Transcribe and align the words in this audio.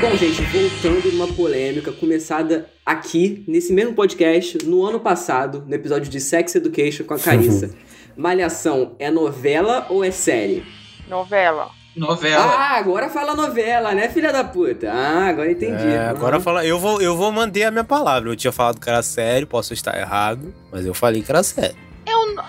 Bom, 0.00 0.16
gente, 0.16 0.40
voltando 0.42 1.10
numa 1.12 1.26
polêmica 1.34 1.90
começada 1.90 2.68
aqui, 2.86 3.44
nesse 3.48 3.72
mesmo 3.72 3.94
podcast, 3.94 4.58
no 4.64 4.84
ano 4.84 5.00
passado, 5.00 5.64
no 5.66 5.74
episódio 5.74 6.08
de 6.08 6.20
Sex 6.20 6.54
Education 6.54 7.04
com 7.04 7.14
a 7.14 7.18
Carissa. 7.18 7.70
Malhação 8.16 8.94
é 8.98 9.10
novela 9.10 9.86
ou 9.90 10.04
é 10.04 10.10
série? 10.12 10.64
Novela. 11.08 11.70
Novela. 11.96 12.44
Ah, 12.44 12.76
agora 12.78 13.08
fala 13.08 13.34
novela, 13.34 13.92
né, 13.92 14.08
filha 14.08 14.32
da 14.32 14.44
puta? 14.44 14.88
Ah, 14.92 15.26
agora 15.26 15.50
entendi. 15.50 15.88
É, 15.88 15.98
agora 16.08 16.36
Uhum. 16.36 16.42
fala, 16.42 16.64
eu 16.64 16.78
vou, 16.78 17.00
eu 17.02 17.16
vou 17.16 17.32
manter 17.32 17.64
a 17.64 17.70
minha 17.72 17.82
palavra. 17.82 18.30
Eu 18.30 18.36
tinha 18.36 18.52
falado 18.52 18.80
que 18.80 18.88
era 18.88 19.02
sério, 19.02 19.48
posso 19.48 19.72
estar 19.74 19.98
errado, 19.98 20.54
mas 20.70 20.86
eu 20.86 20.94
falei 20.94 21.22
que 21.22 21.30
era 21.30 21.42
sério. 21.42 21.76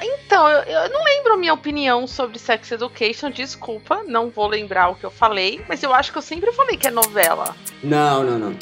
Então, 0.01 0.47
eu, 0.47 0.61
eu 0.63 0.89
não 0.89 1.03
lembro 1.03 1.33
a 1.33 1.37
minha 1.37 1.53
opinião 1.53 2.05
sobre 2.07 2.37
Sex 2.39 2.71
Education, 2.71 3.29
desculpa, 3.31 4.03
não 4.07 4.29
vou 4.29 4.47
lembrar 4.47 4.89
o 4.89 4.95
que 4.95 5.05
eu 5.05 5.11
falei, 5.11 5.61
mas 5.67 5.81
eu 5.83 5.93
acho 5.93 6.11
que 6.11 6.17
eu 6.17 6.21
sempre 6.21 6.51
falei 6.51 6.77
que 6.77 6.87
é 6.87 6.91
novela. 6.91 7.55
Não, 7.83 8.23
não, 8.23 8.37
não. 8.39 8.55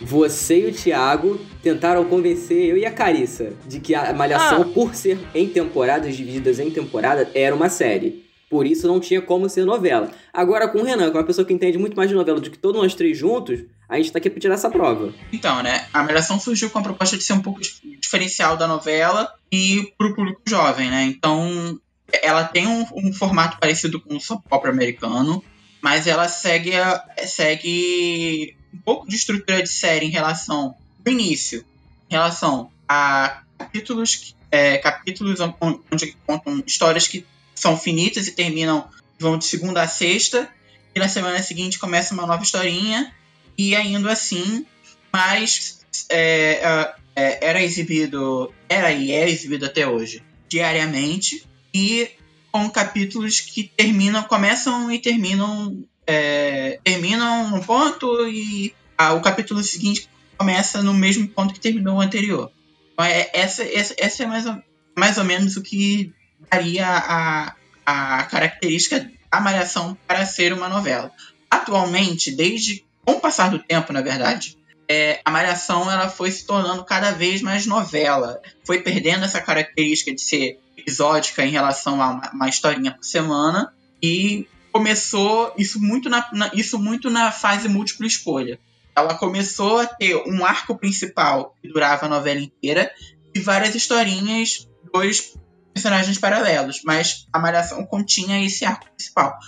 Você 0.00 0.60
e 0.60 0.66
o 0.66 0.72
Thiago 0.72 1.40
tentaram 1.60 2.04
convencer 2.04 2.66
eu 2.70 2.76
e 2.76 2.86
a 2.86 2.90
Carissa 2.92 3.52
de 3.66 3.80
que 3.80 3.94
a 3.96 4.12
Malhação, 4.12 4.62
Ah. 4.62 4.72
por 4.72 4.94
ser 4.94 5.18
em 5.34 5.48
temporadas 5.48 6.16
divididas 6.16 6.60
em 6.60 6.70
temporada, 6.70 7.28
era 7.34 7.54
uma 7.54 7.68
série. 7.68 8.27
Por 8.50 8.66
isso 8.66 8.86
não 8.88 8.98
tinha 8.98 9.20
como 9.20 9.48
ser 9.48 9.64
novela. 9.64 10.10
Agora 10.32 10.66
com 10.68 10.78
o 10.78 10.84
Renan, 10.84 11.10
que 11.10 11.16
é 11.16 11.20
uma 11.20 11.26
pessoa 11.26 11.44
que 11.46 11.52
entende 11.52 11.76
muito 11.78 11.96
mais 11.96 12.08
de 12.08 12.14
novela 12.16 12.40
do 12.40 12.50
que 12.50 12.58
todos 12.58 12.80
nós 12.80 12.94
três 12.94 13.16
juntos, 13.18 13.60
a 13.88 13.96
gente 13.96 14.10
tá 14.12 14.18
aqui 14.18 14.30
pra 14.30 14.40
tirar 14.40 14.54
essa 14.54 14.70
prova. 14.70 15.12
Então, 15.32 15.62
né? 15.62 15.86
A 15.92 16.02
Malhação 16.02 16.40
surgiu 16.40 16.70
com 16.70 16.78
a 16.78 16.82
proposta 16.82 17.16
de 17.16 17.22
ser 17.24 17.34
um 17.34 17.40
pouco 17.42 17.60
dif- 17.60 17.80
diferencial 18.00 18.56
da 18.56 18.66
novela 18.66 19.32
e 19.52 19.92
pro 19.98 20.14
público 20.14 20.40
jovem, 20.46 20.90
né? 20.90 21.02
Então, 21.04 21.78
ela 22.22 22.44
tem 22.44 22.66
um, 22.66 22.86
um 22.94 23.12
formato 23.12 23.58
parecido 23.58 24.00
com 24.00 24.16
o 24.16 24.20
soap 24.20 24.42
opera 24.50 24.72
americano, 24.72 25.44
mas 25.82 26.06
ela 26.06 26.26
segue, 26.28 26.74
a- 26.74 27.04
segue 27.26 28.56
um 28.74 28.78
pouco 28.78 29.08
de 29.08 29.16
estrutura 29.16 29.62
de 29.62 29.68
série 29.68 30.06
em 30.06 30.10
relação 30.10 30.74
no 31.04 31.12
início, 31.12 31.64
em 32.10 32.14
relação 32.14 32.70
a 32.88 33.42
capítulos, 33.58 34.34
é, 34.50 34.78
capítulos 34.78 35.40
on- 35.40 35.54
onde 35.92 36.16
contam 36.26 36.62
histórias 36.66 37.06
que 37.06 37.26
são 37.58 37.76
finitas 37.76 38.26
e 38.26 38.32
terminam 38.32 38.88
vão 39.18 39.36
de 39.36 39.44
segunda 39.44 39.82
a 39.82 39.88
sexta 39.88 40.48
e 40.94 40.98
na 40.98 41.08
semana 41.08 41.42
seguinte 41.42 41.78
começa 41.78 42.14
uma 42.14 42.26
nova 42.26 42.42
historinha 42.42 43.12
e 43.56 43.74
indo 43.74 44.08
assim, 44.08 44.64
mas 45.12 45.80
é, 46.08 46.60
é, 46.62 46.94
é, 47.16 47.46
era 47.48 47.62
exibido, 47.62 48.52
era 48.68 48.92
e 48.92 49.10
é 49.10 49.28
exibido 49.28 49.66
até 49.66 49.86
hoje, 49.86 50.22
diariamente, 50.48 51.44
e 51.74 52.08
com 52.52 52.70
capítulos 52.70 53.40
que 53.40 53.64
terminam, 53.64 54.22
começam 54.22 54.90
e 54.92 55.00
terminam, 55.00 55.84
é, 56.06 56.78
terminam 56.84 57.50
num 57.50 57.60
ponto 57.60 58.28
e 58.28 58.72
ah, 58.96 59.14
o 59.14 59.20
capítulo 59.20 59.62
seguinte 59.62 60.08
começa 60.36 60.82
no 60.82 60.94
mesmo 60.94 61.26
ponto 61.28 61.52
que 61.52 61.60
terminou 61.60 61.96
o 61.96 62.00
anterior. 62.00 62.50
Então, 62.92 63.04
é, 63.04 63.28
essa, 63.32 63.64
essa, 63.64 63.94
essa 63.98 64.22
é 64.22 64.26
mais 64.26 64.46
ou, 64.46 64.56
mais 64.96 65.18
ou 65.18 65.24
menos 65.24 65.56
o 65.56 65.62
que 65.62 66.12
daria 66.50 66.86
a, 66.86 67.54
a 67.86 68.22
característica 68.24 69.10
da 69.30 69.40
Malhação 69.40 69.96
para 70.06 70.24
ser 70.26 70.52
uma 70.52 70.68
novela. 70.68 71.10
Atualmente, 71.50 72.30
desde 72.30 72.84
com 73.04 73.12
o 73.12 73.20
passar 73.20 73.50
do 73.50 73.58
tempo, 73.58 73.92
na 73.92 74.00
verdade, 74.02 74.56
é, 74.88 75.20
a 75.24 75.30
Malhação 75.30 75.90
ela 75.90 76.08
foi 76.08 76.30
se 76.30 76.46
tornando 76.46 76.84
cada 76.84 77.10
vez 77.10 77.42
mais 77.42 77.66
novela. 77.66 78.40
Foi 78.64 78.80
perdendo 78.80 79.24
essa 79.24 79.40
característica 79.40 80.14
de 80.14 80.20
ser 80.20 80.58
episódica 80.76 81.44
em 81.44 81.50
relação 81.50 82.00
a 82.02 82.08
uma, 82.10 82.30
uma 82.32 82.48
historinha 82.48 82.92
por 82.92 83.04
semana 83.04 83.72
e 84.02 84.46
começou 84.72 85.52
isso 85.58 85.80
muito 85.80 86.08
na, 86.08 86.26
na- 86.32 86.50
isso 86.54 86.78
muito 86.78 87.10
na 87.10 87.32
fase 87.32 87.68
múltipla 87.68 88.06
escolha. 88.06 88.58
Ela 88.94 89.14
começou 89.14 89.78
a 89.78 89.86
ter 89.86 90.16
um 90.26 90.44
arco 90.44 90.76
principal 90.76 91.54
que 91.60 91.68
durava 91.68 92.06
a 92.06 92.08
novela 92.08 92.40
inteira 92.40 92.90
e 93.34 93.40
várias 93.40 93.74
historinhas 93.74 94.68
dos 94.92 95.34
personagens 95.78 96.18
paralelos, 96.18 96.82
mas 96.84 97.26
a 97.32 97.38
Malhação 97.38 97.86
continha 97.86 98.44
esse 98.44 98.64
arco 98.64 98.86
principal. 98.90 99.38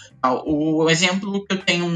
O 0.47 0.89
exemplo 0.89 1.45
que 1.45 1.55
eu 1.55 1.59
tenho 1.59 1.91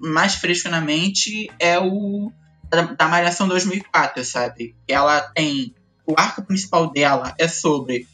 mais 0.00 0.34
fresco 0.34 0.68
na 0.68 0.80
mente 0.80 1.48
é 1.58 1.78
o 1.78 2.32
da, 2.68 2.82
da 2.82 3.08
Malhação 3.08 3.46
2004, 3.46 4.24
sabe? 4.24 4.74
Ela 4.88 5.20
tem 5.20 5.72
o 6.04 6.14
arco 6.16 6.42
principal 6.42 6.90
dela 6.90 7.32
é 7.38 7.46
sobre 7.46 8.08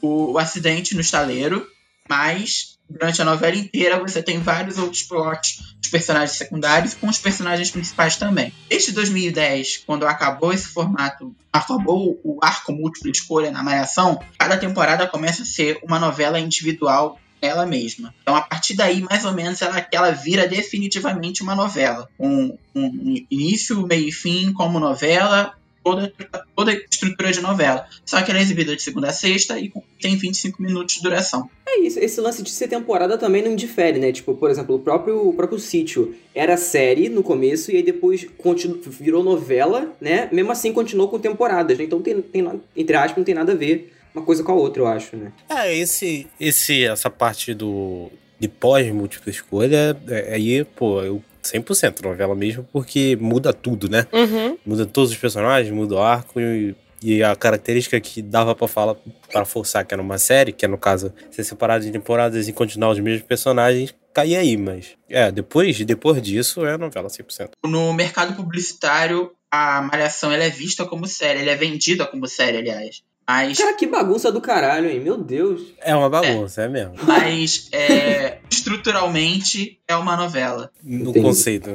o, 0.00 0.32
o 0.32 0.38
acidente 0.38 0.94
no 0.94 1.00
estaleiro, 1.00 1.66
mas 2.08 2.78
durante 2.88 3.20
a 3.20 3.24
novela 3.24 3.56
inteira 3.56 3.98
você 3.98 4.22
tem 4.22 4.38
vários 4.38 4.78
outros 4.78 5.02
plots 5.02 5.75
dos 5.86 5.88
personagens 5.88 6.36
secundários 6.36 6.94
com 6.94 7.08
os 7.08 7.18
personagens 7.18 7.70
principais 7.70 8.16
também. 8.16 8.52
Desde 8.68 8.92
2010, 8.92 9.78
quando 9.86 10.06
acabou 10.06 10.52
esse 10.52 10.68
formato, 10.68 11.34
acabou 11.52 12.20
o 12.24 12.38
arco 12.42 12.72
múltiplo 12.72 13.10
escolha 13.10 13.50
na 13.50 13.62
Malhação, 13.62 14.20
cada 14.38 14.56
temporada 14.56 15.06
começa 15.06 15.42
a 15.42 15.46
ser 15.46 15.78
uma 15.82 15.98
novela 15.98 16.38
individual 16.38 17.18
ela 17.40 17.66
mesma. 17.66 18.14
Então, 18.22 18.34
a 18.34 18.40
partir 18.40 18.74
daí, 18.74 19.02
mais 19.02 19.24
ou 19.24 19.32
menos, 19.32 19.60
ela, 19.62 19.86
ela 19.92 20.10
vira 20.10 20.48
definitivamente 20.48 21.42
uma 21.42 21.54
novela. 21.54 22.08
Com 22.16 22.58
um 22.74 23.24
início, 23.30 23.86
meio 23.86 24.08
e 24.08 24.12
fim 24.12 24.52
como 24.52 24.80
novela, 24.80 25.54
toda, 25.84 26.12
toda 26.56 26.72
estrutura 26.72 27.30
de 27.30 27.40
novela. 27.40 27.86
Só 28.04 28.20
que 28.22 28.30
ela 28.30 28.40
é 28.40 28.42
exibida 28.42 28.74
de 28.74 28.82
segunda 28.82 29.10
a 29.10 29.12
sexta 29.12 29.58
e 29.58 29.70
tem 30.00 30.16
25 30.16 30.60
minutos 30.60 30.96
de 30.96 31.02
duração. 31.02 31.48
É 31.68 31.80
isso, 31.80 31.98
esse 31.98 32.20
lance 32.20 32.42
de 32.42 32.50
ser 32.50 32.68
temporada 32.68 33.18
também 33.18 33.42
não 33.42 33.56
difere, 33.56 33.98
né? 33.98 34.12
Tipo, 34.12 34.34
por 34.34 34.50
exemplo, 34.50 34.76
o 34.76 34.78
próprio, 34.78 35.28
o 35.28 35.32
próprio 35.32 35.58
sítio 35.58 36.14
era 36.34 36.56
série 36.56 37.08
no 37.08 37.22
começo 37.22 37.72
e 37.72 37.76
aí 37.76 37.82
depois 37.82 38.26
continu, 38.38 38.80
virou 38.86 39.22
novela, 39.22 39.92
né? 40.00 40.28
Mesmo 40.32 40.52
assim 40.52 40.72
continuou 40.72 41.08
com 41.08 41.18
temporadas, 41.18 41.76
né? 41.76 41.84
Então 41.84 42.00
tem, 42.00 42.22
tem, 42.22 42.48
entre 42.76 42.96
aspas, 42.96 43.16
não 43.16 43.24
tem 43.24 43.34
nada 43.34 43.52
a 43.52 43.56
ver 43.56 43.92
uma 44.14 44.24
coisa 44.24 44.42
com 44.42 44.52
a 44.52 44.54
outra, 44.54 44.82
eu 44.82 44.86
acho, 44.86 45.16
né? 45.16 45.32
É, 45.48 45.76
esse, 45.76 46.26
esse, 46.40 46.84
essa 46.84 47.10
parte 47.10 47.52
do 47.52 48.10
de 48.38 48.48
pós-múltipla 48.48 49.30
escolha, 49.30 49.96
é, 50.08 50.34
aí, 50.34 50.62
pô, 50.64 51.02
eu 51.02 51.22
100% 51.42 52.02
novela 52.02 52.34
mesmo, 52.34 52.66
porque 52.72 53.16
muda 53.20 53.52
tudo, 53.52 53.88
né? 53.88 54.06
Uhum. 54.12 54.58
Muda 54.64 54.84
todos 54.84 55.10
os 55.10 55.16
personagens, 55.16 55.72
muda 55.72 55.94
o 55.94 55.98
arco 55.98 56.40
e, 56.40 56.74
e 57.06 57.22
a 57.22 57.36
característica 57.36 58.00
que 58.00 58.20
dava 58.20 58.52
pra 58.52 58.66
falar, 58.66 58.96
para 59.30 59.44
forçar 59.44 59.86
que 59.86 59.94
era 59.94 60.02
uma 60.02 60.18
série, 60.18 60.50
que 60.50 60.64
é 60.64 60.68
no 60.68 60.76
caso 60.76 61.14
ser 61.30 61.44
separado 61.44 61.84
de 61.84 61.92
temporadas 61.92 62.48
e 62.48 62.52
continuar 62.52 62.90
os 62.90 62.98
mesmos 62.98 63.22
personagens, 63.22 63.94
caía 64.12 64.40
aí, 64.40 64.56
mas 64.56 64.96
é, 65.08 65.30
depois, 65.30 65.78
depois 65.84 66.20
disso 66.20 66.66
é 66.66 66.76
novela 66.76 67.06
100%. 67.06 67.50
No 67.64 67.92
mercado 67.92 68.34
publicitário, 68.34 69.30
a 69.48 69.82
Malhação 69.82 70.32
ela 70.32 70.42
é 70.42 70.50
vista 70.50 70.84
como 70.84 71.06
série, 71.06 71.42
ela 71.42 71.52
é 71.52 71.54
vendida 71.54 72.04
como 72.06 72.26
série, 72.26 72.58
aliás. 72.58 73.04
Mas, 73.28 73.56
Cara, 73.56 73.74
que 73.74 73.86
bagunça 73.86 74.32
do 74.32 74.40
caralho, 74.40 74.90
hein? 74.90 74.98
Meu 74.98 75.16
Deus. 75.16 75.60
É 75.80 75.94
uma 75.94 76.10
bagunça, 76.10 76.62
é, 76.62 76.68
mesmo. 76.68 76.94
mas 77.04 77.68
é, 77.70 78.38
estruturalmente 78.50 79.78
é 79.86 79.94
uma 79.94 80.16
novela. 80.16 80.72
No 80.82 81.10
Entendi. 81.10 81.20
conceito. 81.20 81.70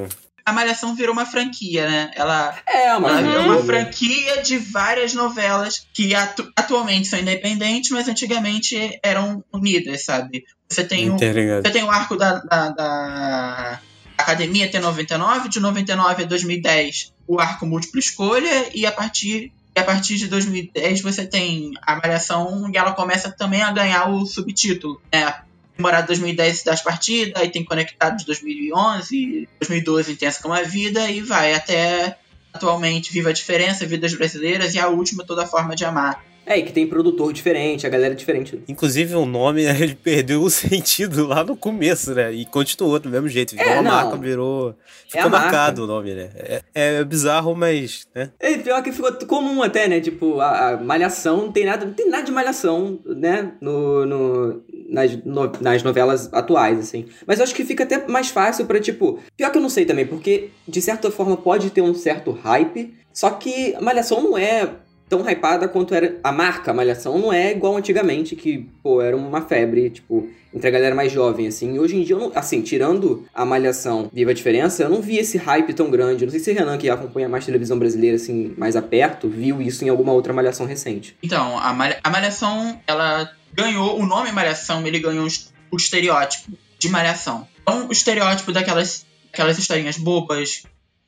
A 0.46 0.52
Malhação 0.54 0.96
virou 0.96 1.14
uma 1.14 1.26
franquia, 1.26 1.88
né? 1.90 2.12
Ela, 2.16 2.58
É, 2.68 2.94
uma, 2.96 3.10
ela 3.10 3.22
virou 3.22 3.44
uma 3.46 3.64
franquia. 3.64 4.42
de 4.42 4.58
várias 4.58 5.14
novelas 5.14 5.86
que 5.94 6.14
atu- 6.16 6.52
atualmente 6.56 7.08
são 7.08 7.20
independentes, 7.20 7.92
mas 7.92 8.08
antigamente 8.08 9.00
eram 9.04 9.44
unidas, 9.54 10.04
sabe? 10.06 10.44
Você 10.70 10.84
tem 10.84 11.10
o. 11.12 11.18
Você 11.62 11.72
tem 11.72 11.84
o 11.84 11.92
arco 11.92 12.16
da, 12.16 12.40
da, 12.40 12.70
da 12.70 13.80
Academia 14.18 14.66
até 14.66 14.80
99, 14.80 15.50
de 15.50 15.60
99 15.60 16.24
a 16.24 16.26
2010 16.26 17.14
o 17.28 17.40
arco 17.40 17.66
múltiplo 17.66 18.00
escolha, 18.00 18.70
e 18.76 18.86
a 18.86 18.92
partir, 18.92 19.52
e 19.76 19.80
a 19.80 19.84
partir 19.84 20.18
de 20.18 20.28
2010 20.28 21.02
você 21.02 21.26
tem 21.26 21.72
a 21.82 21.96
Malhação 21.96 22.70
e 22.74 22.78
ela 22.78 22.92
começa 22.92 23.32
também 23.32 23.62
a 23.62 23.72
ganhar 23.72 24.10
o 24.10 24.26
subtítulo. 24.26 25.02
Né? 25.14 25.34
Temporada 25.82 26.06
2010 26.06 26.64
das 26.64 26.80
partidas, 26.80 27.42
aí 27.42 27.50
tem 27.50 27.66
Conectado 27.66 28.18
de 28.18 28.26
2011, 28.28 29.50
2012 29.60 30.12
Intensa 30.12 30.40
como 30.40 30.54
a 30.54 30.62
Vida, 30.62 31.10
e 31.10 31.22
vai 31.22 31.56
até 31.56 32.20
atualmente 32.54 33.12
Viva 33.12 33.30
a 33.30 33.34
Diferença, 33.34 33.84
Vidas 33.84 34.14
Brasileiras 34.14 34.76
e 34.76 34.80
a 34.80 34.88
última 34.90 35.26
Toda 35.26 35.48
Forma 35.48 35.76
de 35.76 35.84
Amar. 35.84 36.24
É, 36.46 36.58
e 36.58 36.64
que 36.64 36.74
tem 36.74 36.88
produtor 36.88 37.32
diferente, 37.32 37.86
a 37.86 37.90
galera 37.90 38.14
é 38.14 38.18
diferente. 38.18 38.60
Inclusive 38.68 39.16
o 39.16 39.26
nome, 39.26 39.62
ele 39.70 39.96
perdeu 39.96 40.42
o 40.42 40.50
sentido 40.50 41.28
lá 41.28 41.44
no 41.44 41.56
começo, 41.56 42.14
né? 42.16 42.34
E 42.34 42.46
continuou 42.46 43.00
do 43.00 43.10
mesmo 43.10 43.28
jeito. 43.30 43.56
Virou 43.56 43.72
É, 43.72 43.74
uma 43.80 43.84
não. 43.84 43.92
marca, 43.92 44.18
virou. 44.18 44.76
Ficou 45.08 45.28
a 45.28 45.30
marca. 45.30 45.46
marcado 45.46 45.84
o 45.84 45.88
nome, 45.88 46.14
né? 46.16 46.30
É, 46.36 46.62
é 46.74 47.04
bizarro, 47.04 47.56
mas. 47.56 48.08
Né? 48.16 48.32
É, 48.40 48.58
pior 48.58 48.82
que 48.82 48.92
ficou 48.92 49.12
comum 49.28 49.62
até, 49.62 49.88
né? 49.88 50.00
Tipo, 50.02 50.40
a, 50.40 50.70
a 50.70 50.78
malhação 50.78 51.38
não 51.38 51.52
tem 51.52 51.66
nada, 51.66 51.86
não 51.86 51.94
tem 51.94 52.10
nada 52.10 52.24
de 52.24 52.32
malhação, 52.32 53.00
né? 53.06 53.52
No, 53.62 54.06
no, 54.06 54.64
nas, 54.90 55.16
no- 55.24 55.52
nas 55.62 55.84
novelas 55.84 56.34
atuais, 56.34 56.80
assim. 56.80 57.06
Mas 57.28 57.38
eu 57.40 57.44
acho 57.44 57.54
que 57.56 57.64
fica 57.64 57.84
até 57.84 58.08
mais 58.08 58.30
fácil 58.30 58.66
pra, 58.66 58.80
tipo. 58.80 59.20
Pior 59.38 59.52
que 59.52 59.58
eu 59.58 59.62
não 59.62 59.70
sei 59.70 59.86
também, 59.86 60.06
porque 60.08 60.50
de 60.68 60.82
certa 60.82 61.12
forma 61.12 61.38
pode 61.38 61.70
ter 61.70 61.82
um 61.82 61.94
certo 61.94 62.32
hype, 62.32 62.94
só 63.14 63.30
que 63.30 63.76
malhação 63.82 64.22
não 64.24 64.38
é 64.38 64.68
tão 65.12 65.30
hypada 65.30 65.68
quanto 65.68 65.94
era 65.94 66.18
a 66.24 66.32
marca 66.32 66.74
Malhação. 66.74 67.20
Não 67.20 67.34
é 67.34 67.52
igual 67.52 67.76
antigamente, 67.76 68.34
que, 68.34 68.70
pô, 68.82 69.02
era 69.02 69.16
uma 69.16 69.42
febre, 69.42 69.90
tipo, 69.90 70.30
entre 70.54 70.70
a 70.70 70.72
galera 70.72 70.96
mais 70.96 71.12
jovem, 71.12 71.48
assim. 71.48 71.76
E 71.76 71.80
hoje 71.80 71.98
em 71.98 72.04
dia, 72.04 72.16
não, 72.16 72.32
assim, 72.34 72.62
tirando 72.62 73.28
a 73.36 73.44
Malhação 73.44 74.10
Viva 74.14 74.32
a 74.32 74.34
Diferença, 74.34 74.84
eu 74.84 74.90
não 74.90 75.02
vi 75.02 75.18
esse 75.18 75.38
hype 75.38 75.74
tão 75.74 75.92
grande. 75.92 76.24
Não 76.24 76.32
sei 76.32 76.40
se 76.40 76.54
Renan, 76.54 76.78
que 76.78 76.90
acompanha 76.90 77.28
mais 77.28 77.46
televisão 77.46 77.78
brasileira, 77.78 78.16
assim, 78.16 78.54
mais 78.58 78.78
a 78.78 78.82
perto, 78.82 79.28
viu 79.28 79.62
isso 79.62 79.84
em 79.84 79.90
alguma 79.90 80.14
outra 80.14 80.32
Malhação 80.32 80.66
recente. 80.66 81.14
Então, 81.22 81.60
a, 81.60 81.74
malha, 81.74 82.00
a 82.02 82.10
Malhação, 82.10 82.80
ela 82.88 83.30
ganhou, 83.54 84.00
o 84.00 84.06
nome 84.06 84.32
Malhação, 84.32 84.88
ele 84.88 85.00
ganhou 85.00 85.28
o 85.70 85.76
estereótipo 85.76 86.54
de 86.80 86.88
Malhação. 86.88 87.46
Então, 87.64 87.90
o 87.90 87.92
estereótipo 87.92 88.54
daquelas, 88.54 89.06
aquelas 89.34 89.58
historinhas 89.60 89.98
bobas, 89.98 90.64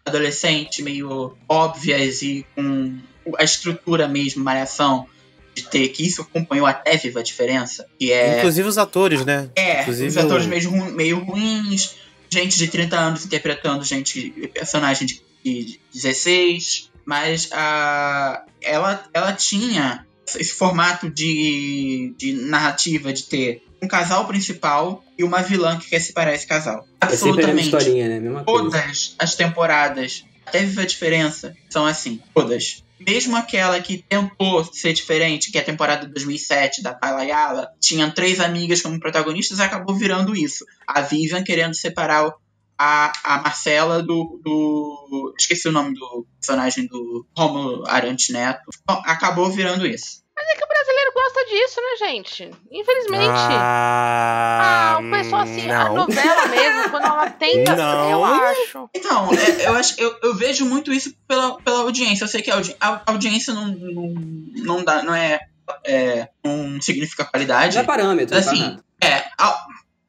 adolescente, 0.05 0.83
meio 0.83 1.37
óbvias 1.47 2.21
e 2.21 2.45
com 2.53 2.99
a 3.37 3.43
estrutura 3.43 4.07
mesmo, 4.07 4.43
malhação, 4.43 5.07
de 5.55 5.63
ter 5.63 5.87
que 5.89 6.05
isso 6.05 6.21
acompanhou 6.21 6.65
até 6.65 6.97
Viva 6.97 7.19
a 7.19 7.23
Diferença, 7.23 7.87
que 7.99 8.11
é... 8.11 8.39
Inclusive 8.39 8.67
os 8.67 8.77
atores, 8.77 9.23
né? 9.23 9.49
É, 9.55 9.81
Inclusive 9.81 10.07
os 10.07 10.17
atores 10.17 10.45
o- 10.45 10.49
meio, 10.49 10.69
ru- 10.69 10.91
meio 10.91 11.19
ruins, 11.23 11.95
gente 12.29 12.57
de 12.57 12.67
30 12.67 12.97
anos 12.97 13.25
interpretando 13.25 13.83
gente, 13.83 14.31
personagem 14.53 15.05
de, 15.05 15.21
de 15.43 15.79
16, 15.93 16.89
mas 17.05 17.49
a, 17.51 18.43
ela, 18.61 19.03
ela 19.13 19.33
tinha 19.33 20.05
esse 20.25 20.53
formato 20.53 21.09
de, 21.09 22.13
de 22.17 22.33
narrativa 22.33 23.11
de 23.13 23.23
ter 23.23 23.63
um 23.81 23.87
casal 23.87 24.25
principal 24.25 25.03
e 25.17 25.23
uma 25.23 25.41
vilã 25.43 25.77
que 25.77 25.89
quer 25.89 25.99
separar 25.99 26.33
esse 26.33 26.47
casal. 26.47 26.87
É 27.01 27.07
sempre 27.09 27.43
a 27.43 27.53
mesma 27.53 27.59
Absolutamente 27.59 27.67
historinha, 27.67 28.07
né? 28.09 28.19
Mesma 28.19 28.43
coisa. 28.43 28.63
todas 28.71 29.15
as 29.19 29.35
temporadas, 29.35 30.23
até 30.45 30.59
Viva 30.63 30.81
a 30.81 30.85
Diferença, 30.85 31.53
são 31.69 31.85
assim. 31.85 32.19
Todas. 32.33 32.82
Mesmo 33.05 33.35
aquela 33.35 33.79
que 33.81 34.03
tentou 34.07 34.63
ser 34.63 34.93
diferente, 34.93 35.51
que 35.51 35.57
é 35.57 35.61
a 35.61 35.65
temporada 35.65 36.05
de 36.05 36.13
2007 36.13 36.81
da 36.81 36.93
Paila 36.93 37.23
Yala, 37.23 37.69
tinham 37.79 38.11
três 38.11 38.39
amigas 38.39 38.81
como 38.81 38.99
protagonistas, 38.99 39.59
acabou 39.59 39.95
virando 39.95 40.35
isso. 40.35 40.65
A 40.87 41.01
Vivian 41.01 41.43
querendo 41.43 41.75
separar 41.75 42.31
a, 42.77 43.11
a 43.23 43.41
Marcela 43.41 44.01
do, 44.01 44.39
do. 44.43 45.33
Esqueci 45.37 45.67
o 45.67 45.71
nome 45.71 45.93
do 45.93 46.25
personagem 46.39 46.87
do 46.87 47.25
Romulo 47.37 47.87
Arantes 47.87 48.29
Neto. 48.29 48.63
Bom, 48.85 49.01
acabou 49.05 49.49
virando 49.49 49.85
isso. 49.85 50.22
É 50.51 50.55
que 50.57 50.63
o 50.63 50.67
brasileiro 50.67 51.11
gosta 51.13 51.45
disso, 51.45 51.81
né, 51.81 52.07
gente? 52.07 52.51
Infelizmente. 52.71 53.53
Ah, 53.55 54.95
Ah, 54.95 54.99
o 54.99 55.09
pessoal 55.11 55.41
assim, 55.41 55.69
a 55.71 55.85
não. 55.85 55.95
novela 55.95 56.45
mesmo, 56.47 56.89
quando 56.91 57.05
ela 57.05 57.29
tenta, 57.29 57.75
Não. 57.75 58.09
eu 58.11 58.23
acho. 58.23 58.89
Então, 58.93 59.29
é, 59.33 59.67
eu, 59.67 59.73
acho, 59.75 59.99
eu, 59.99 60.15
eu 60.21 60.35
vejo 60.35 60.65
muito 60.65 60.91
isso 60.91 61.13
pela, 61.27 61.57
pela 61.61 61.79
audiência. 61.79 62.23
Eu 62.23 62.27
sei 62.27 62.41
que 62.41 62.51
a, 62.51 62.55
audi- 62.55 62.75
a 62.79 63.01
audiência 63.07 63.53
não, 63.53 63.67
não, 63.67 64.13
não, 64.55 64.83
dá, 64.83 65.01
não 65.03 65.15
é, 65.15 65.39
é. 65.85 66.29
não 66.43 66.81
significa 66.81 67.25
qualidade. 67.25 67.75
Não 67.75 67.83
é 67.83 67.85
parâmetro, 67.85 68.37
Assim, 68.37 68.57
tá 68.59 68.65
errado. 68.65 68.83
É, 69.01 69.29
a, 69.37 69.47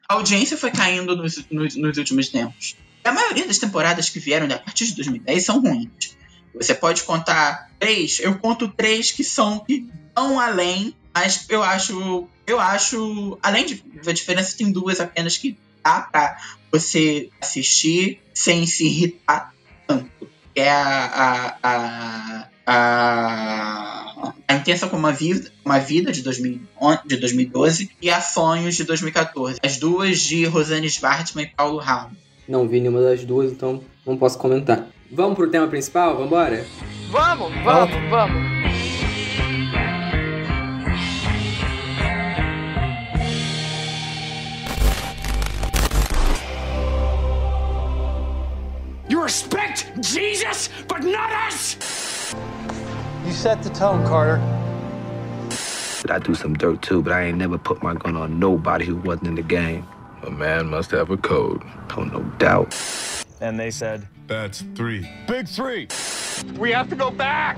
a 0.08 0.14
audiência 0.14 0.56
foi 0.56 0.70
caindo 0.70 1.16
nos, 1.16 1.44
nos, 1.50 1.76
nos 1.76 1.96
últimos 1.98 2.28
tempos. 2.28 2.76
E 3.04 3.08
a 3.08 3.12
maioria 3.12 3.46
das 3.46 3.58
temporadas 3.58 4.08
que 4.10 4.18
vieram 4.18 4.46
a 4.54 4.58
partir 4.58 4.86
de 4.86 4.94
2010 4.96 5.44
são 5.44 5.60
ruins. 5.60 6.16
Você 6.54 6.74
pode 6.74 7.02
contar 7.02 7.68
três, 7.80 8.20
eu 8.20 8.38
conto 8.38 8.68
três 8.68 9.10
que 9.10 9.24
são 9.24 9.58
que 9.58 9.88
vão 10.14 10.38
além, 10.38 10.94
mas 11.14 11.46
eu 11.48 11.62
acho. 11.62 12.28
Eu 12.46 12.60
acho. 12.60 13.38
Além 13.42 13.66
de 13.66 13.84
a 14.06 14.12
diferença, 14.12 14.56
tem 14.56 14.70
duas 14.70 15.00
apenas 15.00 15.36
que 15.36 15.56
dá 15.82 16.00
pra 16.00 16.36
você 16.70 17.30
assistir 17.40 18.20
sem 18.32 18.66
se 18.66 18.86
irritar 18.86 19.54
tanto. 19.86 20.28
Que 20.54 20.60
é 20.60 20.70
a. 20.70 21.56
a, 21.62 22.40
a 22.42 22.48
a, 22.66 24.32
a 24.48 24.54
Intensa 24.54 24.86
como 24.86 25.00
uma 25.00 25.12
Vida, 25.12 25.50
uma 25.62 25.78
vida 25.78 26.10
de, 26.10 26.22
2011, 26.22 27.00
de 27.04 27.16
2012 27.18 27.90
e 28.00 28.08
a 28.08 28.22
Sonhos 28.22 28.74
de 28.74 28.84
2014. 28.84 29.60
As 29.62 29.76
duas 29.76 30.20
de 30.20 30.46
Rosane 30.46 30.86
Svartman 30.88 31.44
e 31.44 31.48
Paulo 31.48 31.78
Raul. 31.78 32.10
Não 32.48 32.66
vi 32.66 32.80
nenhuma 32.80 33.02
das 33.02 33.22
duas, 33.24 33.52
então 33.52 33.82
não 34.06 34.16
posso 34.16 34.38
comentar. 34.38 34.86
Vamos 35.10 35.36
pro 35.36 35.50
tema 35.50 35.68
principal? 35.68 36.16
Vambora? 36.16 36.66
Vamos, 37.10 37.52
vamos, 37.62 38.10
vamos. 38.10 38.64
You 38.64 38.73
respect 49.24 49.90
Jesus, 50.02 50.68
but 50.86 51.02
not 51.02 51.32
us! 51.32 52.34
You 53.24 53.32
set 53.32 53.62
the 53.62 53.70
tone, 53.70 54.06
Carter. 54.06 54.36
I 56.10 56.18
do 56.18 56.34
some 56.34 56.54
dirt 56.54 56.82
too, 56.82 57.02
but 57.02 57.14
I 57.14 57.24
ain't 57.24 57.38
never 57.38 57.56
put 57.56 57.82
my 57.82 57.94
gun 57.94 58.16
on 58.16 58.38
nobody 58.38 58.84
who 58.84 58.96
wasn't 58.96 59.28
in 59.28 59.34
the 59.36 59.42
game. 59.42 59.86
A 60.24 60.30
man 60.30 60.66
must 60.68 60.90
have 60.90 61.10
a 61.10 61.16
code. 61.16 61.62
Oh, 61.96 62.04
no 62.04 62.22
doubt. 62.38 62.76
And 63.40 63.58
they 63.58 63.70
said, 63.70 64.06
That's 64.26 64.62
three. 64.74 65.08
Big 65.26 65.48
three. 65.48 65.88
We 66.58 66.72
have 66.72 66.90
to 66.90 66.96
go 66.96 67.10
back! 67.10 67.56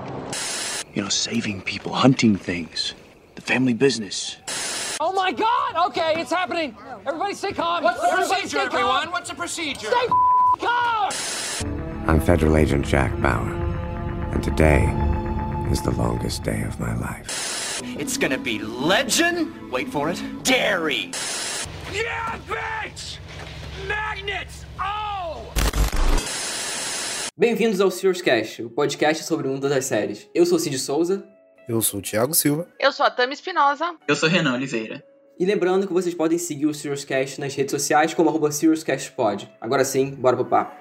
You 0.94 1.02
know, 1.02 1.08
saving 1.08 1.62
people, 1.62 1.92
hunting 1.92 2.36
things, 2.36 2.94
the 3.34 3.42
family 3.42 3.74
business. 3.74 4.36
Oh 5.00 5.12
my 5.12 5.32
god! 5.32 5.88
Okay, 5.88 6.14
it's 6.20 6.30
happening! 6.30 6.76
Everybody 7.04 7.34
stay 7.34 7.52
calm! 7.52 7.82
What's 7.82 8.00
the 8.00 8.08
Procedure, 8.08 8.58
everyone! 8.58 9.10
What's 9.10 9.30
the 9.30 9.34
procedure? 9.34 9.88
Stay 9.88 10.06
calm! 10.06 10.35
I'm 10.62 12.20
Federal 12.20 12.56
Agent 12.56 12.86
Jack 12.86 13.12
Bauer, 13.20 13.50
and 14.32 14.42
today 14.42 14.84
is 15.70 15.82
the 15.82 15.90
longest 15.90 16.42
day 16.44 16.62
of 16.62 16.78
my 16.80 16.94
life. 16.96 17.82
It's 17.98 18.16
gonna 18.16 18.38
be 18.38 18.58
legend, 18.58 19.70
wait 19.70 19.88
for 19.88 20.08
it, 20.10 20.22
dairy! 20.44 21.10
Yeah, 21.92 22.38
bitch! 22.48 23.18
Magnets! 23.88 24.64
Oh! 24.80 25.42
Bem-vindos 27.36 27.80
ao 27.80 27.90
Serious 27.90 28.22
Cast, 28.22 28.62
o 28.62 28.70
podcast 28.70 29.24
sobre 29.24 29.46
o 29.48 29.50
mundo 29.50 29.68
das 29.68 29.84
séries. 29.84 30.28
Eu 30.34 30.46
sou 30.46 30.58
Cid 30.58 30.78
Souza, 30.78 31.24
Eu 31.68 31.82
sou 31.82 31.98
o 31.98 32.02
Thiago 32.02 32.32
Silva. 32.32 32.68
Eu 32.78 32.92
sou 32.92 33.04
a 33.04 33.10
Tami 33.10 33.34
Espinosa. 33.34 33.96
Eu 34.06 34.14
sou 34.14 34.28
Renan 34.28 34.54
Oliveira. 34.54 35.02
E 35.38 35.44
lembrando 35.44 35.86
que 35.86 35.92
vocês 35.92 36.14
podem 36.14 36.38
seguir 36.38 36.66
o 36.66 36.74
Serious 36.74 37.04
Cast 37.04 37.40
nas 37.40 37.54
redes 37.54 37.70
sociais 37.70 38.14
como 38.14 38.30
arroba 38.30 38.50
SeriousCastPod. 38.50 39.50
Agora 39.60 39.84
sim, 39.84 40.10
bora 40.12 40.36
pro 40.36 40.46
papo. 40.46 40.74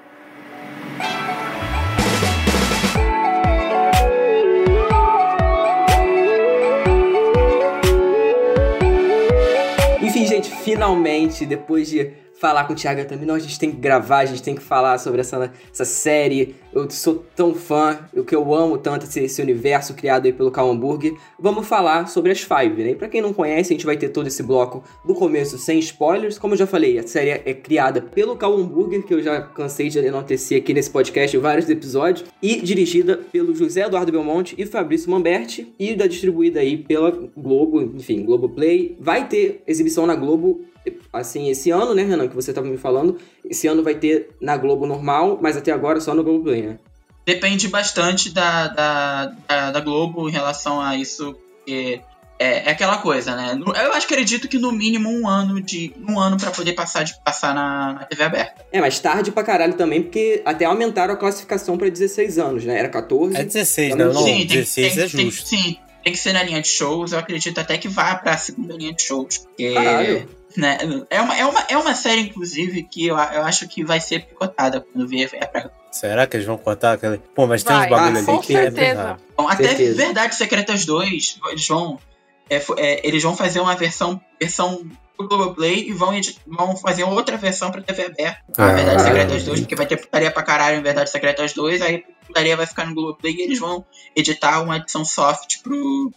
Enfim, 10.01 10.25
gente, 10.25 10.49
finalmente, 10.49 11.45
depois 11.45 11.89
de 11.89 12.13
falar 12.39 12.65
com 12.65 12.73
o 12.73 12.75
Thiago 12.75 13.05
também, 13.05 13.25
nós 13.25 13.43
a 13.43 13.47
gente 13.47 13.59
tem 13.59 13.71
que 13.71 13.77
gravar, 13.77 14.19
a 14.19 14.25
gente 14.25 14.43
tem 14.43 14.55
que 14.55 14.61
falar 14.61 14.97
sobre 14.97 15.21
essa, 15.21 15.51
essa 15.71 15.85
série. 15.85 16.55
Eu 16.73 16.89
sou 16.89 17.23
tão 17.35 17.53
fã, 17.55 17.99
o 18.13 18.23
que 18.23 18.35
eu 18.35 18.53
amo 18.53 18.77
tanto 18.77 19.05
esse, 19.05 19.21
esse 19.21 19.41
universo 19.41 19.93
criado 19.93 20.25
aí 20.25 20.33
pelo 20.33 20.51
Cal 20.51 20.69
Hamburger. 20.69 21.15
Vamos 21.39 21.67
falar 21.67 22.07
sobre 22.07 22.31
as 22.31 22.41
Five, 22.41 22.83
né? 22.83 22.91
E 22.91 22.95
pra 22.95 23.07
quem 23.07 23.21
não 23.21 23.33
conhece, 23.33 23.73
a 23.73 23.75
gente 23.75 23.85
vai 23.85 23.97
ter 23.97 24.09
todo 24.09 24.27
esse 24.27 24.43
bloco 24.43 24.83
do 25.05 25.13
começo 25.13 25.57
sem 25.57 25.79
spoilers. 25.79 26.37
Como 26.37 26.53
eu 26.53 26.57
já 26.57 26.67
falei, 26.67 26.99
a 26.99 27.07
série 27.07 27.29
é 27.29 27.53
criada 27.53 28.01
pelo 28.01 28.35
Cal 28.35 28.53
Hamburger, 28.53 29.03
que 29.03 29.13
eu 29.13 29.21
já 29.21 29.41
cansei 29.41 29.89
de 29.89 29.99
enaltecer 29.99 30.59
aqui 30.61 30.73
nesse 30.73 30.89
podcast 30.89 31.35
em 31.35 31.39
vários 31.39 31.69
episódios, 31.69 32.27
e 32.41 32.61
dirigida 32.61 33.17
pelo 33.31 33.55
José 33.55 33.85
Eduardo 33.85 34.11
Belmonte 34.11 34.55
e 34.57 34.65
Fabrício 34.65 35.09
Mamberti, 35.09 35.73
e 35.79 35.95
da 35.95 36.05
distribuída 36.05 36.59
aí 36.59 36.77
pela 36.77 37.11
Globo, 37.35 37.81
enfim, 37.81 38.23
Globoplay. 38.23 38.97
Vai 38.99 39.27
ter 39.27 39.63
exibição 39.65 40.05
na 40.05 40.15
Globo 40.15 40.65
assim, 41.11 41.49
esse 41.49 41.71
ano, 41.71 41.93
né, 41.93 42.03
Renan, 42.03 42.27
que 42.27 42.35
você 42.35 42.53
tava 42.53 42.67
me 42.67 42.77
falando, 42.77 43.17
esse 43.49 43.67
ano 43.67 43.83
vai 43.83 43.95
ter 43.95 44.29
na 44.41 44.57
Globo 44.57 44.85
normal, 44.85 45.39
mas 45.41 45.55
até 45.57 45.71
agora 45.71 45.99
só 45.99 46.13
no 46.13 46.23
Globoplay, 46.23 46.61
né? 46.61 46.79
Depende 47.25 47.67
bastante 47.67 48.29
da, 48.29 48.67
da, 48.67 49.25
da, 49.47 49.71
da 49.71 49.79
Globo 49.79 50.29
em 50.29 50.31
relação 50.31 50.79
a 50.79 50.95
isso, 50.95 51.35
porque 51.57 51.99
é, 52.37 52.67
é 52.67 52.71
aquela 52.71 52.97
coisa, 52.97 53.35
né? 53.35 53.57
Eu 53.83 53.93
acho 53.93 54.07
que 54.07 54.13
acredito 54.13 54.47
que 54.47 54.59
no 54.59 54.71
mínimo 54.71 55.09
um 55.09 55.27
ano 55.27 55.59
de 55.61 55.93
um 56.07 56.19
ano 56.19 56.37
para 56.37 56.51
poder 56.51 56.73
passar 56.73 57.03
de 57.03 57.15
passar 57.23 57.55
na, 57.55 57.93
na 57.93 58.03
TV 58.05 58.23
aberta. 58.23 58.65
É, 58.71 58.79
mas 58.79 58.99
tarde 58.99 59.31
pra 59.31 59.41
caralho 59.43 59.73
também, 59.73 60.03
porque 60.03 60.41
até 60.45 60.65
aumentaram 60.65 61.13
a 61.13 61.17
classificação 61.17 61.77
pra 61.77 61.89
16 61.89 62.37
anos, 62.37 62.65
né? 62.65 62.77
Era 62.77 62.89
14. 62.89 63.35
É 63.37 63.43
16, 63.43 63.91
Eu 63.97 64.13
não, 64.13 64.23
sei. 64.23 64.45
16 64.45 64.93
tem, 64.93 65.03
é 65.03 65.07
tem- 65.07 65.31
justo. 65.31 65.47
sim, 65.47 65.77
tem 66.03 66.13
que 66.13 66.19
ser 66.19 66.33
na 66.33 66.43
linha 66.43 66.61
de 66.61 66.67
shows. 66.67 67.13
Eu 67.13 67.19
acredito 67.19 67.57
até 67.57 67.77
que 67.77 67.87
vá 67.87 68.13
pra 68.15 68.37
segunda 68.37 68.75
linha 68.75 68.93
de 68.93 69.01
shows. 69.01 69.39
Porque, 69.39 69.73
Caralho. 69.73 70.29
Né, 70.59 70.77
é, 71.09 71.21
uma, 71.21 71.37
é, 71.37 71.45
uma, 71.45 71.59
é 71.69 71.77
uma 71.77 71.95
série, 71.95 72.21
inclusive, 72.21 72.83
que 72.83 73.07
eu, 73.07 73.15
eu 73.15 73.43
acho 73.43 73.67
que 73.67 73.83
vai 73.83 73.99
ser 73.99 74.25
picotada 74.25 74.81
quando 74.81 75.07
vier 75.07 75.29
é 75.33 75.45
pra 75.45 75.69
Será 75.91 76.27
que 76.27 76.35
eles 76.35 76.45
vão 76.45 76.57
cortar 76.57 76.93
aquele. 76.93 77.19
Pô, 77.33 77.47
mas 77.47 77.63
tem 77.63 77.73
Vai, 77.73 77.85
uns 77.85 77.89
bagulho 77.89 78.15
ah, 78.15 78.17
ali 78.17 78.25
com 78.25 78.39
que 78.39 78.53
é 78.53 78.63
certeza. 78.63 78.85
pesado. 78.91 79.21
Bom, 79.37 79.47
até 79.47 79.67
Certeza. 79.69 79.95
Verdades 79.95 80.37
Secretas 80.37 80.85
2, 80.85 81.39
eles 81.51 81.67
vão, 81.69 81.99
é, 82.49 82.57
é, 82.77 83.07
eles 83.07 83.23
vão 83.23 83.33
fazer 83.33 83.61
uma 83.61 83.75
versão, 83.75 84.19
versão 84.37 84.85
pro 85.15 85.27
Globoplay 85.29 85.87
e 85.87 85.93
vão, 85.93 86.11
vão 86.45 86.75
fazer 86.75 87.05
outra 87.05 87.37
versão 87.37 87.71
pra 87.71 87.81
TV 87.81 88.07
aberta. 88.07 88.41
Ah, 88.57 88.65
a 88.65 88.73
Verdade 88.73 88.97
caralho. 88.97 89.03
Secretas 89.05 89.43
2, 89.43 89.59
porque 89.61 89.75
vai 89.75 89.85
ter 89.85 89.97
putaria 89.97 90.31
pra 90.31 90.43
caralho 90.43 90.79
em 90.79 90.83
Verdade 90.83 91.09
Secretas 91.09 91.53
2, 91.53 91.81
aí 91.81 92.03
a 92.21 92.25
putaria 92.25 92.57
vai 92.57 92.65
ficar 92.65 92.85
no 92.85 92.93
Globoplay 92.93 93.33
e 93.33 93.41
eles 93.43 93.59
vão 93.59 93.85
editar 94.13 94.61
uma 94.61 94.75
edição 94.75 95.05
soft 95.05 95.61
pro, 95.63 96.11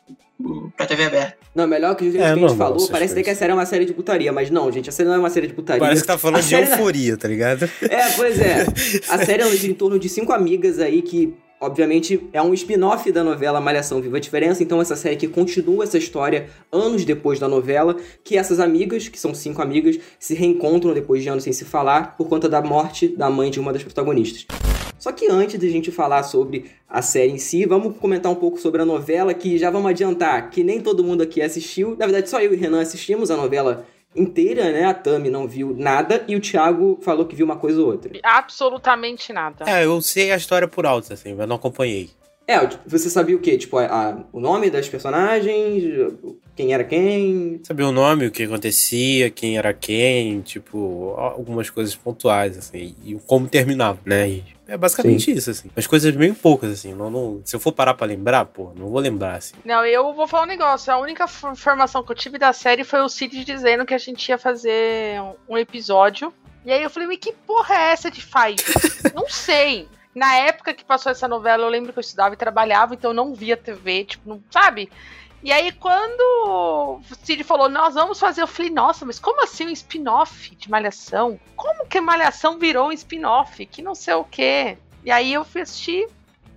pra 0.77 0.87
TV 0.87 1.05
aberta. 1.05 1.37
Não, 1.55 1.67
melhor 1.67 1.97
que 1.97 2.05
o 2.07 2.11
jeito 2.11 2.23
É, 2.23 2.27
que 2.27 2.33
a 2.33 2.35
gente 2.35 2.41
normal 2.47 2.73
falou, 2.73 2.89
parece 2.89 3.13
até 3.13 3.23
que 3.25 3.31
a 3.31 3.35
série 3.35 3.51
é 3.51 3.55
uma 3.55 3.67
série 3.67 3.85
de 3.85 3.93
putaria, 3.93 4.33
mas 4.33 4.51
não, 4.51 4.71
gente, 4.71 4.89
a 4.89 4.93
série 4.93 5.09
não 5.09 5.17
é 5.17 5.19
uma 5.19 5.31
série 5.31 5.49
de 5.49 5.55
putaria. 5.55 5.81
Parece 5.81 6.03
que 6.03 6.07
tá 6.07 6.15
A 6.15 6.19
falando 6.19 6.41
de 6.43 6.49
série 6.49 6.67
não- 6.67 6.73
euforia, 6.79 7.17
tá 7.17 7.27
ligado? 7.29 7.69
É, 7.83 8.11
pois 8.17 8.39
é. 8.39 8.65
A 9.09 9.25
série 9.25 9.43
é 9.43 9.47
em 9.67 9.75
torno 9.75 9.99
de 9.99 10.09
cinco 10.09 10.33
amigas 10.33 10.79
aí 10.79 11.03
que, 11.03 11.35
obviamente, 11.61 12.29
é 12.33 12.41
um 12.41 12.55
spin-off 12.55 13.11
da 13.11 13.25
novela 13.25 13.61
Malhação 13.61 14.01
Viva 14.01 14.17
a 14.17 14.21
Diferença. 14.21 14.63
Então, 14.63 14.81
essa 14.81 14.97
série 14.97 15.17
que 15.17 15.29
continua 15.29 15.85
essa 15.85 15.99
história 15.99 16.49
anos 16.71 17.05
depois 17.05 17.39
da 17.39 17.49
novela, 17.49 17.97
que 18.25 18.37
essas 18.37 18.61
amigas, 18.61 19.09
que 19.09 19.19
são 19.19 19.35
cinco 19.35 19.63
amigas, 19.63 19.99
se 20.19 20.35
reencontram 20.35 20.93
depois 20.93 21.23
de 21.23 21.29
anos 21.29 21.45
sem 21.45 21.53
se 21.53 21.65
falar 21.65 22.17
por 22.17 22.29
conta 22.29 22.49
da 22.49 22.63
morte 22.63 23.09
da 23.09 23.31
mãe 23.31 23.51
de 23.51 23.61
uma 23.61 23.73
das 23.73 23.83
protagonistas. 23.83 24.47
Só 24.99 25.13
que 25.13 25.31
antes 25.31 25.59
de 25.59 25.67
a 25.67 25.71
gente 25.71 25.93
falar 25.93 26.25
sobre 26.25 26.67
a 26.89 27.01
série 27.01 27.31
em 27.31 27.39
si, 27.39 27.65
vamos 27.65 27.97
comentar 27.99 28.33
um 28.33 28.35
pouco 28.35 28.59
sobre 28.59 28.83
a 28.83 28.85
novela, 28.85 29.33
que 29.33 29.57
já 29.57 29.71
vamos 29.71 29.91
adiantar 29.91 30.51
que 30.51 30.65
nem 30.65 30.81
todo 30.81 31.05
mundo 31.05 31.23
aqui 31.23 31.41
assistiu. 31.41 31.91
Na 31.91 32.07
verdade, 32.07 32.29
só 32.29 32.41
eu 32.41 32.53
e 32.53 32.57
Renan 32.57 32.81
assistimos 32.81 33.31
a 33.31 33.37
novela 33.37 33.87
inteira, 34.15 34.73
né? 34.73 34.85
A 34.85 34.95
Tami 34.95 35.31
não 35.31 35.47
viu 35.47 35.75
nada 35.77 36.25
e 36.27 36.35
o 36.35 36.41
Thiago 36.41 36.99
falou 37.03 37.27
que 37.27 37.37
viu 37.37 37.45
uma 37.45 37.57
coisa 37.57 37.81
ou 37.81 37.89
outra. 37.89 38.11
Absolutamente 38.23 39.33
nada. 39.33 39.65
É, 39.69 39.85
eu 39.85 40.01
sei 40.01 40.33
a 40.33 40.37
história 40.37 40.67
por 40.67 40.87
alto, 40.87 41.13
assim, 41.13 41.35
mas 41.35 41.47
não 41.49 41.57
acompanhei. 41.57 42.11
É, 42.47 42.59
você 42.87 43.11
sabia 43.11 43.37
o 43.37 43.41
quê? 43.41 43.59
Tipo, 43.59 43.77
a- 43.79 43.85
a- 43.87 44.25
o 44.33 44.41
nome 44.41 44.71
das 44.71 44.89
personagens, 44.89 45.83
quem 46.59 46.75
era 46.75 46.83
quem. 46.83 47.61
Sabia 47.63 47.87
o 47.87 47.93
nome, 47.93 48.27
o 48.27 48.33
que 48.33 48.43
acontecia, 48.43 49.31
quem 49.31 49.57
era 49.57 49.73
quem, 49.73 50.41
tipo, 50.41 51.15
algumas 51.17 51.71
coisas 51.71 51.95
pontuais, 51.95 52.59
assim, 52.59 52.97
e 53.05 53.15
como 53.29 53.47
terminava, 53.47 54.01
né? 54.05 54.29
E 54.29 54.45
é 54.67 54.77
basicamente 54.77 55.31
isso, 55.31 55.51
assim. 55.51 55.71
As 55.77 55.87
coisas 55.87 56.13
bem 56.17 56.35
poucas, 56.35 56.73
assim. 56.73 56.93
Não, 56.95 57.09
não- 57.09 57.41
se 57.45 57.55
eu 57.55 57.61
for 57.61 57.71
parar 57.71 57.95
pra 57.95 58.09
lembrar, 58.09 58.45
pô, 58.47 58.73
não 58.77 58.89
vou 58.89 58.99
lembrar, 58.99 59.37
assim. 59.37 59.55
Não, 59.65 59.87
eu 59.87 60.13
vou 60.13 60.27
falar 60.27 60.43
um 60.43 60.47
negócio. 60.47 60.93
A 60.93 60.99
única 60.99 61.27
informação 61.53 62.03
que 62.03 62.11
eu 62.11 62.17
tive 62.17 62.39
da 62.39 62.53
série 62.53 62.83
foi 62.83 63.01
o 63.03 63.09
Cid 63.09 63.45
dizendo 63.45 63.87
que 63.87 63.95
a 63.95 63.99
gente 63.99 64.29
ia 64.29 64.37
fazer 64.37 65.23
um- 65.23 65.55
um 65.55 65.57
episódio. 65.59 66.35
E 66.67 66.73
aí 66.73 66.83
eu 66.83 66.91
falei, 66.91 67.07
mas 67.07 67.19
que 67.19 67.33
porra 67.47 67.73
é 67.77 67.93
essa 67.93 68.11
de 68.11 68.21
Five? 68.21 68.57
não 69.15 69.29
sei. 69.29 69.87
Na 70.13 70.35
época 70.39 70.75
que 70.75 70.85
passou 70.85 71.13
essa 71.13 71.29
novela, 71.29 71.63
eu 71.63 71.69
lembro 71.71 71.93
que 71.93 71.99
eu 71.99 72.03
estudava 72.03 72.35
e 72.35 72.37
trabalhava, 72.37 72.95
então 72.95 73.13
eu 73.13 73.15
não 73.15 73.33
via 73.33 73.57
TV, 73.57 74.05
tipo, 74.05 74.29
não, 74.29 74.43
sabe? 74.51 74.91
E 75.43 75.53
aí, 75.53 75.71
quando 75.71 76.21
o 76.47 77.01
Cid 77.23 77.45
falou, 77.45 77.69
nós 77.69 77.95
vamos 77.95 78.19
fazer, 78.19 78.43
eu 78.43 78.47
falei, 78.47 78.71
nossa, 78.71 79.07
mas 79.07 79.21
como 79.21 79.43
assim 79.43 79.67
um 79.67 79.71
spin-off 79.71 80.55
de 80.57 80.69
Malhação? 80.69 81.39
Como 81.55 81.87
que 81.87 82.01
Malhação 82.01 82.59
virou 82.59 82.89
um 82.89 82.93
spin-off? 82.93 83.65
Que 83.67 83.81
não 83.81 83.95
sei 83.95 84.15
o 84.15 84.25
quê. 84.25 84.77
E 85.05 85.11
aí 85.11 85.33
eu 85.33 85.45
fui 85.45 85.61
assistir 85.61 86.09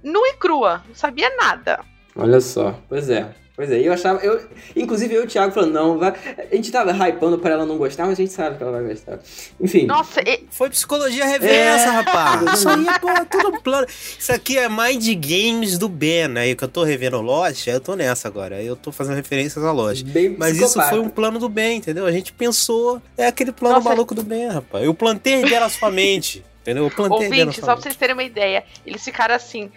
nua 0.04 0.28
e 0.30 0.34
crua, 0.34 0.84
não 0.88 0.96
sabia 0.96 1.36
nada. 1.36 1.86
Olha 2.16 2.42
só. 2.42 2.76
Pois 2.90 3.10
é. 3.10 3.34
Pois 3.62 3.72
é, 3.72 3.80
eu 3.88 3.94
achava. 3.94 4.20
Eu, 4.26 4.42
inclusive 4.76 5.14
eu 5.14 5.22
e 5.22 5.26
o 5.26 5.28
Thiago 5.28 5.54
falando, 5.54 5.72
não, 5.72 6.00
vai. 6.00 6.16
A 6.52 6.56
gente 6.56 6.72
tava 6.72 6.92
hypando 6.94 7.38
pra 7.38 7.52
ela 7.52 7.64
não 7.64 7.78
gostar, 7.78 8.08
mas 8.08 8.14
a 8.14 8.22
gente 8.24 8.34
sabe 8.34 8.58
que 8.58 8.64
ela 8.64 8.72
vai 8.72 8.84
gostar. 8.84 9.20
Enfim. 9.60 9.86
Nossa, 9.86 10.20
e- 10.28 10.46
Foi 10.50 10.68
psicologia 10.72 11.24
reversa, 11.26 11.86
É. 11.86 11.90
rapaz. 11.92 12.42
Isso 12.58 12.68
aí 12.68 12.88
é 12.88 12.98
pô, 12.98 13.08
tudo 13.30 13.50
um 13.56 13.62
plano. 13.62 13.86
Isso 14.18 14.32
aqui 14.34 14.58
é 14.58 14.68
Mind 14.68 15.08
Games 15.24 15.78
do 15.78 15.88
Ben, 15.88 16.36
aí 16.40 16.56
que 16.56 16.64
eu 16.64 16.68
tô 16.68 16.84
revendo 16.84 17.22
Lost, 17.22 17.68
aí 17.68 17.76
eu 17.76 17.80
tô 17.80 17.96
nessa 17.96 18.28
agora. 18.28 18.56
Aí 18.56 18.66
eu 18.66 18.76
tô 18.76 18.92
fazendo 18.92 19.16
referências 19.16 19.64
a 19.64 19.72
Lost. 19.72 20.04
Bem 20.06 20.36
Mas 20.36 20.54
isso 20.56 20.66
psicopata. 20.66 20.90
foi 20.90 21.00
um 21.00 21.10
plano 21.10 21.38
do 21.38 21.48
bem, 21.48 21.78
entendeu? 21.78 22.08
A 22.08 22.12
gente 22.12 22.34
pensou, 22.34 23.00
é 23.16 23.28
aquele 23.28 23.52
plano 23.52 23.76
Nossa. 23.76 23.90
maluco 23.90 24.16
do 24.16 24.24
bem, 24.24 24.48
rapaz. 24.48 24.84
Eu 24.84 24.94
plantei 24.96 25.36
a 25.36 25.42
ideia 25.42 25.60
na 25.60 25.70
sua 25.70 25.92
mente, 25.92 26.44
entendeu? 26.64 26.86
Eu 26.86 26.90
plantei 26.90 27.28
Ouvinte, 27.28 27.54
sua 27.58 27.62
só 27.62 27.66
pra 27.66 27.76
mente. 27.76 27.84
vocês 27.84 27.96
terem 27.96 28.14
uma 28.16 28.24
ideia, 28.24 28.64
eles 28.88 29.04
ficaram 29.04 29.36
assim. 29.36 29.70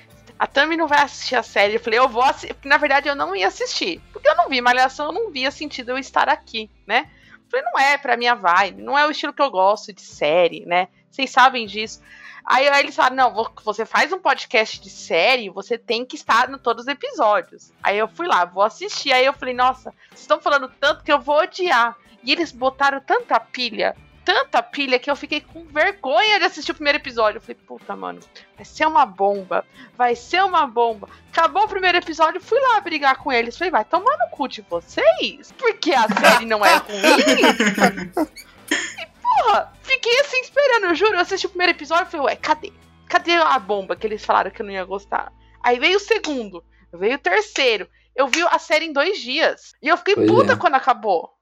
A 0.45 0.47
Tami 0.47 0.77
não 0.77 0.87
vai 0.87 1.01
assistir 1.01 1.37
a 1.37 1.43
série. 1.43 1.77
Eu 1.77 1.81
falei, 1.81 1.99
eu 1.99 2.07
vou 2.07 2.23
assistir. 2.23 2.55
Na 2.67 2.77
verdade 2.77 3.09
eu 3.09 3.15
não 3.17 3.35
ia 3.35 3.49
assistir. 3.49 3.99
Porque 4.13 4.29
eu 4.29 4.37
não 4.37 4.47
vi 4.47 4.61
Malhação, 4.61 5.07
eu 5.07 5.13
não 5.13 5.31
via 5.31 5.51
sentido 5.51 5.93
eu 5.93 5.97
estar 5.99 6.29
aqui, 6.29 6.71
né? 6.87 7.09
Eu 7.33 7.41
falei, 7.51 7.65
não 7.65 7.79
é 7.81 7.97
pra 7.97 8.15
minha 8.15 8.35
vibe, 8.35 8.83
não 8.83 8.99
é 8.99 9.07
o 9.07 9.11
estilo 9.11 9.33
que 9.33 9.41
eu 9.41 9.51
gosto 9.51 9.91
de 9.91 10.03
série, 10.03 10.67
né? 10.67 10.89
Vocês 11.11 11.31
sabem 11.31 11.65
disso. 11.67 12.03
Aí, 12.45 12.69
aí 12.69 12.83
eles 12.83 12.95
falaram, 12.95 13.17
não, 13.17 13.33
vo- 13.33 13.51
você 13.65 13.87
faz 13.87 14.13
um 14.13 14.19
podcast 14.19 14.79
de 14.83 14.91
série, 14.91 15.49
você 15.49 15.79
tem 15.79 16.05
que 16.05 16.15
estar 16.15 16.51
em 16.51 16.59
todos 16.59 16.83
os 16.85 16.89
episódios. 16.89 17.73
Aí 17.83 17.97
eu 17.97 18.07
fui 18.07 18.27
lá, 18.27 18.45
vou 18.45 18.63
assistir. 18.65 19.15
Aí 19.15 19.25
eu 19.25 19.33
falei, 19.33 19.55
nossa, 19.55 19.95
vocês 20.11 20.21
estão 20.21 20.43
falando 20.43 20.71
tanto 20.79 21.03
que 21.03 21.11
eu 21.13 21.21
vou 21.21 21.39
odiar. 21.39 21.97
E 22.23 22.33
eles 22.33 22.53
botaram 22.53 23.01
tanta 23.01 23.41
pilha, 23.41 23.97
tanta 24.25 24.63
pilha, 24.63 24.99
que 24.99 25.11
eu 25.11 25.17
fiquei 25.17 25.41
com 25.41 25.65
vergonha 25.65 26.39
de 26.39 26.47
assistir 26.47 26.73
o 26.73 26.75
primeiro 26.75 26.99
episódio. 26.99 27.39
Eu 27.39 27.43
falei, 27.43 27.57
puta, 27.67 27.95
mano, 27.95 28.21
vai 28.57 28.65
ser 28.65 28.87
uma 28.87 29.05
bomba. 29.05 29.65
Vai 29.97 30.17
ser 30.17 30.43
uma 30.43 30.67
bomba. 30.67 31.09
Acabou 31.31 31.65
o 31.65 31.69
primeiro 31.69 31.99
episódio, 31.99 32.41
fui 32.41 32.59
lá 32.59 32.81
brigar 32.81 33.17
com 33.17 33.31
eles. 33.31 33.57
Falei, 33.57 33.71
vai 33.71 33.85
tomar 33.85 34.17
no 34.19 34.31
cu 34.31 34.49
de 34.49 34.63
vocês? 34.63 35.53
Porque 35.59 35.93
a 35.93 36.09
série 36.09 36.47
não 36.47 36.65
é 36.65 36.77
ruim? 36.77 36.97
e, 38.71 39.07
porra, 39.21 39.73
fiquei 39.83 40.21
assim 40.21 40.41
esperando, 40.41 40.87
eu 40.87 40.95
juro. 40.95 41.15
Eu 41.15 41.21
assisti 41.21 41.47
o 41.47 41.51
primeiro 41.51 41.73
episódio 41.73 42.07
e 42.07 42.11
falei, 42.11 42.27
ué, 42.27 42.37
cadê? 42.37 42.73
Cadê 43.09 43.35
a 43.35 43.59
bomba 43.59 43.95
que 43.95 44.07
eles 44.07 44.25
falaram 44.25 44.51
que 44.51 44.63
eu 44.63 44.67
não 44.67 44.73
ia 44.73 44.85
gostar? 44.85 45.33
Aí 45.63 45.79
veio 45.79 45.99
o 45.99 46.01
segundo, 46.01 46.65
veio 46.93 47.17
o 47.17 47.19
terceiro. 47.19 47.89
Eu 48.17 48.29
vi 48.29 48.43
a 48.43 48.59
série 48.59 48.87
em 48.87 48.93
dois 48.93 49.19
dias. 49.19 49.73
E 49.83 49.89
eu 49.89 49.97
fiquei 49.97 50.15
Pois 50.15 50.31
puta 50.31 50.53
é. 50.55 50.57
quando 50.57 50.75
acabou. 50.75 51.35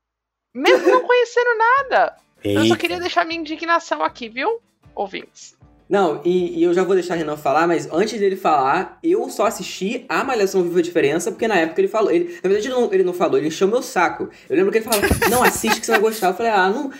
Mesmo 0.54 0.88
não 0.88 1.02
conhecendo 1.02 1.50
nada. 1.56 2.16
Eu 2.44 2.60
só 2.60 2.62
Eita. 2.62 2.76
queria 2.76 3.00
deixar 3.00 3.24
minha 3.24 3.40
indignação 3.40 4.02
aqui, 4.02 4.28
viu? 4.28 4.60
Ouvintes. 4.94 5.56
Não, 5.92 6.22
e, 6.24 6.58
e 6.58 6.62
eu 6.62 6.72
já 6.72 6.82
vou 6.82 6.94
deixar 6.94 7.14
o 7.14 7.18
Renan 7.18 7.36
falar, 7.36 7.66
mas 7.66 7.86
antes 7.92 8.18
dele 8.18 8.34
falar, 8.34 8.98
eu 9.02 9.28
só 9.28 9.44
assisti 9.44 10.06
a 10.08 10.24
Malhação 10.24 10.62
Viva 10.62 10.78
a 10.78 10.82
Diferença, 10.82 11.30
porque 11.30 11.46
na 11.46 11.56
época 11.56 11.82
ele 11.82 11.88
falou. 11.88 12.10
Ele, 12.10 12.34
na 12.42 12.48
verdade, 12.48 12.68
ele 12.68 12.74
não, 12.74 12.92
ele 12.94 13.02
não 13.04 13.12
falou, 13.12 13.36
ele 13.36 13.48
encheu 13.48 13.68
meu 13.68 13.82
saco. 13.82 14.30
Eu 14.48 14.56
lembro 14.56 14.72
que 14.72 14.78
ele 14.78 14.86
falou, 14.86 15.02
não, 15.28 15.42
assiste 15.42 15.80
que 15.80 15.84
você 15.84 15.92
vai 15.92 16.00
gostar. 16.00 16.28
Eu 16.28 16.34
falei, 16.34 16.50
ah, 16.50 16.70
não. 16.70 16.90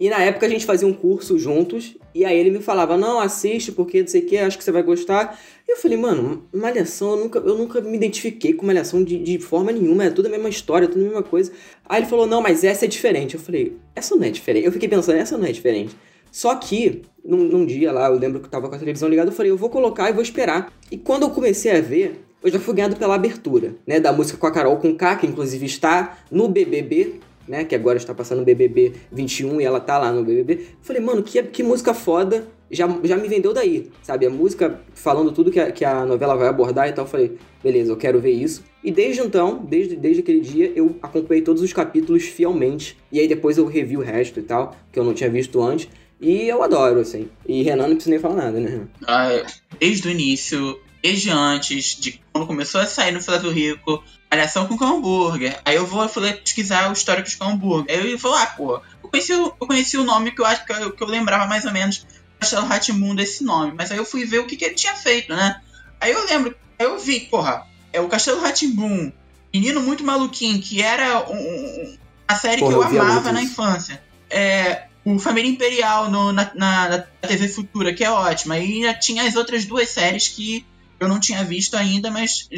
E 0.00 0.08
na 0.08 0.22
época 0.22 0.46
a 0.46 0.48
gente 0.48 0.64
fazia 0.64 0.86
um 0.86 0.92
curso 0.92 1.38
juntos, 1.38 1.96
e 2.14 2.24
aí 2.24 2.38
ele 2.38 2.50
me 2.50 2.60
falava, 2.60 2.96
não, 2.96 3.18
assiste, 3.18 3.72
porque 3.72 4.00
não 4.00 4.08
sei 4.08 4.22
o 4.22 4.26
que, 4.26 4.38
acho 4.38 4.56
que 4.56 4.62
você 4.62 4.70
vai 4.70 4.82
gostar. 4.82 5.38
E 5.66 5.72
eu 5.72 5.76
falei, 5.76 5.98
mano, 5.98 6.46
Malhação, 6.52 7.10
eu 7.10 7.16
nunca, 7.16 7.38
eu 7.40 7.58
nunca 7.58 7.80
me 7.80 7.96
identifiquei 7.96 8.52
com 8.52 8.64
Malhação 8.64 9.02
de, 9.02 9.18
de 9.18 9.38
forma 9.38 9.72
nenhuma, 9.72 10.04
é 10.04 10.10
tudo 10.10 10.26
a 10.26 10.30
mesma 10.30 10.48
história, 10.48 10.86
tudo 10.86 11.00
a 11.00 11.04
mesma 11.04 11.22
coisa. 11.22 11.52
Aí 11.88 12.00
ele 12.00 12.08
falou, 12.08 12.26
não, 12.26 12.40
mas 12.40 12.62
essa 12.62 12.84
é 12.84 12.88
diferente. 12.88 13.34
Eu 13.34 13.40
falei, 13.40 13.76
essa 13.94 14.14
não 14.14 14.24
é 14.24 14.30
diferente. 14.30 14.66
Eu 14.66 14.72
fiquei 14.72 14.88
pensando, 14.88 15.16
essa 15.16 15.36
não 15.36 15.46
é 15.46 15.52
diferente. 15.52 15.96
Só 16.30 16.54
que, 16.54 17.02
num, 17.24 17.44
num 17.44 17.66
dia 17.66 17.90
lá, 17.90 18.08
eu 18.08 18.18
lembro 18.18 18.40
que 18.40 18.46
eu 18.46 18.50
tava 18.50 18.68
com 18.68 18.74
a 18.74 18.78
televisão 18.78 19.08
ligada, 19.08 19.30
eu 19.30 19.34
falei, 19.34 19.50
eu 19.50 19.56
vou 19.56 19.70
colocar 19.70 20.08
e 20.08 20.12
vou 20.12 20.22
esperar. 20.22 20.72
E 20.90 20.96
quando 20.96 21.22
eu 21.22 21.30
comecei 21.30 21.72
a 21.76 21.80
ver, 21.80 22.20
eu 22.42 22.50
já 22.50 22.60
fui 22.60 22.74
ganhado 22.74 22.96
pela 22.96 23.14
abertura, 23.14 23.74
né, 23.86 23.98
da 23.98 24.12
música 24.12 24.38
com 24.38 24.46
a 24.46 24.50
Carol 24.50 24.76
com 24.76 24.94
K, 24.94 25.16
que 25.16 25.26
inclusive 25.26 25.66
está 25.66 26.18
no 26.30 26.48
BBB, 26.48 27.20
né, 27.48 27.64
que 27.64 27.74
agora 27.74 27.96
está 27.96 28.14
passando 28.14 28.44
BBB 28.44 28.92
21 29.10 29.60
e 29.60 29.64
ela 29.64 29.80
tá 29.80 29.98
lá 29.98 30.12
no 30.12 30.24
BBB. 30.24 30.66
Falei, 30.82 31.02
mano, 31.02 31.22
que, 31.22 31.42
que 31.44 31.62
música 31.62 31.94
foda, 31.94 32.46
já, 32.70 32.86
já 33.02 33.16
me 33.16 33.28
vendeu 33.28 33.52
daí, 33.52 33.90
sabe? 34.02 34.26
A 34.26 34.30
música 34.30 34.80
falando 34.94 35.32
tudo 35.32 35.50
que 35.50 35.58
a, 35.58 35.72
que 35.72 35.84
a 35.84 36.04
novela 36.04 36.36
vai 36.36 36.48
abordar 36.48 36.88
e 36.88 36.92
tal, 36.92 37.06
falei, 37.06 37.38
beleza, 37.62 37.90
eu 37.90 37.96
quero 37.96 38.20
ver 38.20 38.32
isso. 38.32 38.62
E 38.84 38.90
desde 38.90 39.22
então, 39.22 39.64
desde, 39.68 39.96
desde 39.96 40.20
aquele 40.20 40.40
dia, 40.40 40.72
eu 40.76 40.96
acompanhei 41.02 41.42
todos 41.42 41.62
os 41.62 41.72
capítulos 41.72 42.24
fielmente. 42.24 42.96
E 43.10 43.18
aí 43.18 43.26
depois 43.26 43.58
eu 43.58 43.66
revi 43.66 43.96
o 43.96 44.00
resto 44.00 44.38
e 44.38 44.42
tal, 44.42 44.76
que 44.92 44.98
eu 44.98 45.04
não 45.04 45.14
tinha 45.14 45.30
visto 45.30 45.60
antes. 45.62 45.88
E 46.20 46.48
eu 46.48 46.62
adoro, 46.62 47.00
assim. 47.00 47.28
E 47.46 47.62
Renan 47.62 47.86
não 47.86 47.94
precisa 47.94 48.10
nem 48.10 48.18
falar 48.18 48.34
nada, 48.34 48.60
né? 48.60 48.86
Ah, 49.06 49.42
desde 49.78 50.08
o 50.08 50.10
início, 50.10 50.78
desde 51.02 51.30
antes, 51.30 51.96
de 51.96 52.20
quando 52.32 52.46
começou 52.46 52.80
a 52.80 52.86
sair 52.86 53.12
no 53.12 53.20
do 53.40 53.50
Rico, 53.50 54.02
Malhação 54.30 54.66
com 54.66 54.76
Cão 54.76 54.96
Hambúrguer. 54.98 55.60
Aí 55.64 55.76
eu 55.76 55.86
vou 55.86 56.02
eu 56.02 56.08
falei, 56.08 56.32
pesquisar 56.34 56.88
o 56.90 56.92
histórico 56.92 57.28
de 57.28 57.36
Cão 57.36 57.50
Hambúrguer. 57.52 57.98
Aí 57.98 58.12
eu 58.12 58.18
falei, 58.18 58.38
ah, 58.42 58.46
pô, 58.46 58.74
eu 59.02 59.08
conheci, 59.10 59.32
o- 59.32 59.46
eu 59.60 59.66
conheci 59.66 59.96
o 59.96 60.04
nome 60.04 60.32
que 60.32 60.40
eu 60.40 60.44
acho 60.46 60.64
que 60.66 60.72
eu, 60.72 60.92
que 60.92 61.02
eu 61.02 61.06
lembrava 61.06 61.46
mais 61.46 61.64
ou 61.64 61.72
menos 61.72 62.06
Castelo 62.38 62.66
Ratimundo 62.66 63.16
desse 63.16 63.42
nome. 63.44 63.72
Mas 63.76 63.90
aí 63.90 63.98
eu 63.98 64.04
fui 64.04 64.24
ver 64.24 64.40
o 64.40 64.46
que, 64.46 64.56
que 64.56 64.64
ele 64.64 64.74
tinha 64.74 64.94
feito, 64.94 65.34
né? 65.34 65.60
Aí 66.00 66.12
eu 66.12 66.24
lembro, 66.26 66.54
aí 66.78 66.86
eu 66.86 66.98
vi, 66.98 67.20
porra, 67.20 67.66
é 67.92 68.00
o 68.00 68.08
Castelo 68.08 68.40
Ratimbum, 68.40 69.10
Menino 69.52 69.80
Muito 69.80 70.04
Maluquinho, 70.04 70.60
que 70.60 70.82
era 70.82 71.20
um- 71.28 71.34
um- 71.34 71.98
uma 72.30 72.38
série 72.38 72.60
Porra, 72.60 72.72
que 72.88 72.94
eu 72.94 72.96
eu 72.96 73.02
amava 73.02 73.32
na 73.32 73.42
infância. 73.42 74.02
É, 74.30 74.84
o 75.04 75.18
Família 75.18 75.50
Imperial 75.50 76.10
no- 76.10 76.32
na, 76.32 76.50
na- 76.54 76.88
na 76.88 76.98
TV 77.26 77.48
Futura, 77.48 77.94
que 77.94 78.04
é 78.04 78.10
ótima. 78.10 78.58
E 78.58 78.92
tinha 79.00 79.22
as 79.24 79.36
outras 79.36 79.64
duas 79.64 79.88
séries 79.88 80.28
que 80.28 80.66
eu 81.00 81.08
não 81.08 81.20
tinha 81.20 81.44
visto 81.44 81.76
ainda, 81.76 82.10
mas 82.10 82.48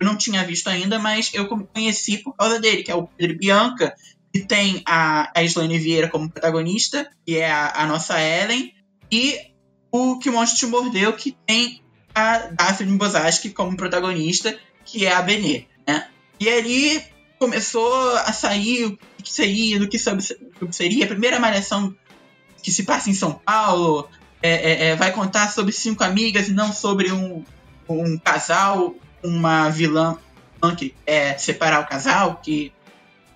eu 0.00 0.06
não 0.06 0.16
tinha 0.16 0.44
visto 0.44 0.68
ainda, 0.68 0.98
mas 0.98 1.30
eu 1.34 1.48
conheci 1.48 2.18
por 2.18 2.34
causa 2.34 2.60
dele, 2.60 2.82
que 2.82 2.90
é 2.90 2.94
o 2.94 3.06
Pedro 3.06 3.38
Bianca, 3.38 3.94
que 4.32 4.40
tem 4.40 4.82
a, 4.86 5.32
Islane 5.42 5.78
Vieira 5.78 6.08
como 6.08 6.30
protagonista, 6.30 7.10
que 7.26 7.36
é 7.38 7.50
a, 7.50 7.82
a 7.82 7.86
nossa 7.86 8.20
Ellen, 8.20 8.72
e 9.10 9.38
o 9.90 10.18
Que 10.18 10.30
Monstro 10.30 10.58
Te 10.58 10.66
Mordeu, 10.66 11.12
que 11.14 11.36
tem 11.46 11.82
a 12.14 12.38
Daphne 12.50 12.96
Bozaski 12.96 13.50
como 13.50 13.76
protagonista, 13.76 14.58
que 14.84 15.06
é 15.06 15.12
a 15.12 15.22
Benê, 15.22 15.66
né? 15.86 16.08
E 16.38 16.48
ali 16.48 17.02
começou 17.38 18.16
a 18.16 18.32
sair 18.32 18.86
o 18.86 19.22
que 19.22 19.32
seria, 19.32 19.78
do 19.78 19.88
que 19.88 19.98
seria 20.70 21.04
a 21.04 21.08
primeira 21.08 21.38
malhação 21.38 21.94
que 22.62 22.70
se 22.70 22.84
passa 22.84 23.10
em 23.10 23.14
São 23.14 23.32
Paulo. 23.32 24.08
É, 24.40 24.50
é, 24.50 24.86
é, 24.88 24.96
vai 24.96 25.12
contar 25.12 25.50
sobre 25.52 25.72
cinco 25.72 26.04
amigas 26.04 26.48
e 26.48 26.52
não 26.52 26.72
sobre 26.72 27.10
um, 27.10 27.44
um 27.88 28.18
casal, 28.18 28.94
uma 29.22 29.68
vilã 29.68 30.18
que 30.76 30.94
é 31.06 31.38
separar 31.38 31.80
o 31.80 31.86
casal, 31.86 32.40
que 32.42 32.72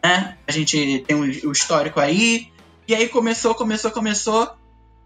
né, 0.03 0.37
a 0.47 0.53
gente 0.53 1.05
tem 1.07 1.17
o, 1.17 1.49
o 1.49 1.53
histórico 1.53 2.01
aí. 2.01 2.49
E 2.87 2.95
aí 2.95 3.09
começou, 3.09 3.55
começou, 3.55 3.91
começou. 3.91 4.57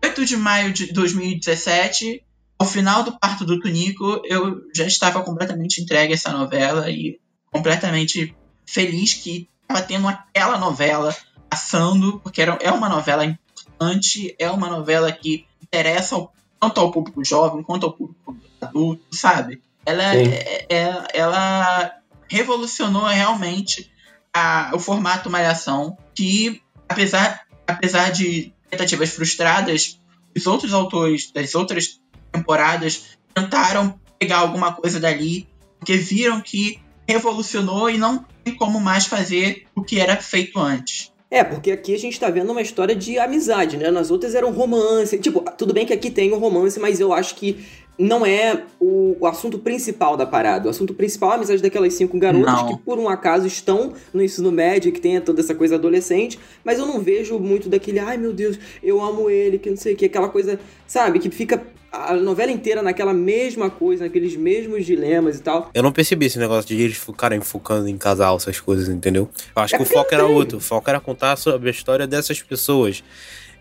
8 0.02 0.24
de 0.24 0.36
maio 0.36 0.72
de 0.72 0.92
2017, 0.92 2.22
ao 2.58 2.66
final 2.66 3.02
do 3.02 3.18
parto 3.18 3.44
do 3.44 3.60
Tunico, 3.60 4.22
eu 4.24 4.62
já 4.74 4.86
estava 4.86 5.22
completamente 5.22 5.80
entregue 5.80 6.12
a 6.12 6.16
essa 6.16 6.32
novela 6.32 6.90
e 6.90 7.18
completamente 7.50 8.34
feliz 8.66 9.14
que 9.14 9.48
estava 9.62 9.82
tendo 9.82 10.08
aquela 10.08 10.58
novela 10.58 11.14
passando, 11.50 12.18
porque 12.20 12.40
era, 12.40 12.58
é 12.62 12.70
uma 12.70 12.88
novela 12.88 13.24
importante, 13.24 14.34
é 14.38 14.50
uma 14.50 14.68
novela 14.68 15.12
que 15.12 15.46
interessa 15.62 16.14
ao, 16.14 16.32
tanto 16.66 16.80
ao 16.80 16.90
público 16.90 17.24
jovem 17.24 17.62
quanto 17.62 17.86
ao 17.86 17.92
público 17.92 18.36
adulto, 18.60 19.04
sabe? 19.12 19.62
Ela, 19.84 20.16
é, 20.16 20.66
é, 20.68 21.06
ela 21.14 21.94
revolucionou 22.28 23.04
realmente 23.04 23.90
a, 24.34 24.72
o 24.74 24.78
formato 24.78 25.30
Malhação, 25.30 25.96
que 26.14 26.60
apesar, 26.88 27.46
apesar 27.66 28.10
de 28.10 28.52
tentativas 28.68 29.10
frustradas, 29.10 30.00
os 30.36 30.46
outros 30.46 30.72
autores 30.72 31.30
das 31.30 31.54
outras 31.54 32.00
temporadas 32.32 33.16
tentaram 33.32 33.98
pegar 34.18 34.38
alguma 34.38 34.72
coisa 34.72 34.98
dali, 34.98 35.48
porque 35.78 35.96
viram 35.96 36.40
que 36.40 36.80
revolucionou 37.08 37.88
e 37.88 37.96
não 37.96 38.26
tem 38.42 38.56
como 38.56 38.80
mais 38.80 39.06
fazer 39.06 39.66
o 39.74 39.82
que 39.82 40.00
era 40.00 40.16
feito 40.16 40.58
antes. 40.58 41.12
É, 41.30 41.42
porque 41.42 41.72
aqui 41.72 41.94
a 41.94 41.98
gente 41.98 42.18
tá 42.20 42.30
vendo 42.30 42.50
uma 42.52 42.62
história 42.62 42.94
de 42.94 43.18
amizade, 43.18 43.76
né? 43.76 43.90
Nas 43.90 44.10
outras 44.10 44.34
era 44.34 44.46
um 44.46 44.52
romance. 44.52 45.18
Tipo, 45.18 45.40
tudo 45.58 45.74
bem 45.74 45.84
que 45.84 45.92
aqui 45.92 46.10
tem 46.10 46.32
um 46.32 46.38
romance, 46.38 46.78
mas 46.78 47.00
eu 47.00 47.12
acho 47.12 47.34
que 47.34 47.64
não 47.98 48.24
é 48.26 48.62
o, 48.78 49.16
o, 49.18 49.26
assunto 49.26 49.58
principal 49.58 50.16
da 50.16 50.26
parada. 50.26 50.68
O 50.68 50.70
assunto 50.70 50.94
principal 50.94 51.30
é 51.30 51.32
a 51.32 51.36
amizade 51.36 51.62
daquelas 51.62 51.94
cinco 51.94 52.18
garotas 52.18 52.52
não. 52.52 52.68
que, 52.68 52.82
por 52.82 52.98
um 52.98 53.08
acaso, 53.08 53.46
estão 53.46 53.92
no 54.12 54.22
ensino 54.22 54.52
médio, 54.52 54.92
que 54.92 55.00
tem 55.00 55.20
toda 55.20 55.40
essa 55.40 55.54
coisa 55.54 55.76
adolescente, 55.76 56.38
mas 56.62 56.78
eu 56.78 56.86
não 56.86 57.00
vejo 57.00 57.38
muito 57.38 57.68
daquele, 57.68 57.98
ai 57.98 58.16
meu 58.18 58.32
Deus, 58.32 58.58
eu 58.82 59.00
amo 59.00 59.30
ele, 59.30 59.58
que 59.58 59.70
não 59.70 59.76
sei 59.76 59.94
o 59.94 59.96
que, 59.96 60.04
aquela 60.04 60.28
coisa, 60.28 60.60
sabe, 60.86 61.18
que 61.18 61.30
fica 61.30 61.62
a 61.96 62.14
novela 62.14 62.52
inteira 62.52 62.82
naquela 62.82 63.12
mesma 63.12 63.70
coisa, 63.70 64.04
naqueles 64.04 64.36
mesmos 64.36 64.84
dilemas 64.84 65.38
e 65.38 65.42
tal. 65.42 65.70
Eu 65.74 65.82
não 65.82 65.92
percebi 65.92 66.26
esse 66.26 66.38
negócio 66.38 66.68
de 66.68 66.80
eles 66.80 66.96
ficarem 66.96 67.40
focando 67.40 67.88
em 67.88 67.96
casal, 67.96 68.36
essas 68.36 68.60
coisas, 68.60 68.88
entendeu? 68.88 69.28
Eu 69.54 69.62
acho 69.62 69.74
é 69.74 69.78
que 69.78 69.84
o 69.84 69.86
foco 69.86 70.14
era 70.14 70.26
outro. 70.26 70.58
O 70.58 70.60
foco 70.60 70.88
era 70.88 71.00
contar 71.00 71.36
sobre 71.36 71.68
a 71.68 71.72
história 71.72 72.06
dessas 72.06 72.42
pessoas. 72.42 73.02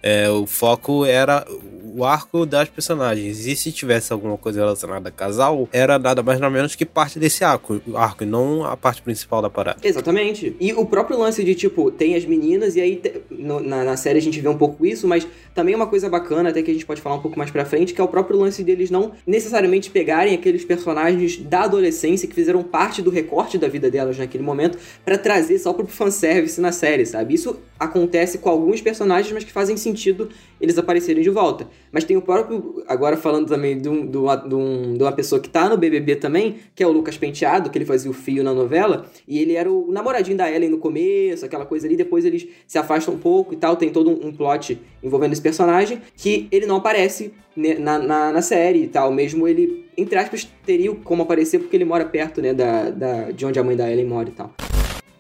É, 0.03 0.29
o 0.29 0.45
foco 0.45 1.03
era 1.03 1.45
o 1.95 2.03
arco 2.03 2.45
das 2.45 2.69
personagens. 2.69 3.47
E 3.47 3.55
se 3.55 3.71
tivesse 3.71 4.11
alguma 4.11 4.37
coisa 4.37 4.59
relacionada 4.59 5.09
a 5.09 5.11
casal, 5.11 5.67
era 5.71 5.97
nada 5.97 6.21
mais 6.21 6.39
nada 6.39 6.53
menos 6.53 6.75
que 6.75 6.85
parte 6.85 7.17
desse 7.17 7.43
arco, 7.43 7.81
arco 7.95 8.23
e 8.23 8.25
não 8.27 8.65
a 8.65 8.77
parte 8.77 9.01
principal 9.01 9.41
da 9.41 9.49
parada. 9.49 9.79
Exatamente. 9.81 10.55
E 10.59 10.73
o 10.73 10.85
próprio 10.85 11.17
lance 11.17 11.43
de, 11.43 11.55
tipo, 11.55 11.89
tem 11.89 12.15
as 12.15 12.25
meninas, 12.25 12.75
e 12.75 12.81
aí 12.81 13.01
no, 13.45 13.59
na, 13.59 13.83
na 13.83 13.95
série 13.95 14.19
a 14.19 14.21
gente 14.21 14.41
vê 14.41 14.49
um 14.49 14.57
pouco 14.57 14.85
isso, 14.85 15.07
mas 15.07 15.27
também 15.53 15.75
uma 15.75 15.87
coisa 15.87 16.09
bacana, 16.09 16.49
até 16.49 16.61
que 16.61 16.71
a 16.71 16.73
gente 16.73 16.85
pode 16.85 17.01
falar 17.01 17.15
um 17.15 17.21
pouco 17.21 17.37
mais 17.37 17.51
pra 17.51 17.63
frente, 17.63 17.93
que 17.93 18.01
é 18.01 18.03
o 18.03 18.07
próprio 18.07 18.37
lance 18.37 18.63
deles 18.63 18.89
não 18.89 19.13
necessariamente 19.25 19.89
pegarem 19.89 20.33
aqueles 20.33 20.65
personagens 20.65 21.37
da 21.37 21.61
adolescência 21.61 22.27
que 22.27 22.35
fizeram 22.35 22.63
parte 22.63 23.01
do 23.01 23.09
recorte 23.09 23.57
da 23.57 23.67
vida 23.67 23.89
delas 23.89 24.17
naquele 24.17 24.43
momento 24.43 24.77
para 25.03 25.17
trazer 25.17 25.59
só 25.59 25.71
pro 25.71 25.87
fanservice 25.87 26.59
na 26.59 26.71
série, 26.71 27.05
sabe? 27.05 27.35
Isso 27.35 27.57
acontece 27.79 28.37
com 28.37 28.49
alguns 28.49 28.81
personagens, 28.81 29.31
mas 29.31 29.43
que 29.43 29.51
fazem 29.51 29.77
sentido 29.77 30.29
eles 30.59 30.77
aparecerem 30.77 31.21
de 31.21 31.29
volta. 31.29 31.67
Mas 31.91 32.03
tem 32.03 32.17
o 32.17 32.21
próprio, 32.21 32.83
agora 32.87 33.17
falando 33.17 33.47
também 33.47 33.79
de, 33.79 33.89
um, 33.89 34.05
de, 34.05 34.17
uma, 34.17 34.35
de, 34.35 34.55
um, 34.55 34.93
de 34.93 35.03
uma 35.03 35.11
pessoa 35.11 35.39
que 35.39 35.49
tá 35.49 35.69
no 35.69 35.77
BBB 35.77 36.15
também, 36.15 36.57
que 36.73 36.81
é 36.81 36.87
o 36.87 36.91
Lucas 36.91 37.17
Penteado, 37.17 37.69
que 37.69 37.77
ele 37.77 37.85
fazia 37.85 38.09
o 38.09 38.13
fio 38.13 38.43
na 38.43 38.53
novela, 38.53 39.05
e 39.27 39.39
ele 39.39 39.53
era 39.53 39.71
o 39.71 39.91
namoradinho 39.91 40.37
da 40.37 40.51
Ellen 40.51 40.69
no 40.69 40.77
começo, 40.77 41.45
aquela 41.45 41.65
coisa 41.65 41.85
ali, 41.85 41.95
depois 41.95 42.25
eles 42.25 42.47
se 42.65 42.77
afastam 42.77 43.13
um 43.13 43.17
pouco 43.17 43.34
e 43.51 43.55
tal, 43.55 43.75
tem 43.75 43.89
todo 43.89 44.09
um, 44.09 44.31
plot 44.31 44.79
envolvendo 45.03 45.33
esse 45.33 45.41
personagem, 45.41 46.01
que 46.15 46.47
ele 46.51 46.65
não 46.65 46.77
aparece 46.77 47.33
na, 47.55 47.97
na, 47.99 48.31
na, 48.31 48.41
série 48.41 48.83
e 48.83 48.87
tal, 48.87 49.11
mesmo 49.11 49.47
ele, 49.47 49.85
entre 49.97 50.17
aspas, 50.17 50.47
teria 50.65 50.93
como 50.95 51.23
aparecer 51.23 51.59
porque 51.59 51.75
ele 51.75 51.85
mora 51.85 52.05
perto, 52.05 52.41
né, 52.41 52.53
da, 52.53 52.89
da, 52.89 53.31
de 53.31 53.45
onde 53.45 53.59
a 53.59 53.63
mãe 53.63 53.75
da 53.75 53.91
Ellen 53.91 54.05
mora 54.05 54.29
e 54.29 54.31
tal. 54.31 54.53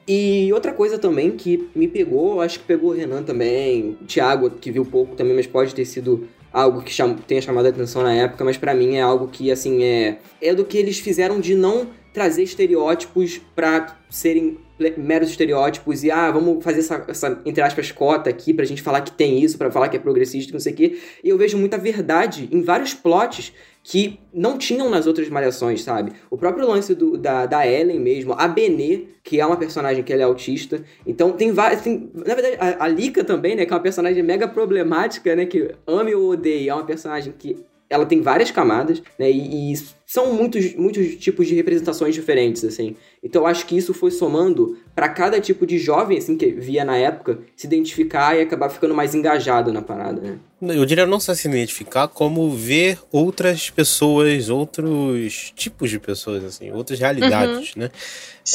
E 0.07 0.53
outra 0.53 0.71
coisa 0.71 0.99
também 0.99 1.31
que 1.31 1.67
me 1.75 1.87
pegou, 1.87 2.39
acho 2.41 2.59
que 2.59 2.65
pegou 2.65 2.91
o 2.91 2.93
Renan 2.93 3.23
também, 3.23 3.97
o 3.99 4.05
Thiago, 4.05 4.51
que 4.51 4.69
viu 4.69 4.85
pouco 4.85 5.15
também, 5.15 5.35
mas 5.35 5.47
pode 5.47 5.73
ter 5.73 5.85
sido 5.85 6.27
algo 6.53 6.81
que 6.81 6.91
cham 6.91 7.15
tenha 7.15 7.41
chamado 7.41 7.65
a 7.65 7.69
atenção 7.69 8.03
na 8.03 8.13
época, 8.13 8.45
mas 8.45 8.55
para 8.55 8.73
mim 8.73 8.95
é 8.95 9.01
algo 9.01 9.27
que, 9.27 9.51
assim, 9.51 9.83
é, 9.83 10.19
é 10.41 10.53
do 10.53 10.63
que 10.63 10.77
eles 10.77 10.99
fizeram 10.99 11.39
de 11.39 11.55
não 11.55 11.87
trazer 12.13 12.43
estereótipos 12.43 13.41
para 13.55 13.97
serem 14.09 14.57
meros 14.97 15.29
estereótipos 15.29 16.03
e, 16.03 16.11
ah, 16.11 16.31
vamos 16.31 16.63
fazer 16.63 16.79
essa, 16.79 17.05
essa, 17.07 17.41
entre 17.45 17.63
aspas, 17.63 17.91
cota 17.91 18.29
aqui 18.29 18.53
pra 18.53 18.65
gente 18.65 18.81
falar 18.81 19.01
que 19.01 19.11
tem 19.11 19.41
isso, 19.41 19.57
para 19.57 19.71
falar 19.71 19.89
que 19.89 19.97
é 19.97 19.99
progressista, 19.99 20.53
não 20.53 20.59
sei 20.59 20.73
o 20.73 20.75
quê. 20.75 20.99
E 21.23 21.29
eu 21.29 21.37
vejo 21.37 21.57
muita 21.57 21.77
verdade 21.77 22.49
em 22.51 22.61
vários 22.61 22.93
plots 22.93 23.53
que 23.83 24.19
não 24.33 24.57
tinham 24.57 24.89
nas 24.89 25.05
outras 25.05 25.29
malhações, 25.29 25.83
sabe? 25.83 26.13
O 26.31 26.37
próprio 26.37 26.67
lance 26.67 26.95
do, 26.95 27.17
da, 27.17 27.45
da 27.45 27.67
Ellen 27.67 27.99
mesmo, 27.99 28.33
a 28.33 28.47
Benê, 28.47 29.03
que 29.23 29.39
é 29.39 29.45
uma 29.45 29.57
personagem 29.57 30.03
que 30.03 30.11
ela 30.11 30.23
é 30.23 30.25
autista. 30.25 30.83
Então 31.05 31.31
tem 31.31 31.51
várias. 31.51 31.85
Na 31.85 32.33
verdade, 32.33 32.57
a, 32.59 32.85
a 32.85 32.87
Lika 32.87 33.23
também, 33.23 33.55
né? 33.55 33.63
Que 33.63 33.71
é 33.71 33.75
uma 33.75 33.83
personagem 33.83 34.23
mega 34.23 34.47
problemática, 34.47 35.35
né? 35.35 35.45
Que 35.45 35.75
ame 35.85 36.15
ou 36.15 36.31
odeia. 36.31 36.71
É 36.71 36.73
uma 36.73 36.83
personagem 36.83 37.31
que 37.37 37.63
ela 37.87 38.05
tem 38.05 38.21
várias 38.21 38.49
camadas, 38.49 39.01
né? 39.19 39.29
E, 39.29 39.71
e, 39.71 39.75
são 40.05 40.33
muitos, 40.33 40.73
muitos 40.75 41.15
tipos 41.17 41.47
de 41.47 41.55
representações 41.55 42.15
diferentes, 42.15 42.63
assim. 42.63 42.95
Então 43.25 43.41
eu 43.41 43.47
acho 43.47 43.65
que 43.65 43.75
isso 43.75 43.91
foi 43.91 44.11
somando 44.11 44.77
para 44.93 45.09
cada 45.09 45.41
tipo 45.41 45.65
de 45.65 45.79
jovem, 45.79 46.19
assim, 46.19 46.37
que 46.37 46.51
via 46.51 46.85
na 46.85 46.95
época, 46.95 47.39
se 47.55 47.65
identificar 47.65 48.37
e 48.37 48.41
acabar 48.41 48.69
ficando 48.69 48.93
mais 48.93 49.15
engajado 49.15 49.73
na 49.73 49.81
parada, 49.81 50.21
né? 50.21 50.37
Eu 50.61 50.85
diria 50.85 51.07
não 51.07 51.19
só 51.19 51.33
se 51.33 51.47
identificar, 51.47 52.07
como 52.07 52.51
ver 52.51 52.99
outras 53.11 53.69
pessoas, 53.71 54.47
outros 54.47 55.51
tipos 55.55 55.89
de 55.89 55.99
pessoas, 55.99 56.43
assim, 56.43 56.71
outras 56.71 56.99
realidades, 56.99 57.73
uhum. 57.75 57.81
né? 57.81 57.91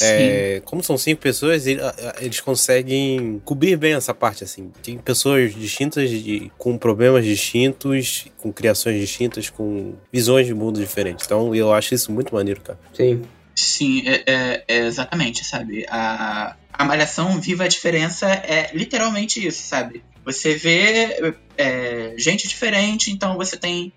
É, 0.01 0.63
como 0.65 0.85
são 0.85 0.97
cinco 0.97 1.21
pessoas, 1.21 1.67
eles 1.67 2.41
conseguem 2.41 3.43
cobrir 3.45 3.77
bem 3.77 3.95
essa 3.95 4.15
parte, 4.15 4.45
assim. 4.45 4.71
Tem 4.85 4.97
pessoas 4.99 5.53
distintas, 5.53 6.09
de, 6.09 6.51
com 6.57 6.79
problemas 6.79 7.25
distintos, 7.25 8.27
com 8.39 8.53
criações 8.53 9.01
distintas, 9.01 9.51
com 9.51 9.95
visões 10.13 10.47
de 10.47 10.55
mundo 10.55 10.79
diferentes. 10.79 11.27
Então 11.27 11.53
eu 11.55 11.73
acho 11.73 11.93
isso 11.93 12.13
muito 12.13 12.33
maneiro, 12.33 12.61
cara. 12.61 12.79
Sim. 12.95 13.21
Sim, 13.55 14.03
é, 14.07 14.25
é, 14.27 14.65
é, 14.69 14.79
exatamente, 14.87 15.45
sabe? 15.45 15.87
A, 15.89 16.57
a 16.73 16.85
Malhação 16.85 17.41
Viva 17.41 17.65
a 17.65 17.69
Diferença 17.69 18.27
é 18.29 18.71
literalmente 18.75 19.45
isso, 19.47 19.63
sabe? 19.63 20.03
Você 20.25 20.55
vê 20.55 21.35
é, 21.57 22.15
gente 22.17 22.47
diferente, 22.47 23.11
então 23.11 23.37
você 23.37 23.57
tem 23.57 23.93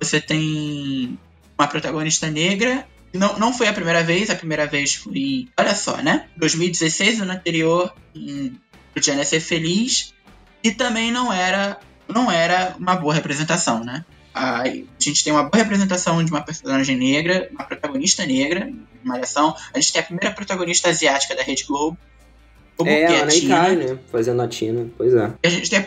você 0.00 0.20
tem 0.20 1.18
uma 1.58 1.68
protagonista 1.68 2.30
negra. 2.30 2.86
Não, 3.12 3.38
não 3.38 3.52
foi 3.52 3.68
a 3.68 3.72
primeira 3.72 4.02
vez, 4.02 4.30
a 4.30 4.34
primeira 4.34 4.66
vez 4.66 4.94
foi. 4.94 5.48
Olha 5.58 5.74
só, 5.74 5.98
né? 5.98 6.28
2016, 6.36 7.20
ano 7.20 7.32
anterior, 7.32 7.94
em 8.14 8.58
O 8.96 9.00
Dia 9.00 9.24
Ser 9.24 9.40
Feliz. 9.40 10.14
E 10.62 10.70
também 10.70 11.10
não 11.10 11.32
era, 11.32 11.78
não 12.08 12.30
era 12.30 12.74
uma 12.78 12.96
boa 12.96 13.14
representação, 13.14 13.82
né? 13.82 14.04
a 14.32 14.64
gente 14.98 15.24
tem 15.24 15.32
uma 15.32 15.42
boa 15.42 15.62
representação 15.62 16.24
de 16.24 16.30
uma 16.30 16.40
personagem 16.40 16.96
negra, 16.96 17.48
uma 17.50 17.64
protagonista 17.64 18.24
negra, 18.24 18.72
Malhação. 19.04 19.54
A 19.72 19.80
gente 19.80 19.92
tem 19.92 20.00
a 20.00 20.04
primeira 20.04 20.34
protagonista 20.34 20.88
asiática 20.88 21.34
da 21.34 21.42
Rede 21.42 21.64
Globo. 21.64 21.96
é, 22.84 23.06
a 23.06 23.22
Ana 23.22 23.34
Ikai, 23.34 23.76
né? 23.76 23.98
Fazendo 24.10 24.42
a 24.42 24.48
Tina, 24.48 24.88
pois 24.96 25.14
é. 25.14 25.32
E 25.42 25.46
a 25.46 25.50
gente 25.50 25.70
tem 25.70 25.80
a, 25.80 25.84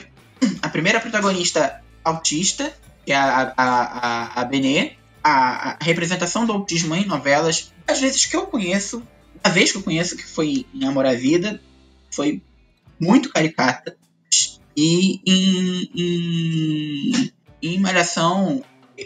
a, 0.68 0.70
primeira 0.70 1.00
protagonista 1.00 1.82
autista, 2.04 2.74
que 3.06 3.12
é 3.12 3.16
a, 3.16 3.54
a, 3.56 3.64
a, 3.66 4.42
a 4.42 4.46
Benê. 4.46 4.94
A, 5.24 5.72
a, 5.72 5.78
representação 5.82 6.46
do 6.46 6.52
autismo 6.52 6.94
em 6.96 7.06
novelas, 7.06 7.72
às 7.88 8.02
vezes 8.02 8.26
que 8.26 8.36
eu 8.36 8.46
conheço, 8.46 9.02
a 9.42 9.50
vez 9.50 9.72
que 9.72 9.78
eu 9.78 9.84
conheço, 9.84 10.18
que 10.18 10.28
foi 10.28 10.66
em 10.74 10.86
Amor 10.86 11.06
à 11.06 11.14
Vida, 11.14 11.62
foi 12.12 12.42
muito 13.00 13.30
caricata. 13.30 13.96
E 14.76 15.22
em, 15.26 15.92
em 15.96 17.34
em 17.64 17.80
Malhação, 17.80 18.62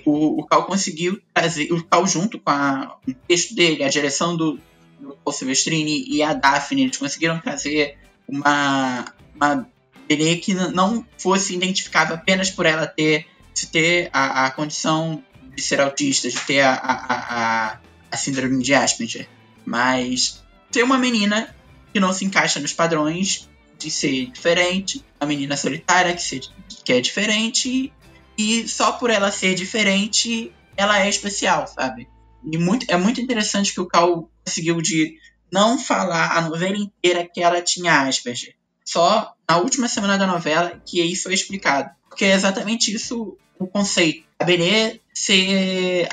o, 0.05 0.41
o 0.41 0.45
Cal 0.45 0.65
conseguiu 0.65 1.21
trazer, 1.33 1.71
o 1.71 1.83
Cal 1.83 2.05
junto 2.07 2.39
com 2.39 2.49
a, 2.49 2.97
o 3.07 3.13
texto 3.27 3.55
dele, 3.55 3.83
a 3.83 3.89
direção 3.89 4.35
do, 4.35 4.59
do 4.99 5.17
Paul 5.23 5.33
Silvestrini 5.33 6.05
e 6.07 6.21
a 6.21 6.33
Daphne, 6.33 6.83
eles 6.83 6.97
conseguiram 6.97 7.39
trazer 7.39 7.97
uma, 8.27 9.05
uma 9.35 9.67
Benê 10.07 10.37
que 10.37 10.53
não 10.53 11.05
fosse 11.17 11.55
identificável 11.55 12.15
apenas 12.15 12.49
por 12.49 12.65
ela 12.65 12.87
ter, 12.87 13.27
ter 13.71 14.09
a, 14.13 14.45
a 14.45 14.51
condição 14.51 15.23
de 15.55 15.61
ser 15.61 15.81
autista, 15.81 16.29
de 16.29 16.39
ter 16.39 16.61
a, 16.61 16.73
a, 16.73 17.71
a, 17.73 17.79
a 18.11 18.17
síndrome 18.17 18.63
de 18.63 18.73
Asperger, 18.73 19.27
mas 19.65 20.43
ter 20.71 20.83
uma 20.83 20.97
menina 20.97 21.53
que 21.93 21.99
não 21.99 22.13
se 22.13 22.23
encaixa 22.25 22.59
nos 22.59 22.73
padrões 22.73 23.49
de 23.77 23.91
ser 23.91 24.27
diferente, 24.27 25.03
a 25.19 25.25
menina 25.25 25.55
solitária 25.55 26.13
que, 26.13 26.21
ser, 26.21 26.41
que 26.83 26.93
é 26.93 27.01
diferente, 27.01 27.91
e 28.37 28.67
só 28.67 28.91
por 28.91 29.09
ela 29.09 29.31
ser 29.31 29.55
diferente, 29.55 30.51
ela 30.75 30.99
é 30.99 31.09
especial, 31.09 31.67
sabe? 31.67 32.07
E 32.43 32.57
muito, 32.57 32.85
é 32.89 32.95
muito 32.95 33.19
interessante 33.19 33.73
que 33.73 33.81
o 33.81 33.87
Cal 33.87 34.29
conseguiu 34.45 34.81
de 34.81 35.17
não 35.51 35.79
falar 35.79 36.37
a 36.37 36.41
novela 36.41 36.77
inteira 36.77 37.27
que 37.27 37.41
ela 37.41 37.61
tinha 37.61 38.01
Asperger. 38.01 38.55
Só 38.85 39.33
na 39.49 39.57
última 39.57 39.89
semana 39.89 40.17
da 40.17 40.27
novela 40.27 40.81
que 40.85 41.01
isso 41.01 41.23
foi 41.23 41.33
explicado. 41.33 41.89
Porque 42.07 42.25
é 42.25 42.33
exatamente 42.33 42.93
isso 42.93 43.37
o 43.59 43.67
conceito. 43.67 44.23
A 44.39 44.45
Benê 44.45 45.01
ser. 45.13 46.07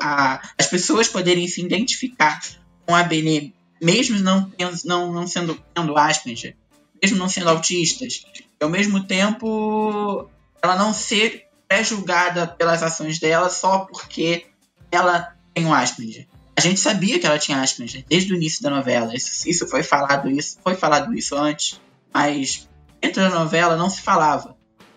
A, 0.00 0.42
as 0.58 0.66
pessoas 0.66 1.06
poderem 1.06 1.46
se 1.46 1.60
identificar 1.60 2.40
com 2.84 2.96
a 2.96 3.04
Benê, 3.04 3.52
mesmo 3.80 4.18
não, 4.18 4.50
não, 4.84 5.12
não 5.12 5.26
sendo 5.26 5.62
tendo 5.72 5.96
Asperger, 5.96 6.56
mesmo 7.00 7.16
não 7.16 7.28
sendo 7.28 7.48
autistas, 7.48 8.24
e 8.60 8.64
ao 8.64 8.68
mesmo 8.68 9.04
tempo 9.04 10.28
ela 10.60 10.74
não 10.74 10.92
ser 10.92 11.47
pré-julgada 11.68 12.46
pelas 12.46 12.82
ações 12.82 13.18
dela 13.18 13.50
só 13.50 13.80
porque 13.80 14.46
ela 14.90 15.34
tem 15.54 15.66
o 15.66 15.74
Asperger. 15.74 16.26
A 16.56 16.60
gente 16.60 16.80
sabia 16.80 17.20
que 17.20 17.26
ela 17.26 17.38
tinha 17.38 17.60
Asperger 17.60 18.04
desde 18.08 18.32
o 18.32 18.36
início 18.36 18.62
da 18.62 18.70
novela. 18.70 19.14
Isso, 19.14 19.48
isso 19.48 19.68
foi 19.68 19.82
falado 19.82 20.30
isso 20.30 20.58
foi 20.62 20.74
falado 20.74 21.14
isso 21.14 21.36
antes, 21.36 21.80
mas 22.12 22.68
dentro 23.00 23.22
da 23.22 23.30
novela 23.30 23.76
não 23.76 23.90
se 23.90 24.00
falava. 24.00 24.56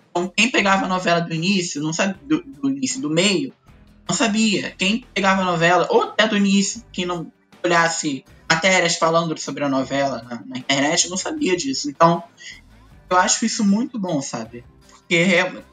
Então 0.09 0.31
quem 0.35 0.49
pegava 0.49 0.85
a 0.85 0.89
novela 0.89 1.19
do 1.19 1.33
início, 1.33 1.81
não 1.81 1.93
sabe 1.93 2.17
do, 2.23 2.41
do 2.41 2.69
início, 2.69 3.01
do 3.01 3.09
meio, 3.09 3.53
não 4.07 4.15
sabia. 4.15 4.71
Quem 4.71 5.05
pegava 5.13 5.41
a 5.41 5.45
novela 5.45 5.87
ou 5.89 6.03
até 6.03 6.27
do 6.27 6.37
início, 6.37 6.83
quem 6.91 7.05
não 7.05 7.31
olhasse 7.63 8.25
matérias 8.49 8.95
falando 8.95 9.37
sobre 9.39 9.63
a 9.63 9.69
novela 9.69 10.23
na, 10.23 10.41
na 10.45 10.57
internet, 10.57 11.09
não 11.09 11.17
sabia 11.17 11.55
disso. 11.55 11.89
Então 11.89 12.23
eu 13.09 13.17
acho 13.17 13.45
isso 13.45 13.63
muito 13.63 13.99
bom, 13.99 14.21
sabe? 14.21 14.63
Porque 15.11 15.23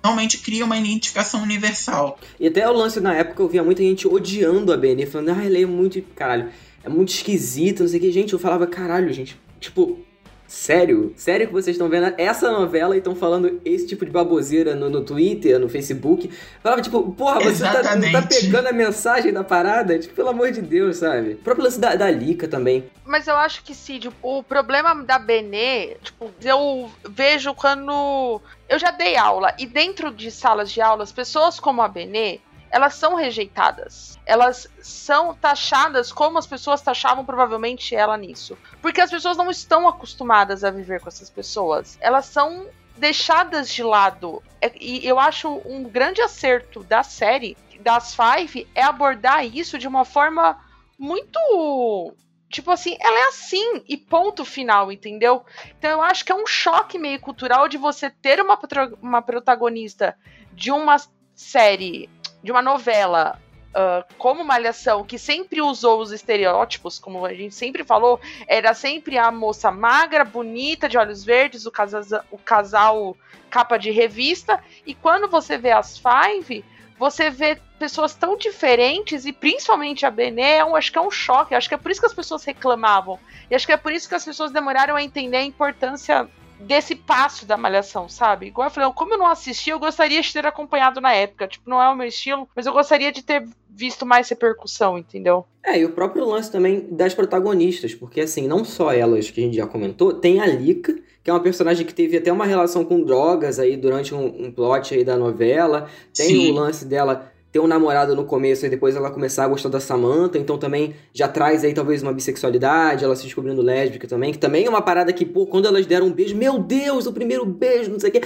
realmente 0.03 0.38
cria 0.38 0.64
uma 0.64 0.77
identificação 0.77 1.44
universal. 1.44 2.18
E 2.40 2.48
até 2.48 2.68
o 2.68 2.72
lance 2.72 2.98
na 2.98 3.14
época 3.14 3.40
eu 3.40 3.48
via 3.48 3.62
muita 3.62 3.85
gente 3.85 4.09
odiando 4.09 4.72
a 4.72 4.77
BN, 4.77 5.07
falando, 5.07 5.29
ah, 5.29 5.44
ele 5.44 5.62
é 5.62 5.66
muito. 5.66 6.03
Caralho, 6.16 6.48
é 6.83 6.88
muito 6.88 7.11
esquisito, 7.11 7.85
não 7.85 7.88
sei 7.88 8.01
o 8.01 8.03
que. 8.03 8.11
Gente, 8.11 8.33
eu 8.33 8.38
falava, 8.40 8.66
caralho, 8.66 9.12
gente. 9.12 9.38
Tipo, 9.61 10.01
Sério? 10.48 11.12
Sério 11.14 11.46
que 11.46 11.52
vocês 11.52 11.76
estão 11.76 11.90
vendo 11.90 12.14
essa 12.16 12.50
novela 12.50 12.94
e 12.94 12.98
estão 12.98 13.14
falando 13.14 13.61
esse 13.66 13.87
tipo 13.87 14.06
de 14.06 14.11
baboseira 14.11 14.74
no, 14.74 14.88
no 14.88 15.04
Twitter, 15.04 15.58
no 15.58 15.68
Facebook? 15.68 16.32
Falava, 16.62 16.80
tipo, 16.80 17.12
porra, 17.12 17.40
você 17.40 17.62
tá, 17.62 17.82
tá 17.82 18.22
pegando 18.22 18.66
a 18.66 18.72
mensagem 18.72 19.30
da 19.30 19.44
parada? 19.44 19.98
Tipo, 19.98 20.14
pelo 20.14 20.30
amor 20.30 20.50
de 20.50 20.62
Deus, 20.62 20.96
sabe? 20.96 21.32
O 21.32 21.37
próprio 21.37 21.64
lance 21.64 21.78
da, 21.78 21.94
da 21.94 22.11
Lika 22.11 22.48
também. 22.48 22.90
Mas 23.04 23.26
eu 23.26 23.37
acho 23.37 23.62
que, 23.62 23.74
Cid, 23.74 24.11
o 24.22 24.42
problema 24.42 24.94
da 25.04 25.18
Benê, 25.18 25.96
tipo, 26.02 26.30
eu 26.42 26.90
vejo 27.06 27.52
quando. 27.54 28.40
Eu 28.66 28.78
já 28.78 28.90
dei 28.90 29.16
aula, 29.16 29.54
e 29.58 29.66
dentro 29.66 30.11
de 30.11 30.30
salas 30.30 30.70
de 30.72 30.80
aulas, 30.80 31.12
pessoas 31.12 31.61
como 31.61 31.82
a 31.82 31.88
Benê, 31.88 32.40
elas 32.70 32.94
são 32.94 33.14
rejeitadas. 33.14 34.18
Elas 34.26 34.68
são 34.81 35.35
taxadas 35.35 36.12
como 36.12 36.38
as 36.38 36.46
pessoas 36.46 36.83
taxavam 36.83 37.24
provavelmente 37.24 37.94
ela 37.94 38.16
nisso. 38.16 38.57
Porque 38.83 39.00
as 39.00 39.11
pessoas 39.11 39.37
não 39.37 39.50
estão 39.50 39.88
acostumadas 39.88 40.64
a 40.64 40.70
viver 40.70 41.00
com 41.00 41.09
essas 41.09 41.31
pessoas. 41.31 41.96
Elas 42.00 42.26
são 42.26 42.66
deixadas 42.96 43.72
de 43.72 43.83
lado. 43.83 44.42
É, 44.61 44.72
e 44.81 45.07
eu 45.07 45.18
acho 45.18 45.62
um 45.64 45.85
grande 45.85 46.20
acerto 46.20 46.83
da 46.83 47.02
série, 47.02 47.57
das 47.81 48.14
Five, 48.14 48.68
é 48.74 48.83
abordar 48.83 49.44
isso 49.46 49.78
de 49.78 49.88
uma 49.88 50.04
forma 50.04 50.59
muito. 50.98 52.14
Tipo 52.50 52.70
assim, 52.70 52.96
ela 53.00 53.18
é 53.18 53.28
assim 53.28 53.83
e 53.87 53.96
ponto 53.96 54.44
final, 54.44 54.90
entendeu? 54.90 55.44
Então 55.78 55.90
eu 55.90 56.02
acho 56.02 56.24
que 56.24 56.33
é 56.33 56.35
um 56.35 56.46
choque 56.46 56.98
meio 56.98 57.20
cultural 57.20 57.68
de 57.68 57.76
você 57.76 58.11
ter 58.11 58.40
uma, 58.40 58.59
uma 59.02 59.22
protagonista 59.22 60.16
de 60.52 60.72
uma 60.72 60.96
série 61.35 62.11
de 62.42 62.51
uma 62.51 62.62
novela 62.62 63.38
uh, 63.70 64.14
como 64.16 64.44
Malhação, 64.44 65.05
que 65.05 65.18
sempre 65.18 65.61
usou 65.61 66.01
os 66.01 66.12
estereótipos, 66.12 66.98
como 66.98 67.24
a 67.24 67.35
gente 67.35 67.55
sempre 67.55 67.85
falou, 67.85 68.20
era 68.46 68.74
sempre 68.74 69.18
a 69.18 69.31
moça 69.31 69.70
magra, 69.70 70.24
bonita, 70.24 70.88
de 70.88 70.98
olhos 70.98 71.24
verdes, 71.24 71.66
o, 71.66 71.70
casa, 71.70 72.24
o 72.31 72.38
casal 72.38 73.16
capa 73.51 73.79
de 73.79 73.90
revista, 73.90 74.62
e 74.87 74.94
quando 74.94 75.29
você 75.29 75.57
vê 75.57 75.70
as 75.70 75.98
Five, 75.98 76.64
você 76.98 77.31
vê 77.31 77.59
pessoas 77.79 78.14
tão 78.14 78.37
diferentes 78.37 79.24
e 79.24 79.33
principalmente 79.33 80.05
a 80.05 80.11
Benê, 80.11 80.61
eu 80.61 80.74
acho 80.74 80.90
que 80.90 80.98
é 80.98 81.01
um 81.01 81.11
choque. 81.11 81.55
Acho 81.55 81.68
que 81.68 81.74
é 81.74 81.79
por 81.79 81.90
isso 81.90 82.01
que 82.01 82.07
as 82.07 82.12
pessoas 82.12 82.44
reclamavam. 82.44 83.18
E 83.48 83.55
acho 83.55 83.64
que 83.64 83.72
é 83.72 83.77
por 83.77 83.92
isso 83.92 84.09
que 84.09 84.16
as 84.16 84.24
pessoas 84.24 84.51
demoraram 84.51 84.96
a 84.96 85.03
entender 85.03 85.37
a 85.37 85.44
importância 85.44 86.29
desse 86.60 86.94
passo 86.94 87.46
da 87.46 87.56
malhação, 87.56 88.08
sabe? 88.08 88.46
Igual 88.46 88.68
eu 88.68 88.72
falei, 88.72 88.92
como 88.94 89.14
eu 89.14 89.18
não 89.18 89.26
assisti, 89.26 89.70
eu 89.70 89.78
gostaria 89.78 90.20
de 90.20 90.32
ter 90.32 90.46
acompanhado 90.46 91.00
na 91.00 91.12
época. 91.12 91.48
Tipo, 91.48 91.68
não 91.70 91.82
é 91.82 91.88
o 91.88 91.96
meu 91.96 92.06
estilo, 92.06 92.48
mas 92.54 92.66
eu 92.66 92.72
gostaria 92.72 93.12
de 93.12 93.22
ter 93.22 93.46
visto 93.70 94.04
mais 94.04 94.28
repercussão, 94.28 94.98
entendeu? 94.98 95.44
É, 95.64 95.78
e 95.78 95.84
o 95.84 95.92
próprio 95.92 96.24
lance 96.24 96.50
também 96.50 96.88
das 96.90 97.14
protagonistas, 97.14 97.94
porque 97.94 98.20
assim, 98.20 98.48
não 98.48 98.64
só 98.64 98.92
elas 98.92 99.30
que 99.30 99.40
a 99.40 99.44
gente 99.44 99.56
já 99.56 99.66
comentou, 99.66 100.12
tem 100.12 100.40
a 100.40 100.46
Lika, 100.46 100.98
que 101.22 101.30
é 101.30 101.32
uma 101.32 101.42
personagem 101.42 101.86
que 101.86 101.94
teve 101.94 102.16
até 102.16 102.32
uma 102.32 102.46
relação 102.46 102.84
com 102.84 103.02
drogas 103.02 103.58
aí 103.58 103.76
durante 103.76 104.14
um, 104.14 104.46
um 104.46 104.50
plot 104.50 104.94
aí 104.94 105.04
da 105.04 105.16
novela. 105.16 105.88
Tem 106.14 106.26
Sim. 106.26 106.50
o 106.50 106.54
lance 106.54 106.84
dela 106.84 107.30
ter 107.50 107.61
um 107.61 107.66
namorado 107.66 108.14
no 108.14 108.24
começo 108.24 108.66
e 108.66 108.68
depois 108.68 108.94
ela 108.94 109.11
começar 109.11 109.44
a 109.44 109.48
gostar 109.48 109.68
da 109.68 109.80
Samantha, 109.80 110.38
então 110.38 110.58
também 110.58 110.94
já 111.14 111.26
traz 111.26 111.64
aí 111.64 111.72
talvez 111.72 112.02
uma 112.02 112.12
bissexualidade, 112.12 113.04
ela 113.04 113.16
se 113.16 113.24
descobrindo 113.24 113.62
lésbica 113.62 114.06
também, 114.06 114.32
que 114.32 114.38
também 114.38 114.66
é 114.66 114.68
uma 114.68 114.82
parada 114.82 115.12
que, 115.12 115.24
pô, 115.24 115.46
quando 115.46 115.66
elas 115.66 115.87
deram 115.87 116.06
um 116.06 116.12
beijo, 116.12 116.37
meu 116.37 116.58
Deus, 116.58 117.06
o 117.06 117.12
primeiro 117.12 117.46
beijo, 117.46 117.90
não 117.90 117.98
sei 117.98 118.11
o 118.11 118.12
quê. 118.12 118.20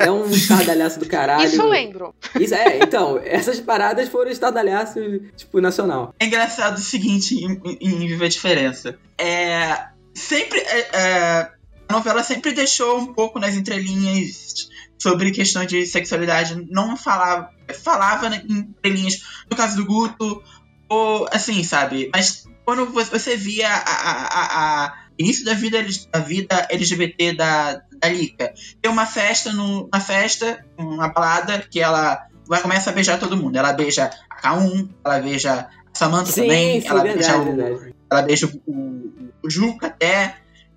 É 0.00 0.10
um 0.10 0.28
estardalhaço 0.28 0.98
do 0.98 1.06
caralho. 1.06 1.44
Isso 1.44 1.60
eu 1.60 1.68
lembro. 1.68 2.14
Isso, 2.40 2.54
é, 2.54 2.78
então, 2.82 3.20
essas 3.24 3.60
paradas 3.60 4.08
foram 4.08 4.30
estardalhaço, 4.30 4.98
tipo, 5.36 5.60
nacional. 5.60 6.12
É 6.18 6.26
engraçado 6.26 6.76
o 6.76 6.80
seguinte, 6.80 7.36
em, 7.36 7.60
em 7.80 8.08
Viva 8.08 8.24
a 8.24 8.28
Diferença. 8.28 8.98
É. 9.16 9.86
Sempre. 10.12 10.58
É, 10.58 10.88
é, 10.92 11.50
a 11.88 11.92
novela 11.92 12.22
sempre 12.22 12.52
deixou 12.52 12.98
um 12.98 13.12
pouco 13.12 13.38
nas 13.38 13.54
entrelinhas 13.54 14.68
sobre 14.98 15.30
questão 15.30 15.64
de 15.64 15.84
sexualidade, 15.84 16.66
não 16.70 16.96
falava, 16.96 17.50
falava 17.72 18.28
em 18.34 18.74
linhas, 18.84 19.22
no 19.50 19.56
caso 19.56 19.76
do 19.76 19.86
Guto, 19.86 20.42
ou 20.88 21.26
assim, 21.32 21.64
sabe? 21.64 22.10
Mas 22.12 22.46
quando 22.64 22.86
você 22.86 23.36
via 23.36 23.68
a, 23.68 23.80
a, 23.80 24.84
a 24.84 25.02
início 25.18 25.44
da 25.44 25.54
vida, 25.54 25.78
da 26.10 26.18
vida 26.18 26.66
LGBT 26.70 27.34
da, 27.34 27.82
da 27.98 28.08
Lika, 28.08 28.52
tem 28.80 28.90
uma 28.90 29.06
festa, 29.06 29.52
no, 29.52 29.86
uma 29.86 30.00
festa, 30.00 30.64
uma 30.76 31.08
balada, 31.08 31.66
que 31.70 31.80
ela 31.80 32.26
vai 32.46 32.60
começa 32.60 32.90
a 32.90 32.92
beijar 32.92 33.18
todo 33.18 33.36
mundo. 33.36 33.56
Ela 33.56 33.72
beija 33.72 34.10
a 34.30 34.42
K1, 34.42 34.88
ela 35.04 35.18
beija 35.20 35.52
a 35.52 35.68
Samantha 35.94 36.32
sim, 36.32 36.42
também, 36.42 36.80
sim, 36.80 36.88
ela, 36.88 37.02
verdade, 37.02 37.50
beija 37.50 37.72
o, 37.72 37.94
ela 38.10 38.22
beija 38.22 38.46
o, 38.46 38.70
o, 38.70 39.32
o 39.42 39.50
Juca 39.50 39.86
até. 39.86 40.36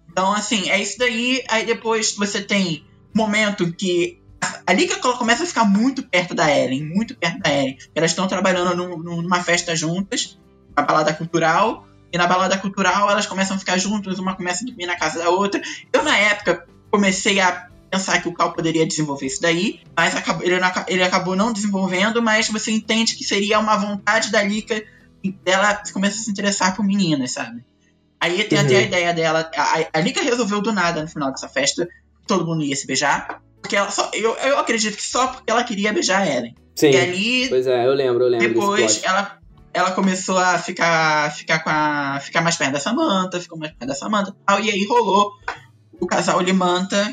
Então, 0.10 0.34
assim, 0.34 0.69
é 0.69 0.81
isso 0.81 0.97
daí. 0.97 1.43
Aí 1.49 1.65
depois 1.65 2.15
você 2.15 2.41
tem 2.41 2.86
momento 3.13 3.71
que 3.73 4.21
ali 4.65 4.88
que 4.88 4.93
ela 4.93 5.17
começa 5.17 5.43
a 5.43 5.47
ficar 5.47 5.65
muito 5.65 6.04
perto 6.04 6.34
da 6.34 6.49
Ellen, 6.49 6.84
muito 6.84 7.15
perto 7.15 7.39
da 7.39 7.51
Ellen. 7.51 7.78
Elas 7.93 8.12
estão 8.12 8.28
trabalhando 8.28 8.75
num, 8.75 9.21
numa 9.21 9.43
festa 9.43 9.75
juntas, 9.75 10.39
uma 10.75 10.86
balada 10.86 11.13
cultural, 11.13 11.88
e 12.12 12.17
na 12.17 12.28
balada 12.28 12.58
cultural 12.58 13.10
elas 13.10 13.25
começam 13.25 13.56
a 13.56 13.60
ficar 13.60 13.78
juntas, 13.78 14.19
uma 14.19 14.36
começa 14.36 14.63
a 14.63 14.67
dormir 14.67 14.86
na 14.86 14.97
casa 14.97 15.19
da 15.19 15.30
outra. 15.30 15.62
Eu, 15.91 16.04
na 16.04 16.17
época, 16.17 16.65
comecei 16.89 17.39
a 17.39 17.69
pensar 17.91 18.21
que 18.21 18.28
o 18.28 18.34
Cal 18.34 18.54
poderia 18.54 18.86
desenvolver 18.86 19.28
isso 19.28 19.41
daí, 19.41 19.82
mas 19.95 20.13
ele, 20.41 20.56
ele, 20.88 21.04
acabou 21.04 21.36
não 21.36 21.54
desenvolvendo, 21.54 22.21
mas 22.21 22.49
você 22.49 22.71
entende 22.71 23.15
que 23.15 23.23
seria 23.23 23.60
uma 23.60 23.78
vontade 23.78 24.32
da 24.32 24.41
Lika 24.43 24.84
dela 25.43 25.82
começa 25.91 26.19
a 26.19 26.23
se 26.23 26.30
interessar 26.30 26.75
por 26.75 26.86
meninas, 26.86 27.32
sabe? 27.32 27.63
Aí 28.19 28.43
tem 28.43 28.60
uhum. 28.60 28.65
até 28.65 28.78
a 28.78 28.82
ideia 28.82 29.13
dela. 29.13 29.51
A, 29.56 29.99
a 29.99 30.01
Lika 30.01 30.21
resolveu 30.21 30.62
do 30.62 30.71
nada 30.71 31.01
no 31.01 31.08
final 31.08 31.32
dessa 31.32 31.47
festa, 31.47 31.88
todo 32.28 32.45
mundo 32.45 32.63
ia 32.63 32.75
se 32.75 32.88
beijar. 32.88 33.41
Porque 33.65 33.75
ela 33.75 33.89
só, 33.89 34.12
eu, 34.13 34.36
eu 34.36 34.60
acredito 34.60 34.95
que 34.95 35.01
só 35.01 35.28
porque 35.28 35.51
ela 35.51 35.63
queria 35.63 35.91
beijar 35.91 36.21
a 36.21 36.28
Ellen. 36.28 36.56
Sim. 36.75 36.91
E 36.91 36.97
ali. 36.97 37.49
Pois 37.49 37.65
é, 37.65 37.88
eu 37.88 37.93
lembro, 37.93 38.25
eu 38.25 38.30
lembro. 38.30 38.47
Depois 38.47 39.01
ela, 39.04 39.39
ela 39.73 39.91
começou 39.91 40.38
a 40.38 40.60
ficar, 40.60 41.36
ficar, 41.36 41.63
com 41.63 41.69
a, 41.71 42.19
ficar 42.21 42.41
mais 42.41 42.56
perto 42.56 42.73
da 42.73 42.80
Samantha, 42.80 43.39
ficou 43.39 43.58
mais 43.58 43.71
perto 43.71 43.88
da 43.88 43.95
Samantha 43.95 44.36
tal, 44.45 44.60
e 44.60 44.69
aí 44.69 44.86
rolou 44.86 45.32
o 45.99 46.06
casal 46.06 46.39
Limanta. 46.41 47.12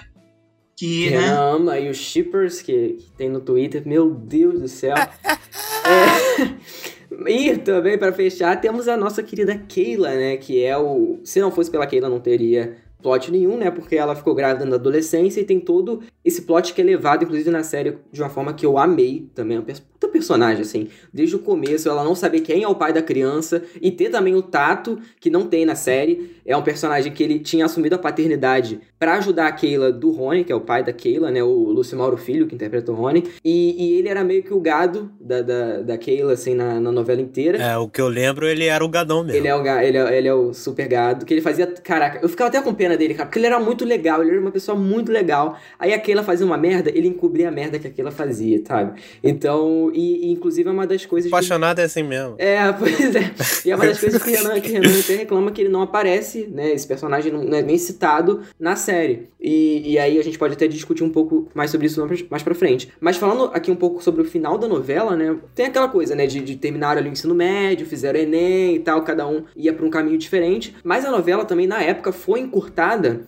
Que, 0.77 1.11
né? 1.11 1.29
ama, 1.29 1.79
e 1.79 1.88
os 1.88 1.97
shippers 1.97 2.61
que, 2.61 2.99
que 2.99 3.11
tem 3.17 3.31
no 3.31 3.41
Twitter, 3.41 3.83
meu 3.87 4.11
Deus 4.11 4.61
do 4.61 4.69
céu. 4.69 4.97
é, 5.88 7.31
e 7.31 7.57
também, 7.57 7.97
para 7.97 8.12
fechar, 8.12 8.61
temos 8.61 8.88
a 8.88 8.97
nossa 8.97 9.23
querida 9.23 9.57
Keila, 9.57 10.11
né? 10.11 10.37
Que 10.37 10.62
é 10.62 10.77
o. 10.77 11.19
Se 11.25 11.41
não 11.41 11.51
fosse 11.51 11.71
pela 11.71 11.87
Keila, 11.87 12.11
não 12.11 12.21
teria 12.21 12.77
plot 13.03 13.31
nenhum, 13.31 13.57
né? 13.57 13.71
Porque 13.71 13.97
ela 13.97 14.15
ficou 14.15 14.35
grávida 14.35 14.65
na 14.65 14.77
adolescência 14.77 15.41
e 15.41 15.45
tem 15.45 15.59
todo 15.59 16.01
esse 16.25 16.43
plot 16.43 16.73
que 16.73 16.81
é 16.81 16.85
levado, 16.85 17.25
inclusive, 17.25 17.51
na 17.51 17.62
série 17.62 17.99
de 18.11 18.23
uma 18.23 18.31
forma 18.31 18.55
que 18.55 18.65
eu 18.65 18.79
amei 18.79 19.29
também. 19.35 19.57
É 19.57 19.61
uma 19.61 19.67
puta 19.67 20.09
personagem, 20.09 20.62
assim. 20.62 20.88
Desde 21.12 21.37
o 21.37 21.38
começo, 21.38 21.88
ela 21.88 22.05
não 22.05 22.15
saber 22.15 22.41
quem 22.41 22.62
é 22.62 22.69
o 22.69 22.75
pai 22.75 22.93
da 22.93 23.03
criança 23.03 23.62
e 23.81 23.91
ter 23.91 24.11
também 24.11 24.35
o 24.35 24.43
tato 24.43 24.99
que 25.21 25.31
não 25.31 25.47
tem 25.47 25.65
na 25.65 25.75
série. 25.75 26.37
É 26.47 26.57
um 26.57 26.62
personagem 26.62 27.12
que 27.12 27.23
ele 27.23 27.38
tinha 27.38 27.65
assumido 27.65 27.95
a 27.95 27.99
paternidade 27.99 28.81
para 28.99 29.15
ajudar 29.15 29.47
a 29.47 29.53
Keila 29.53 29.93
do 29.93 30.11
Rony, 30.11 30.45
que 30.45 30.53
é 30.53 30.55
o 30.55 30.61
pai 30.61 30.85
da 30.85 30.93
Keila, 30.93 31.31
né? 31.31 31.43
O 31.43 31.71
Lúcio 31.71 31.97
Mauro 31.99 32.17
Filho, 32.17 32.47
que 32.47 32.55
interpreta 32.55 32.93
o 32.93 32.95
Rony. 32.95 33.25
E, 33.45 33.75
e 33.79 33.99
ele 33.99 34.09
era 34.09 34.23
meio 34.23 34.43
que 34.43 34.55
o 34.55 34.61
gado 34.61 35.11
da, 35.21 35.43
da, 35.43 35.83
da 35.83 35.99
Keila, 35.99 36.33
assim, 36.33 36.55
na, 36.55 36.81
na 36.81 36.93
novela 36.93 37.21
inteira. 37.21 37.59
É, 37.59 37.77
o 37.77 37.88
que 37.88 38.01
eu 38.01 38.09
lembro, 38.09 38.47
ele 38.47 38.67
era 38.67 38.85
o 38.85 38.88
gadão 38.88 39.25
mesmo. 39.25 39.38
Ele 39.38 39.49
é 39.49 39.55
o, 39.55 39.67
ele 39.81 39.99
é, 39.99 40.19
ele 40.19 40.29
é 40.29 40.35
o 40.35 40.53
super 40.53 40.87
gado, 40.88 41.25
que 41.25 41.35
ele 41.35 41.41
fazia. 41.41 41.67
Caraca, 41.67 42.21
eu 42.23 42.29
ficava 42.29 42.49
até 42.49 42.61
com 42.61 42.75
pena 42.75 42.92
dele, 42.97 43.15
cara, 43.15 43.27
porque 43.27 43.39
ele 43.39 43.47
era 43.47 43.59
muito 43.61 43.85
legal, 43.85 44.23
ele 44.23 44.31
era 44.33 44.41
uma 44.41 44.51
pessoa 44.51 44.77
muito 44.77 45.11
legal. 45.13 45.57
Aí 45.79 45.93
a 45.93 45.99
Keila 45.99 46.23
fazia 46.23 46.45
uma 46.47 46.57
merda, 46.57 46.91
ele 46.95 47.09
encobria 47.09 47.49
a 47.49 47.51
merda 47.51 47.79
que 47.79 47.87
a 47.87 47.91
Keila 47.91 48.11
fazia, 48.11 48.63
sabe? 48.67 49.01
Então, 49.23 49.91
e, 49.95 50.27
e, 50.29 50.33
inclusive 50.33 50.69
é 50.69 50.73
uma 50.73 50.87
das 50.87 51.05
coisas. 51.07 51.31
que- 51.31 51.35
Apaixonado 51.35 51.81
é 51.81 51.85
assim 51.85 52.03
mesmo. 52.03 52.35
É, 52.39 52.59
pois 52.79 53.15
é. 53.15 53.31
E 53.65 53.71
é 53.71 53.77
uma 53.77 53.87
das 53.87 53.99
coisas 54.01 54.23
que 54.23 54.31
o 54.31 54.35
Renan, 54.37 54.61
que 54.61 54.73
Renan 54.73 54.99
até 55.01 55.15
reclama 55.17 55.51
que 55.51 55.61
ele 55.63 55.69
não 55.71 55.83
aparece, 55.83 56.49
né? 56.53 56.73
Esse 56.73 56.87
personagem 56.87 57.33
não 57.33 57.43
não 57.43 57.59
é 57.59 57.63
nem 57.63 57.77
citado 57.77 58.43
na 58.59 58.77
série. 58.77 59.29
E, 59.41 59.93
e 59.93 59.99
aí 59.99 60.19
a 60.19 60.23
gente 60.25 60.39
pode 60.39 60.55
até 60.55 60.67
discutir 60.69 61.03
um 61.05 61.11
pouco 61.11 61.49
mais 61.55 61.71
sobre 61.71 61.87
isso 61.87 62.07
mais 62.31 62.43
pra 62.43 62.55
frente. 62.55 62.89
Mas 63.01 63.17
falando 63.17 63.51
aqui 63.53 63.71
um 63.71 63.77
pouco 63.77 64.03
sobre 64.03 64.23
o 64.23 64.25
final 64.25 64.57
da 64.57 64.69
novela, 64.69 65.17
né? 65.17 65.37
Tem 65.55 65.67
aquela 65.67 65.89
coisa, 65.89 66.15
né? 66.15 66.27
De, 66.27 66.41
de 66.41 66.57
terminar 66.57 66.97
ali 66.97 67.09
o 67.09 67.13
ensino 67.13 67.35
médio, 67.35 67.85
fizeram 67.87 68.19
Enem 68.21 68.77
e 68.77 68.79
tal, 68.81 69.03
cada 69.03 69.27
um 69.27 69.45
ia 69.57 69.73
pra 69.73 69.85
um 69.85 69.91
caminho 69.91 70.17
diferente. 70.19 70.75
Mas 70.85 71.05
a 71.05 71.11
novela 71.11 71.45
também, 71.45 71.67
na 71.67 71.83
época, 71.83 72.13
foi 72.13 72.41
encurtada 72.41 72.82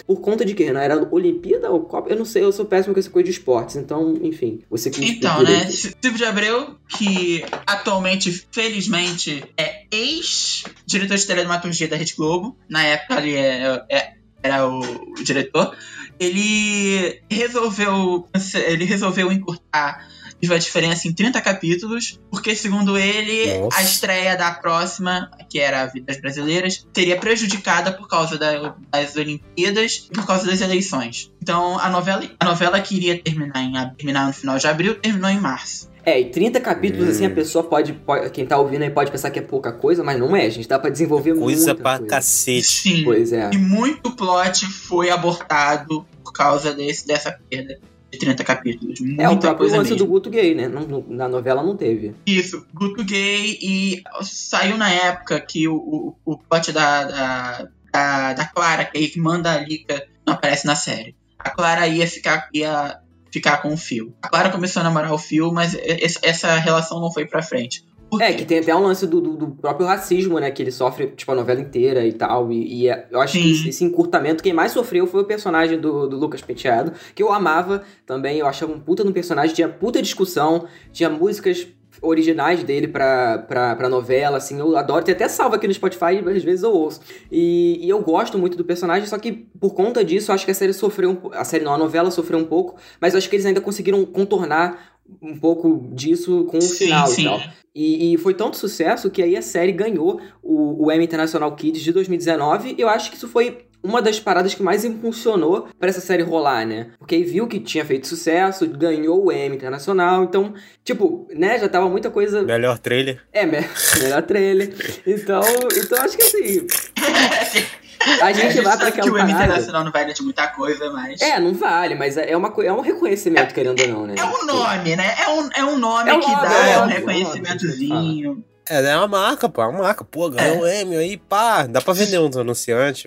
por 0.07 0.21
conta 0.21 0.45
de 0.45 0.55
que, 0.55 0.65
Renan? 0.65 0.81
Era 0.81 1.09
Olimpíada 1.11 1.71
ou 1.71 1.81
Copa? 1.81 2.09
Eu 2.11 2.17
não 2.17 2.25
sei, 2.25 2.43
eu 2.43 2.53
sou 2.53 2.65
péssimo 2.65 2.93
com 2.95 3.01
essa 3.01 3.11
coisa 3.11 3.25
de 3.25 3.31
esportes. 3.31 3.77
Então, 3.77 4.19
enfim, 4.23 4.61
você 4.71 4.91
que 4.91 5.05
Então, 5.05 5.43
né? 5.43 5.71
Silvio 5.71 6.15
de 6.19 6.25
Abreu, 6.25 6.77
que 6.97 7.45
atualmente, 7.67 8.47
felizmente, 8.53 9.45
é 9.57 9.85
ex-diretor 9.91 11.17
de 11.17 11.27
telematurgia 11.27 11.89
da 11.89 11.97
Rede 11.97 12.15
Globo. 12.17 12.57
Na 12.69 12.83
época 12.83 13.21
ele 13.21 13.35
é- 13.37 13.85
é- 13.91 14.13
era 14.43 14.67
o, 14.69 14.81
o 14.81 15.15
diretor. 15.25 15.77
Ele 16.19 17.21
resolveu. 17.31 18.29
Ele 18.67 18.85
resolveu 18.85 19.33
encurtar 19.33 20.07
Viva 20.45 20.57
a 20.57 20.59
Diferença 20.59 21.09
em 21.09 21.13
30 21.15 21.41
capítulos, 21.41 22.21
porque, 22.31 22.55
segundo 22.55 22.99
ele, 22.99 23.59
Nossa. 23.61 23.79
a 23.79 23.83
estreia 23.83 24.37
da 24.37 24.51
próxima, 24.51 25.31
que 25.49 25.59
era 25.59 25.87
Vidas 25.87 26.21
Brasileiras, 26.21 26.87
seria 26.95 27.17
prejudicada 27.17 27.91
por 27.91 28.07
causa 28.07 28.37
da- 28.37 28.75
das 28.93 29.17
Olimpíadas 29.17 30.07
e 30.11 30.13
por 30.15 30.27
causa 30.27 30.47
das 30.47 30.61
eleições. 30.61 31.33
Então, 31.43 31.79
a 31.79 31.89
novela, 31.89 32.23
a 32.39 32.45
novela 32.45 32.79
que 32.79 32.95
iria 32.95 33.19
terminar, 33.19 33.59
em, 33.63 33.73
terminar 33.97 34.27
no 34.27 34.35
final 34.35 34.59
de 34.59 34.67
abril 34.67 34.97
terminou 34.97 35.31
em 35.31 35.41
março. 35.41 35.89
É, 36.05 36.21
e 36.21 36.27
30 36.31 36.61
capítulos, 36.61 37.07
Hum. 37.09 37.11
assim, 37.13 37.25
a 37.25 37.31
pessoa 37.31 37.65
pode, 37.65 37.95
pode- 37.95 38.29
Quem 38.29 38.45
tá 38.45 38.59
ouvindo 38.59 38.83
aí 38.83 38.91
pode 38.91 39.11
pensar 39.11 39.31
que 39.31 39.39
é 39.39 39.43
pouca 39.43 39.73
coisa, 39.73 40.05
mas 40.05 40.19
não 40.21 40.37
é, 40.37 40.51
gente. 40.51 40.69
Dá 40.69 40.79
pra 40.79 40.91
desenvolver 40.91 41.35
Coisa 41.35 41.69
muita 41.69 41.75
pra 41.83 41.97
coisa. 41.99 42.11
cacete. 42.17 42.63
Sim. 42.67 43.05
Pois 43.05 43.33
é. 43.33 43.49
E 43.51 43.57
muito 43.57 44.11
plot 44.15 44.67
foi 44.67 45.09
abortado 45.09 46.07
por 46.23 46.35
causa 46.35 46.75
desse, 46.75 47.07
dessa 47.07 47.33
perda 47.49 47.79
30 48.19 48.45
capítulos. 48.45 49.01
Muita 49.01 49.23
É 49.23 49.29
o 49.29 49.39
próprio 49.39 49.57
coisa 49.59 49.77
lance 49.79 49.91
mesmo. 49.91 50.07
do 50.07 50.11
Guto 50.11 50.31
Gay, 50.31 50.55
né? 50.55 50.69
Não- 50.69 51.05
na 51.09 51.29
novela 51.29 51.63
não 51.63 51.77
teve. 51.77 52.15
Isso, 52.27 52.67
Guto 52.73 53.05
Gay 53.05 53.59
e 53.63 54.03
saiu 54.23 54.77
na 54.77 54.91
época 54.91 55.41
que 55.41 55.67
o, 55.69 55.75
o, 55.77 56.17
o 56.25 56.39
plot 56.39 56.73
da, 56.73 57.05
da, 57.05 57.69
da, 57.93 58.33
da 58.35 58.45
Clara, 58.47 58.85
que 58.85 58.99
é 59.05 59.09
que 59.09 59.21
manda 59.21 59.53
a 59.53 59.59
Lika, 59.59 60.07
não 60.27 60.35
aparece 60.35 60.67
na 60.67 60.75
série. 60.77 61.15
A 61.39 61.51
Clara 61.51 61.87
ia 61.87 62.07
ficar, 62.07 62.49
ia 62.55 62.99
ficar 63.31 63.59
com 63.59 63.73
o 63.73 63.77
Phil. 63.77 64.15
A 64.23 64.29
Clara 64.29 64.51
começou 64.51 64.81
a 64.81 64.85
namorar 64.85 65.13
o 65.13 65.19
Phil, 65.19 65.53
mas 65.53 65.77
essa 66.23 66.55
relação 66.57 67.01
não 67.01 67.13
foi 67.13 67.27
pra 67.27 67.43
frente. 67.43 67.85
É, 68.21 68.33
que 68.33 68.45
tem 68.45 68.59
até 68.59 68.75
um 68.75 68.83
lance 68.83 69.07
do, 69.07 69.21
do, 69.21 69.37
do 69.37 69.47
próprio 69.49 69.87
racismo, 69.87 70.39
né? 70.39 70.51
Que 70.51 70.63
ele 70.63 70.71
sofre, 70.71 71.09
tipo, 71.09 71.31
a 71.33 71.35
novela 71.35 71.61
inteira 71.61 72.07
e 72.07 72.13
tal. 72.13 72.51
E, 72.53 72.83
e 72.83 72.89
é- 72.89 73.07
eu 73.11 73.21
acho 73.21 73.35
que 73.35 73.43
Sim. 73.43 73.51
esse, 73.53 73.69
esse 73.69 73.85
encurtamento, 73.85 74.43
quem 74.43 74.53
mais 74.53 74.73
sofreu 74.73 75.07
foi 75.07 75.23
o 75.23 75.25
personagem 75.25 75.79
do, 75.79 76.07
do 76.07 76.17
Lucas 76.17 76.41
Penteado, 76.41 76.93
que 77.15 77.23
eu 77.23 77.33
amava 77.33 77.83
também. 78.07 78.39
Eu 78.39 78.47
achava 78.47 78.73
um 78.73 78.81
puta 78.81 79.03
no 79.05 79.13
personagem, 79.13 79.55
tinha 79.55 79.69
puta 79.69 80.01
discussão, 80.03 80.67
tinha 80.93 81.09
músicas 81.11 81.67
originais 82.03 82.63
dele 82.65 82.89
pra, 82.89 83.39
pra, 83.39 83.77
pra 83.77 83.89
novela, 83.89 84.37
assim, 84.37 84.59
eu 84.59 84.77
adoro, 84.77 85.05
tem 85.05 85.15
até 85.15 85.29
salva 85.29 85.57
aqui 85.57 85.67
no 85.67 85.73
Spotify, 85.73 86.19
às 86.19 86.43
vezes 86.43 86.63
eu 86.63 86.73
ouço. 86.73 87.01
E, 87.31 87.79
e 87.81 87.89
eu 87.89 88.01
gosto 88.03 88.37
muito 88.39 88.57
do 88.57 88.65
personagem, 88.65 89.09
só 89.09 89.19
que 89.19 89.33
por 89.33 89.75
conta 89.75 90.05
disso, 90.05 90.33
acho 90.33 90.45
que 90.45 90.51
a 90.51 90.55
série 90.55 90.73
sofreu, 90.73 91.11
um, 91.11 91.31
a 91.33 91.45
série 91.45 91.65
não, 91.65 91.73
a 91.73 91.79
novela 91.79 92.11
sofreu 92.11 92.39
um 92.39 92.45
pouco, 92.45 92.77
mas 93.01 93.15
acho 93.15 93.29
que 93.31 93.37
eles 93.37 93.47
ainda 93.47 93.61
conseguiram 93.61 94.05
contornar 94.05 94.99
um 95.23 95.39
pouco 95.39 95.89
disso 95.93 96.45
com 96.45 96.59
o 96.59 96.63
Sim, 96.63 96.87
final 96.87 97.07
sim. 97.07 97.23
e 97.23 97.25
tal. 97.25 97.41
E, 97.75 98.15
e 98.15 98.19
foi 98.19 98.35
tanto 98.35 98.57
sucesso 98.57 99.11
que 99.11 99.23
aí 99.23 99.37
a 99.37 99.43
série 99.43 99.73
ganhou 99.73 100.21
o, 100.43 100.85
o 100.87 100.93
Emmy 100.93 101.05
International 101.05 101.55
Kids 101.57 101.83
de 101.83 101.93
2019. 101.93 102.75
E 102.79 102.81
eu 102.81 102.89
acho 102.89 103.11
que 103.11 103.17
isso 103.17 103.27
foi 103.29 103.67
uma 103.83 104.01
das 104.01 104.19
paradas 104.19 104.55
que 104.55 104.63
mais 104.63 104.83
impulsionou 104.85 105.69
pra 105.79 105.91
essa 105.91 106.01
série 106.01 106.23
rolar, 106.23 106.65
né? 106.67 106.93
Porque 106.99 107.17
aí 107.17 107.23
viu 107.25 107.47
que 107.47 107.61
tinha 107.61 107.85
feito 107.85 108.07
sucesso, 108.07 108.67
ganhou 108.67 109.27
o 109.27 109.31
Emmy 109.33 109.57
Internacional. 109.57 110.25
Então, 110.25 110.55
tipo, 110.83 111.29
né, 111.35 111.59
já 111.59 111.69
tava 111.69 111.89
muita 111.89 112.11
coisa. 112.11 112.43
Melhor 112.43 112.79
trailer. 112.79 113.21
É, 113.33 113.45
me- 113.45 113.59
melhor 114.01 114.23
trailer. 114.23 114.73
Então, 115.07 115.43
então 115.77 115.99
acho 116.03 116.17
que 116.17 116.23
assim. 116.23 116.67
A 118.23 118.33
gente 118.33 118.55
vai 118.61 118.63
pra 118.63 118.73
sabe 118.87 118.93
que 118.93 119.01
aquela 119.01 119.09
o 119.11 119.13
parada. 119.19 119.33
Internacional 119.33 119.85
não 119.85 119.93
vale 119.93 120.13
de 120.13 120.23
muita 120.23 120.47
coisa, 120.49 120.91
mas... 120.91 121.21
É, 121.21 121.39
não 121.41 121.55
vale, 121.55 121.95
mas 121.95 122.17
é, 122.17 122.37
uma, 122.37 122.51
co- 122.51 122.63
é 122.63 122.73
um 122.73 122.81
reconhecimento, 122.81 123.55
querendo 123.55 123.81
ou 123.81 123.89
não, 123.89 124.07
né? 124.07 124.15
É 124.19 124.25
um 124.25 124.47
nome, 124.47 124.97
né? 124.97 125.15
É 125.25 125.29
um, 125.31 125.51
é 125.55 125.65
um 125.65 125.79
nome 125.79 126.11
É 126.11 126.15
um 126.15 126.21
que 126.21 126.31
nome, 126.31 126.43
dá 126.49 126.55
é 126.55 126.79
um 126.79 126.83
óbvio, 126.83 126.97
reconhecimentozinho. 126.97 128.45
É, 128.69 128.83
é 128.85 128.97
uma 128.97 129.09
marca, 129.09 129.49
pô. 129.49 129.63
É 129.63 129.67
uma 129.67 129.83
marca. 129.83 130.05
Pô, 130.05 130.31
ganhou 130.31 130.63
o 130.63 130.69
Emmy 130.69 130.97
aí, 130.97 131.17
pá. 131.17 131.67
Dá 131.67 131.81
pra 131.81 131.93
vender 131.93 132.19
uns 132.19 132.37
anunciantes. 132.37 133.05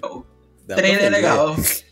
Trailer 0.68 1.06
é 1.06 1.10
legal. 1.10 1.56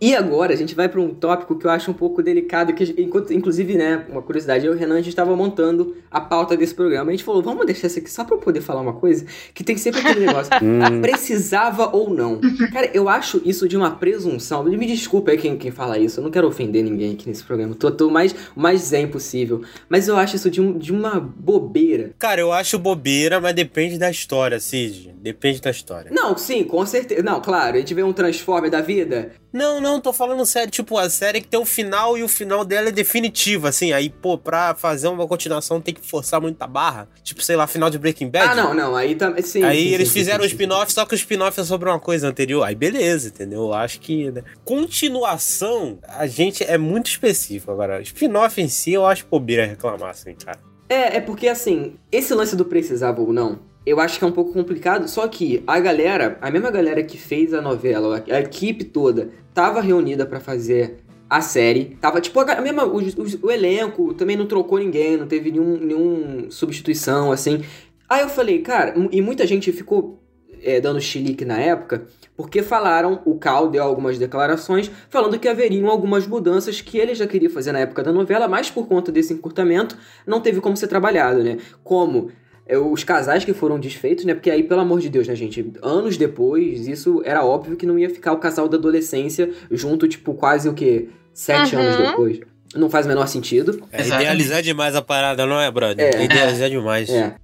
E 0.00 0.14
agora 0.14 0.52
a 0.52 0.56
gente 0.56 0.74
vai 0.74 0.88
para 0.88 1.00
um 1.00 1.12
tópico 1.12 1.56
que 1.58 1.66
eu 1.66 1.70
acho 1.70 1.90
um 1.90 1.94
pouco 1.94 2.22
delicado, 2.22 2.72
que 2.72 2.94
enquanto- 2.98 3.32
inclusive, 3.32 3.74
né, 3.74 4.04
uma 4.08 4.22
curiosidade, 4.22 4.64
eu 4.64 4.72
e 4.72 4.76
o 4.76 4.78
Renan 4.78 4.94
a 4.94 4.98
gente 4.98 5.08
estava 5.08 5.34
montando 5.34 5.96
a 6.10 6.20
pauta 6.20 6.56
desse 6.56 6.74
programa. 6.74 7.08
A 7.10 7.12
gente 7.12 7.24
falou, 7.24 7.42
vamos 7.42 7.66
deixar 7.66 7.88
isso 7.88 7.98
aqui 7.98 8.10
só 8.10 8.24
para 8.24 8.36
eu 8.36 8.40
poder 8.40 8.60
falar 8.60 8.80
uma 8.80 8.92
coisa, 8.92 9.26
que 9.52 9.64
tem 9.64 9.76
sempre 9.76 10.00
aquele 10.00 10.26
negócio, 10.26 10.50
ah, 10.54 10.58
precisava 11.02 11.90
ou 11.94 12.10
não. 12.10 12.40
Cara, 12.72 12.90
eu 12.94 13.08
acho 13.08 13.42
isso 13.44 13.68
de 13.68 13.76
uma 13.76 13.90
presunção. 13.90 14.62
Me 14.64 14.86
desculpa 14.86 15.30
aí 15.32 15.38
quem, 15.38 15.56
quem 15.56 15.70
fala 15.70 15.98
isso, 15.98 16.20
eu 16.20 16.24
não 16.24 16.30
quero 16.30 16.46
ofender 16.46 16.82
ninguém 16.84 17.14
aqui 17.14 17.28
nesse 17.28 17.42
programa. 17.42 17.74
Tô, 17.74 17.90
tô 17.90 18.06
o 18.08 18.10
mais, 18.10 18.34
o 18.56 18.60
mais 18.60 18.80
zen 18.82 19.08
possível. 19.08 19.62
Mas 19.88 20.06
eu 20.08 20.16
acho 20.16 20.36
isso 20.36 20.50
de, 20.50 20.60
um, 20.60 20.78
de 20.78 20.92
uma 20.92 21.18
bobeira. 21.20 22.12
Cara, 22.18 22.40
eu 22.40 22.52
acho 22.52 22.78
bobeira, 22.78 23.40
mas 23.40 23.54
depende 23.54 23.98
da 23.98 24.10
história, 24.10 24.60
Cid. 24.60 25.14
Depende 25.20 25.60
da 25.60 25.70
história. 25.70 26.10
Não, 26.14 26.36
sim, 26.38 26.62
com 26.64 26.84
certeza. 26.86 27.22
Não, 27.22 27.40
claro, 27.40 27.76
a 27.76 27.80
gente 27.80 27.92
vê 27.94 28.02
um 28.02 28.12
Transformer 28.12 28.70
da 28.70 28.80
vida. 28.80 29.32
Não, 29.52 29.80
não, 29.80 29.87
tô 30.00 30.12
falando 30.12 30.44
sério. 30.44 30.70
Tipo, 30.70 30.98
a 30.98 31.08
série 31.08 31.40
que 31.40 31.48
tem 31.48 31.58
o 31.58 31.64
final 31.64 32.16
e 32.18 32.22
o 32.22 32.28
final 32.28 32.64
dela 32.64 32.88
é 32.88 32.92
definitivo, 32.92 33.66
assim. 33.66 33.92
Aí, 33.92 34.10
pô, 34.10 34.36
pra 34.36 34.74
fazer 34.74 35.08
uma 35.08 35.26
continuação 35.26 35.80
tem 35.80 35.94
que 35.94 36.06
forçar 36.06 36.40
muita 36.40 36.66
barra. 36.66 37.08
Tipo, 37.22 37.42
sei 37.42 37.56
lá, 37.56 37.66
final 37.66 37.88
de 37.88 37.98
Breaking 37.98 38.28
Bad. 38.28 38.50
Ah, 38.50 38.54
não, 38.54 38.74
não, 38.74 38.94
aí 38.94 39.14
também. 39.14 39.42
Sim, 39.42 39.62
Aí 39.62 39.88
sim, 39.88 39.94
eles 39.94 40.08
sim, 40.08 40.14
fizeram 40.14 40.40
o 40.40 40.42
sim, 40.42 40.50
sim. 40.50 40.54
spin-off, 40.56 40.92
só 40.92 41.06
que 41.06 41.14
o 41.14 41.16
spin-off 41.16 41.58
é 41.58 41.64
sobre 41.64 41.88
uma 41.88 41.98
coisa 41.98 42.28
anterior. 42.28 42.64
Aí 42.64 42.74
beleza, 42.74 43.28
entendeu? 43.28 43.60
Eu 43.62 43.74
acho 43.74 44.00
que. 44.00 44.30
né? 44.30 44.42
Continuação, 44.64 45.98
a 46.06 46.26
gente 46.26 46.62
é 46.64 46.76
muito 46.76 47.06
específico. 47.06 47.72
Agora, 47.72 48.02
spin-off 48.02 48.60
em 48.60 48.68
si, 48.68 48.92
eu 48.92 49.06
acho 49.06 49.26
bobeira 49.30 49.64
reclamar, 49.64 50.10
assim, 50.10 50.34
cara. 50.34 50.58
É, 50.88 51.16
é 51.16 51.20
porque 51.20 51.48
assim, 51.48 51.94
esse 52.10 52.32
lance 52.34 52.56
do 52.56 52.64
precisava 52.64 53.20
ou 53.20 53.32
não, 53.32 53.60
eu 53.88 54.00
acho 54.00 54.18
que 54.18 54.24
é 54.24 54.28
um 54.28 54.32
pouco 54.32 54.52
complicado, 54.52 55.08
só 55.08 55.26
que 55.28 55.62
a 55.66 55.78
galera, 55.80 56.38
a 56.40 56.50
mesma 56.50 56.70
galera 56.70 57.02
que 57.02 57.16
fez 57.18 57.52
a 57.54 57.60
novela, 57.62 58.24
a, 58.30 58.40
equipe 58.40 58.84
toda, 58.84 59.30
tava 59.54 59.80
reunida 59.80 60.26
pra 60.26 60.40
fazer 60.40 60.98
a 61.28 61.40
série. 61.40 61.96
Tava, 62.00 62.20
tipo, 62.20 62.40
a 62.40 62.60
mesma. 62.60 62.84
O, 62.84 62.98
o- 62.98 63.46
o 63.46 63.50
elenco 63.50 64.14
também 64.14 64.36
não 64.36 64.46
trocou 64.46 64.78
ninguém, 64.78 65.16
não 65.16 65.26
teve 65.26 65.50
nenhum, 65.50 65.76
nenhum 65.78 66.50
substituição, 66.50 67.30
assim. 67.32 67.62
Aí 68.08 68.22
eu 68.22 68.28
falei, 68.28 68.60
cara, 68.60 68.94
e 69.12 69.20
muita 69.20 69.46
gente 69.46 69.70
ficou 69.70 70.18
é, 70.62 70.80
dando 70.80 71.00
chilique 71.00 71.44
na 71.44 71.58
época, 71.58 72.06
porque 72.36 72.62
falaram, 72.62 73.20
o 73.24 73.36
Cal 73.38 73.68
deu 73.68 73.82
algumas 73.82 74.18
declarações, 74.18 74.90
falando 75.10 75.38
que 75.38 75.46
haveriam 75.48 75.88
algumas 75.88 76.26
mudanças 76.26 76.80
que 76.80 76.98
ele 76.98 77.14
já 77.14 77.26
queria 77.26 77.50
fazer 77.50 77.72
na 77.72 77.80
época 77.80 78.02
da 78.02 78.12
novela, 78.12 78.48
mas 78.48 78.70
por 78.70 78.86
conta 78.88 79.12
desse 79.12 79.32
encurtamento, 79.32 79.96
não 80.26 80.40
teve 80.40 80.60
como 80.60 80.76
ser 80.76 80.88
trabalhado, 80.88 81.44
né? 81.44 81.58
Como 81.84 82.30
é, 82.68 82.78
os 82.78 83.02
casais 83.02 83.44
que 83.44 83.54
foram 83.54 83.80
desfeitos, 83.80 84.24
né? 84.24 84.34
Porque 84.34 84.50
aí, 84.50 84.62
pelo 84.62 84.80
amor 84.82 85.00
de 85.00 85.08
Deus, 85.08 85.26
né, 85.26 85.34
gente? 85.34 85.72
Anos 85.82 86.16
depois, 86.16 86.86
isso 86.86 87.22
era 87.24 87.44
óbvio 87.44 87.76
que 87.76 87.86
não 87.86 87.98
ia 87.98 88.10
ficar 88.10 88.32
o 88.32 88.38
casal 88.38 88.68
da 88.68 88.76
adolescência 88.76 89.50
junto, 89.70 90.06
tipo, 90.06 90.34
quase 90.34 90.68
o 90.68 90.74
quê? 90.74 91.08
Sete 91.32 91.74
Uhum. 91.74 91.82
anos 91.82 91.96
depois. 91.96 92.40
Não 92.74 92.90
faz 92.90 93.06
o 93.06 93.08
menor 93.08 93.26
sentido. 93.26 93.82
É 93.90 94.06
idealizar 94.06 94.62
demais 94.62 94.94
a 94.94 95.00
parada, 95.00 95.46
não 95.46 95.58
é, 95.58 95.70
brother? 95.70 96.14
É. 96.14 96.24
Idealizar 96.24 96.68
demais. 96.68 97.08
É. 97.08 97.34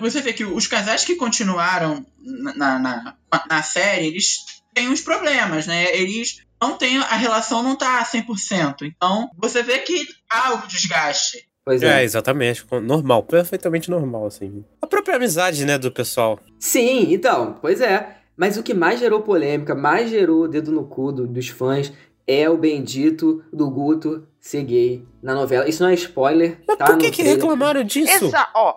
Você 0.00 0.22
vê 0.22 0.32
que 0.32 0.44
os 0.44 0.66
casais 0.66 1.04
que 1.04 1.16
continuaram 1.16 2.06
na, 2.24 2.54
na, 2.54 2.78
na, 2.78 3.16
na 3.48 3.62
série, 3.62 4.06
eles 4.06 4.36
têm 4.72 4.88
uns 4.88 5.00
problemas, 5.02 5.66
né? 5.66 5.94
Eles 5.94 6.42
não 6.62 6.78
têm. 6.78 6.96
A 6.98 7.16
relação 7.16 7.62
não 7.62 7.76
tá 7.76 8.02
100%. 8.04 8.82
Então, 8.82 9.28
você 9.36 9.62
vê 9.62 9.78
que 9.80 10.06
há 10.30 10.54
o 10.54 10.66
desgaste. 10.66 11.44
Pois 11.70 11.82
É, 11.82 12.00
é. 12.00 12.04
exatamente. 12.04 12.66
Normal, 12.82 13.22
perfeitamente 13.22 13.90
normal, 13.90 14.26
assim. 14.26 14.64
A 14.82 14.86
própria 14.86 15.16
amizade, 15.16 15.64
né, 15.64 15.78
do 15.78 15.92
pessoal. 15.92 16.38
Sim, 16.58 17.12
então, 17.12 17.56
pois 17.60 17.80
é. 17.80 18.16
Mas 18.36 18.56
o 18.56 18.62
que 18.62 18.74
mais 18.74 18.98
gerou 18.98 19.20
polêmica, 19.22 19.74
mais 19.74 20.10
gerou 20.10 20.48
dedo 20.48 20.72
no 20.72 20.84
cu 20.84 21.12
do- 21.12 21.26
dos 21.26 21.48
fãs 21.48 21.92
é 22.26 22.48
o 22.50 22.56
bendito 22.56 23.44
do 23.52 23.70
Guto 23.70 24.26
ser 24.40 24.64
gay 24.64 25.04
na 25.22 25.34
novela. 25.34 25.68
Isso 25.68 25.82
não 25.82 25.90
é 25.90 25.94
spoiler, 25.94 26.58
Mas 26.66 26.76
tá? 26.78 26.86
por 26.86 26.98
que, 26.98 27.10
que 27.10 27.22
reclamaram 27.22 27.84
disso? 27.84 28.26
Essa, 28.26 28.48
ó. 28.54 28.76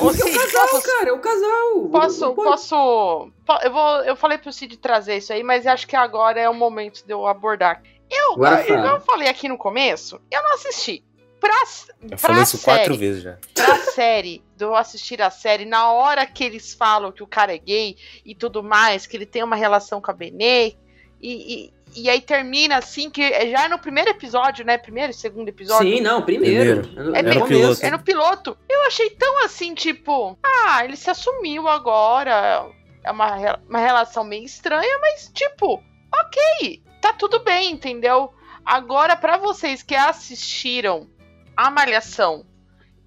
Porque 0.00 0.22
é 0.22 0.24
o 0.24 0.34
casal, 0.34 0.68
posso- 0.68 0.86
cara, 0.86 1.08
é 1.10 1.12
o 1.12 1.18
casal. 1.18 1.88
Posso, 1.90 2.34
posso. 2.34 3.30
po- 3.46 3.58
Eu, 3.62 3.70
vou, 3.72 3.96
eu 4.04 4.16
falei 4.16 4.38
pro 4.38 4.52
Cid 4.52 4.76
trazer 4.78 5.18
isso 5.18 5.32
aí, 5.32 5.42
mas 5.42 5.66
acho 5.66 5.86
que 5.86 5.94
agora 5.94 6.40
é 6.40 6.48
o 6.48 6.54
momento 6.54 7.04
de 7.06 7.12
eu 7.12 7.26
abordar. 7.26 7.82
Eu, 8.10 8.34
fala. 8.34 8.88
eu 8.88 9.00
falei 9.00 9.28
aqui 9.28 9.48
no 9.48 9.58
começo, 9.58 10.20
eu 10.30 10.42
não 10.42 10.54
assisti. 10.54 11.04
Pra, 11.40 11.62
Eu 12.02 12.08
pra 12.08 12.18
falei 12.18 12.42
isso 12.42 12.56
série, 12.58 12.78
quatro 12.78 12.96
vezes 12.96 13.22
já. 13.22 13.36
Pra 13.54 13.76
série, 13.92 14.42
eu 14.58 14.74
assistir 14.74 15.20
a 15.20 15.30
série, 15.30 15.64
na 15.64 15.92
hora 15.92 16.26
que 16.26 16.42
eles 16.42 16.72
falam 16.74 17.12
que 17.12 17.22
o 17.22 17.26
cara 17.26 17.54
é 17.54 17.58
gay 17.58 17.96
e 18.24 18.34
tudo 18.34 18.62
mais, 18.62 19.06
que 19.06 19.16
ele 19.16 19.26
tem 19.26 19.42
uma 19.42 19.56
relação 19.56 20.00
com 20.00 20.10
a 20.10 20.14
Benê, 20.14 20.74
e, 21.20 21.70
e, 21.92 22.02
e 22.02 22.10
aí 22.10 22.20
termina 22.20 22.78
assim, 22.78 23.10
que 23.10 23.22
é 23.22 23.50
já 23.50 23.64
é 23.64 23.68
no 23.68 23.78
primeiro 23.78 24.10
episódio, 24.10 24.64
né? 24.64 24.76
Primeiro 24.78 25.10
e 25.10 25.14
segundo 25.14 25.48
episódio. 25.48 25.88
Sim, 25.96 26.00
não, 26.00 26.22
primeiro. 26.22 26.82
Primeiro. 26.82 27.16
É 27.16 27.22
no 27.22 27.30
bem- 27.30 27.40
começo. 27.40 27.84
É 27.86 27.90
no 27.90 27.98
piloto. 28.02 28.56
Eu 28.68 28.82
achei 28.86 29.10
tão 29.10 29.44
assim, 29.44 29.74
tipo, 29.74 30.38
ah, 30.42 30.84
ele 30.84 30.96
se 30.96 31.08
assumiu 31.10 31.68
agora. 31.68 32.66
É 33.04 33.10
uma, 33.10 33.58
uma 33.68 33.78
relação 33.78 34.24
meio 34.24 34.44
estranha, 34.44 34.98
mas, 35.00 35.30
tipo, 35.32 35.82
ok, 36.14 36.82
tá 37.00 37.12
tudo 37.12 37.38
bem, 37.44 37.72
entendeu? 37.72 38.32
Agora, 38.64 39.14
pra 39.16 39.36
vocês 39.36 39.82
que 39.82 39.94
assistiram 39.94 41.08
a 41.56 41.70
Malhação 41.70 42.44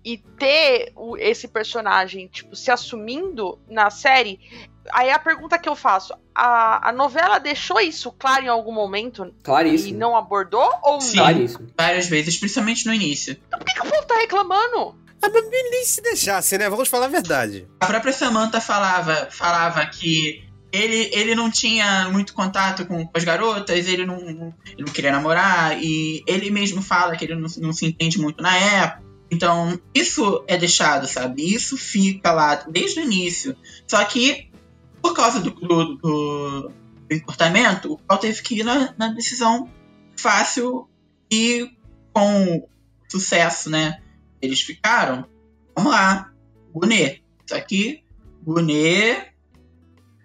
e 0.04 0.18
ter 0.18 0.92
o- 0.96 1.18
esse 1.18 1.48
personagem, 1.48 2.28
tipo, 2.28 2.56
se 2.56 2.72
assumindo 2.72 3.60
na 3.68 3.90
série, 3.90 4.40
aí 4.92 5.10
a 5.12 5.20
pergunta 5.20 5.58
que 5.60 5.68
eu 5.70 5.76
faço: 5.76 6.14
a, 6.34 6.90
a 6.90 6.92
novela 6.92 7.38
deixou 7.40 7.80
isso 7.82 8.12
claro 8.12 8.46
em 8.46 8.48
algum 8.48 8.72
momento 8.72 9.26
e 9.26 9.44
Claríssimo. 9.44 10.00
não 10.00 10.16
abordou 10.16 10.72
ou 10.84 11.02
Sim. 11.02 11.18
não? 11.18 11.24
Claríssimo. 11.26 11.68
Várias 11.78 12.08
vezes, 12.08 12.38
principalmente 12.38 12.86
no 12.86 12.94
início. 12.94 13.38
Então 13.48 13.60
por 13.60 13.66
que, 13.66 13.74
que 13.74 13.82
o 13.88 13.90
povo 13.92 14.06
tá 14.06 14.16
reclamando? 14.18 14.96
Ah, 15.22 15.28
mas 15.30 15.50
nem 15.50 15.84
se 15.86 16.02
deixasse, 16.02 16.58
né? 16.58 16.70
Vamos 16.70 16.88
falar 16.88 17.06
a 17.08 17.10
verdade. 17.10 17.68
A 17.82 17.86
própria 17.86 18.14
Samantha 18.14 18.62
falava, 18.62 19.28
falava 19.30 19.86
que 19.86 20.49
ele, 20.72 21.10
ele 21.14 21.36
não 21.36 21.50
tinha 21.50 22.10
muito 22.10 22.34
contato 22.34 22.86
com, 22.86 23.10
as 23.14 23.24
garotas, 23.24 23.88
ele 23.88 24.06
não, 24.06 24.18
ele 24.20 24.54
não 24.80 24.94
queria 24.94 25.12
namorar, 25.12 25.82
e 25.82 26.24
ele 26.28 26.50
mesmo 26.52 26.82
fala 26.82 27.16
que 27.16 27.26
ele 27.26 27.36
não, 27.36 27.48
não 27.58 27.74
se 27.74 27.86
entende 27.86 28.20
muito 28.20 28.42
na 28.42 28.56
época. 28.56 29.10
Então, 29.32 29.80
isso 29.94 30.44
é 30.48 30.58
deixado, 30.58 31.08
sabe? 31.08 31.54
Isso 31.54 31.78
fica 31.78 32.32
lá 32.32 32.56
desde 32.56 33.00
o 33.00 33.04
início. 33.04 33.56
Só 33.88 34.04
que, 34.04 34.50
por 35.02 35.14
causa 35.14 35.40
do, 35.40 35.52
do, 35.52 35.96
do- 35.98 36.72
encurtamento, 37.12 37.94
o 37.94 37.98
Paul 37.98 38.20
teve 38.20 38.42
que 38.42 38.60
ir 38.60 38.64
na, 38.64 38.94
na 38.98 39.08
decisão 39.10 39.70
fácil 40.18 40.88
e 41.32 41.72
com 42.14 42.68
sucesso, 43.08 43.70
né? 43.70 44.02
Eles 44.42 44.62
ficaram. 44.62 45.26
Vamos 45.76 45.92
lá, 45.92 46.32
Gunet. 46.74 47.24
Só 47.46 47.60
que 47.62 48.04
Gunet, 48.44 49.29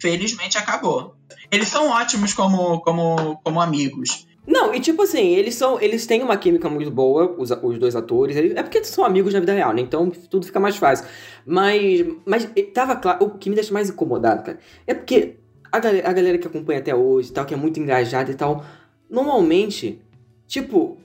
felizmente, 0.05 0.59
acabou. 0.59 1.15
Eles 1.51 1.69
são 1.69 1.89
ótimos 1.89 2.35
como, 2.35 2.81
como, 2.83 3.39
como 3.43 3.61
amigos. 3.61 4.27
Não, 4.47 4.75
e 4.75 4.81
tipo 4.81 5.03
assim, 5.03 5.35
eles 5.35 5.55
são. 5.55 5.81
Eles 5.81 6.07
têm 6.07 6.23
uma 6.23 6.37
química 6.37 6.69
muito 6.69 6.91
boa, 6.91 7.35
os, 7.39 7.51
os 7.51 7.79
dois 7.79 7.97
atores. 7.97 8.37
É 8.37 8.63
porque 8.63 8.85
são 8.85 9.03
amigos 9.03 9.33
na 9.33 9.41
vida 9.41 9.55
real, 9.55 9.73
né? 9.73 9.81
Então 9.81 10.11
tudo 10.11 10.45
fica 10.45 10.61
mais 10.61 10.77
fácil. 10.77 11.07
Mas. 11.47 12.05
Mas 12.27 12.47
tava 12.75 12.97
claro. 12.97 13.25
O 13.25 13.31
que 13.39 13.49
me 13.49 13.55
deixa 13.55 13.73
mais 13.73 13.89
incomodado, 13.89 14.43
cara, 14.43 14.59
é 14.87 14.93
porque 14.93 15.37
a 15.73 15.79
galera, 15.79 16.09
a 16.09 16.13
galera 16.13 16.37
que 16.39 16.47
acompanha 16.47 16.81
até 16.81 16.95
hoje 16.95 17.31
e 17.31 17.33
tal, 17.33 17.47
que 17.47 17.55
é 17.55 17.57
muito 17.57 17.81
engajada 17.81 18.31
e 18.31 18.35
tal, 18.35 18.63
normalmente, 19.09 20.01
tipo. 20.47 20.99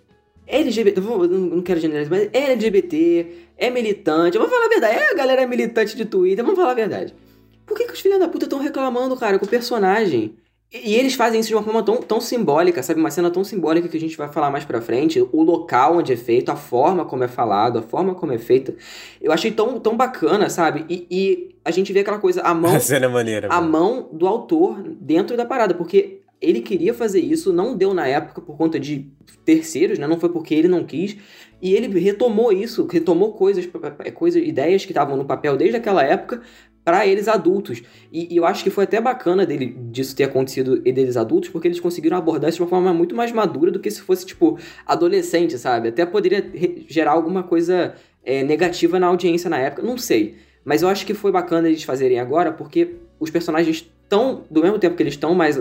LGBT, 0.52 1.00
vou- 1.00 1.28
não 1.28 1.62
quero 1.62 1.80
generalizar, 1.80 2.20
mas 2.20 2.30
é 2.34 2.52
LGBT, 2.54 3.28
é 3.56 3.70
militante, 3.70 4.36
vamos 4.36 4.52
falar 4.52 4.66
a 4.66 4.70
verdade, 4.70 4.96
é 4.96 5.12
a 5.12 5.14
galera 5.14 5.46
militante 5.46 5.96
de 5.96 6.06
Twitter, 6.06 6.44
vamos 6.44 6.60
falar 6.60 6.72
a 6.72 6.76
verdade. 6.76 7.14
Por 7.70 7.78
que, 7.78 7.86
que 7.86 7.94
os 7.94 8.02
filhos 8.02 8.20
da 8.20 8.28
puta 8.28 8.46
estão 8.46 8.60
reclamando, 8.60 9.16
cara, 9.16 9.40
com 9.40 9.46
o 9.46 9.50
personagem? 9.50 10.36
E 10.72 10.92
e 10.92 10.96
eles 10.96 11.16
fazem 11.16 11.40
isso 11.40 11.50
de 11.50 11.56
uma 11.56 11.64
forma 11.64 11.82
tão, 11.82 11.98
tão 11.98 12.22
simbólica, 12.22 12.84
sabe? 12.84 13.00
Uma 13.00 13.10
cena 13.10 13.32
tão 13.32 13.44
simbólica 13.44 13.88
que 13.88 13.98
a 13.98 14.00
gente 14.00 14.16
vai 14.16 14.32
falar 14.32 14.52
mais 14.52 14.64
pra 14.66 14.80
frente. 14.80 15.20
O 15.32 15.42
local 15.42 15.98
onde 15.98 16.14
é 16.14 16.18
feito, 16.18 16.50
a 16.52 16.56
forma 16.56 17.06
como 17.06 17.24
é 17.24 17.28
falado, 17.28 17.80
a 17.80 17.82
forma 17.82 18.14
como 18.14 18.34
é 18.34 18.38
feita. 18.38 18.76
Eu 19.20 19.32
achei 19.32 19.50
tão, 19.52 19.80
tão 19.80 19.98
bacana, 19.98 20.48
sabe? 20.48 20.86
E, 20.88 21.08
e 21.10 21.56
a 21.66 21.72
gente 21.72 21.92
vê 21.92 22.02
aquela 22.02 22.20
coisa, 22.20 22.42
a 22.42 22.54
mão, 22.54 22.76
A 22.76 22.80
cena 22.80 23.08
é 23.08 23.10
maneira. 23.10 23.48
a 23.52 23.60
mano. 23.60 23.72
mão 23.72 24.10
do 24.14 24.28
autor 24.28 24.84
dentro 25.02 25.36
da 25.36 25.44
parada. 25.44 25.74
Porque 25.74 26.22
ele 26.40 26.62
queria 26.62 26.94
fazer 26.94 27.20
isso, 27.20 27.52
não 27.52 27.76
deu 27.76 27.92
na 27.94 28.08
época 28.08 28.40
por 28.40 28.56
conta 28.56 28.80
de 28.80 29.12
terceiros, 29.44 29.98
né? 29.98 30.06
Não 30.06 30.20
foi 30.20 30.30
porque 30.30 30.54
ele 30.54 30.68
não 30.68 30.84
quis. 30.84 31.18
E 31.62 31.74
ele 31.74 32.00
retomou 32.00 32.54
isso, 32.54 32.88
retomou 32.90 33.34
coisas, 33.34 33.68
coisas 34.14 34.42
ideias 34.42 34.86
que 34.86 34.92
estavam 34.92 35.18
no 35.18 35.26
papel 35.26 35.58
desde 35.58 35.76
aquela 35.78 36.04
época 36.04 36.42
para 36.90 37.06
eles 37.06 37.28
adultos. 37.28 37.84
E, 38.12 38.34
e 38.34 38.38
eu 38.38 38.46
acho 38.48 38.64
que 38.64 38.72
foi 38.72 38.86
até 38.86 39.00
bacana 39.00 39.46
dele, 39.46 39.78
disso 39.92 40.16
ter 40.16 40.24
acontecido 40.24 40.82
e 40.84 40.92
deles 40.92 41.16
adultos, 41.16 41.48
porque 41.52 41.68
eles 41.68 41.80
conseguiram 41.80 42.18
abordar 42.18 42.50
isso 42.50 42.58
de 42.58 42.64
uma 42.64 42.68
forma 42.68 42.92
muito 42.92 43.16
mais 43.16 43.32
madura 43.32 43.70
do 43.70 43.80
que 43.80 43.92
se 43.92 44.02
fosse, 44.02 44.26
tipo, 44.26 44.58
adolescente, 44.88 45.56
sabe? 45.60 45.90
Até 45.90 46.04
poderia 46.04 46.44
gerar 46.90 47.12
alguma 47.12 47.44
coisa 47.44 47.94
é, 48.26 48.44
negativa 48.44 49.00
na 49.00 49.06
audiência 49.06 49.52
na 49.52 49.60
época, 49.60 49.84
não 49.84 50.00
sei. 50.00 50.38
Mas 50.66 50.82
eu 50.82 50.90
acho 50.90 51.06
que 51.06 51.14
foi 51.14 51.32
bacana 51.32 51.68
eles 51.68 51.84
fazerem 51.84 52.20
agora, 52.20 52.52
porque 52.52 52.96
os 53.20 53.30
personagens 53.30 53.88
estão, 54.10 54.44
do 54.50 54.62
mesmo 54.62 54.80
tempo 54.80 54.96
que 54.96 55.04
eles 55.04 55.14
estão 55.14 55.34
mais 55.36 55.60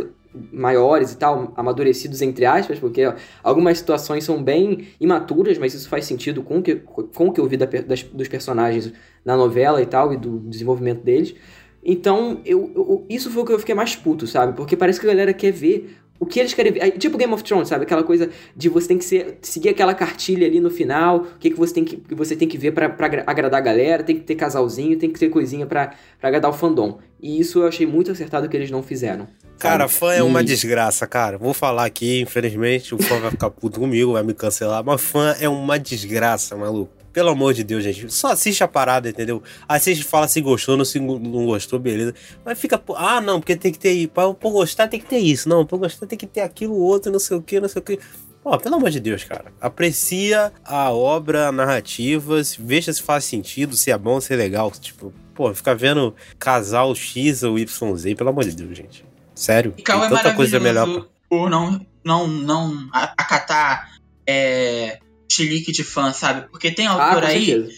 maiores 0.52 1.12
e 1.12 1.16
tal, 1.18 1.52
amadurecidos 1.56 2.20
entre 2.22 2.44
aspas, 2.44 2.78
porque 2.78 3.04
ó, 3.06 3.14
algumas 3.42 3.78
situações 3.78 4.24
são 4.24 4.42
bem 4.42 4.88
imaturas, 5.00 5.58
mas 5.58 5.74
isso 5.74 5.88
faz 5.88 6.04
sentido 6.04 6.42
com 6.42 6.58
o 6.58 6.62
que, 6.62 6.76
com 6.76 7.32
que 7.32 7.40
eu 7.40 7.46
vi 7.46 7.56
da 7.56 7.66
das- 7.66 8.02
dos 8.02 8.28
personagens 8.28 8.92
na 9.24 9.36
novela 9.36 9.80
e 9.82 9.86
tal, 9.86 10.12
e 10.12 10.16
do 10.16 10.38
desenvolvimento 10.40 11.02
deles. 11.02 11.34
Então, 11.82 12.40
eu, 12.44 12.70
eu- 12.74 13.06
isso 13.08 13.30
foi 13.30 13.42
o 13.42 13.46
que 13.46 13.52
eu 13.52 13.58
fiquei 13.58 13.74
mais 13.74 13.96
puto, 13.96 14.26
sabe? 14.26 14.54
Porque 14.56 14.76
parece 14.76 15.00
que 15.00 15.06
a 15.06 15.10
galera 15.10 15.32
quer 15.32 15.52
ver 15.52 15.96
o 16.20 16.26
que 16.26 16.40
eles 16.40 16.52
querem 16.54 16.72
ver. 16.72 16.92
Tipo 16.98 17.16
Game 17.16 17.32
of 17.32 17.42
Thrones, 17.44 17.68
sabe? 17.68 17.84
Aquela 17.84 18.02
coisa 18.02 18.28
de 18.56 18.68
você 18.68 18.88
tem 18.88 18.98
que 18.98 19.04
ser, 19.04 19.38
seguir 19.40 19.68
aquela 19.68 19.94
cartilha 19.94 20.46
ali 20.46 20.60
no 20.60 20.70
final, 20.70 21.18
o 21.18 21.38
que, 21.38 21.50
que, 21.50 21.56
você, 21.56 21.74
tem 21.74 21.84
que, 21.84 21.96
que 21.96 22.14
você 22.14 22.34
tem 22.34 22.48
que 22.48 22.58
ver 22.58 22.72
pra, 22.72 22.88
pra 22.88 23.06
agra- 23.06 23.24
agradar 23.26 23.60
a 23.60 23.62
galera, 23.64 24.02
tem 24.02 24.16
que 24.16 24.22
ter 24.22 24.34
casalzinho, 24.34 24.98
tem 24.98 25.10
que 25.10 25.18
ter 25.18 25.28
coisinha 25.28 25.66
pra, 25.66 25.92
pra 26.18 26.28
agradar 26.28 26.50
o 26.50 26.54
fandom. 26.54 26.98
E 27.20 27.38
isso 27.40 27.60
eu 27.60 27.66
achei 27.68 27.86
muito 27.86 28.10
acertado 28.10 28.48
que 28.48 28.56
eles 28.56 28.70
não 28.70 28.82
fizeram. 28.82 29.28
Cara, 29.58 29.88
fã 29.88 30.12
é 30.12 30.22
uma 30.22 30.42
desgraça, 30.44 31.04
cara. 31.06 31.36
Vou 31.36 31.52
falar 31.52 31.84
aqui, 31.84 32.20
infelizmente, 32.20 32.94
o 32.94 32.98
fã 33.02 33.18
vai 33.18 33.30
ficar 33.32 33.50
puto 33.50 33.80
comigo, 33.80 34.12
vai 34.12 34.22
me 34.22 34.32
cancelar, 34.32 34.84
mas 34.84 35.00
fã 35.00 35.34
é 35.40 35.48
uma 35.48 35.78
desgraça, 35.78 36.56
maluco. 36.56 36.92
Pelo 37.18 37.30
amor 37.30 37.52
de 37.52 37.64
Deus, 37.64 37.82
gente. 37.82 38.12
Só 38.12 38.28
assiste 38.30 38.62
a 38.62 38.68
parada, 38.68 39.08
entendeu? 39.08 39.42
Assiste 39.68 40.02
e 40.02 40.04
fala 40.04 40.28
se 40.28 40.40
gostou, 40.40 40.76
não 40.76 40.84
se 40.84 41.00
não 41.00 41.46
gostou, 41.46 41.76
beleza. 41.76 42.14
Mas 42.44 42.56
fica, 42.60 42.80
ah, 42.94 43.20
não, 43.20 43.40
porque 43.40 43.56
tem 43.56 43.72
que 43.72 43.78
ter. 43.80 44.06
Pra, 44.06 44.32
pra 44.32 44.50
gostar 44.50 44.86
tem 44.86 45.00
que 45.00 45.06
ter 45.06 45.18
isso. 45.18 45.48
Não, 45.48 45.66
pra 45.66 45.76
gostar 45.78 46.06
tem 46.06 46.16
que 46.16 46.28
ter 46.28 46.42
aquilo, 46.42 46.76
outro, 46.76 47.10
não 47.10 47.18
sei 47.18 47.36
o 47.36 47.42
que, 47.42 47.58
não 47.58 47.68
sei 47.68 47.80
o 47.80 47.84
que. 47.84 47.98
Pô, 48.40 48.56
pelo 48.56 48.76
amor 48.76 48.90
de 48.90 49.00
Deus, 49.00 49.24
cara. 49.24 49.46
Aprecia 49.60 50.52
a 50.64 50.92
obra, 50.92 51.48
a 51.48 51.52
narrativa, 51.52 52.36
veja 52.56 52.92
se 52.92 53.02
faz 53.02 53.24
sentido, 53.24 53.74
se 53.74 53.90
é 53.90 53.98
bom, 53.98 54.20
se 54.20 54.32
é 54.32 54.36
legal. 54.36 54.70
Tipo, 54.70 55.12
pô, 55.34 55.52
ficar 55.52 55.74
vendo 55.74 56.14
casal 56.38 56.94
X 56.94 57.42
ou 57.42 57.58
YZ, 57.58 58.14
pelo 58.16 58.30
amor 58.30 58.44
de 58.44 58.54
Deus, 58.54 58.76
gente. 58.76 59.04
Sério. 59.34 59.74
E 59.76 59.82
Cal 59.82 60.04
é 60.04 60.08
tanta 60.08 60.34
coisa 60.34 60.60
melhor 60.60 60.86
pra... 60.86 61.04
por 61.28 61.50
não, 61.50 61.84
não, 62.04 62.28
não 62.28 62.88
acatar 62.92 63.90
é, 64.24 65.00
chilique 65.38 65.72
de 65.72 65.82
fã, 65.84 66.12
sabe? 66.12 66.48
Porque 66.50 66.70
tem 66.70 66.86
Ah, 66.86 66.92
autor 66.92 67.22
com 67.22 67.28
aí 67.28 67.46
certeza. 67.46 67.72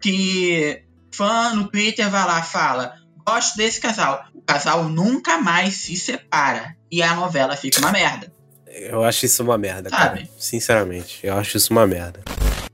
que 0.00 0.82
fã 1.10 1.54
no 1.54 1.68
Twitter 1.68 2.08
vai 2.10 2.24
lá 2.26 2.42
fala 2.42 2.94
gosto 3.26 3.56
desse 3.56 3.80
casal. 3.80 4.24
O 4.32 4.40
casal 4.40 4.84
nunca 4.88 5.38
mais 5.38 5.74
se 5.74 5.96
separa. 5.96 6.76
E 6.90 7.02
a 7.02 7.14
novela 7.16 7.56
fica 7.56 7.80
uma 7.80 7.90
merda. 7.90 8.32
Eu 8.68 9.02
acho 9.02 9.26
isso 9.26 9.42
uma 9.42 9.58
merda, 9.58 9.90
Sabe? 9.90 10.18
cara. 10.20 10.28
Sinceramente, 10.38 11.18
eu 11.26 11.34
acho 11.36 11.56
isso 11.56 11.72
uma 11.72 11.86
merda. 11.86 12.20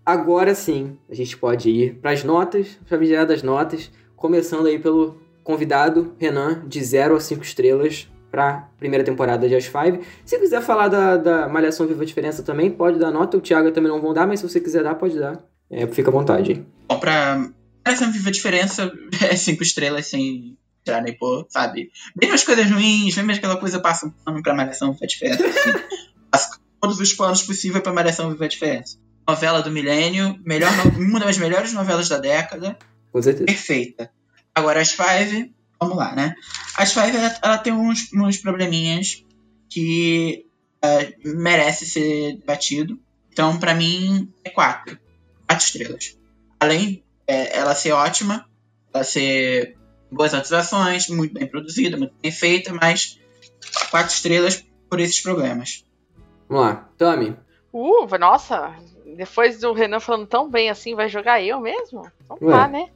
Agora 0.04 0.54
sim, 0.54 0.98
a 1.08 1.14
gente 1.14 1.36
pode 1.38 1.70
ir 1.70 1.94
pras 2.02 2.22
notas, 2.24 2.66
famigeradas 2.86 3.42
notas, 3.42 3.90
começando 4.14 4.66
aí 4.66 4.78
pelo 4.78 5.22
convidado 5.42 6.14
Renan, 6.18 6.62
de 6.68 6.82
0 6.84 7.16
a 7.16 7.20
5 7.20 7.42
estrelas 7.42 8.08
pra 8.32 8.66
primeira 8.78 9.04
temporada 9.04 9.46
de 9.46 9.54
As 9.54 9.66
Five. 9.66 10.00
Se 10.24 10.38
quiser 10.38 10.62
falar 10.62 10.88
da, 10.88 11.16
da 11.18 11.48
Malhação 11.48 11.86
Viva 11.86 12.02
a 12.02 12.06
Diferença 12.06 12.42
também, 12.42 12.70
pode 12.70 12.98
dar 12.98 13.10
nota. 13.10 13.36
O 13.36 13.40
Thiago 13.40 13.70
também 13.70 13.92
não 13.92 14.00
vão 14.00 14.14
dar, 14.14 14.26
mas 14.26 14.40
se 14.40 14.48
você 14.48 14.58
quiser 14.58 14.82
dar, 14.82 14.94
pode 14.94 15.18
dar. 15.18 15.38
É, 15.70 15.86
fica 15.86 16.08
à 16.08 16.12
vontade. 16.12 16.64
Bom, 16.88 16.98
pra 16.98 17.46
essa 17.84 18.06
viva 18.06 18.30
a 18.30 18.32
diferença 18.32 18.90
é 19.30 19.36
cinco 19.36 19.62
estrelas 19.62 20.06
sem, 20.06 20.56
tirar 20.82 21.02
nem 21.02 21.16
pôr, 21.16 21.46
sabe? 21.50 21.90
Mesmo 22.18 22.34
as 22.34 22.42
coisas 22.42 22.70
ruins, 22.70 23.14
mesmo 23.16 23.32
aquela 23.32 23.56
coisa 23.56 23.78
passa 23.80 24.06
um 24.06 24.10
pano 24.10 24.42
pra 24.42 24.54
Malhação 24.54 24.92
Viva 24.92 25.06
Diferença. 25.06 25.46
Assim, 25.46 25.72
passa 26.32 26.58
todos 26.80 26.98
os 26.98 27.12
planos 27.12 27.42
possíveis 27.42 27.82
pra 27.82 27.92
Malhação 27.92 28.30
Viva 28.30 28.48
Diferença. 28.48 28.96
Novela 29.28 29.62
do 29.62 29.70
milênio, 29.70 30.40
melhor, 30.44 30.70
uma 30.96 31.20
das 31.20 31.38
melhores 31.38 31.72
novelas 31.72 32.08
da 32.08 32.18
década, 32.18 32.76
Com 33.12 33.22
certeza. 33.22 33.44
perfeita. 33.44 34.10
Agora, 34.54 34.80
as 34.80 34.92
Five, 34.92 35.52
vamos 35.82 35.96
lá, 35.96 36.14
né? 36.14 36.34
As 36.76 36.92
Five, 36.92 37.16
ela, 37.16 37.38
ela 37.42 37.58
tem 37.58 37.72
uns, 37.72 38.12
uns 38.12 38.38
probleminhas 38.38 39.24
que 39.68 40.46
eh, 40.82 41.14
merece 41.24 41.86
ser 41.86 42.36
debatido. 42.36 42.98
Então, 43.32 43.58
pra 43.58 43.74
mim, 43.74 44.32
é 44.44 44.50
quatro. 44.50 44.98
Quatro 45.46 45.64
estrelas. 45.64 46.18
Além 46.60 47.02
é, 47.26 47.58
ela 47.58 47.74
ser 47.74 47.92
ótima, 47.92 48.46
ela 48.92 49.04
ser 49.04 49.76
boas 50.10 50.34
atuações, 50.34 51.08
muito 51.08 51.32
bem 51.32 51.46
produzida, 51.46 51.96
muito 51.96 52.14
bem 52.20 52.30
feita, 52.30 52.72
mas 52.72 53.18
quatro 53.90 54.12
estrelas 54.12 54.64
por 54.88 55.00
esses 55.00 55.20
problemas. 55.20 55.84
Vamos 56.48 56.66
lá. 56.66 56.88
Tami. 56.98 57.36
Uh, 57.72 58.06
nossa, 58.18 58.76
depois 59.16 59.58
do 59.58 59.72
Renan 59.72 60.00
falando 60.00 60.26
tão 60.26 60.50
bem 60.50 60.68
assim, 60.68 60.94
vai 60.94 61.08
jogar 61.08 61.42
eu 61.42 61.58
mesmo? 61.58 62.06
Então 62.24 62.36
Ué. 62.42 62.52
tá, 62.52 62.68
né? 62.68 62.90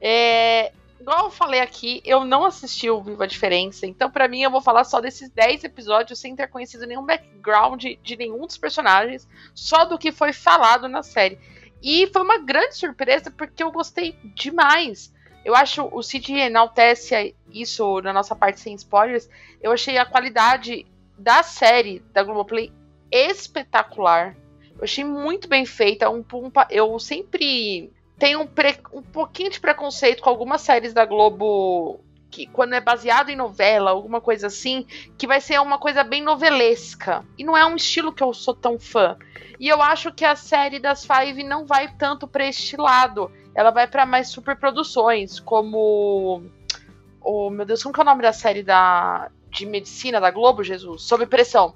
É, 0.00 0.72
igual 1.04 1.24
eu 1.26 1.30
falei 1.30 1.60
aqui, 1.60 2.00
eu 2.02 2.24
não 2.24 2.46
assisti 2.46 2.88
o 2.88 3.02
Viva 3.02 3.24
a 3.24 3.26
Diferença, 3.26 3.86
então 3.86 4.10
pra 4.10 4.26
mim 4.26 4.40
eu 4.40 4.50
vou 4.50 4.62
falar 4.62 4.84
só 4.84 5.02
desses 5.02 5.28
10 5.28 5.64
episódios 5.64 6.18
sem 6.18 6.34
ter 6.34 6.48
conhecido 6.48 6.86
nenhum 6.86 7.04
background 7.04 7.84
de 8.02 8.16
nenhum 8.16 8.46
dos 8.46 8.56
personagens, 8.56 9.28
só 9.54 9.84
do 9.84 9.98
que 9.98 10.10
foi 10.10 10.32
falado 10.32 10.88
na 10.88 11.02
série. 11.02 11.38
E 11.82 12.06
foi 12.06 12.22
uma 12.22 12.38
grande 12.38 12.76
surpresa 12.76 13.30
porque 13.30 13.62
eu 13.62 13.70
gostei 13.70 14.16
demais. 14.34 15.12
Eu 15.44 15.54
acho 15.54 15.86
o 15.92 16.02
Cid 16.02 16.32
enaltece 16.32 17.36
isso 17.52 18.00
na 18.00 18.10
nossa 18.10 18.34
parte 18.34 18.58
sem 18.58 18.74
spoilers. 18.74 19.28
Eu 19.62 19.72
achei 19.72 19.98
a 19.98 20.06
qualidade 20.06 20.86
da 21.18 21.42
série 21.42 21.98
da 22.14 22.22
Globoplay 22.22 22.72
espetacular. 23.12 24.34
Eu 24.78 24.84
achei 24.84 25.04
muito 25.04 25.46
bem 25.46 25.66
feita. 25.66 26.08
Um, 26.08 26.24
eu 26.70 26.98
sempre 26.98 27.92
tenho 28.18 28.40
um, 28.40 28.46
pre- 28.46 28.80
um 28.92 29.02
pouquinho 29.02 29.50
de 29.50 29.60
preconceito 29.60 30.22
com 30.22 30.30
algumas 30.30 30.60
séries 30.60 30.92
da 30.92 31.04
Globo 31.04 32.00
que 32.30 32.46
quando 32.46 32.72
é 32.72 32.80
baseado 32.80 33.30
em 33.30 33.36
novela, 33.36 33.92
alguma 33.92 34.20
coisa 34.20 34.48
assim, 34.48 34.84
que 35.16 35.24
vai 35.24 35.40
ser 35.40 35.60
uma 35.60 35.78
coisa 35.78 36.02
bem 36.02 36.20
novelesca. 36.20 37.24
E 37.38 37.44
não 37.44 37.56
é 37.56 37.64
um 37.64 37.76
estilo 37.76 38.12
que 38.12 38.24
eu 38.24 38.34
sou 38.34 38.52
tão 38.52 38.76
fã. 38.76 39.16
E 39.60 39.68
eu 39.68 39.80
acho 39.80 40.12
que 40.12 40.24
a 40.24 40.34
série 40.34 40.80
das 40.80 41.06
Five 41.06 41.44
não 41.44 41.64
vai 41.64 41.94
tanto 41.96 42.26
pra 42.26 42.44
este 42.44 42.76
lado. 42.76 43.30
Ela 43.54 43.70
vai 43.70 43.86
pra 43.86 44.04
mais 44.04 44.30
superproduções, 44.30 45.38
como 45.38 46.42
o 47.20 47.50
meu 47.50 47.64
Deus, 47.64 47.84
como 47.84 47.94
que 47.94 48.00
é 48.00 48.02
o 48.02 48.06
nome 48.06 48.22
da 48.22 48.32
série 48.32 48.64
da 48.64 49.30
de 49.48 49.64
medicina 49.64 50.20
da 50.20 50.32
Globo, 50.32 50.64
Jesus? 50.64 51.02
Sob 51.02 51.24
pressão. 51.26 51.72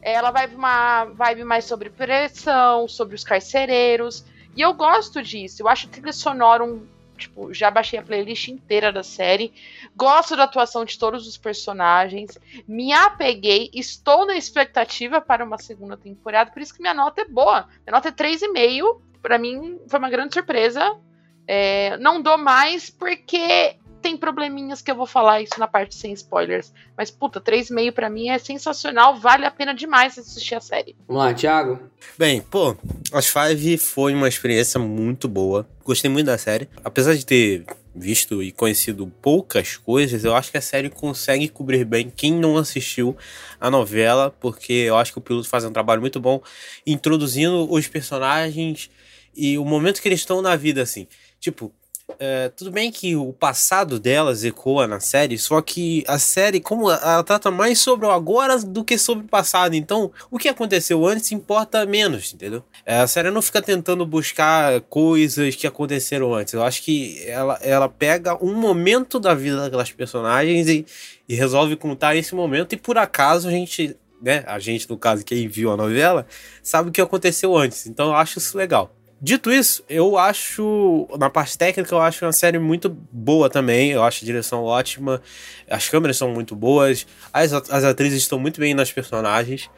Ela 0.00 0.30
vai 0.30 0.46
uma 0.46 1.04
vibe 1.04 1.44
mais 1.44 1.66
sobre 1.66 1.90
pressão, 1.90 2.88
sobre 2.88 3.14
os 3.14 3.22
carcereiros. 3.22 4.24
E 4.56 4.60
eu 4.60 4.74
gosto 4.74 5.22
disso. 5.22 5.62
Eu 5.62 5.68
acho 5.68 5.86
a 5.86 5.90
trilha 5.90 6.12
sonora 6.12 6.64
um. 6.64 6.86
Tipo, 7.16 7.52
já 7.52 7.70
baixei 7.70 7.98
a 7.98 8.02
playlist 8.02 8.48
inteira 8.48 8.90
da 8.90 9.02
série. 9.02 9.52
Gosto 9.94 10.36
da 10.36 10.44
atuação 10.44 10.84
de 10.84 10.98
todos 10.98 11.26
os 11.26 11.36
personagens. 11.36 12.38
Me 12.66 12.92
apeguei. 12.92 13.70
Estou 13.74 14.26
na 14.26 14.36
expectativa 14.36 15.20
para 15.20 15.44
uma 15.44 15.58
segunda 15.58 15.96
temporada. 15.96 16.50
Por 16.50 16.62
isso 16.62 16.74
que 16.74 16.80
minha 16.80 16.94
nota 16.94 17.20
é 17.20 17.26
boa. 17.26 17.68
Minha 17.84 17.96
nota 17.96 18.08
é 18.08 18.12
3,5. 18.12 19.02
Pra 19.20 19.38
mim, 19.38 19.78
foi 19.86 19.98
uma 19.98 20.08
grande 20.08 20.32
surpresa. 20.32 20.98
É, 21.46 21.96
não 21.98 22.22
dou 22.22 22.38
mais 22.38 22.88
porque 22.88 23.76
tem 24.00 24.16
probleminhas 24.16 24.82
que 24.82 24.90
eu 24.90 24.96
vou 24.96 25.06
falar 25.06 25.40
isso 25.40 25.58
na 25.58 25.68
parte 25.68 25.94
sem 25.94 26.12
spoilers. 26.12 26.72
Mas, 26.96 27.10
puta, 27.10 27.40
3,5 27.40 27.92
pra 27.92 28.10
mim 28.10 28.28
é 28.28 28.38
sensacional. 28.38 29.18
Vale 29.18 29.44
a 29.44 29.50
pena 29.50 29.74
demais 29.74 30.18
assistir 30.18 30.54
a 30.54 30.60
série. 30.60 30.96
Vamos 31.06 31.22
lá, 31.22 31.34
Thiago. 31.34 31.78
Bem, 32.18 32.40
pô, 32.40 32.76
As 33.12 33.26
Five 33.26 33.78
foi 33.78 34.14
uma 34.14 34.28
experiência 34.28 34.80
muito 34.80 35.28
boa. 35.28 35.68
Gostei 35.84 36.10
muito 36.10 36.26
da 36.26 36.38
série. 36.38 36.68
Apesar 36.84 37.14
de 37.14 37.24
ter 37.24 37.64
visto 37.94 38.42
e 38.42 38.52
conhecido 38.52 39.06
poucas 39.20 39.76
coisas, 39.76 40.24
eu 40.24 40.34
acho 40.34 40.50
que 40.50 40.58
a 40.58 40.62
série 40.62 40.88
consegue 40.88 41.48
cobrir 41.48 41.84
bem 41.84 42.10
quem 42.14 42.32
não 42.32 42.56
assistiu 42.56 43.16
a 43.60 43.70
novela, 43.70 44.30
porque 44.40 44.72
eu 44.72 44.96
acho 44.96 45.12
que 45.12 45.18
o 45.18 45.22
piloto 45.22 45.48
faz 45.48 45.64
um 45.64 45.72
trabalho 45.72 46.00
muito 46.00 46.20
bom 46.20 46.40
introduzindo 46.86 47.70
os 47.70 47.86
personagens 47.88 48.90
e 49.34 49.58
o 49.58 49.64
momento 49.64 50.00
que 50.00 50.08
eles 50.08 50.20
estão 50.20 50.40
na 50.40 50.56
vida, 50.56 50.82
assim. 50.82 51.06
Tipo, 51.38 51.72
é, 52.18 52.48
tudo 52.48 52.70
bem 52.70 52.90
que 52.90 53.16
o 53.16 53.32
passado 53.32 53.98
delas 53.98 54.44
ecoa 54.44 54.86
na 54.86 55.00
série, 55.00 55.38
só 55.38 55.60
que 55.60 56.04
a 56.06 56.18
série, 56.18 56.60
como 56.60 56.90
ela 56.90 57.22
trata 57.22 57.50
mais 57.50 57.78
sobre 57.78 58.06
o 58.06 58.10
agora 58.10 58.58
do 58.58 58.84
que 58.84 58.98
sobre 58.98 59.24
o 59.24 59.28
passado, 59.28 59.74
então 59.74 60.10
o 60.30 60.38
que 60.38 60.48
aconteceu 60.48 61.06
antes 61.06 61.32
importa 61.32 61.84
menos, 61.86 62.32
entendeu? 62.32 62.62
É, 62.84 62.98
A 62.98 63.06
série 63.06 63.30
não 63.30 63.42
fica 63.42 63.62
tentando 63.62 64.04
buscar 64.04 64.80
coisas 64.82 65.54
que 65.54 65.66
aconteceram 65.66 66.34
antes. 66.34 66.54
Eu 66.54 66.62
acho 66.62 66.82
que 66.82 67.22
ela, 67.26 67.58
ela 67.62 67.88
pega 67.88 68.42
um 68.44 68.54
momento 68.54 69.20
da 69.20 69.34
vida 69.34 69.56
daquelas 69.56 69.92
personagens 69.92 70.68
e, 70.68 70.86
e 71.28 71.34
resolve 71.34 71.76
contar 71.76 72.16
esse 72.16 72.34
momento, 72.34 72.72
e 72.74 72.76
por 72.76 72.98
acaso 72.98 73.48
a 73.48 73.50
gente. 73.50 73.96
Né, 74.22 74.44
a 74.46 74.58
gente, 74.58 74.86
no 74.90 74.98
caso, 74.98 75.24
quem 75.24 75.48
viu 75.48 75.72
a 75.72 75.78
novela, 75.78 76.26
sabe 76.62 76.90
o 76.90 76.92
que 76.92 77.00
aconteceu 77.00 77.56
antes. 77.56 77.86
Então 77.86 78.08
eu 78.08 78.14
acho 78.14 78.36
isso 78.36 78.54
legal. 78.54 78.94
Dito 79.22 79.52
isso, 79.52 79.84
eu 79.86 80.16
acho, 80.16 81.06
na 81.18 81.28
parte 81.28 81.58
técnica, 81.58 81.94
eu 81.94 82.00
acho 82.00 82.24
uma 82.24 82.32
série 82.32 82.58
muito 82.58 82.88
boa 82.88 83.50
também. 83.50 83.90
Eu 83.90 84.02
acho 84.02 84.24
a 84.24 84.26
direção 84.26 84.64
ótima, 84.64 85.20
as 85.68 85.88
câmeras 85.90 86.16
são 86.16 86.30
muito 86.30 86.56
boas, 86.56 87.06
as, 87.30 87.52
as 87.52 87.84
atrizes 87.84 88.22
estão 88.22 88.38
muito 88.38 88.58
bem 88.58 88.72
nas 88.72 88.90
personagens. 88.90 89.68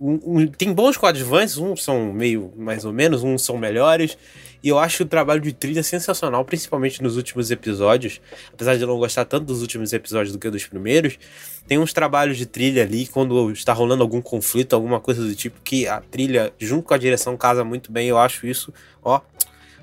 Um- 0.00 0.46
tem 0.46 0.72
bons 0.72 0.96
coadjuvantes, 0.96 1.58
uns 1.58 1.84
são 1.84 2.10
meio 2.12 2.52
mais 2.56 2.86
ou 2.86 2.92
menos, 2.92 3.22
uns 3.22 3.44
são 3.44 3.58
melhores. 3.58 4.16
E 4.62 4.68
eu 4.68 4.78
acho 4.78 5.02
o 5.02 5.06
trabalho 5.06 5.40
de 5.40 5.52
trilha 5.52 5.82
sensacional, 5.82 6.44
principalmente 6.44 7.02
nos 7.02 7.16
últimos 7.16 7.50
episódios. 7.50 8.20
Apesar 8.52 8.76
de 8.76 8.82
eu 8.82 8.88
não 8.88 8.98
gostar 8.98 9.24
tanto 9.26 9.44
dos 9.46 9.60
últimos 9.60 9.92
episódios 9.92 10.32
do 10.32 10.38
que 10.38 10.48
dos 10.48 10.66
primeiros, 10.66 11.18
tem 11.66 11.78
uns 11.78 11.92
trabalhos 11.92 12.36
de 12.38 12.46
trilha 12.46 12.82
ali, 12.82 13.06
quando 13.06 13.50
está 13.52 13.72
rolando 13.72 14.02
algum 14.02 14.20
conflito, 14.22 14.74
alguma 14.74 15.00
coisa 15.00 15.22
do 15.22 15.34
tipo, 15.34 15.60
que 15.62 15.86
a 15.86 16.00
trilha, 16.00 16.52
junto 16.58 16.82
com 16.84 16.94
a 16.94 16.98
direção, 16.98 17.36
casa 17.36 17.62
muito 17.64 17.92
bem. 17.92 18.08
Eu 18.08 18.18
acho 18.18 18.46
isso, 18.46 18.72
ó, 19.02 19.20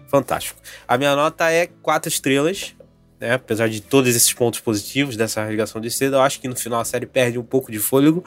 fantástico. 0.07 0.59
A 0.87 0.97
minha 0.97 1.15
nota 1.15 1.51
é 1.51 1.67
quatro 1.81 2.09
estrelas. 2.09 2.73
Né, 3.19 3.33
apesar 3.33 3.67
de 3.67 3.81
todos 3.81 4.15
esses 4.15 4.31
pontos 4.31 4.59
positivos 4.59 5.17
dessa 5.17 5.43
ligação 5.49 5.81
de 5.81 5.89
seda, 5.89 6.17
eu 6.17 6.21
acho 6.21 6.39
que 6.39 6.47
no 6.47 6.55
final 6.55 6.79
a 6.79 6.85
série 6.85 7.07
perde 7.07 7.39
um 7.39 7.43
pouco 7.43 7.71
de 7.71 7.79
fôlego 7.79 8.23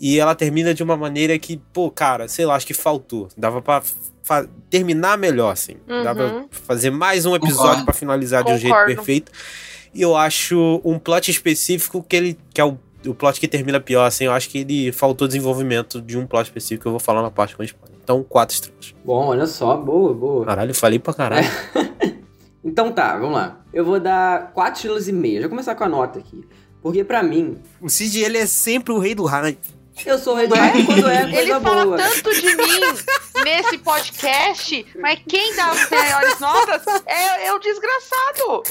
e 0.00 0.18
ela 0.18 0.34
termina 0.34 0.72
de 0.72 0.82
uma 0.82 0.96
maneira 0.96 1.38
que, 1.38 1.58
pô, 1.74 1.90
cara, 1.90 2.26
sei 2.26 2.46
lá, 2.46 2.54
acho 2.54 2.66
que 2.66 2.72
faltou. 2.72 3.28
Dava 3.36 3.60
pra 3.60 3.82
terminar 4.70 5.18
melhor, 5.18 5.52
assim. 5.52 5.76
Uhum. 5.86 6.02
Dava 6.02 6.30
pra 6.30 6.44
fazer 6.50 6.90
mais 6.90 7.26
um 7.26 7.34
episódio 7.34 7.62
Concordo. 7.64 7.84
pra 7.84 7.92
finalizar 7.94 8.42
de 8.42 8.50
um 8.50 8.56
jeito 8.56 8.72
Concordo. 8.72 8.94
perfeito. 8.94 9.30
E 9.92 10.00
eu 10.00 10.16
acho 10.16 10.80
um 10.84 10.98
plot 10.98 11.30
específico 11.30 12.02
que 12.02 12.16
ele 12.16 12.38
que 12.54 12.60
é 12.60 12.64
o, 12.64 12.78
o 13.06 13.14
plot 13.14 13.38
que 13.38 13.46
termina 13.46 13.78
pior, 13.78 14.06
assim. 14.06 14.24
Eu 14.24 14.32
acho 14.32 14.48
que 14.48 14.58
ele 14.58 14.90
faltou 14.90 15.28
desenvolvimento 15.28 16.00
de 16.00 16.16
um 16.16 16.26
plot 16.26 16.46
específico 16.46 16.82
que 16.82 16.88
eu 16.88 16.92
vou 16.92 17.00
falar 17.00 17.20
na 17.20 17.30
parte 17.30 17.54
com 17.54 17.62
spoiler. 17.62 17.98
Então, 18.02 18.22
quatro 18.22 18.54
estrelas. 18.54 18.94
Bom, 19.04 19.26
olha 19.26 19.46
só, 19.46 19.76
boa, 19.76 20.14
boa. 20.14 20.46
Caralho, 20.46 20.70
eu 20.70 20.74
falei 20.74 20.98
pra 20.98 21.12
caralho. 21.12 21.46
Então 22.62 22.92
tá, 22.92 23.16
vamos 23.16 23.34
lá. 23.36 23.60
Eu 23.72 23.84
vou 23.84 23.98
dar 23.98 24.52
4 24.52 24.74
estrelas 24.74 25.08
e 25.08 25.12
meia. 25.12 25.36
Já 25.36 25.40
vou 25.42 25.50
começar 25.50 25.74
com 25.74 25.84
a 25.84 25.88
nota 25.88 26.18
aqui. 26.18 26.44
Porque 26.82 27.02
pra 27.02 27.22
mim, 27.22 27.56
O 27.80 27.88
Cid, 27.88 28.20
ele 28.22 28.38
é 28.38 28.44
sempre 28.46 28.92
o 28.92 28.98
rei 28.98 29.14
do 29.14 29.24
hype. 29.24 29.58
Eu 30.06 30.18
sou 30.18 30.34
o 30.34 30.36
hype 30.36 30.50
quando 30.86 31.08
é 31.08 31.22
coisa 31.22 31.40
Ele 31.40 31.60
fala 31.60 31.84
boa. 31.84 31.96
tanto 31.96 32.34
de 32.34 32.56
mim 32.56 32.80
nesse 33.44 33.78
podcast, 33.78 34.86
mas 35.00 35.18
quem 35.28 35.54
dá 35.54 35.70
as 35.70 35.90
melhores 35.90 36.38
notas 36.40 36.82
é, 37.06 37.46
é 37.46 37.52
o 37.54 37.58
desgraçado. 37.58 38.62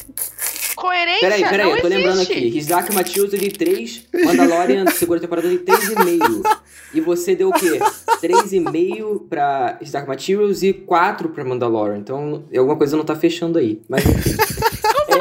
Coerência 0.75 1.19
Peraí, 1.19 1.43
peraí, 1.43 1.65
não 1.65 1.75
eu 1.75 1.81
tô 1.81 1.87
existe. 1.87 1.97
lembrando 2.07 2.21
aqui. 2.21 2.57
Isaac 2.57 2.93
Matheus 2.93 3.33
eu 3.33 3.39
dei 3.39 3.51
3, 3.51 4.03
Mandalorian, 4.25 4.85
segunda 4.91 5.19
temporada, 5.19 5.47
dei 5.49 5.57
3,5. 5.57 6.59
E 6.93 7.01
você 7.01 7.35
deu 7.35 7.49
o 7.49 7.53
quê? 7.53 7.79
3,5 8.21 9.27
pra 9.27 9.77
Isaac 9.81 10.07
Materials 10.07 10.63
e 10.63 10.71
4 10.73 11.29
pra 11.29 11.43
Mandalorian. 11.43 11.97
Então, 11.97 12.45
alguma 12.55 12.77
coisa 12.77 12.95
não 12.95 13.03
tá 13.03 13.15
fechando 13.15 13.57
aí. 13.59 13.81
Mas 13.89 14.05
enfim. 14.05 14.35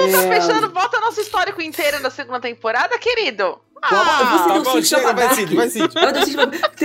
Não 0.06 0.10
tá 0.12 0.24
É, 0.24 0.40
fechando? 0.40 0.68
Bota 0.70 1.00
nosso 1.00 1.20
histórico 1.20 1.60
inteiro 1.62 2.02
da 2.02 2.10
segunda 2.10 2.40
temporada, 2.40 2.98
querido. 2.98 3.58
Pô, 3.80 3.94
você 3.94 3.94
Ah, 3.94 4.48
deu 4.54 4.62
bom, 4.64 4.82
chega, 4.82 5.12
vai. 5.12 5.34
Cid, 5.34 5.54
vai, 5.54 5.70
Cid. 5.70 5.88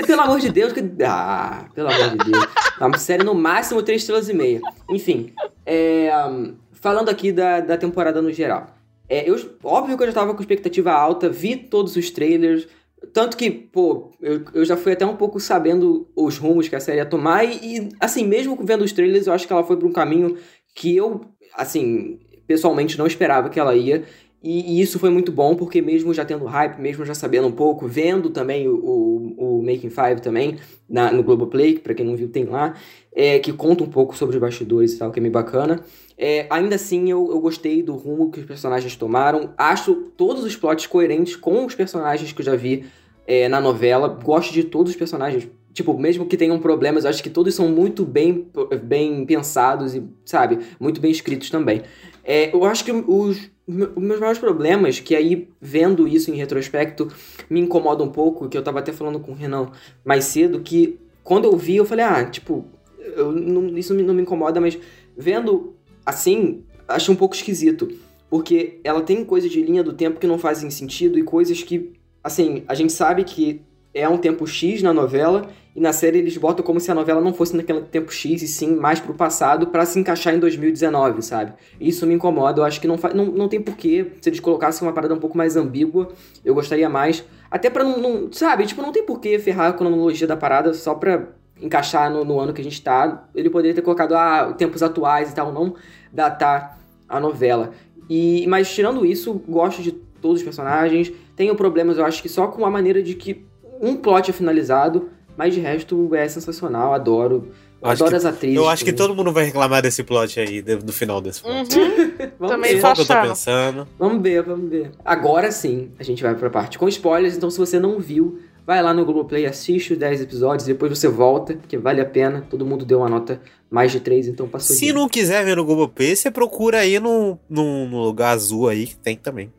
Pelo 0.06 0.22
amor 0.22 0.40
de 0.40 0.50
Deus. 0.50 0.74
Que... 0.74 0.82
Ah, 1.04 1.66
pelo 1.74 1.90
amor 1.90 2.10
de 2.18 2.32
Deus. 2.32 2.48
Uma 2.80 2.98
série 2.98 3.24
no 3.24 3.34
máximo 3.34 3.82
3 3.82 4.02
estrelas 4.02 4.30
e 4.30 4.34
meia. 4.34 4.62
Enfim, 4.90 5.34
é, 5.66 6.12
um, 6.28 6.56
falando 6.72 7.10
aqui 7.10 7.32
da, 7.32 7.60
da 7.62 7.78
temporada 7.78 8.22
no 8.22 8.32
geral. 8.32 8.68
É, 9.10 9.28
eu, 9.28 9.36
óbvio 9.64 9.98
que 9.98 10.04
eu 10.04 10.08
já 10.08 10.14
tava 10.14 10.34
com 10.34 10.42
expectativa 10.42 10.92
alta, 10.92 11.30
vi 11.30 11.56
todos 11.56 11.96
os 11.96 12.10
trailers. 12.12 12.68
Tanto 13.12 13.36
que, 13.36 13.50
pô, 13.52 14.12
eu, 14.22 14.46
eu 14.54 14.64
já 14.64 14.78
fui 14.78 14.94
até 14.94 15.06
um 15.06 15.16
pouco 15.16 15.40
sabendo 15.40 16.08
os 16.16 16.38
rumos 16.38 16.70
que 16.70 16.76
a 16.76 16.80
série 16.80 17.00
ia 17.00 17.06
tomar. 17.06 17.44
E, 17.44 17.78
e, 17.78 17.90
assim, 18.00 18.26
mesmo 18.26 18.58
vendo 18.62 18.84
os 18.84 18.92
trailers, 18.94 19.28
eu 19.28 19.34
acho 19.34 19.46
que 19.48 19.52
ela 19.52 19.64
foi 19.64 19.78
pra 19.78 19.88
um 19.88 19.92
caminho 19.92 20.38
que 20.76 20.96
eu, 20.96 21.22
assim, 21.56 22.20
pessoalmente 22.48 22.98
não 22.98 23.08
esperava 23.08 23.50
que 23.50 23.60
ela 23.60 23.76
ia. 23.76 24.04
E, 24.44 24.74
e 24.74 24.82
isso 24.82 25.00
foi 25.00 25.10
muito 25.10 25.32
bom, 25.32 25.56
porque 25.56 25.82
mesmo 25.82 26.14
já 26.14 26.26
tendo 26.26 26.44
hype, 26.44 26.78
mesmo 26.78 27.06
já 27.06 27.14
sabendo 27.14 27.48
um 27.48 27.52
pouco, 27.52 27.88
vendo 27.88 28.30
também 28.30 28.68
o, 28.68 28.76
o, 28.76 29.60
o 29.60 29.64
Making 29.64 29.90
Five 29.90 30.22
também, 30.22 30.58
na, 30.90 31.14
no 31.14 31.24
Globoplay, 31.24 31.76
que 31.76 31.80
pra 31.80 31.94
quem 31.94 32.06
não 32.06 32.14
viu 32.14 32.28
tem 32.28 32.44
lá, 32.44 32.76
é, 33.16 33.40
que 33.40 33.54
conta 33.54 33.86
um 33.86 33.90
pouco 33.90 34.18
sobre 34.18 34.36
os 34.36 34.42
bastidores 34.42 34.94
e 34.94 35.00
tal, 35.00 35.12
que 35.12 35.20
é 35.20 35.22
meio 35.22 35.32
bacana. 35.32 35.80
É, 36.18 36.46
ainda 36.50 36.76
assim, 36.76 37.10
eu, 37.10 37.30
eu 37.32 37.40
gostei 37.40 37.82
do 37.82 37.96
rumo 37.96 38.30
que 38.30 38.42
os 38.42 38.46
personagens 38.46 38.96
tomaram. 38.98 39.54
Acho 39.58 39.96
todos 40.18 40.44
os 40.44 40.58
plots 40.58 40.88
coerentes 40.88 41.38
com 41.38 41.66
os 41.66 41.74
personagens 41.74 42.34
que 42.34 42.42
eu 42.42 42.46
já 42.46 42.56
vi 42.56 42.86
é, 43.26 43.48
na 43.48 43.62
novela. 43.62 44.10
Gosto 44.10 44.52
de 44.52 44.66
todos 44.66 44.92
os 44.92 44.98
personagens. 44.98 45.48
Tipo, 45.74 45.98
mesmo 45.98 46.26
que 46.28 46.38
tenham 46.38 46.60
problemas, 46.60 47.04
eu 47.04 47.10
acho 47.10 47.24
que 47.24 47.30
todos 47.30 47.56
são 47.56 47.68
muito 47.68 48.06
bem, 48.06 48.48
bem 48.84 49.26
pensados 49.26 49.96
e, 49.96 50.04
sabe, 50.24 50.60
muito 50.80 51.02
bem 51.02 51.12
escritos 51.12 51.50
também. 51.50 51.82
É, 52.24 52.54
eu 52.56 52.64
acho 52.64 52.86
que 52.86 52.92
os, 52.92 53.50
os 53.68 53.76
meus 53.98 54.20
maiores 54.20 54.38
problemas, 54.38 55.00
que 55.00 55.16
aí, 55.16 55.50
vendo 55.60 56.08
isso 56.08 56.30
em 56.30 56.36
retrospecto, 56.36 57.08
me 57.50 57.60
incomoda 57.60 58.04
um 58.04 58.10
pouco, 58.10 58.48
que 58.48 58.58
eu 58.58 58.64
tava 58.64 58.80
até 58.80 58.94
falando 58.94 59.20
com 59.20 59.32
o 59.32 59.36
Renan 59.36 59.72
mais 60.06 60.26
cedo, 60.26 60.62
que 60.62 61.00
quando 61.24 61.46
eu 61.46 61.58
vi, 61.58 61.78
eu 61.78 61.86
falei, 61.86 62.06
ah, 62.06 62.24
tipo, 62.26 62.66
eu, 63.00 63.32
não, 63.32 63.78
isso 63.78 63.94
não 63.94 64.14
me 64.14 64.22
incomoda, 64.22 64.62
mas 64.62 64.78
vendo 65.18 65.74
assim, 66.06 66.64
acho 66.88 67.12
um 67.12 67.16
pouco 67.16 67.36
esquisito. 67.36 67.90
Porque 68.30 68.80
ela 68.84 69.02
tem 69.02 69.24
coisas 69.24 69.52
de 69.52 69.62
linha 69.62 69.84
do 69.84 69.94
tempo 69.94 70.20
que 70.20 70.28
não 70.28 70.38
fazem 70.38 70.70
sentido 70.70 71.20
e 71.20 71.24
coisas 71.24 71.62
que, 71.62 71.94
assim, 72.24 72.64
a 72.68 72.74
gente 72.74 72.92
sabe 72.92 73.24
que 73.24 73.62
é 73.94 74.10
um 74.10 74.18
tempo 74.18 74.48
X 74.48 74.82
na 74.82 74.92
novela 74.92 75.50
e 75.76 75.82
na 75.82 75.92
série 75.92 76.20
eles 76.20 76.38
botam 76.38 76.64
como 76.64 76.80
se 76.80 76.92
a 76.92 76.96
novela 76.96 77.20
não 77.20 77.34
fosse 77.34 77.56
naquele 77.56 77.82
tempo 77.82 78.12
X 78.12 78.42
e 78.44 78.48
sim 78.48 78.76
mais 78.76 79.00
pro 79.00 79.14
passado 79.14 79.68
para 79.68 79.86
se 79.86 80.00
encaixar 80.00 80.36
em 80.36 80.40
2019, 80.40 81.22
sabe? 81.24 81.54
Isso 81.80 82.06
me 82.06 82.14
incomoda, 82.14 82.62
eu 82.62 82.66
acho 82.66 82.80
que 82.80 82.88
não, 82.88 82.98
não, 83.16 83.26
não 83.26 83.48
tem 83.48 83.62
porquê 83.62 84.12
se 84.22 84.30
eles 84.30 84.40
colocassem 84.40 84.88
uma 84.88 84.94
parada 84.94 85.14
um 85.14 85.20
pouco 85.20 85.38
mais 85.38 85.56
ambígua, 85.56 86.10
eu 86.46 86.54
gostaria 86.54 86.88
mais. 86.88 87.24
Até 87.50 87.70
pra 87.70 87.84
não, 87.84 88.00
não 88.00 88.32
sabe, 88.32 88.66
tipo, 88.66 88.82
não 88.82 88.92
tem 88.92 89.04
porquê 89.06 89.40
ferrar 89.40 89.70
a 89.70 89.74
cronologia 89.74 90.28
da 90.28 90.38
parada 90.38 90.74
só 90.74 90.94
pra 90.94 91.28
encaixar 91.62 92.12
no, 92.12 92.24
no, 92.24 92.40
ano 92.40 92.54
que 92.54 92.62
a 92.62 92.64
gente 92.64 92.82
tá. 92.82 93.28
Ele 93.34 93.50
poderia 93.50 93.74
ter 93.74 93.82
colocado 93.82 94.14
ah, 94.14 94.54
tempos 94.58 94.84
atuais 94.84 95.32
e 95.32 95.36
tal, 95.36 95.52
não 95.52 95.76
datar 96.12 96.80
a 97.08 97.20
novela. 97.20 97.72
E, 98.10 98.46
mas 98.48 98.74
tirando 98.74 99.06
isso, 99.06 99.42
gosto 99.48 99.82
de 99.82 99.92
todos 99.92 100.40
os 100.40 100.44
personagens. 100.44 101.12
Tenho 101.36 101.56
problemas, 101.56 101.98
eu 101.98 102.06
acho 102.06 102.22
que 102.22 102.30
só 102.30 102.48
com 102.48 102.66
a 102.66 102.70
maneira 102.70 103.02
de 103.02 103.16
que 103.16 103.46
um 103.82 103.96
plot 103.96 104.30
é 104.30 104.34
finalizado, 104.34 105.10
mas 105.38 105.54
de 105.54 105.60
resto 105.60 106.14
é 106.16 106.28
sensacional, 106.28 106.94
adoro. 106.94 107.50
Adoro 107.82 108.12
que, 108.12 108.16
as 108.16 108.26
atrizes. 108.26 108.56
Eu 108.56 108.70
acho 108.70 108.86
que 108.86 108.94
todo 108.94 109.14
mundo 109.14 109.32
vai 109.34 109.44
reclamar 109.44 109.82
desse 109.82 110.04
plot 110.04 110.40
aí, 110.40 110.62
do 110.62 110.94
final 110.94 111.20
desse 111.20 111.42
plot. 111.42 111.78
Uhum. 111.78 112.14
Também 112.48 112.76
ver. 112.76 112.94
que 112.94 113.02
eu 113.02 113.06
tô 113.06 113.22
pensando. 113.22 113.88
Vamos 114.00 114.24
ver, 114.24 114.42
vamos 114.42 114.70
ver. 114.70 114.92
Agora 115.04 115.52
sim, 115.52 115.90
a 116.00 116.04
gente 116.04 116.24
vai 116.24 116.34
pra 116.34 116.50
parte 116.50 116.80
com 116.80 116.88
spoilers, 116.88 117.36
então 117.36 117.50
se 117.52 117.58
você 117.58 117.80
não 117.80 118.00
viu, 118.00 118.40
vai 118.66 118.82
lá 118.82 118.94
no 118.94 119.04
Globoplay, 119.04 119.46
assiste 119.46 119.94
os 119.94 120.00
10 120.00 120.22
episódios, 120.22 120.66
depois 120.66 120.98
você 120.98 121.10
volta, 121.10 121.56
porque 121.56 121.78
vale 121.78 122.00
a 122.00 122.06
pena. 122.06 122.46
Todo 122.50 122.66
mundo 122.66 122.86
deu 122.86 123.00
uma 123.00 123.10
nota 123.10 123.42
mais 123.70 123.92
de 123.92 124.00
3, 124.00 124.28
então 124.30 124.48
passou 124.48 124.76
Se 124.76 124.86
de- 124.86 124.94
não 124.94 125.10
quiser 125.10 125.44
ver 125.44 125.58
no 125.58 125.66
Globoplay, 125.66 126.16
você 126.16 126.32
procura 126.32 126.80
aí 126.80 127.00
no, 127.00 127.38
no, 127.50 127.88
no 127.90 128.02
lugar 128.04 128.32
azul 128.32 128.70
aí, 128.70 128.88
que 128.88 128.96
tem 128.96 129.18
também. 129.18 129.52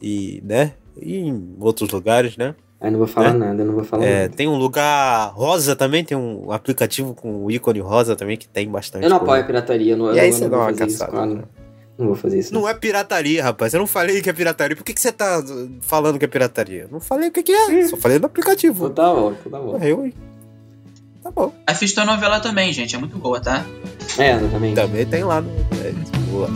E, 0.00 0.40
né? 0.44 0.72
E 1.00 1.16
em 1.16 1.54
outros 1.60 1.90
lugares, 1.90 2.36
né? 2.36 2.54
Aí 2.80 2.90
não 2.92 2.98
vou 2.98 3.08
falar 3.08 3.30
É. 3.30 3.32
nada, 3.32 3.64
não 3.64 3.74
vou 3.74 3.84
falar 3.84 4.04
É, 4.04 4.22
nada. 4.22 4.34
tem 4.36 4.46
um 4.46 4.56
lugar 4.56 5.32
rosa 5.34 5.74
também, 5.74 6.04
tem 6.04 6.16
um 6.16 6.52
aplicativo 6.52 7.12
com 7.14 7.44
o 7.44 7.50
ícone 7.50 7.80
rosa 7.80 8.14
também, 8.14 8.36
que 8.36 8.46
tem 8.48 8.68
bastante. 8.68 9.02
Eu 9.02 9.10
não 9.10 9.16
apoio 9.16 9.40
a 9.42 9.44
pirataria, 9.44 9.96
não, 9.96 10.14
E 10.14 10.20
aí 10.20 10.28
eu 10.28 10.32
você 10.32 10.42
não 10.44 10.50
dá 10.50 10.56
vou 10.58 10.66
uma 10.66 10.72
fazer 10.72 10.86
isso. 10.86 10.98
caçada, 10.98 11.26
né? 11.26 11.42
Não 11.98 12.06
vou 12.06 12.14
fazer 12.14 12.38
isso. 12.38 12.54
Não 12.54 12.68
é 12.68 12.74
pirataria, 12.74 13.42
rapaz. 13.42 13.74
Eu 13.74 13.80
não 13.80 13.86
falei 13.88 14.22
que 14.22 14.30
é 14.30 14.32
pirataria. 14.32 14.76
Por 14.76 14.84
que, 14.84 14.94
que 14.94 15.00
você 15.00 15.10
tá 15.10 15.42
falando 15.80 16.16
que 16.16 16.24
é 16.24 16.28
pirataria? 16.28 16.86
Não 16.92 17.00
falei 17.00 17.28
o 17.30 17.32
que, 17.32 17.42
que 17.42 17.50
é. 17.50 17.88
Só 17.88 17.96
falei 17.96 18.20
no 18.20 18.26
aplicativo. 18.26 18.86
Então 18.86 18.94
tá 19.14 19.20
bom, 19.20 19.32
então 19.32 19.50
tá 19.50 19.58
bom. 19.58 19.76
Eu, 19.84 20.06
hein? 20.06 20.14
Tá 21.20 21.32
bom. 21.32 21.52
Assista 21.66 22.02
a 22.02 22.04
novela 22.04 22.38
também, 22.38 22.72
gente. 22.72 22.94
É 22.94 22.98
muito 22.98 23.18
boa, 23.18 23.40
tá? 23.40 23.64
É, 24.16 24.36
exatamente. 24.36 24.76
Também 24.76 25.04
tem 25.04 25.24
lá 25.24 25.40
no. 25.40 25.50
É, 25.50 25.92
boa. 26.30 26.48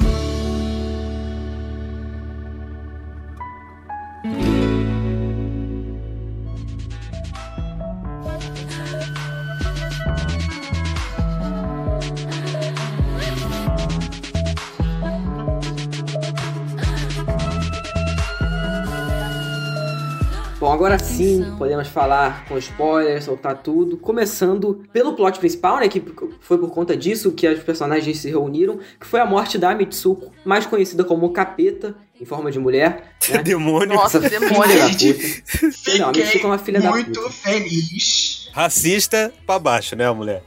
Agora 20.94 20.98
sim, 20.98 21.54
podemos 21.58 21.88
falar 21.88 22.44
com 22.46 22.58
spoilers, 22.58 23.24
soltar 23.24 23.56
tudo. 23.62 23.96
Começando 23.96 24.84
pelo 24.92 25.14
plot 25.14 25.38
principal, 25.38 25.78
né? 25.78 25.88
Que 25.88 26.02
foi 26.40 26.58
por 26.58 26.70
conta 26.70 26.96
disso 26.96 27.32
que 27.32 27.48
os 27.48 27.62
personagens 27.62 28.18
se 28.18 28.28
reuniram, 28.28 28.78
que 29.00 29.06
foi 29.06 29.20
a 29.20 29.26
morte 29.26 29.58
da 29.58 29.74
Mitsuko, 29.74 30.32
mais 30.44 30.66
conhecida 30.66 31.04
como 31.04 31.30
Capeta, 31.32 31.94
em 32.20 32.24
forma 32.24 32.50
de 32.50 32.58
mulher. 32.58 33.12
Né? 33.32 33.40
Demônio. 33.42 33.94
Nossa, 33.94 34.18
Essa 34.18 34.28
demônio. 34.28 34.62
filha 34.64 34.78
da 34.80 34.88
Gente, 34.88 35.42
puta. 35.60 35.98
Não, 35.98 36.08
a 36.08 36.12
Mitsuko 36.12 36.44
é 36.44 36.46
uma 36.50 36.58
filha 36.58 36.80
da 36.80 36.90
muito 36.90 37.20
puta. 37.20 37.30
feliz. 37.32 38.50
Racista 38.52 39.32
pra 39.46 39.58
baixo, 39.60 39.94
né, 39.96 40.06
a 40.06 40.12
mulher? 40.12 40.42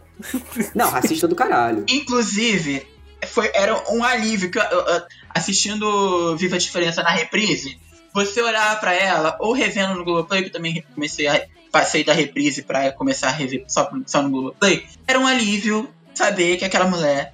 Não, 0.75 0.89
racista 0.89 1.25
do 1.27 1.35
caralho. 1.35 1.85
Inclusive, 1.89 2.85
foi, 3.27 3.49
era 3.53 3.81
um 3.91 4.03
alívio 4.03 4.51
que 4.51 4.59
eu- 4.59 4.63
eu- 4.63 4.79
eu- 4.87 5.01
assistindo 5.33 6.35
Viva 6.37 6.55
a 6.55 6.59
Diferença 6.59 7.01
na 7.01 7.09
reprise, 7.11 7.77
você 8.15 8.41
olhar 8.41 8.79
pra 8.79 8.93
ela, 8.93 9.35
ou 9.39 9.51
revendo 9.51 9.93
no 9.93 10.05
Globoplay, 10.05 10.41
que 10.41 10.47
eu 10.47 10.53
também 10.53 10.83
comecei 10.93 11.27
a 11.27 11.45
passei 11.71 12.05
da 12.05 12.13
reprise 12.13 12.63
pra 12.63 12.89
começar 12.93 13.27
a 13.27 13.31
rever 13.31 13.65
só, 13.67 13.91
só 14.05 14.21
no 14.21 14.29
Globoplay, 14.29 14.85
era 15.05 15.19
um 15.19 15.27
alívio 15.27 15.89
saber 16.13 16.55
que 16.55 16.63
aquela 16.63 16.85
mulher 16.85 17.33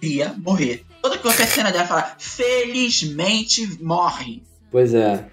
ia 0.00 0.32
morrer. 0.38 0.84
Toda 1.02 1.18
qualquer 1.18 1.48
cena 1.48 1.72
dela 1.72 1.86
fala, 1.86 2.14
felizmente 2.16 3.82
morre. 3.82 4.44
Pois 4.70 4.94
é. 4.94 5.24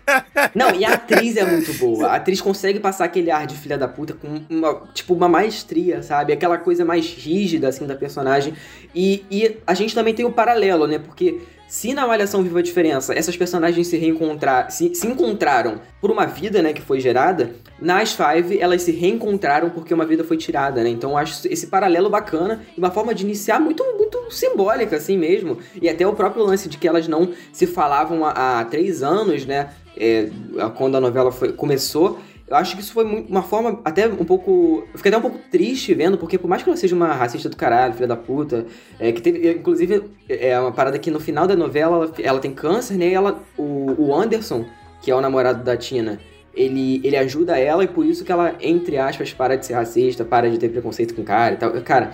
Não, 0.56 0.74
e 0.74 0.84
a 0.84 0.94
atriz 0.94 1.38
é 1.38 1.46
muito 1.46 1.72
boa. 1.76 2.08
A 2.08 2.16
atriz 2.16 2.42
consegue 2.42 2.80
passar 2.80 3.06
aquele 3.06 3.30
ar 3.30 3.46
de 3.46 3.56
filha 3.56 3.78
da 3.78 3.88
puta 3.88 4.16
com 4.16 4.42
uma, 4.50 4.88
tipo, 4.96 5.14
uma 5.14 5.30
maestria, 5.30 6.02
sabe? 6.02 6.34
Aquela 6.34 6.58
coisa 6.58 6.84
mais 6.84 7.06
rígida, 7.14 7.68
assim, 7.68 7.86
da 7.86 7.96
personagem. 7.96 8.56
E, 8.96 9.24
e 9.30 9.58
a 9.68 9.76
gente 9.76 9.94
também 9.94 10.16
tem 10.16 10.26
o 10.26 10.32
paralelo, 10.32 10.88
né? 10.88 10.98
Porque 10.98 11.40
se 11.68 11.94
na 11.94 12.08
Malhação 12.08 12.42
Viva 12.44 12.60
a 12.60 12.62
Diferença 12.62 13.14
essas 13.14 13.36
personagens 13.36 13.88
se 13.88 13.98
reencontrar, 13.98 14.72
se, 14.72 14.94
se 14.96 15.06
encontraram 15.08 15.82
por 16.00 16.10
uma 16.10 16.26
vida, 16.26 16.62
né, 16.62 16.74
que 16.74 16.82
foi 16.82 17.00
gerada, 17.00 17.52
nas 17.80 18.14
Five 18.14 18.60
elas 18.60 18.82
se 18.84 18.92
reencontraram 18.92 19.70
porque 19.70 19.94
uma 19.94 20.06
vida 20.06 20.24
foi 20.24 20.38
tirada, 20.38 20.82
né? 20.84 20.90
Então 20.90 21.18
acho 21.18 21.48
esse 21.48 21.68
paralelo 21.68 22.10
bacana 22.10 22.62
e 22.76 22.80
uma 22.80 22.90
forma 22.92 23.14
de 23.14 23.24
iniciar 23.24 23.60
muito, 23.60 23.84
muito 23.98 24.32
simbólica, 24.32 24.96
assim 24.96 25.18
mesmo. 25.18 25.58
E 25.82 25.88
até 25.90 26.08
o 26.08 26.14
próprio 26.14 26.44
lance 26.44 26.68
de 26.70 26.78
que 26.78 26.88
elas 26.88 27.08
não 27.08 27.32
se 27.52 27.68
falavam 27.68 28.26
há, 28.26 28.60
há 28.60 28.66
três 28.66 29.04
anos, 29.04 29.46
né? 29.46 29.70
É, 29.96 30.30
quando 30.76 30.96
a 30.96 31.00
novela 31.02 31.32
foi- 31.32 31.52
começou. 31.54 32.20
Eu 32.48 32.56
acho 32.56 32.76
que 32.76 32.82
isso 32.82 32.94
foi 32.94 33.04
muito- 33.04 33.30
uma 33.30 33.44
forma 33.44 33.82
até 33.84 34.08
um 34.08 34.24
pouco. 34.24 34.86
Eu 34.94 34.98
fiquei 34.98 35.10
até 35.10 35.18
um 35.18 35.22
pouco 35.22 35.38
triste 35.52 35.94
vendo, 35.94 36.18
porque 36.18 36.38
por 36.38 36.48
mais 36.48 36.64
que 36.64 36.70
ela 36.70 36.78
seja 36.78 36.96
uma 36.96 37.12
racista 37.14 37.50
do 37.50 37.58
caralho, 37.58 37.94
filha 37.94 38.08
da 38.08 38.16
puta, 38.16 38.66
é, 39.00 39.12
que 39.12 39.22
teve. 39.22 39.52
Inclusive, 39.52 40.04
é 40.30 40.58
uma 40.58 40.72
parada 40.72 40.98
que 40.98 41.12
no 41.12 41.20
final 41.20 41.46
da 41.46 41.56
novela 41.58 41.98
ela, 41.98 42.14
ela 42.20 42.40
tem 42.40 42.54
câncer, 42.54 42.98
né? 42.98 43.10
E 43.10 43.14
ela, 43.14 43.44
o, 43.58 43.96
o 43.98 44.16
Anderson, 44.16 44.66
que 45.02 45.12
é 45.12 45.16
o 45.16 45.20
namorado 45.20 45.62
da 45.62 45.76
Tina, 45.76 46.20
ele, 46.56 47.02
ele 47.04 47.16
ajuda 47.18 47.60
ela 47.60 47.84
e 47.84 47.88
por 47.88 48.06
isso 48.06 48.24
que 48.24 48.32
ela, 48.32 48.56
entre 48.62 48.98
aspas, 48.98 49.32
para 49.34 49.56
de 49.58 49.66
ser 49.66 49.74
racista, 49.74 50.26
para 50.26 50.50
de 50.50 50.58
ter 50.58 50.70
preconceito 50.70 51.14
com 51.14 51.22
o 51.22 51.26
cara 51.26 51.54
e 51.54 51.58
tal. 51.58 51.72
Cara, 51.82 52.12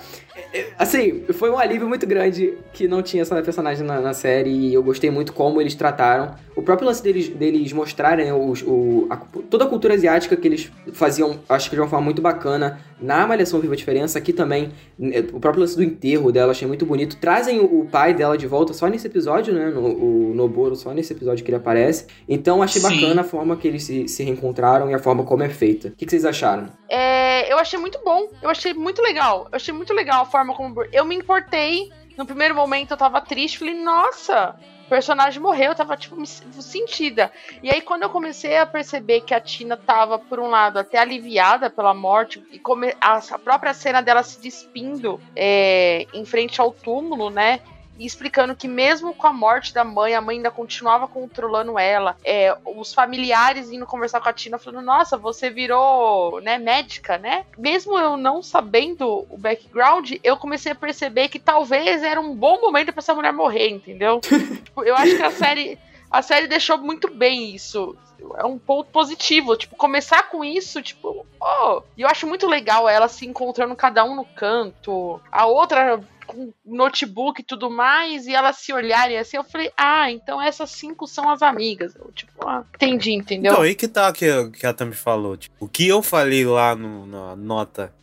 assim, 0.78 1.24
foi 1.34 1.50
um 1.50 1.58
alívio 1.58 1.88
muito 1.88 2.06
grande 2.08 2.54
que 2.74 2.88
não 2.88 3.02
tinha 3.02 3.22
essa 3.22 3.42
personagem 3.42 3.86
na, 3.86 4.00
na 4.02 4.14
série 4.14 4.50
e 4.50 4.74
eu 4.74 4.84
gostei 4.84 5.10
muito 5.10 5.34
como 5.34 5.60
eles 5.62 5.76
trataram. 5.76 6.36
O 6.56 6.62
próprio 6.62 6.88
lance 6.88 7.02
deles, 7.04 7.28
deles 7.30 7.72
mostrarem 7.74 8.32
os, 8.32 8.62
o, 8.62 9.08
a- 9.10 9.18
toda 9.50 9.66
a 9.66 9.68
cultura 9.68 9.94
asiática 9.94 10.36
que 10.36 10.48
eles 10.48 10.72
faziam, 10.94 11.40
acho 11.50 11.70
que 11.70 11.76
de 11.76 11.82
uma 11.82 11.88
forma 11.88 12.06
muito 12.06 12.22
bacana 12.22 12.80
na 13.04 13.28
Malhação 13.28 13.60
Viva 13.60 13.74
a 13.74 13.78
Diferença, 13.78 14.18
aqui 14.18 14.32
também, 14.32 14.72
né, 14.98 15.20
o 15.34 15.40
próprio 15.40 15.62
lance 15.62 15.76
do 15.76 15.84
enterro 15.84 16.32
dela, 16.32 16.52
achei 16.52 16.68
muito 16.68 16.86
bonito. 16.86 17.18
Trazem 17.18 17.60
o, 17.60 17.86
pai 17.86 18.14
dela 18.14 18.38
de 18.38 18.48
volta 18.48 18.74
só 18.74 18.88
nesse 18.88 19.08
episódio, 19.08 19.54
né? 19.54 19.70
No, 19.70 19.82
o 19.82 20.34
Noboro, 20.34 20.76
só 20.76 20.92
nesse 20.94 21.14
episódio 21.14 21.44
que 21.44 21.52
ele 21.52 21.58
aparece. 21.58 22.08
Então 22.28 22.64
achei 22.64 22.82
Sim. 22.82 23.02
bacana 23.02 23.22
a 23.22 23.24
forma 23.24 23.56
que 23.58 23.68
eles 23.68 23.84
se, 23.84 24.08
se 24.08 24.24
reencontraram 24.24 24.90
e 24.90 24.94
a 24.94 25.00
forma 25.00 25.24
como 25.24 25.44
é 25.44 25.50
feita. 25.50 25.90
O 25.90 25.92
que, 25.92 26.06
que 26.06 26.10
vocês 26.10 26.26
acharam? 26.26 26.70
É, 26.90 27.52
eu 27.52 27.58
achei 27.58 27.78
muito 27.78 28.00
bom. 28.04 28.30
Eu 28.42 28.50
achei 28.50 28.74
muito 28.74 29.02
legal. 29.02 29.48
Eu 29.52 29.56
achei 29.56 29.74
muito 29.74 29.94
legal 29.94 30.24
a 30.24 30.26
forma 30.26 30.56
como. 30.56 30.84
Eu 30.92 31.06
me 31.06 31.16
importei. 31.16 31.90
No 32.18 32.26
primeiro 32.26 32.56
momento 32.56 32.92
eu 32.92 32.98
tava 32.98 33.20
triste. 33.22 33.60
Falei, 33.60 33.76
nossa, 33.76 34.56
personagem 34.94 35.42
morreu. 35.42 35.72
Eu 35.72 35.76
tava, 35.76 35.98
tipo, 35.98 36.24
sentida. 36.62 37.32
E 37.64 37.72
aí, 37.72 37.82
quando 37.82 38.04
eu 38.04 38.12
comecei 38.12 38.58
a 38.58 38.66
perceber 38.66 39.22
que 39.22 39.34
a 39.34 39.42
Tina 39.42 39.76
tava, 39.76 40.20
por 40.20 40.40
um 40.40 40.48
lado, 40.48 40.78
até 40.78 41.00
aliviada 41.00 41.68
pela 41.68 41.96
morte, 41.96 42.44
e 42.52 42.60
come... 42.60 42.94
a 43.02 43.24
a 43.34 43.40
própria 43.40 43.74
cena 43.74 44.02
dela 44.02 44.22
se 44.22 44.40
despindo 44.40 45.20
é, 45.36 46.06
em 46.14 46.26
frente 46.26 46.62
ao 46.62 46.72
túmulo, 46.72 47.32
né? 47.32 47.62
E 47.98 48.06
explicando 48.06 48.56
que 48.56 48.68
mesmo 48.68 49.14
com 49.14 49.28
a 49.28 49.34
morte 49.34 49.74
da 49.74 49.84
mãe, 49.84 50.16
a 50.16 50.22
mãe 50.22 50.38
ainda 50.38 50.52
continuava 50.52 51.08
controlando 51.08 51.78
ela. 51.78 52.18
É, 52.24 52.56
os 52.66 52.94
familiares 52.94 53.72
indo 53.72 53.86
conversar 53.86 54.20
com 54.22 54.30
a 54.30 54.34
Tina 54.34 54.58
falando, 54.58 54.84
nossa, 54.84 55.18
você 55.18 55.50
virou, 55.50 56.42
né, 56.42 56.58
médica, 56.58 57.18
né? 57.18 57.46
Mesmo 57.58 57.98
eu 57.98 58.18
não 58.18 58.42
sabendo 58.42 59.26
o 59.30 59.38
background, 59.38 60.14
eu 60.24 60.38
comecei 60.38 60.72
a 60.72 60.76
perceber 60.76 61.30
que 61.30 61.40
talvez 61.40 62.04
era 62.04 62.20
um 62.20 62.36
bom 62.36 62.60
momento 62.60 62.92
para 62.92 63.00
essa 63.00 63.14
mulher 63.14 63.34
morrer, 63.34 63.70
entendeu? 63.70 64.20
tipo, 64.64 64.84
eu 64.84 64.96
acho 64.96 65.16
que 65.16 65.24
a 65.24 65.32
série 65.32 65.78
a 66.14 66.22
série 66.22 66.48
deixou 66.48 66.78
muito 66.78 67.12
bem 67.12 67.56
isso. 67.56 67.98
É 68.38 68.46
um 68.46 68.60
ponto 68.60 68.92
positivo. 68.92 69.58
Tipo, 69.58 69.76
começar 69.76 70.30
com 70.30 70.44
isso, 70.44 70.80
tipo, 70.80 71.26
oh. 71.42 71.82
E 71.98 72.04
eu 72.04 72.08
acho 72.08 72.28
muito 72.28 72.48
legal 72.48 72.88
ela 72.88 73.08
se 73.08 73.26
encontrando 73.26 73.76
cada 73.76 74.04
um 74.04 74.16
no 74.16 74.24
canto. 74.24 75.20
A 75.32 75.48
outra 75.48 76.00
com 76.34 76.52
notebook 76.66 77.42
e 77.42 77.46
tudo 77.46 77.70
mais, 77.70 78.28
e 78.28 78.34
elas 78.34 78.58
se 78.58 78.74
olharem 78.74 79.18
assim, 79.18 79.38
eu 79.38 79.44
falei, 79.44 79.72
ah, 79.78 80.12
então 80.12 80.42
essas 80.42 80.72
cinco 80.72 81.08
são 81.08 81.30
as 81.30 81.42
amigas. 81.42 81.96
Eu, 81.96 82.12
tipo, 82.12 82.32
ah, 82.48 82.66
entendi, 82.76 83.12
entendeu? 83.12 83.54
Então, 83.54 83.64
aí 83.64 83.76
que 83.76 83.88
tá 83.88 84.12
que, 84.12 84.50
que 84.52 84.66
a 84.66 84.74
Tami 84.74 84.94
falou. 84.94 85.38
Tipo, 85.38 85.56
o 85.60 85.68
que 85.68 85.88
eu 85.88 86.02
falei 86.02 86.46
lá 86.46 86.76
no, 86.76 87.06
na 87.06 87.36
nota 87.36 87.94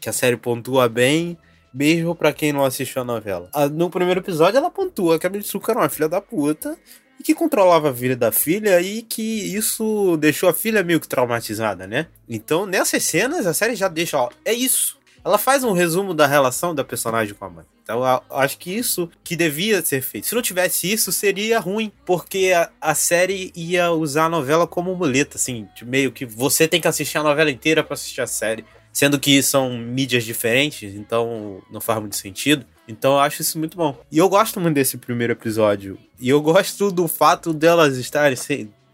que 0.00 0.08
a 0.08 0.12
série 0.12 0.36
pontua 0.36 0.88
bem, 0.88 1.36
mesmo 1.72 2.14
pra 2.14 2.32
quem 2.32 2.52
não 2.52 2.64
assistiu 2.64 3.02
a 3.02 3.04
novela. 3.04 3.50
No 3.72 3.90
primeiro 3.90 4.20
episódio, 4.20 4.58
ela 4.58 4.70
pontua 4.70 5.18
que 5.18 5.26
a 5.26 5.30
Mitsuko 5.30 5.70
era 5.70 5.80
uma 5.80 5.88
filha 5.88 6.08
da 6.08 6.20
puta 6.20 6.78
e 7.18 7.22
que 7.22 7.34
controlava 7.34 7.88
a 7.88 7.92
vida 7.92 8.14
da 8.14 8.32
filha 8.32 8.80
e 8.80 9.02
que 9.02 9.54
isso 9.54 10.16
deixou 10.18 10.48
a 10.48 10.54
filha 10.54 10.82
meio 10.82 11.00
que 11.00 11.08
traumatizada, 11.08 11.86
né? 11.86 12.06
Então, 12.28 12.64
nessas 12.64 13.02
cenas, 13.02 13.46
a 13.46 13.52
série 13.52 13.74
já 13.74 13.88
deixa, 13.88 14.18
ó, 14.18 14.30
é 14.44 14.52
isso. 14.52 14.98
Ela 15.24 15.36
faz 15.36 15.64
um 15.64 15.72
resumo 15.72 16.14
da 16.14 16.26
relação 16.26 16.74
da 16.74 16.84
personagem 16.84 17.34
com 17.34 17.44
a 17.44 17.50
mãe. 17.50 17.64
Então, 17.88 18.02
acho 18.28 18.58
que 18.58 18.70
isso 18.70 19.08
que 19.24 19.34
devia 19.34 19.82
ser 19.82 20.02
feito. 20.02 20.26
Se 20.26 20.34
não 20.34 20.42
tivesse 20.42 20.92
isso, 20.92 21.10
seria 21.10 21.58
ruim, 21.58 21.90
porque 22.04 22.52
a, 22.54 22.68
a 22.82 22.94
série 22.94 23.50
ia 23.56 23.90
usar 23.90 24.26
a 24.26 24.28
novela 24.28 24.66
como 24.66 24.94
muleta, 24.94 25.38
assim, 25.38 25.66
meio 25.80 26.12
que 26.12 26.26
você 26.26 26.68
tem 26.68 26.82
que 26.82 26.86
assistir 26.86 27.16
a 27.16 27.22
novela 27.22 27.50
inteira 27.50 27.82
para 27.82 27.94
assistir 27.94 28.20
a 28.20 28.26
série. 28.26 28.62
Sendo 28.92 29.18
que 29.18 29.42
são 29.42 29.78
mídias 29.78 30.24
diferentes, 30.24 30.94
então 30.94 31.62
não 31.70 31.80
faz 31.80 31.98
muito 31.98 32.16
sentido. 32.16 32.66
Então 32.86 33.12
eu 33.12 33.20
acho 33.20 33.40
isso 33.40 33.58
muito 33.58 33.76
bom. 33.76 33.98
E 34.12 34.18
eu 34.18 34.28
gosto 34.28 34.60
muito 34.60 34.74
desse 34.74 34.98
primeiro 34.98 35.32
episódio. 35.32 35.98
E 36.20 36.28
eu 36.28 36.42
gosto 36.42 36.90
do 36.90 37.08
fato 37.08 37.54
delas 37.54 37.96
estarem 37.96 38.36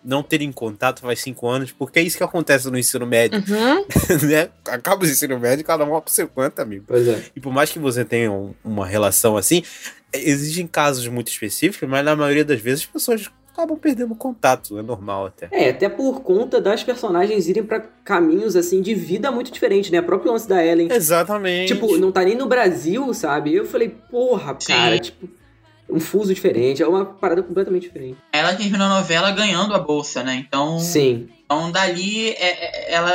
não 0.05 0.23
terem 0.23 0.53
contato 0.53 1.01
faz 1.01 1.21
cinco 1.21 1.49
anos, 1.49 1.73
porque 1.73 1.99
é 1.99 2.03
isso 2.03 2.17
que 2.19 2.25
acontece 2.25 2.71
no 2.71 2.79
ensino 2.79 3.07
médio. 3.07 3.39
Uhum. 3.49 3.85
né? 4.29 4.51
Acaba 4.69 5.05
o 5.05 5.07
ensino 5.09 5.39
médio, 5.39 5.65
cada 5.65 5.85
um 5.85 5.91
vai 5.91 6.01
pro 6.01 6.13
seu 6.13 6.29
canto, 6.29 6.61
amigo. 6.61 6.85
Pois 6.87 7.09
é. 7.09 7.23
E 7.35 7.41
por 7.41 7.53
mais 7.53 7.71
que 7.71 7.79
você 7.79 8.05
tenha 8.05 8.31
um- 8.31 8.55
uma 8.65 8.87
relação 8.87 9.37
assim, 9.37 9.63
existem 10.13 10.67
casos 10.67 11.07
muito 11.09 11.29
específicos, 11.29 11.89
mas 11.89 12.05
na 12.05 12.15
maioria 12.15 12.45
das 12.45 12.61
vezes 12.61 12.81
as 12.85 12.87
pessoas 12.87 13.31
acabam 13.53 13.77
perdendo 13.79 14.15
contato, 14.17 14.77
é 14.79 14.83
normal 14.83 15.27
até. 15.27 15.49
É, 15.53 15.71
até 15.71 15.89
por 15.89 16.23
conta 16.23 16.61
das 16.61 16.83
personagens 16.83 17.47
irem 17.49 17.63
pra 17.63 17.81
caminhos, 18.05 18.57
assim, 18.57 18.83
de 18.83 18.95
vida 18.95 19.31
muito 19.31 19.53
diferentes, 19.53 19.91
né? 19.93 20.01
O 20.01 20.05
próprio 20.05 20.33
lance 20.33 20.49
da 20.49 20.65
Ellen. 20.65 20.89
Exatamente. 20.91 21.73
Tipo, 21.73 21.97
não 21.97 22.11
tá 22.11 22.25
nem 22.25 22.37
no 22.37 22.47
Brasil, 22.47 23.15
sabe? 23.15 23.55
Eu 23.55 23.65
falei, 23.65 23.89
porra, 24.11 24.57
cara, 24.67 24.99
tipo, 24.99 25.29
um 25.95 26.01
fuso 26.01 26.35
diferente, 26.35 26.83
é 26.83 26.89
uma 26.89 27.05
parada 27.05 27.43
completamente 27.43 27.83
diferente. 27.85 28.19
Ela 28.33 28.55
terminou 28.55 28.87
a 28.87 28.97
novela 28.99 29.31
ganhando 29.31 29.75
a 29.75 29.79
bolsa, 29.79 30.23
né? 30.23 30.45
Então, 30.47 30.79
Sim. 30.81 31.29
então 31.45 31.71
dali 31.71 32.31
é- 32.31 32.91
é- 32.91 32.95
ela, 32.95 33.13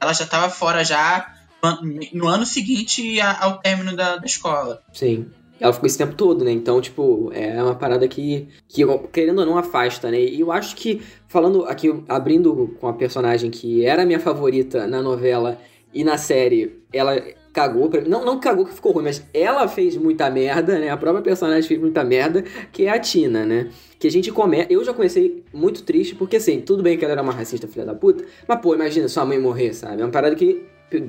ela 0.00 0.12
já 0.12 0.26
tava 0.26 0.50
fora 0.50 0.84
já 0.84 1.32
no 1.62 1.68
an- 1.68 1.80
no 2.12 2.26
ano 2.26 2.44
seguinte 2.46 3.20
ao 3.20 3.58
término 3.58 3.94
da, 3.94 4.16
da 4.16 4.26
escola. 4.26 4.82
Sim. 4.92 5.26
Ela 5.60 5.72
ficou 5.74 5.86
esse 5.86 5.98
tempo 5.98 6.14
todo, 6.14 6.42
né? 6.42 6.50
Então, 6.50 6.80
tipo, 6.80 7.30
é 7.34 7.62
uma 7.62 7.74
parada 7.74 8.08
que, 8.08 8.48
que 8.66 8.82
querendo 9.12 9.40
ou 9.40 9.46
não, 9.46 9.58
afasta, 9.58 10.10
né? 10.10 10.18
E 10.18 10.40
eu 10.40 10.50
acho 10.50 10.74
que, 10.74 11.02
falando 11.28 11.66
aqui, 11.66 12.02
abrindo 12.08 12.74
com 12.80 12.88
a 12.88 12.94
personagem 12.94 13.50
que 13.50 13.84
era 13.84 14.02
a 14.02 14.06
minha 14.06 14.18
favorita 14.18 14.86
na 14.86 15.02
novela 15.02 15.58
e 15.92 16.02
na 16.02 16.16
série, 16.16 16.80
ela 16.92 17.14
cagou 17.52 17.88
pra. 17.88 18.00
Não, 18.02 18.24
não 18.24 18.38
cagou 18.38 18.64
que 18.64 18.74
ficou 18.74 18.92
ruim, 18.92 19.04
mas 19.04 19.24
ela 19.32 19.66
fez 19.68 19.96
muita 19.96 20.30
merda, 20.30 20.78
né? 20.78 20.90
A 20.90 20.96
própria 20.96 21.22
personagem 21.22 21.66
fez 21.66 21.80
muita 21.80 22.04
merda, 22.04 22.42
que 22.72 22.86
é 22.86 22.90
a 22.90 22.98
Tina, 22.98 23.44
né? 23.44 23.68
Que 23.98 24.06
a 24.06 24.10
gente 24.10 24.30
começa. 24.32 24.72
Eu 24.72 24.84
já 24.84 24.92
comecei 24.92 25.44
muito 25.52 25.82
triste, 25.82 26.14
porque 26.14 26.36
assim, 26.36 26.60
tudo 26.60 26.82
bem 26.82 26.96
que 26.96 27.04
ela 27.04 27.12
era 27.12 27.22
uma 27.22 27.32
racista 27.32 27.66
filha 27.68 27.84
da 27.84 27.94
puta, 27.94 28.24
mas 28.46 28.60
pô, 28.60 28.74
imagina 28.74 29.08
sua 29.08 29.24
mãe 29.24 29.38
morrer, 29.38 29.72
sabe? 29.74 30.00
É 30.00 30.04
uma 30.04 30.10
parada 30.10 30.34
que. 30.34 30.64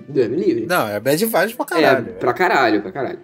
Deus 0.07 0.29
me 0.29 0.37
livre. 0.37 0.67
Não, 0.67 0.87
é 0.87 0.99
bad 0.99 1.25
vibes 1.25 1.53
pra 1.53 1.65
caralho. 1.65 2.09
É, 2.09 2.11
pra 2.13 2.33
caralho, 2.33 2.81
pra 2.83 2.91
caralho. 2.91 3.19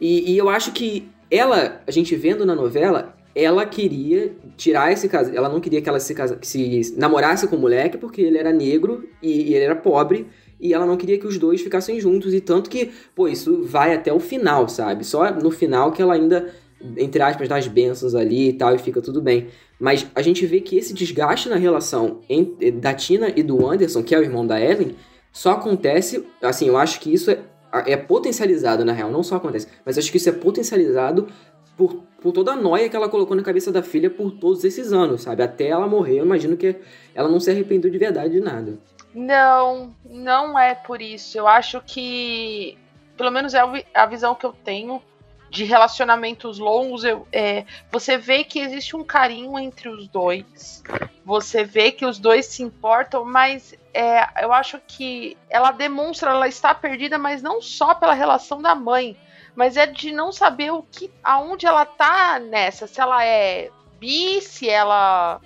E, 0.00 0.32
e 0.32 0.38
eu 0.38 0.48
acho 0.48 0.70
que 0.70 1.08
ela, 1.28 1.80
a 1.84 1.90
gente 1.90 2.14
vendo 2.14 2.46
na 2.46 2.54
novela, 2.54 3.16
ela 3.34 3.66
queria 3.66 4.34
tirar 4.56 4.92
esse 4.92 5.08
caso. 5.08 5.30
Ela 5.34 5.48
não 5.48 5.60
queria 5.60 5.82
que 5.82 5.88
ela 5.88 6.00
se, 6.00 6.14
casa, 6.14 6.38
se 6.40 6.94
namorasse 6.96 7.46
com 7.46 7.56
o 7.56 7.58
moleque 7.58 7.98
porque 7.98 8.22
ele 8.22 8.38
era 8.38 8.52
negro 8.52 9.08
e, 9.22 9.50
e 9.50 9.54
ele 9.54 9.64
era 9.64 9.76
pobre. 9.76 10.26
E 10.60 10.72
ela 10.72 10.86
não 10.86 10.96
queria 10.96 11.18
que 11.18 11.26
os 11.26 11.38
dois 11.38 11.60
ficassem 11.60 12.00
juntos. 12.00 12.32
E 12.34 12.40
tanto 12.40 12.70
que, 12.70 12.90
pô, 13.14 13.28
isso 13.28 13.62
vai 13.64 13.94
até 13.94 14.12
o 14.12 14.20
final, 14.20 14.68
sabe? 14.68 15.04
Só 15.04 15.30
no 15.32 15.50
final 15.50 15.92
que 15.92 16.00
ela 16.00 16.14
ainda, 16.14 16.52
entre 16.96 17.22
aspas, 17.22 17.48
dá 17.48 17.56
as 17.56 17.68
bênçãos 17.68 18.14
ali 18.14 18.48
e 18.48 18.52
tal, 18.52 18.74
e 18.74 18.78
fica 18.78 19.00
tudo 19.00 19.20
bem. 19.20 19.48
Mas 19.78 20.06
a 20.14 20.22
gente 20.22 20.46
vê 20.46 20.60
que 20.60 20.76
esse 20.76 20.94
desgaste 20.94 21.48
na 21.48 21.56
relação 21.56 22.20
entre, 22.28 22.70
da 22.70 22.94
Tina 22.94 23.32
e 23.36 23.42
do 23.42 23.66
Anderson, 23.68 24.02
que 24.02 24.14
é 24.14 24.18
o 24.18 24.22
irmão 24.22 24.46
da 24.46 24.60
Ellen, 24.60 24.94
só 25.30 25.52
acontece. 25.52 26.24
Assim, 26.40 26.68
eu 26.68 26.78
acho 26.78 26.98
que 27.00 27.12
isso 27.12 27.30
é, 27.30 27.38
é 27.86 27.96
potencializado, 27.96 28.84
na 28.84 28.92
real. 28.92 29.10
Não 29.10 29.22
só 29.22 29.36
acontece, 29.36 29.68
mas 29.84 29.98
acho 29.98 30.10
que 30.10 30.16
isso 30.16 30.30
é 30.30 30.32
potencializado 30.32 31.28
por, 31.76 32.02
por 32.22 32.32
toda 32.32 32.52
a 32.52 32.56
noia 32.56 32.88
que 32.88 32.96
ela 32.96 33.08
colocou 33.08 33.36
na 33.36 33.42
cabeça 33.42 33.70
da 33.70 33.82
filha 33.82 34.08
por 34.08 34.32
todos 34.32 34.64
esses 34.64 34.92
anos, 34.92 35.22
sabe? 35.22 35.42
Até 35.42 35.68
ela 35.68 35.86
morrer, 35.86 36.18
eu 36.18 36.24
imagino 36.24 36.56
que 36.56 36.76
ela 37.14 37.28
não 37.28 37.38
se 37.38 37.50
arrependeu 37.50 37.90
de 37.90 37.98
verdade 37.98 38.32
de 38.32 38.40
nada. 38.40 38.78
Não, 39.18 39.96
não 40.04 40.58
é 40.58 40.74
por 40.74 41.00
isso. 41.00 41.38
Eu 41.38 41.48
acho 41.48 41.80
que, 41.80 42.76
pelo 43.16 43.30
menos 43.30 43.54
é 43.54 43.60
a 43.60 43.66
vi- 43.66 43.86
a 43.94 44.04
visão 44.04 44.34
que 44.34 44.44
eu 44.44 44.52
tenho 44.52 45.02
de 45.48 45.64
relacionamentos 45.64 46.58
longos. 46.58 47.02
Eu, 47.02 47.26
é, 47.32 47.64
você 47.90 48.18
vê 48.18 48.44
que 48.44 48.58
existe 48.58 48.94
um 48.94 49.02
carinho 49.02 49.58
entre 49.58 49.88
os 49.88 50.06
dois. 50.06 50.82
Você 51.24 51.64
vê 51.64 51.90
que 51.92 52.04
os 52.04 52.18
dois 52.18 52.44
se 52.44 52.62
importam, 52.62 53.24
mas 53.24 53.74
é, 53.94 54.44
eu 54.44 54.52
acho 54.52 54.78
que 54.86 55.34
ela 55.48 55.72
demonstra 55.72 56.30
ela 56.32 56.46
está 56.46 56.74
perdida, 56.74 57.16
mas 57.16 57.40
não 57.40 57.62
só 57.62 57.94
pela 57.94 58.12
relação 58.12 58.60
da 58.60 58.74
mãe, 58.74 59.16
mas 59.54 59.78
é 59.78 59.86
de 59.86 60.12
não 60.12 60.30
saber 60.30 60.72
o 60.72 60.82
que, 60.82 61.10
aonde 61.24 61.64
ela 61.66 61.86
tá 61.86 62.38
nessa. 62.38 62.86
Se 62.86 63.00
ela 63.00 63.24
é 63.24 63.70
bi, 63.98 64.42
se 64.42 64.68
ela 64.68 65.40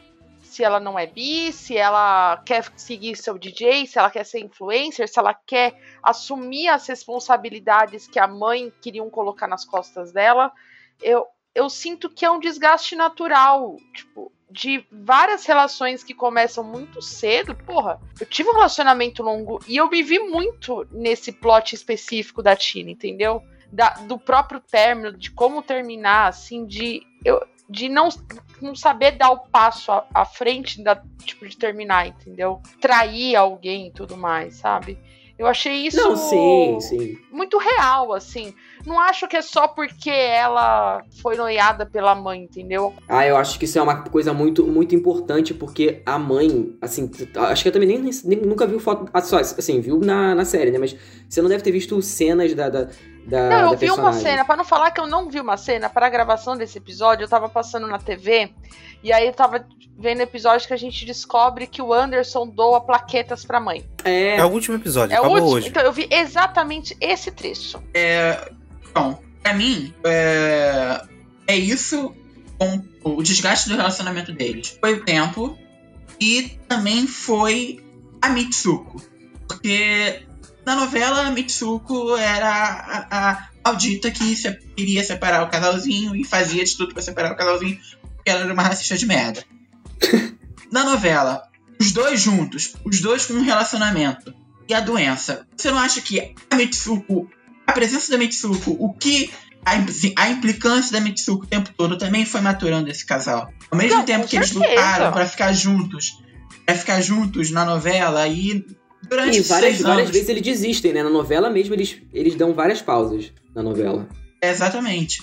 se 0.51 0.64
ela 0.64 0.80
não 0.80 0.98
é 0.98 1.07
bi, 1.07 1.53
se 1.53 1.76
ela 1.76 2.42
quer 2.44 2.70
seguir 2.76 3.16
seu 3.16 3.38
DJ, 3.38 3.86
se 3.86 3.98
ela 3.98 4.11
quer 4.11 4.24
ser 4.24 4.40
influencer, 4.40 5.09
se 5.09 5.18
ela 5.18 5.32
quer 5.32 5.80
assumir 6.03 6.68
as 6.68 6.86
responsabilidades 6.88 8.09
que 8.09 8.18
a 8.18 8.26
mãe 8.26 8.72
queriam 8.82 9.09
colocar 9.09 9.46
nas 9.46 9.64
costas 9.64 10.12
dela. 10.12 10.53
Eu, 11.01 11.24
eu 11.55 11.70
sinto 11.70 12.11
que 12.11 12.24
é 12.24 12.30
um 12.30 12.40
desgaste 12.40 12.96
natural, 12.96 13.76
tipo, 13.94 14.32
de 14.51 14.84
várias 14.90 15.46
relações 15.46 16.03
que 16.03 16.12
começam 16.12 16.64
muito 16.64 17.01
cedo. 17.01 17.55
Porra, 17.55 18.01
eu 18.20 18.26
tive 18.26 18.48
um 18.51 18.55
relacionamento 18.55 19.22
longo 19.22 19.61
e 19.68 19.76
eu 19.76 19.88
me 19.88 20.03
vi 20.03 20.18
muito 20.18 20.84
nesse 20.90 21.30
plot 21.30 21.76
específico 21.76 22.42
da 22.42 22.57
Tina, 22.57 22.90
entendeu? 22.90 23.40
Da, 23.72 23.90
do 23.90 24.18
próprio 24.18 24.59
término, 24.59 25.16
de 25.16 25.30
como 25.30 25.62
terminar, 25.62 26.26
assim, 26.26 26.66
de. 26.66 27.03
Eu, 27.24 27.40
de 27.70 27.88
não, 27.88 28.08
não 28.60 28.74
saber 28.74 29.12
dar 29.12 29.30
o 29.30 29.38
passo 29.38 29.92
à, 29.92 30.04
à 30.12 30.24
frente 30.24 30.82
da, 30.82 31.00
tipo, 31.24 31.46
de 31.46 31.56
terminar, 31.56 32.08
entendeu? 32.08 32.60
Trair 32.80 33.36
alguém 33.36 33.86
e 33.86 33.92
tudo 33.92 34.16
mais, 34.16 34.56
sabe? 34.56 34.98
Eu 35.38 35.46
achei 35.46 35.86
isso 35.86 35.96
Não, 35.96 36.16
sim, 36.16 36.80
sim. 36.80 37.18
muito 37.30 37.56
real, 37.56 38.12
assim. 38.12 38.52
Não 38.86 38.98
acho 38.98 39.28
que 39.28 39.36
é 39.36 39.42
só 39.42 39.68
porque 39.68 40.10
ela 40.10 41.02
foi 41.22 41.36
noiada 41.36 41.84
pela 41.84 42.14
mãe, 42.14 42.42
entendeu? 42.44 42.94
Ah, 43.08 43.26
eu 43.26 43.36
acho 43.36 43.58
que 43.58 43.64
isso 43.64 43.78
é 43.78 43.82
uma 43.82 44.02
coisa 44.04 44.32
muito, 44.32 44.66
muito 44.66 44.94
importante, 44.94 45.52
porque 45.52 46.02
a 46.06 46.18
mãe, 46.18 46.76
assim, 46.80 47.10
acho 47.50 47.62
que 47.62 47.68
eu 47.68 47.72
também 47.72 47.88
nem, 47.88 48.10
nem- 48.24 48.40
nunca 48.40 48.66
viu 48.66 48.80
foto. 48.80 49.08
ah, 49.12 49.20
Só, 49.20 49.38
assim, 49.38 49.80
viu 49.80 49.98
na, 50.00 50.34
na 50.34 50.44
série, 50.44 50.70
né? 50.70 50.78
Mas 50.78 50.96
você 51.28 51.42
não 51.42 51.48
deve 51.48 51.62
ter 51.62 51.72
visto 51.72 52.00
cenas 52.00 52.54
da. 52.54 52.68
da, 52.68 52.88
da 53.26 53.48
Não, 53.48 53.72
eu 53.72 53.78
vi 53.78 53.86
uma 53.86 53.96
personagem. 53.96 54.20
cena, 54.22 54.44
pra 54.44 54.56
não 54.56 54.64
falar 54.64 54.90
que 54.90 55.00
eu 55.00 55.06
não 55.06 55.28
vi 55.28 55.40
uma 55.40 55.56
cena, 55.56 55.88
para 55.90 56.06
a 56.06 56.10
gravação 56.10 56.56
desse 56.56 56.78
episódio, 56.78 57.24
eu 57.24 57.28
tava 57.28 57.48
passando 57.48 57.86
na 57.86 57.98
TV, 57.98 58.50
e 59.02 59.12
aí 59.12 59.26
eu 59.26 59.32
tava 59.32 59.64
vendo 59.98 60.22
episódio 60.22 60.66
que 60.66 60.72
a 60.72 60.78
gente 60.78 61.04
descobre 61.04 61.66
que 61.66 61.82
o 61.82 61.92
Anderson 61.92 62.46
doa 62.48 62.80
plaquetas 62.80 63.44
pra 63.44 63.60
mãe. 63.60 63.84
É. 64.02 64.36
É 64.38 64.44
o 64.44 64.48
último 64.48 64.76
episódio, 64.76 65.14
É 65.14 65.18
o 65.18 65.24
acabou 65.24 65.36
último. 65.40 65.56
hoje. 65.56 65.68
Então 65.68 65.82
eu 65.82 65.92
vi 65.92 66.08
exatamente 66.10 66.96
esse 66.98 67.30
trecho. 67.30 67.82
É, 67.92 68.50
bom, 68.95 69.22
pra 69.43 69.55
mim, 69.55 69.95
é, 70.05 71.03
é 71.47 71.57
isso 71.57 72.14
com 72.59 72.84
o 73.03 73.22
desgaste 73.22 73.68
do 73.68 73.76
relacionamento 73.76 74.32
deles. 74.32 74.76
Foi 74.80 74.95
o 74.95 75.05
tempo 75.05 75.59
e 76.20 76.59
também 76.68 77.07
foi 77.07 77.82
a 78.20 78.28
Mitsuko. 78.28 79.03
Porque 79.49 80.22
na 80.64 80.76
novela, 80.76 81.26
a 81.26 81.30
Mitsuko 81.30 82.16
era 82.16 82.49
a, 82.51 83.30
a 83.30 83.49
maldita 83.64 84.11
que 84.11 84.36
se, 84.36 84.53
queria 84.76 85.03
separar 85.03 85.43
o 85.43 85.51
casalzinho 85.51 86.14
e 86.14 86.24
fazia 86.24 86.64
de 86.64 86.76
tudo 86.76 86.93
pra 86.93 87.03
separar 87.03 87.32
o 87.32 87.36
casalzinho, 87.36 87.78
porque 88.16 88.30
ela 88.30 88.43
era 88.43 88.53
uma 88.53 88.62
racista 88.62 88.97
de 88.97 89.07
merda. 89.07 89.45
na 90.70 90.84
novela, 90.84 91.43
os 91.80 91.93
dois 91.93 92.20
juntos, 92.20 92.74
os 92.84 93.01
dois 93.01 93.26
com 93.26 93.34
um 93.34 93.43
relacionamento 93.43 94.34
e 94.68 94.74
a 94.74 94.80
doença. 94.80 95.47
Você 95.57 95.70
não 95.70 95.78
acha 95.78 96.01
que 96.01 96.34
a 96.51 96.57
Mitsuko, 96.57 97.28
a 97.70 97.72
presença 97.72 98.12
da 98.12 98.18
Mitsuko, 98.18 98.76
o 98.78 98.92
que 98.92 99.30
a, 99.64 99.72
a 100.22 100.30
implicância 100.30 100.92
da 100.92 101.00
Mitsuko 101.00 101.44
o 101.44 101.46
tempo 101.46 101.70
todo 101.76 101.96
também 101.98 102.24
foi 102.24 102.40
maturando 102.40 102.90
esse 102.90 103.04
casal. 103.04 103.52
Ao 103.70 103.78
mesmo 103.78 103.98
Não, 103.98 104.04
tempo 104.04 104.26
que 104.26 104.36
eles 104.36 104.52
lutaram 104.52 105.12
pra 105.12 105.26
ficar 105.26 105.52
juntos, 105.52 106.18
pra 106.66 106.74
ficar 106.74 107.00
juntos 107.00 107.50
na 107.50 107.64
novela 107.64 108.26
e 108.28 108.64
durante 109.08 109.38
E 109.38 109.40
várias, 109.42 109.76
seis 109.76 109.82
várias 109.82 110.02
anos. 110.06 110.10
vezes 110.10 110.28
eles 110.28 110.42
desistem, 110.42 110.92
né? 110.92 111.02
Na 111.02 111.10
novela 111.10 111.50
mesmo, 111.50 111.74
eles, 111.74 111.96
eles 112.12 112.34
dão 112.34 112.52
várias 112.54 112.80
pausas 112.82 113.32
na 113.54 113.62
novela. 113.62 114.08
Exatamente. 114.42 115.22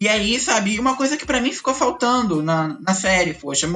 E 0.00 0.08
aí, 0.08 0.38
sabe, 0.40 0.78
uma 0.78 0.96
coisa 0.96 1.16
que 1.16 1.24
pra 1.24 1.40
mim 1.40 1.52
ficou 1.52 1.72
faltando 1.74 2.42
na, 2.42 2.76
na 2.80 2.94
série, 2.94 3.34
poxa, 3.34 3.66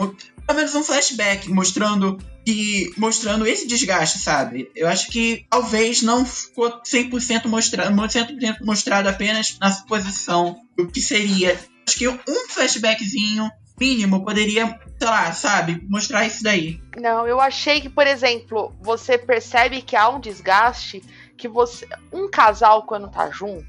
pelo 0.49 0.61
menos 0.61 0.75
um 0.75 0.83
flashback 0.83 1.51
mostrando 1.51 2.17
que 2.45 2.91
mostrando 2.97 3.47
esse 3.47 3.69
desgaste, 3.69 4.19
sabe? 4.19 4.71
Eu 4.75 4.89
acho 4.89 5.09
que 5.11 5.45
talvez 5.51 6.01
não 6.01 6.25
ficou 6.25 6.81
100% 6.81 7.45
mostrado, 7.45 7.95
100% 7.95 8.65
mostrado 8.65 9.11
apenas 9.11 9.59
na 9.61 9.71
suposição 9.71 10.57
do 10.75 10.89
que 10.89 11.03
seria. 11.03 11.61
Acho 11.87 11.99
que 11.99 12.09
um 12.09 12.49
flashbackzinho 12.49 13.51
mínimo 13.79 14.25
poderia, 14.25 14.81
sei 14.99 15.09
lá, 15.09 15.31
sabe, 15.33 15.87
mostrar 15.87 16.27
isso 16.27 16.43
daí. 16.43 16.81
Não, 16.99 17.27
eu 17.27 17.39
achei 17.39 17.83
que, 17.83 17.91
por 17.91 18.07
exemplo, 18.07 18.75
você 18.81 19.19
percebe 19.19 19.83
que 19.83 19.95
há 19.95 20.09
um 20.09 20.19
desgaste 20.19 21.03
que 21.37 21.47
você. 21.47 21.87
Um 22.11 22.29
casal, 22.31 22.85
quando 22.85 23.11
tá 23.11 23.31
junto, 23.31 23.67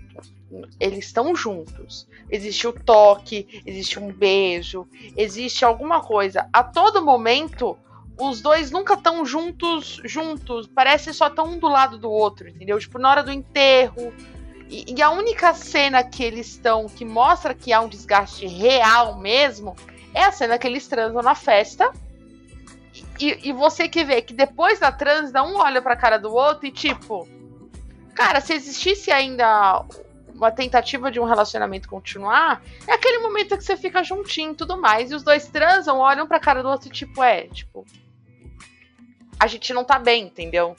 eles 0.79 1.05
estão 1.05 1.35
juntos. 1.35 2.07
Existe 2.29 2.67
o 2.67 2.73
toque, 2.73 3.61
existe 3.65 3.99
um 3.99 4.11
beijo, 4.11 4.87
existe 5.15 5.63
alguma 5.63 6.01
coisa. 6.01 6.47
A 6.51 6.63
todo 6.63 7.03
momento, 7.03 7.77
os 8.19 8.41
dois 8.41 8.71
nunca 8.71 8.95
estão 8.95 9.25
juntos, 9.25 10.01
juntos. 10.03 10.67
Parece 10.67 11.13
só 11.13 11.27
estão 11.27 11.45
um 11.45 11.59
do 11.59 11.67
lado 11.67 11.97
do 11.97 12.09
outro, 12.09 12.47
entendeu? 12.47 12.79
Tipo, 12.79 12.99
na 12.99 13.09
hora 13.09 13.23
do 13.23 13.31
enterro. 13.31 14.13
E, 14.69 14.93
e 14.95 15.01
a 15.01 15.09
única 15.09 15.53
cena 15.53 16.03
que 16.03 16.23
eles 16.23 16.47
estão 16.47 16.87
que 16.87 17.05
mostra 17.05 17.53
que 17.53 17.73
há 17.73 17.81
um 17.81 17.89
desgaste 17.89 18.45
real 18.45 19.17
mesmo 19.17 19.75
é 20.13 20.23
a 20.23 20.31
cena 20.31 20.57
que 20.57 20.67
eles 20.67 20.87
transam 20.87 21.21
na 21.21 21.33
festa. 21.35 21.91
E, 23.19 23.49
e 23.49 23.53
você 23.53 23.87
que 23.87 24.03
vê 24.03 24.21
que 24.21 24.33
depois 24.33 24.79
da 24.79 24.91
transa, 24.91 25.41
um 25.43 25.57
olha 25.57 25.81
pra 25.81 25.95
cara 25.95 26.17
do 26.17 26.33
outro 26.33 26.67
e 26.67 26.71
tipo. 26.71 27.27
Cara, 28.13 28.41
se 28.41 28.53
existisse 28.53 29.11
ainda 29.11 29.85
uma 30.39 30.51
tentativa 30.51 31.11
de 31.11 31.19
um 31.19 31.25
relacionamento 31.25 31.87
continuar, 31.89 32.61
é 32.87 32.93
aquele 32.93 33.19
momento 33.19 33.57
que 33.57 33.63
você 33.63 33.77
fica 33.77 34.03
juntinho 34.03 34.53
e 34.53 34.55
tudo 34.55 34.79
mais. 34.79 35.11
E 35.11 35.15
os 35.15 35.23
dois 35.23 35.47
transam, 35.47 35.99
olham 35.99 36.27
pra 36.27 36.39
cara 36.39 36.63
do 36.63 36.69
outro 36.69 36.87
e 36.87 36.91
tipo, 36.91 37.21
é, 37.21 37.47
tipo. 37.47 37.85
A 39.39 39.47
gente 39.47 39.73
não 39.73 39.83
tá 39.83 39.97
bem, 39.99 40.23
entendeu? 40.25 40.75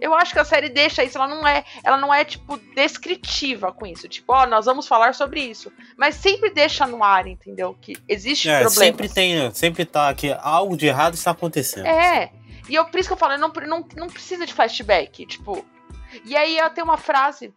Eu 0.00 0.14
acho 0.14 0.32
que 0.32 0.38
a 0.38 0.44
série 0.44 0.70
deixa 0.70 1.04
isso, 1.04 1.18
ela 1.18 1.28
não 1.28 1.46
é, 1.46 1.62
ela 1.84 1.98
não 1.98 2.12
é 2.14 2.24
tipo 2.24 2.56
descritiva 2.74 3.70
com 3.70 3.86
isso, 3.86 4.08
tipo, 4.08 4.32
ó, 4.32 4.46
nós 4.46 4.64
vamos 4.64 4.88
falar 4.88 5.14
sobre 5.14 5.42
isso, 5.42 5.70
mas 5.94 6.14
sempre 6.14 6.48
deixa 6.48 6.86
no 6.86 7.04
ar, 7.04 7.26
entendeu? 7.26 7.76
Que 7.78 7.94
existe 8.08 8.48
É, 8.48 8.60
problema. 8.60 8.84
sempre 8.86 9.08
tem, 9.10 9.50
sempre 9.52 9.84
tá 9.84 10.14
que 10.14 10.34
algo 10.40 10.74
de 10.74 10.86
errado 10.86 11.14
está 11.14 11.32
acontecendo. 11.32 11.86
É. 11.86 12.32
E 12.66 12.74
eu, 12.74 12.86
por 12.86 12.98
isso 12.98 13.10
que 13.10 13.12
eu 13.12 13.18
falo, 13.18 13.36
não, 13.36 13.52
não, 13.66 13.86
não 13.96 14.06
precisa 14.06 14.46
de 14.46 14.54
flashback, 14.54 15.26
tipo. 15.26 15.66
E 16.24 16.34
aí 16.34 16.56
ela 16.56 16.70
tem 16.70 16.82
uma 16.82 16.96
frase. 16.96 17.52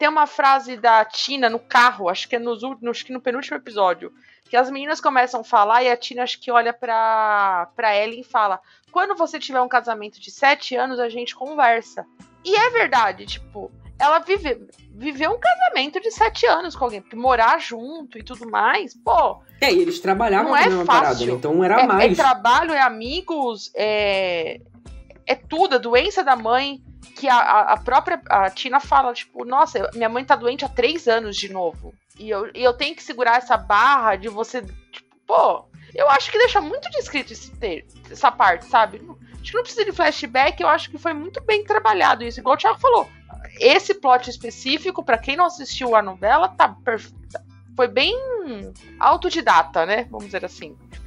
Tem 0.00 0.08
uma 0.08 0.26
frase 0.26 0.78
da 0.78 1.04
Tina 1.04 1.50
no 1.50 1.58
carro, 1.58 2.08
acho 2.08 2.26
que 2.26 2.34
é 2.34 2.38
nos, 2.38 2.62
acho 2.64 3.04
que 3.04 3.12
no 3.12 3.20
penúltimo 3.20 3.58
episódio. 3.58 4.10
Que 4.48 4.56
as 4.56 4.70
meninas 4.70 4.98
começam 4.98 5.42
a 5.42 5.44
falar 5.44 5.82
e 5.82 5.90
a 5.90 5.96
Tina 5.96 6.22
acho 6.22 6.40
que 6.40 6.50
olha 6.50 6.72
pra, 6.72 7.68
pra 7.76 7.94
Ellen 7.94 8.20
e 8.20 8.24
fala: 8.24 8.58
Quando 8.90 9.14
você 9.14 9.38
tiver 9.38 9.60
um 9.60 9.68
casamento 9.68 10.18
de 10.18 10.30
sete 10.30 10.74
anos, 10.74 10.98
a 10.98 11.10
gente 11.10 11.34
conversa. 11.34 12.06
E 12.42 12.56
é 12.56 12.70
verdade, 12.70 13.26
tipo, 13.26 13.70
ela 13.98 14.20
vive, 14.20 14.66
viveu 14.94 15.32
um 15.32 15.38
casamento 15.38 16.00
de 16.00 16.10
sete 16.10 16.46
anos 16.46 16.74
com 16.74 16.86
alguém, 16.86 17.02
porque 17.02 17.14
morar 17.14 17.60
junto 17.60 18.16
e 18.16 18.22
tudo 18.22 18.50
mais, 18.50 18.94
pô, 18.94 19.42
É, 19.60 19.70
e 19.70 19.80
eles 19.82 20.00
trabalhavam 20.00 20.52
Não 20.52 20.56
é 20.56 20.62
fácil. 20.62 20.86
parada, 20.86 21.26
né? 21.26 21.32
Então 21.32 21.62
era 21.62 21.82
é, 21.82 21.86
mais. 21.86 22.12
é 22.12 22.14
trabalho, 22.14 22.72
é 22.72 22.80
amigos, 22.80 23.70
é, 23.74 24.62
é 25.26 25.34
tudo, 25.34 25.74
a 25.74 25.78
doença 25.78 26.24
da 26.24 26.36
mãe. 26.36 26.82
Que 27.16 27.28
a, 27.28 27.38
a- 27.38 27.76
própria 27.76 28.20
a 28.28 28.48
Tina 28.50 28.80
fala, 28.80 29.12
tipo, 29.12 29.44
nossa, 29.44 29.90
minha 29.94 30.08
mãe 30.08 30.24
tá 30.24 30.34
doente 30.36 30.64
há 30.64 30.68
três 30.68 31.06
anos 31.08 31.36
de 31.36 31.52
novo. 31.52 31.94
E 32.18 32.28
eu, 32.30 32.50
e 32.54 32.62
eu 32.62 32.72
tenho 32.72 32.94
que 32.94 33.02
segurar 33.02 33.36
essa 33.38 33.56
barra 33.56 34.16
de 34.16 34.28
você. 34.28 34.62
Tipo, 34.92 35.16
pô, 35.26 35.64
eu 35.94 36.08
acho 36.10 36.30
que 36.30 36.38
deixa 36.38 36.60
muito 36.60 36.88
descrito 36.90 37.32
esse 37.32 37.50
ter, 37.52 37.86
essa 38.10 38.30
parte, 38.30 38.64
sabe? 38.66 39.02
Acho 39.40 39.50
que 39.50 39.56
não 39.56 39.62
precisa 39.62 39.84
de 39.84 39.92
flashback, 39.92 40.60
eu 40.62 40.68
acho 40.68 40.90
que 40.90 40.98
foi 40.98 41.12
muito 41.14 41.42
bem 41.42 41.64
trabalhado 41.64 42.22
isso, 42.24 42.40
igual 42.40 42.54
o 42.54 42.58
Thiago 42.58 42.78
falou. 42.78 43.08
Esse 43.58 43.94
plot 43.94 44.28
específico, 44.28 45.02
pra 45.02 45.16
quem 45.18 45.34
não 45.36 45.46
assistiu 45.46 45.96
a 45.96 46.02
novela, 46.02 46.48
tá 46.48 46.68
perfeito. 46.68 47.18
Foi 47.74 47.88
bem 47.88 48.14
autodidata, 48.98 49.86
né? 49.86 50.06
Vamos 50.10 50.26
dizer 50.26 50.44
assim. 50.44 50.76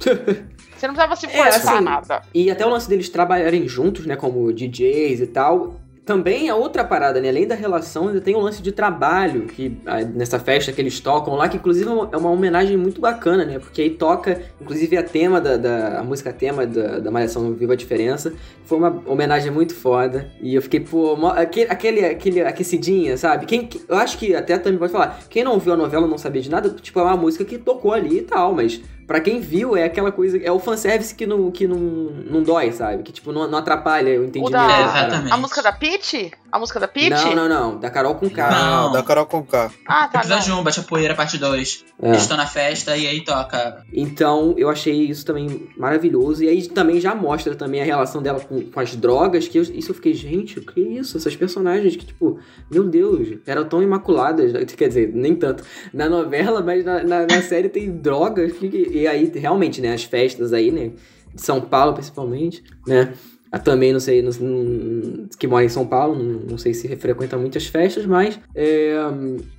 Você 0.76 0.88
não 0.88 0.94
precisava 0.94 1.16
se 1.16 1.26
É, 1.26 1.30
forçar 1.30 1.74
assim, 1.74 1.84
nada. 1.84 2.22
E 2.34 2.50
até 2.50 2.66
o 2.66 2.68
lance 2.68 2.88
deles 2.88 3.08
trabalharem 3.08 3.66
juntos, 3.68 4.04
né, 4.06 4.16
como 4.16 4.52
DJs 4.52 5.20
e 5.20 5.26
tal. 5.28 5.80
Também 6.04 6.48
é 6.48 6.54
outra 6.54 6.84
parada, 6.84 7.18
né? 7.18 7.30
Além 7.30 7.46
da 7.46 7.54
relação, 7.54 8.08
ainda 8.08 8.20
tem 8.20 8.34
o 8.34 8.38
lance 8.40 8.60
de 8.60 8.70
trabalho, 8.72 9.46
que 9.46 9.78
ah, 9.86 10.02
nessa 10.02 10.38
festa 10.38 10.70
que 10.70 10.78
eles 10.78 11.00
tocam 11.00 11.34
lá, 11.34 11.48
que 11.48 11.56
inclusive 11.56 11.88
é 11.88 11.92
uma, 11.92 12.08
é 12.12 12.16
uma 12.18 12.30
homenagem 12.30 12.76
muito 12.76 13.00
bacana, 13.00 13.42
né? 13.44 13.58
Porque 13.58 13.80
aí 13.80 13.88
toca, 13.88 14.42
inclusive, 14.60 14.98
a 14.98 15.02
tema 15.02 15.40
da, 15.40 15.56
da- 15.56 16.00
a 16.00 16.04
música 16.04 16.30
tema 16.30 16.66
da, 16.66 16.98
da 16.98 17.10
Malhação 17.10 17.54
Viva 17.54 17.72
a 17.72 17.76
Diferença. 17.76 18.34
Foi 18.66 18.76
uma 18.76 19.02
homenagem 19.06 19.50
muito 19.50 19.74
foda. 19.74 20.30
E 20.42 20.54
eu 20.54 20.60
fiquei, 20.60 20.80
pô, 20.80 21.14
aquele, 21.28 21.70
aquele, 21.70 22.04
aquele 22.04 22.40
aquecidinha, 22.42 23.16
sabe? 23.16 23.46
Quem, 23.46 23.66
que- 23.66 23.80
eu 23.88 23.96
acho 23.96 24.18
que 24.18 24.34
até 24.34 24.58
também 24.58 24.78
pode 24.78 24.92
falar, 24.92 25.20
quem 25.30 25.42
não 25.42 25.58
viu 25.58 25.72
a 25.72 25.76
novela 25.76 26.06
não 26.06 26.18
sabia 26.18 26.42
de 26.42 26.50
nada, 26.50 26.68
tipo, 26.68 27.00
é 27.00 27.02
uma 27.02 27.16
música 27.16 27.46
que 27.46 27.56
tocou 27.56 27.94
ali 27.94 28.18
e 28.18 28.22
tal, 28.22 28.52
mas 28.54 28.78
Pra 29.06 29.20
quem 29.20 29.40
viu, 29.40 29.76
é 29.76 29.84
aquela 29.84 30.10
coisa. 30.10 30.38
É 30.42 30.50
o 30.50 30.58
fanservice 30.58 31.14
que 31.14 31.26
não, 31.26 31.50
que 31.50 31.66
não, 31.66 31.76
não 31.78 32.42
dói, 32.42 32.72
sabe? 32.72 33.02
Que, 33.02 33.12
tipo, 33.12 33.32
não, 33.32 33.48
não 33.48 33.58
atrapalha 33.58 34.20
o 34.20 34.24
entendimento. 34.24 34.48
O 34.48 34.50
da, 34.50 34.66
da 34.66 34.92
parada. 34.92 35.34
a 35.34 35.36
música 35.36 35.62
da 35.62 35.72
Peach? 35.72 36.30
A 36.50 36.58
música 36.58 36.78
da 36.80 36.88
Peach? 36.88 37.10
Não, 37.10 37.34
não, 37.34 37.48
não. 37.48 37.78
Da 37.80 37.90
Carol 37.90 38.14
com 38.14 38.30
K. 38.30 38.50
Não. 38.50 38.92
da 38.92 39.02
Carol 39.02 39.26
Conká. 39.26 39.70
Ah, 39.86 40.08
tá. 40.08 40.20
Episódio 40.20 40.50
Não. 40.54 40.60
1, 40.60 40.64
Bate 40.64 40.80
a 40.80 40.82
Poeira, 40.84 41.14
parte 41.14 41.36
2. 41.36 41.84
É. 42.00 42.08
Eles 42.08 42.22
estão 42.22 42.36
na 42.36 42.46
festa 42.46 42.96
e 42.96 43.06
aí 43.06 43.24
toca. 43.24 43.84
Então, 43.92 44.54
eu 44.56 44.68
achei 44.70 44.94
isso 44.94 45.24
também 45.26 45.68
maravilhoso. 45.76 46.44
E 46.44 46.48
aí 46.48 46.66
também 46.68 47.00
já 47.00 47.14
mostra 47.14 47.54
também 47.54 47.80
a 47.82 47.84
relação 47.84 48.22
dela 48.22 48.40
com, 48.40 48.60
com 48.70 48.80
as 48.80 48.94
drogas, 48.94 49.48
que 49.48 49.58
eu- 49.58 49.62
isso 49.62 49.90
eu 49.90 49.94
fiquei, 49.94 50.14
gente, 50.14 50.58
o 50.58 50.62
que 50.64 50.80
é 50.80 50.88
isso? 51.00 51.16
Essas 51.16 51.34
personagens 51.34 51.96
que, 51.96 52.06
tipo, 52.06 52.38
meu 52.70 52.84
Deus, 52.84 53.28
eram 53.46 53.64
tão 53.64 53.82
imaculadas. 53.82 54.52
Quer 54.74 54.88
dizer, 54.88 55.10
nem 55.12 55.34
tanto 55.34 55.64
na 55.92 56.08
novela, 56.08 56.62
mas 56.62 56.84
na, 56.84 57.02
na, 57.02 57.26
na 57.26 57.42
série 57.42 57.68
tem 57.68 57.90
drogas. 57.90 58.52
que- 58.52 58.93
e 58.98 59.06
aí, 59.06 59.30
realmente, 59.34 59.80
né, 59.80 59.92
as 59.92 60.04
festas 60.04 60.52
aí, 60.52 60.70
né, 60.70 60.90
de 61.34 61.42
São 61.42 61.60
Paulo 61.60 61.94
principalmente, 61.94 62.62
né, 62.86 63.12
a 63.50 63.58
também, 63.58 63.92
não 63.92 64.00
sei, 64.00 64.20
não- 64.20 65.28
que 65.38 65.46
mora 65.46 65.64
em 65.64 65.68
São 65.68 65.86
Paulo, 65.86 66.20
não, 66.20 66.40
não 66.50 66.58
sei 66.58 66.74
se 66.74 66.88
frequenta 66.96 67.36
muitas 67.36 67.66
festas, 67.66 68.04
mas 68.04 68.38
é, 68.54 68.94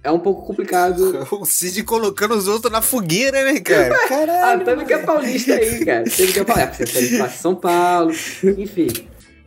é 0.03 0.11
um 0.11 0.19
pouco 0.19 0.45
complicado. 0.45 1.25
O 1.31 1.45
Cid 1.45 1.81
colocando 1.83 2.35
os 2.35 2.47
outros 2.47 2.71
na 2.71 2.81
fogueira, 2.81 3.43
né, 3.45 3.59
cara? 3.61 3.95
Ah, 4.03 4.07
Caralho. 4.09 4.65
também 4.65 4.85
que 4.85 4.93
é 4.93 4.97
paulista 4.97 5.53
aí, 5.53 5.85
cara. 5.85 6.03
Teve 6.11 6.33
que 6.33 6.39
é 6.39 6.43
paulista. 6.43 6.83
É, 6.83 6.85
você 6.85 7.17
faz 7.17 7.31
São 7.33 7.55
Paulo, 7.55 8.11
enfim. 8.57 8.87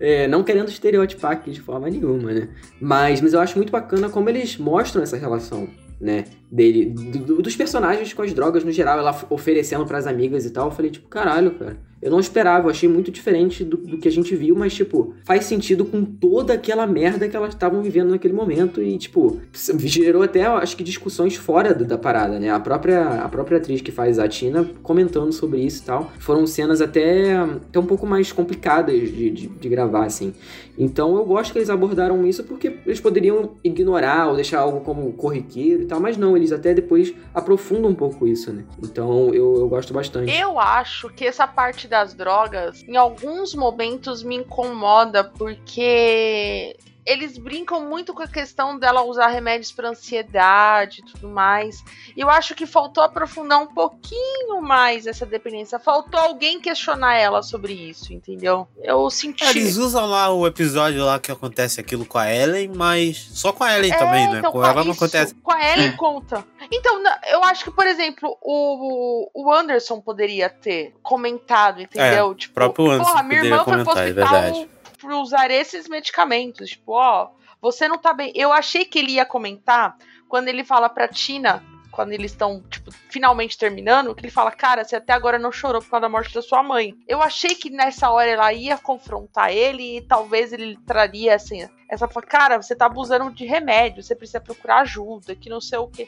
É, 0.00 0.28
não 0.28 0.42
querendo 0.44 0.68
estereotipar 0.70 1.32
aqui 1.32 1.50
de 1.50 1.60
forma 1.60 1.90
nenhuma, 1.90 2.32
né? 2.32 2.48
Mas, 2.80 3.20
mas 3.20 3.32
eu 3.34 3.40
acho 3.40 3.56
muito 3.56 3.70
bacana 3.72 4.08
como 4.08 4.30
eles 4.30 4.56
mostram 4.56 5.02
essa 5.02 5.16
relação, 5.16 5.68
né? 6.00 6.24
Dele, 6.50 6.86
do- 6.86 7.18
do- 7.18 7.42
dos 7.42 7.56
personagens 7.56 8.12
com 8.14 8.22
as 8.22 8.32
drogas 8.32 8.64
no 8.64 8.70
geral, 8.72 8.98
ela 8.98 9.16
oferecendo 9.30 9.84
pras 9.86 10.06
amigas 10.06 10.44
e 10.46 10.50
tal. 10.50 10.66
Eu 10.68 10.72
falei, 10.72 10.90
tipo, 10.90 11.08
caralho, 11.08 11.52
cara. 11.58 11.76
Eu 12.00 12.10
não 12.10 12.20
esperava, 12.20 12.66
eu 12.66 12.70
achei 12.70 12.88
muito 12.88 13.10
diferente 13.10 13.64
do, 13.64 13.76
do 13.76 13.98
que 13.98 14.06
a 14.08 14.10
gente 14.12 14.34
viu, 14.36 14.54
mas, 14.54 14.74
tipo, 14.74 15.14
faz 15.24 15.44
sentido 15.44 15.84
com 15.84 16.04
toda 16.04 16.52
aquela 16.54 16.86
merda 16.86 17.28
que 17.28 17.36
elas 17.36 17.54
estavam 17.54 17.82
vivendo 17.82 18.10
naquele 18.10 18.34
momento 18.34 18.82
e, 18.82 18.96
tipo, 18.98 19.40
gerou 19.78 20.22
até, 20.22 20.42
acho 20.46 20.76
que, 20.76 20.84
discussões 20.84 21.34
fora 21.36 21.74
do- 21.74 21.84
da 21.84 21.98
parada, 21.98 22.38
né? 22.38 22.50
A 22.50 22.60
própria, 22.60 23.02
a 23.22 23.28
própria 23.28 23.58
atriz 23.58 23.80
que 23.80 23.90
faz 23.90 24.18
a 24.18 24.28
Tina 24.28 24.64
comentando 24.82 25.32
sobre 25.32 25.60
isso 25.60 25.82
e 25.82 25.86
tal. 25.86 26.12
Foram 26.18 26.46
cenas 26.46 26.80
até, 26.80 27.34
até 27.36 27.78
um 27.78 27.86
pouco 27.86 28.06
mais 28.06 28.30
complicadas 28.32 28.94
de, 28.94 29.30
de, 29.30 29.46
de 29.48 29.68
gravar, 29.68 30.04
assim. 30.04 30.32
Então 30.80 31.16
eu 31.16 31.24
gosto 31.24 31.52
que 31.52 31.58
eles 31.58 31.70
abordaram 31.70 32.24
isso 32.24 32.44
porque 32.44 32.76
eles 32.86 33.00
poderiam 33.00 33.56
ignorar 33.64 34.28
ou 34.28 34.36
deixar 34.36 34.60
algo 34.60 34.80
como 34.82 35.12
corriqueiro 35.14 35.82
e 35.82 35.86
tal, 35.86 35.98
mas 35.98 36.16
não, 36.16 36.36
eles 36.36 36.52
até 36.52 36.72
depois 36.72 37.12
aprofundam 37.34 37.90
um 37.90 37.94
pouco 37.94 38.28
isso, 38.28 38.52
né? 38.52 38.62
Então 38.80 39.34
eu, 39.34 39.56
eu 39.56 39.68
gosto 39.68 39.92
bastante. 39.92 40.32
Eu 40.32 40.58
acho 40.60 41.08
que 41.10 41.24
essa 41.24 41.48
parte 41.48 41.87
das 41.88 42.14
drogas, 42.14 42.84
em 42.86 42.96
alguns 42.96 43.54
momentos, 43.54 44.22
me 44.22 44.36
incomoda, 44.36 45.24
porque 45.24 46.76
eles 47.08 47.38
brincam 47.38 47.80
muito 47.88 48.12
com 48.12 48.22
a 48.22 48.28
questão 48.28 48.78
dela 48.78 49.02
usar 49.02 49.28
remédios 49.28 49.72
para 49.72 49.88
ansiedade 49.88 51.00
e 51.00 51.04
tudo 51.12 51.28
mais. 51.28 51.82
E 52.14 52.20
eu 52.20 52.28
acho 52.28 52.54
que 52.54 52.66
faltou 52.66 53.02
aprofundar 53.02 53.58
um 53.60 53.66
pouquinho 53.66 54.60
mais 54.60 55.06
essa 55.06 55.24
dependência. 55.24 55.78
Faltou 55.78 56.20
alguém 56.20 56.60
questionar 56.60 57.14
ela 57.14 57.42
sobre 57.42 57.72
isso, 57.72 58.12
entendeu? 58.12 58.68
Eu 58.82 59.08
senti. 59.08 59.42
É, 59.44 59.50
Eles 59.50 59.76
usam 59.76 60.04
lá 60.06 60.30
o 60.30 60.46
episódio 60.46 61.02
lá 61.04 61.18
que 61.18 61.32
acontece 61.32 61.80
aquilo 61.80 62.04
com 62.04 62.18
a 62.18 62.30
Ellen, 62.32 62.72
mas 62.74 63.16
só 63.32 63.52
com 63.52 63.64
a 63.64 63.74
Ellen 63.74 63.90
também, 63.96 64.28
né? 64.30 64.38
então, 64.40 64.52
Com 64.52 64.64
ela 64.64 64.84
não 64.84 64.92
acontece. 64.92 65.34
Com 65.36 65.52
a 65.52 65.72
Ellen 65.72 65.88
É. 65.88 65.92
conta. 65.92 66.44
Então, 66.70 67.02
eu 67.30 67.42
acho 67.44 67.64
que, 67.64 67.70
por 67.70 67.86
exemplo, 67.86 68.36
o, 68.42 69.30
o 69.34 69.52
Anderson 69.52 70.00
poderia 70.00 70.50
ter 70.50 70.94
comentado, 71.02 71.80
entendeu? 71.80 72.34
tipo, 72.34 72.52
É, 72.52 72.54
próprio 72.54 72.90
Anderson 72.90 73.10
porra, 73.12 73.22
minha 73.22 73.42
irmã 73.42 73.64
foi 73.64 73.64
pro 73.64 73.72
é 73.74 73.82
hospital 73.82 74.14
verdade. 74.14 74.68
Por 74.98 75.12
usar 75.12 75.50
esses 75.50 75.88
medicamentos. 75.88 76.70
Tipo, 76.70 76.92
ó, 76.92 77.30
você 77.60 77.88
não 77.88 77.98
tá 77.98 78.12
bem. 78.12 78.32
Eu 78.34 78.52
achei 78.52 78.84
que 78.84 78.98
ele 78.98 79.12
ia 79.12 79.24
comentar 79.24 79.96
quando 80.28 80.48
ele 80.48 80.64
fala 80.64 80.88
pra 80.88 81.08
Tina, 81.08 81.64
quando 81.90 82.12
eles 82.12 82.30
estão, 82.30 82.62
tipo, 82.70 82.92
finalmente 83.08 83.58
terminando, 83.58 84.14
que 84.14 84.20
ele 84.20 84.30
fala, 84.30 84.50
cara, 84.50 84.84
você 84.84 84.96
até 84.96 85.12
agora 85.12 85.38
não 85.38 85.50
chorou 85.50 85.80
por 85.80 85.90
causa 85.90 86.02
da 86.02 86.08
morte 86.08 86.34
da 86.34 86.42
sua 86.42 86.62
mãe. 86.62 86.94
Eu 87.08 87.22
achei 87.22 87.54
que 87.54 87.70
nessa 87.70 88.10
hora 88.10 88.30
ela 88.30 88.52
ia 88.52 88.78
confrontar 88.78 89.50
ele 89.50 89.96
e 89.96 90.00
talvez 90.02 90.52
ele 90.52 90.78
traria, 90.86 91.34
assim, 91.34 91.68
essa 91.88 92.06
cara, 92.06 92.60
você 92.60 92.76
tá 92.76 92.86
abusando 92.86 93.32
de 93.32 93.44
remédio, 93.44 94.02
você 94.02 94.14
precisa 94.14 94.40
procurar 94.40 94.82
ajuda, 94.82 95.34
que 95.34 95.48
não 95.48 95.60
sei 95.60 95.78
o 95.78 95.88
quê. 95.88 96.06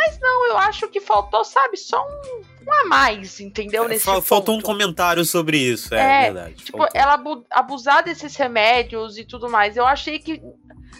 Mas 0.00 0.16
não, 0.20 0.46
eu 0.46 0.58
acho 0.58 0.86
que 0.88 1.00
faltou, 1.00 1.44
sabe, 1.44 1.76
só 1.76 2.00
um, 2.00 2.40
um 2.68 2.72
a 2.72 2.84
mais, 2.86 3.40
entendeu? 3.40 3.88
Nesse 3.88 4.04
Fa- 4.04 4.22
Faltou 4.22 4.54
um 4.54 4.58
ponto. 4.58 4.66
comentário 4.66 5.24
sobre 5.24 5.58
isso, 5.58 5.92
é, 5.92 5.98
É, 5.98 6.24
verdade. 6.32 6.54
Tipo, 6.54 6.78
Faltou. 6.78 7.00
ela 7.00 7.14
abu- 7.14 7.44
abusar 7.50 8.04
desses 8.04 8.36
remédios 8.36 9.18
e 9.18 9.24
tudo 9.24 9.50
mais. 9.50 9.76
Eu 9.76 9.84
achei 9.84 10.20
que. 10.20 10.40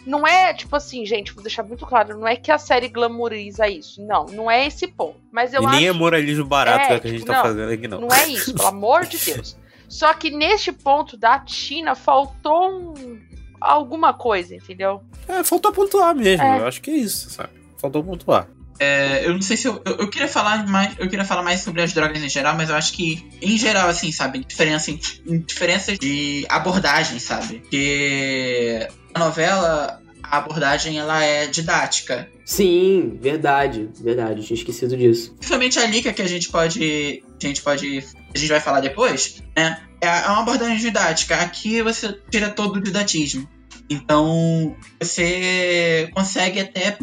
Não 0.05 0.27
é, 0.27 0.53
tipo 0.53 0.75
assim, 0.75 1.05
gente, 1.07 1.33
vou 1.33 1.43
deixar 1.43 1.63
muito 1.63 1.87
claro, 1.87 2.19
não 2.19 2.27
é 2.27 2.35
que 2.35 2.51
a 2.51 2.59
série 2.59 2.89
glamoriza 2.89 3.69
isso. 3.69 4.03
Não, 4.05 4.25
não 4.27 4.51
é 4.51 4.67
esse 4.67 4.87
ponto. 4.89 5.21
Mas 5.31 5.53
eu 5.55 5.63
e 5.63 5.67
acho. 5.67 5.77
nem 5.77 5.87
é 5.87 5.93
moralismo 5.93 6.45
barato 6.45 6.93
É, 6.93 6.99
que 7.01 7.07
a 7.07 7.11
gente 7.11 7.21
tipo, 7.21 7.31
tá 7.33 7.39
não, 7.39 7.43
fazendo 7.45 7.73
aqui, 7.73 7.87
não. 7.89 8.01
Não 8.01 8.09
é 8.09 8.27
isso, 8.29 8.55
pelo 8.55 8.67
amor 8.69 9.05
de 9.07 9.17
Deus. 9.19 9.57
Só 9.89 10.13
que 10.15 10.31
neste 10.31 10.73
ponto 10.73 11.17
da 11.17 11.39
Tina 11.39 11.95
faltou 11.95 12.71
um- 12.71 13.21
alguma 13.61 14.13
coisa, 14.15 14.55
entendeu? 14.57 15.03
É, 15.29 15.45
faltou 15.45 15.73
pontuar 15.73 16.15
mesmo. 16.15 16.45
É. 16.45 16.59
Eu 16.61 16.67
acho 16.67 16.81
que 16.83 16.91
é 16.91 16.97
isso, 16.97 17.31
sabe? 17.31 17.51
Faltou 17.77 18.03
pontuar. 18.03 18.49
É, 18.79 19.27
eu 19.27 19.33
não 19.35 19.43
sei 19.43 19.57
se 19.57 19.67
eu, 19.67 19.81
eu. 19.85 19.97
eu 19.97 20.09
queria 20.09 20.29
falar 20.29 20.67
mais. 20.67 20.95
Eu 20.99 21.09
queria 21.09 21.25
falar 21.25 21.43
mais 21.43 21.61
sobre 21.61 21.83
as 21.83 21.93
drogas 21.93 22.23
em 22.23 22.29
geral, 22.29 22.57
mas 22.57 22.69
eu 22.71 22.77
acho 22.77 22.93
que, 22.93 23.27
em 23.43 23.59
geral, 23.59 23.89
assim, 23.89 24.13
sabe, 24.13 24.45
diferença, 24.45 24.91
em- 24.91 25.01
diferenças 25.47 25.99
de 25.99 26.47
abordagem, 26.49 27.19
sabe? 27.19 27.59
Porque 27.61 28.89
a 29.15 29.19
novela, 29.19 30.01
a 30.23 30.39
abordagem 30.39 30.99
ela 30.99 31.23
é 31.23 31.47
didática. 31.47 32.29
Sim, 32.45 33.19
verdade, 33.21 33.89
verdade. 34.01 34.43
Tinha 34.45 34.57
esquecido 34.57 34.97
disso. 34.97 35.35
Principalmente 35.35 35.79
a 35.79 35.87
Lika 35.87 36.13
que 36.13 36.23
a 36.23 36.29
gente 36.29 36.49
pode. 36.49 37.23
A 37.43 37.47
gente 37.47 37.63
pode. 37.63 38.05
A 38.35 38.39
gente 38.39 38.49
vai 38.49 38.61
falar 38.61 38.81
depois, 38.81 39.43
né? 39.57 39.83
É 40.01 40.07
é 40.07 40.27
uma 40.29 40.41
abordagem 40.43 40.79
didática. 40.79 41.35
Aqui 41.37 41.83
você 41.83 42.17
tira 42.31 42.49
todo 42.49 42.77
o 42.77 42.81
didatismo. 42.83 43.49
Então, 43.91 44.77
você 45.01 46.11
consegue 46.15 46.61
até 46.61 46.99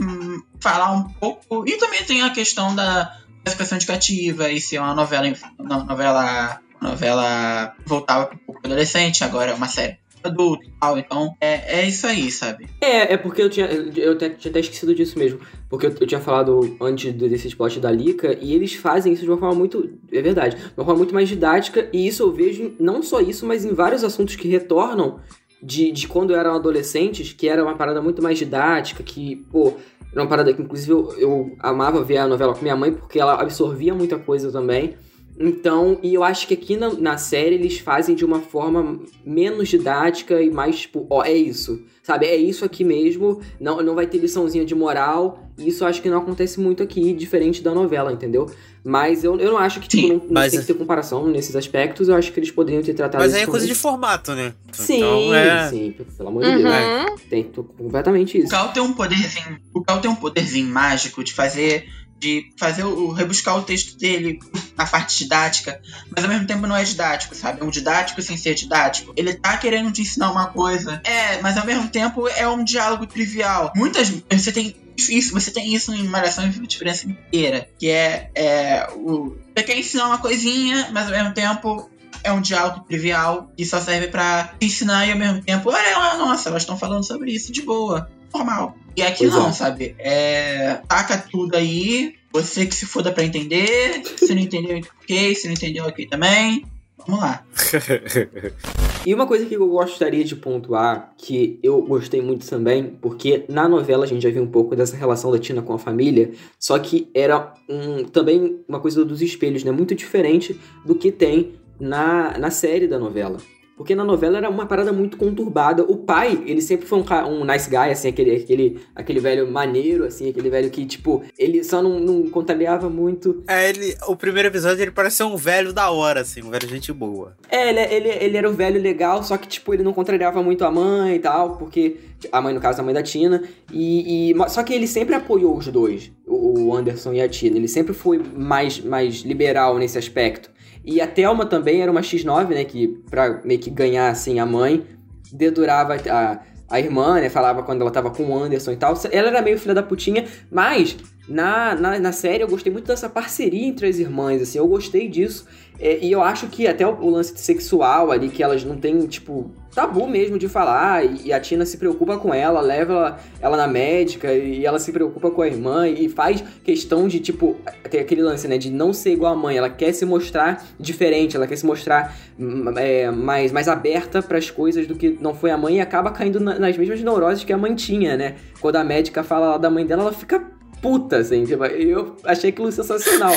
falar 0.60 0.92
um 0.92 1.04
pouco. 1.04 1.68
E 1.68 1.78
também 1.78 2.04
tem 2.04 2.22
a 2.22 2.30
questão 2.30 2.76
da 2.76 3.18
expressão 3.46 3.78
educativa 3.78 4.52
e 4.52 4.60
ser 4.60 4.80
uma 4.80 4.94
novela. 4.94 5.34
Uma 5.60 5.84
novela. 5.84 6.60
Uma 6.82 6.90
novela 6.92 7.74
voltava 7.86 8.26
para 8.28 8.36
o 8.36 8.40
público 8.40 8.68
adolescente, 8.68 9.24
agora 9.24 9.52
é 9.52 9.54
uma 9.54 9.68
série 9.68 9.98
adulto 10.26 10.66
e 10.66 10.72
tal. 10.80 10.98
Então, 10.98 11.36
é, 11.40 11.80
é 11.80 11.88
isso 11.88 12.06
aí, 12.06 12.30
sabe? 12.32 12.68
É, 12.82 13.14
é 13.14 13.18
porque 13.18 13.42
eu 13.42 13.50
tinha. 13.50 13.68
Eu 13.68 14.18
tinha 14.18 14.50
até 14.50 14.60
esquecido 14.60 14.94
disso 14.94 15.18
mesmo. 15.18 15.40
Porque 15.70 15.86
eu, 15.86 15.96
eu 16.00 16.08
tinha 16.08 16.20
falado 16.20 16.76
antes 16.82 17.14
desse 17.14 17.56
plot 17.56 17.80
da 17.80 17.92
Lika, 17.92 18.38
e 18.40 18.54
eles 18.54 18.74
fazem 18.74 19.14
isso 19.14 19.24
de 19.24 19.30
uma 19.30 19.38
forma 19.38 19.56
muito. 19.56 19.98
É 20.12 20.22
verdade. 20.22 20.56
De 20.56 20.74
uma 20.78 20.86
forma 20.86 20.98
muito 20.98 21.14
mais 21.14 21.30
didática, 21.30 21.88
e 21.94 22.08
isso 22.08 22.24
eu 22.24 22.32
vejo 22.32 22.76
não 22.80 23.02
só 23.02 23.22
isso, 23.22 23.46
mas 23.46 23.64
em 23.64 23.74
vários 23.74 24.04
assuntos 24.04 24.36
que 24.36 24.48
retornam 24.48 25.20
de, 25.62 25.92
de 25.92 26.08
quando 26.08 26.36
eram 26.36 26.56
adolescentes, 26.56 27.34
que 27.34 27.48
era 27.48 27.64
uma 27.64 27.76
parada 27.76 28.02
muito 28.02 28.22
mais 28.22 28.38
didática, 28.38 29.04
que, 29.04 29.38
pô. 29.52 29.74
Era 30.12 30.22
uma 30.22 30.30
parada 30.30 30.54
que, 30.54 30.62
inclusive, 30.62 30.92
eu, 30.92 31.14
eu 31.18 31.56
amava 31.60 32.02
ver 32.02 32.18
a 32.18 32.28
novela 32.28 32.54
com 32.54 32.62
minha 32.62 32.76
mãe, 32.76 32.94
porque 32.94 33.20
ela 33.20 33.34
absorvia 33.34 33.94
muita 33.94 34.18
coisa 34.18 34.50
também. 34.52 34.96
Então, 35.38 36.00
e 36.02 36.14
eu 36.14 36.24
acho 36.24 36.48
que 36.48 36.54
aqui 36.54 36.78
na, 36.78 36.94
na 36.94 37.18
série 37.18 37.56
eles 37.56 37.80
fazem 37.80 38.16
de 38.16 38.24
uma 38.24 38.40
forma 38.40 39.00
menos 39.26 39.68
didática 39.68 40.42
e 40.42 40.50
mais 40.50 40.82
tipo, 40.82 41.06
ó, 41.10 41.24
é 41.24 41.34
isso. 41.34 41.84
Sabe, 42.06 42.28
é 42.28 42.36
isso 42.36 42.64
aqui 42.64 42.84
mesmo, 42.84 43.42
não, 43.60 43.82
não 43.82 43.96
vai 43.96 44.06
ter 44.06 44.20
liçãozinha 44.20 44.64
de 44.64 44.76
moral, 44.76 45.50
isso 45.58 45.84
eu 45.84 45.88
acho 45.88 46.04
que 46.04 46.08
não 46.08 46.20
acontece 46.20 46.60
muito 46.60 46.84
aqui, 46.84 47.12
diferente 47.14 47.64
da 47.64 47.74
novela, 47.74 48.14
entendeu? 48.14 48.48
Mas 48.84 49.24
eu, 49.24 49.40
eu 49.40 49.50
não 49.54 49.58
acho 49.58 49.80
que, 49.80 49.88
tipo, 49.88 50.08
não, 50.10 50.16
não 50.18 50.26
mas- 50.30 50.52
tem 50.52 50.62
que 50.62 50.68
ter 50.68 50.76
comparação 50.76 51.28
nesses 51.28 51.56
aspectos, 51.56 52.08
eu 52.08 52.16
acho 52.16 52.32
que 52.32 52.40
eles 52.40 52.52
poderiam 52.52 52.84
ter 52.84 52.94
tratado 52.94 53.24
Mas 53.24 53.32
isso 53.32 53.38
aí 53.40 53.44
é 53.44 53.48
coisa 53.48 53.66
de 53.66 53.74
formato, 53.74 54.34
né? 54.36 54.54
Sim, 54.72 54.98
Então, 54.98 55.34
é... 55.34 55.68
sim, 55.70 55.96
pelo 56.16 56.30
amor 56.30 56.44
de 56.44 56.52
Deus. 56.58 56.64
Uhum. 56.64 57.16
Tem 57.28 57.44
completamente 57.44 58.38
O 58.38 58.42
isso. 58.42 58.50
Cal 58.52 58.72
tem 58.72 58.84
um 58.84 58.94
poderzinho. 58.94 59.58
O 59.74 59.82
Cal 59.82 60.00
tem 60.00 60.12
um 60.12 60.16
poderzinho 60.16 60.68
mágico 60.68 61.24
de 61.24 61.34
fazer. 61.34 61.90
De 62.26 62.52
fazer 62.58 62.84
o. 62.84 63.12
rebuscar 63.12 63.56
o 63.56 63.62
texto 63.62 64.00
dele 64.00 64.40
na 64.76 64.84
parte 64.84 65.16
didática, 65.16 65.80
mas 66.10 66.24
ao 66.24 66.30
mesmo 66.32 66.48
tempo 66.48 66.66
não 66.66 66.76
é 66.76 66.84
didático, 66.84 67.36
sabe? 67.36 67.62
É 67.62 67.64
um 67.64 67.70
didático 67.70 68.20
sem 68.20 68.36
ser 68.36 68.56
didático. 68.56 69.14
Ele 69.16 69.36
tá 69.36 69.56
querendo 69.58 69.92
te 69.92 70.02
ensinar 70.02 70.32
uma 70.32 70.48
coisa. 70.48 71.00
É, 71.04 71.40
mas 71.44 71.56
ao 71.56 71.68
mesmo 71.68 71.88
tempo 71.88 72.28
é 72.28 72.48
um 72.48 72.64
diálogo 72.64 73.06
trivial. 73.06 73.72
Muitas. 73.76 74.10
Você 74.10 74.52
tem. 74.52 74.76
Isso, 74.98 75.34
você 75.34 75.52
tem 75.52 75.76
isso 75.76 75.94
em 75.94 76.08
Malhação 76.08 76.48
e 76.48 76.50
Diferença 76.50 77.08
inteira. 77.08 77.70
Que 77.78 77.92
é, 77.92 78.32
é 78.34 78.88
o. 78.96 79.38
Você 79.56 79.64
quer 79.64 79.78
ensinar 79.78 80.08
uma 80.08 80.18
coisinha, 80.18 80.90
mas 80.92 81.06
ao 81.06 81.12
mesmo 81.12 81.32
tempo 81.32 81.92
é 82.24 82.32
um 82.32 82.42
diálogo 82.42 82.84
trivial 82.88 83.52
que 83.56 83.64
só 83.64 83.80
serve 83.80 84.08
te 84.08 84.66
ensinar 84.66 85.06
e 85.06 85.12
ao 85.12 85.18
mesmo 85.18 85.44
tempo, 85.44 85.70
olha 85.70 86.18
nossa, 86.18 86.50
elas 86.50 86.64
estão 86.64 86.76
falando 86.76 87.06
sobre 87.06 87.32
isso 87.32 87.52
de 87.52 87.62
boa, 87.62 88.10
normal. 88.38 88.78
E 88.96 89.02
aqui 89.02 89.28
Pois 89.28 89.34
não, 89.34 89.50
é. 89.50 89.52
sabe? 89.52 89.96
É, 90.00 90.82
taca 90.88 91.18
tudo 91.18 91.56
aí, 91.56 92.16
você 92.32 92.66
que 92.66 92.76
se 92.76 92.86
foda 92.86 93.12
pra 93.12 93.24
entender, 93.24 94.02
se 94.18 94.34
não 94.34 94.42
entendeu, 94.42 94.82
ok, 95.02 95.36
se 95.36 95.48
não 95.48 95.54
entendeu, 95.54 95.86
ok 95.86 96.06
também. 96.08 96.66
Vamos 97.06 97.22
lá. 97.22 97.46
E 99.06 99.14
uma 99.14 99.28
coisa 99.28 99.46
que 99.46 99.56
eu 99.56 99.68
gostaria 99.68 100.24
de 100.24 100.36
pontuar, 100.36 101.14
que 101.16 101.60
eu 101.62 101.80
gostei 101.84 102.24
muito 102.24 102.50
também, 102.50 102.98
porque 103.00 103.46
na 103.48 103.70
novela 103.70 104.04
a 104.04 104.08
gente 104.08 104.24
já 104.24 104.32
viu 104.32 104.42
um 104.42 104.48
pouco 104.48 104.76
dessa 104.76 104.98
relação 104.98 105.32
da 105.32 105.38
Tina 105.38 105.62
com 105.62 105.74
a 105.74 105.78
família, 105.78 106.32
só 106.60 106.80
que 106.80 107.08
era 107.14 107.54
um, 107.70 108.04
também 108.06 108.64
uma 108.68 108.80
coisa 108.80 109.06
dos 109.06 109.22
espelhos, 109.22 109.64
né? 109.64 109.72
Muito 109.72 109.94
diferente 109.94 110.60
do 110.84 110.96
que 110.96 111.12
tem 111.12 111.54
na, 111.80 112.36
na 112.40 112.50
série 112.50 112.88
da 112.88 112.98
novela. 112.98 113.38
Porque 113.78 113.94
na 113.94 114.04
novela 114.06 114.38
era 114.38 114.50
uma 114.50 114.66
parada 114.66 114.94
muito 114.94 115.18
conturbada. 115.18 115.84
O 115.84 115.98
pai, 115.98 116.42
ele 116.46 116.62
sempre 116.62 116.86
foi 116.86 117.00
um, 117.00 117.04
um 117.28 117.46
nice 117.46 117.70
guy, 117.70 117.92
assim, 117.92 118.08
aquele, 118.08 118.36
aquele, 118.38 118.80
aquele 118.96 119.20
velho 119.20 119.52
maneiro, 119.52 120.06
assim, 120.06 120.30
aquele 120.30 120.50
velho 120.50 120.70
que, 120.70 120.86
tipo, 120.86 121.24
ele 121.38 121.64
só 121.64 121.82
não, 121.82 122.00
não 122.00 122.30
contrariava 122.30 122.90
muito. 122.90 123.44
É, 123.48 123.70
ele, 123.70 123.96
o 124.08 124.16
primeiro 124.16 124.48
episódio 124.48 124.82
ele 124.82 124.92
parece 124.92 125.18
ser 125.18 125.24
um 125.24 125.36
velho 125.36 125.74
da 125.74 125.90
hora, 125.92 126.22
assim, 126.22 126.42
um 126.42 126.50
velho 126.50 126.68
gente 126.70 126.94
boa. 126.94 127.36
É, 127.50 127.70
ele, 127.70 127.80
ele, 127.94 128.10
ele 128.26 128.38
era 128.38 128.50
o 128.50 128.54
velho 128.54 128.82
legal, 128.82 129.22
só 129.24 129.36
que, 129.38 129.48
tipo, 129.48 129.74
ele 129.74 129.84
não 129.84 129.92
contrariava 129.94 130.42
muito 130.42 130.64
a 130.64 130.72
mãe 130.72 131.16
e 131.16 131.20
tal, 131.20 131.58
porque. 131.58 131.98
A 132.32 132.42
mãe, 132.42 132.54
no 132.54 132.62
caso, 132.62 132.82
a 132.82 132.84
mãe 132.84 132.94
da 132.94 133.04
Tina. 133.04 133.44
E, 133.72 134.32
e- 134.32 134.50
só 134.50 134.64
que 134.64 134.74
ele 134.74 134.88
sempre 134.88 135.14
apoiou 135.14 135.56
os 135.56 135.68
dois, 135.68 136.12
o, 136.26 136.68
o 136.70 136.76
Anderson 136.76 137.14
e 137.14 137.22
a 137.22 137.30
Tina. 137.30 137.58
Ele 137.58 137.68
sempre 137.68 137.94
foi 137.94 138.20
mais, 138.36 138.80
mais 138.80 139.16
liberal 139.18 139.78
nesse 139.78 139.98
aspecto. 139.98 140.50
E 140.86 141.02
a 141.02 141.08
Thelma 141.08 141.46
também 141.46 141.82
era 141.82 141.92
uma 141.92 142.02
X9, 142.02 142.50
né? 142.50 142.64
Que 142.64 142.88
pra 143.10 143.42
meio 143.44 143.60
que 143.60 143.70
ganhar, 143.70 144.10
assim, 144.10 144.40
a 144.40 144.46
mãe, 144.46 144.86
dedurava 145.32 145.96
a, 145.96 146.40
a 146.70 146.80
irmã, 146.80 147.20
né? 147.20 147.30
Falava 147.30 147.64
quando 147.64 147.82
ela 147.82 147.92
tava 147.92 148.12
com 148.12 148.24
o 148.24 148.38
Anderson 148.38 148.72
e 148.72 148.78
tal. 148.78 148.94
Ela 149.12 149.30
era 149.30 149.42
meio 149.42 149.58
filha 149.58 149.74
da 149.74 149.82
putinha, 149.82 150.26
mas 150.52 150.96
na, 151.28 151.74
na, 151.76 152.00
na 152.00 152.12
série 152.12 152.44
eu 152.44 152.48
gostei 152.48 152.72
muito 152.72 152.86
dessa 152.86 153.10
parceria 153.10 153.68
entre 153.68 153.88
as 153.88 153.98
irmãs, 153.98 154.42
assim. 154.42 154.60
Eu 154.60 154.68
gostei 154.68 155.08
disso. 155.08 155.48
É, 155.80 155.98
e 156.00 156.12
eu 156.12 156.22
acho 156.22 156.48
que 156.48 156.68
até 156.68 156.86
o, 156.88 156.94
o 157.02 157.10
lance 157.10 157.38
sexual 157.38 158.12
ali, 158.12 158.30
que 158.30 158.44
elas 158.44 158.64
não 158.64 158.78
têm, 158.78 159.00
tipo, 159.08 159.52
tabu 159.76 160.08
mesmo 160.08 160.40
de 160.40 160.48
falar, 160.48 161.04
e, 161.06 161.34
a 161.34 161.40
Tina 161.40 161.66
se 161.66 161.78
preocupa 161.78 162.18
com 162.18 162.34
ela, 162.34 162.62
leva 162.62 162.94
ela, 162.94 163.20
ela 163.42 163.58
na 163.58 163.68
médica, 163.68 164.34
e 164.34 164.66
ela 164.66 164.80
se 164.80 164.92
preocupa 164.92 165.30
com 165.30 165.42
a 165.42 165.48
irmã, 165.48 165.88
e 165.88 166.08
faz 166.08 166.42
questão 166.64 167.08
de, 167.08 167.20
tipo, 167.20 167.58
aquele 167.84 168.22
lance, 168.22 168.48
né, 168.48 168.58
de 168.58 168.72
não 168.72 168.94
ser 168.94 169.12
igual 169.12 169.34
a 169.34 169.36
mãe, 169.36 169.58
ela 169.58 169.70
quer 169.70 169.92
se 169.92 170.06
mostrar 170.06 170.66
diferente, 170.80 171.36
ela 171.36 171.46
quer 171.46 171.58
se 171.58 171.66
mostrar 171.66 172.16
hum, 172.40 172.64
é, 172.78 173.12
mais, 173.12 173.52
mais 173.52 173.68
aberta 173.68 174.22
para 174.22 174.38
as 174.38 174.50
coisas 174.50 174.88
do 174.88 174.96
que 174.96 175.18
não 175.20 175.36
foi 175.36 175.52
a 175.52 175.58
mãe, 175.58 175.76
e 175.78 175.82
acaba 175.82 176.10
caindo 176.12 176.40
na- 176.40 176.58
nas 176.58 176.78
mesmas 176.78 177.02
neuroses 177.02 177.44
que 177.44 177.52
a 177.52 177.58
mãe 177.58 177.76
tinha, 177.76 178.16
né? 178.16 178.36
Quando 178.62 178.78
a 178.78 178.84
médica 178.84 179.24
fala 179.24 179.52
lá 179.52 179.58
da 179.58 179.70
mãe 179.70 179.86
dela, 179.86 180.04
ela 180.04 180.14
fica 180.14 180.55
puta, 180.82 181.18
assim. 181.18 181.44
Tipo, 181.44 181.66
eu 181.66 182.16
achei 182.24 182.50
aquilo 182.50 182.72
sensacional. 182.72 183.34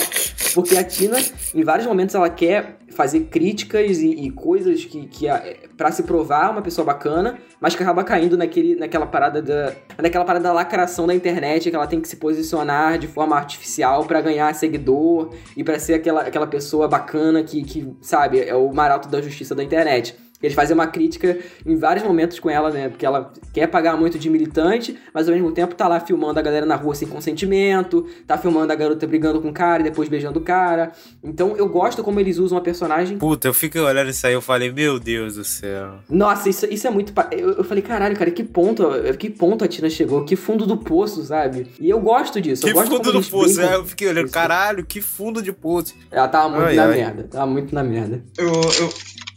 Porque 0.55 0.76
a 0.76 0.84
Tina, 0.84 1.18
em 1.55 1.62
vários 1.62 1.86
momentos, 1.86 2.14
ela 2.14 2.28
quer 2.28 2.78
fazer 2.91 3.20
críticas 3.24 3.99
e, 3.99 4.11
e 4.11 4.30
coisas 4.30 4.84
que, 4.84 5.07
que 5.07 5.28
a, 5.28 5.43
pra 5.76 5.93
se 5.93 6.03
provar 6.03 6.51
uma 6.51 6.62
pessoa 6.62 6.84
bacana, 6.84 7.39
mas 7.61 7.74
que 7.74 7.82
acaba 7.82 8.03
caindo 8.03 8.36
naquele, 8.36 8.74
naquela 8.74 9.07
parada 9.07 9.41
da. 9.41 9.72
naquela 9.99 10.24
parada 10.24 10.45
da 10.45 10.53
lacração 10.53 11.07
da 11.07 11.14
internet, 11.14 11.70
que 11.70 11.76
ela 11.76 11.86
tem 11.86 12.01
que 12.01 12.09
se 12.09 12.16
posicionar 12.16 12.99
de 12.99 13.07
forma 13.07 13.36
artificial 13.36 14.05
para 14.05 14.20
ganhar 14.20 14.53
seguidor 14.55 15.32
e 15.57 15.62
para 15.62 15.78
ser 15.78 15.95
aquela, 15.95 16.22
aquela 16.22 16.47
pessoa 16.47 16.89
bacana 16.89 17.43
que, 17.43 17.62
que, 17.62 17.89
sabe, 18.01 18.41
é 18.41 18.55
o 18.55 18.72
maralto 18.72 19.09
da 19.09 19.20
justiça 19.20 19.55
da 19.55 19.62
internet. 19.62 20.16
Eles 20.43 20.55
fazem 20.55 20.74
uma 20.74 20.86
crítica 20.86 21.36
em 21.66 21.76
vários 21.76 22.05
momentos 22.05 22.39
com 22.39 22.49
ela, 22.49 22.70
né? 22.70 22.89
Porque 22.89 23.05
ela 23.05 23.32
quer 23.53 23.66
pagar 23.66 23.97
muito 23.97 24.18
de 24.18 24.30
militante, 24.30 24.97
mas 25.12 25.28
ao 25.28 25.34
mesmo 25.34 25.51
tempo 25.53 25.74
tá 25.74 25.89
lá 25.89 25.99
filmando 26.01 26.39
a 26.39 26.43
galera 26.43 26.64
na 26.64 26.76
rua 26.76 26.95
sem 26.95 27.09
consentimento, 27.09 28.07
tá 28.26 28.39
filmando 28.39 28.72
a 28.72 28.76
garota 28.76 29.07
brigando 29.07 29.41
com 29.41 29.49
o 29.49 29.53
cara 29.53 29.80
e 29.80 29.84
depois 29.84 30.09
beijando 30.09 30.39
o 30.39 30.43
cara. 30.43 30.93
Então 31.22 31.57
eu 31.57 31.68
gosto 31.68 32.05
como 32.05 32.20
eles 32.20 32.39
usam 32.39 32.57
a 32.57 32.61
personagem. 32.61 33.18
Puta, 33.18 33.49
eu 33.49 33.55
fiquei 33.55 33.80
olhando 33.80 34.11
isso 34.11 34.26
aí 34.26 34.32
eu 34.32 34.41
falei, 34.41 34.70
meu 34.72 34.99
Deus 34.99 35.34
do 35.34 35.45
céu. 35.45 35.95
Nossa, 36.09 36.49
isso, 36.49 36.66
isso 36.66 36.86
é 36.86 36.91
muito. 36.91 37.12
Eu, 37.32 37.55
eu 37.55 37.64
falei, 37.64 37.82
caralho, 37.82 38.16
cara, 38.16 38.30
que 38.30 38.45
ponto, 38.45 38.84
que 39.18 39.28
ponto 39.28 39.64
a 39.64 39.68
Tina 39.68 39.91
chegou, 39.91 40.24
que 40.24 40.36
fundo 40.36 40.66
do 40.66 40.76
poço, 40.76 41.24
sabe? 41.24 41.66
E 41.80 41.91
eu 41.91 42.01
gosto 42.01 42.41
disso. 42.41 42.62
Que 42.62 42.70
eu 42.70 42.74
gosto 42.74 42.97
fundo 42.97 43.12
do 43.12 43.22
poço, 43.22 43.61
é, 43.61 43.74
eu 43.74 43.84
fiquei 43.84 44.09
olhando, 44.09 44.30
caralho, 44.30 44.86
que 44.86 45.01
fundo 45.01 45.43
de 45.43 45.53
poço. 45.53 45.95
Ela 46.11 46.28
tava 46.28 46.49
muito 46.49 46.68
ai, 46.68 46.76
na 46.76 46.84
ai. 46.84 46.97
merda, 46.97 47.24
tava 47.24 47.47
muito 47.47 47.74
na 47.74 47.82
merda. 47.82 48.22
Eu, 48.36 48.47
eu, 48.47 48.93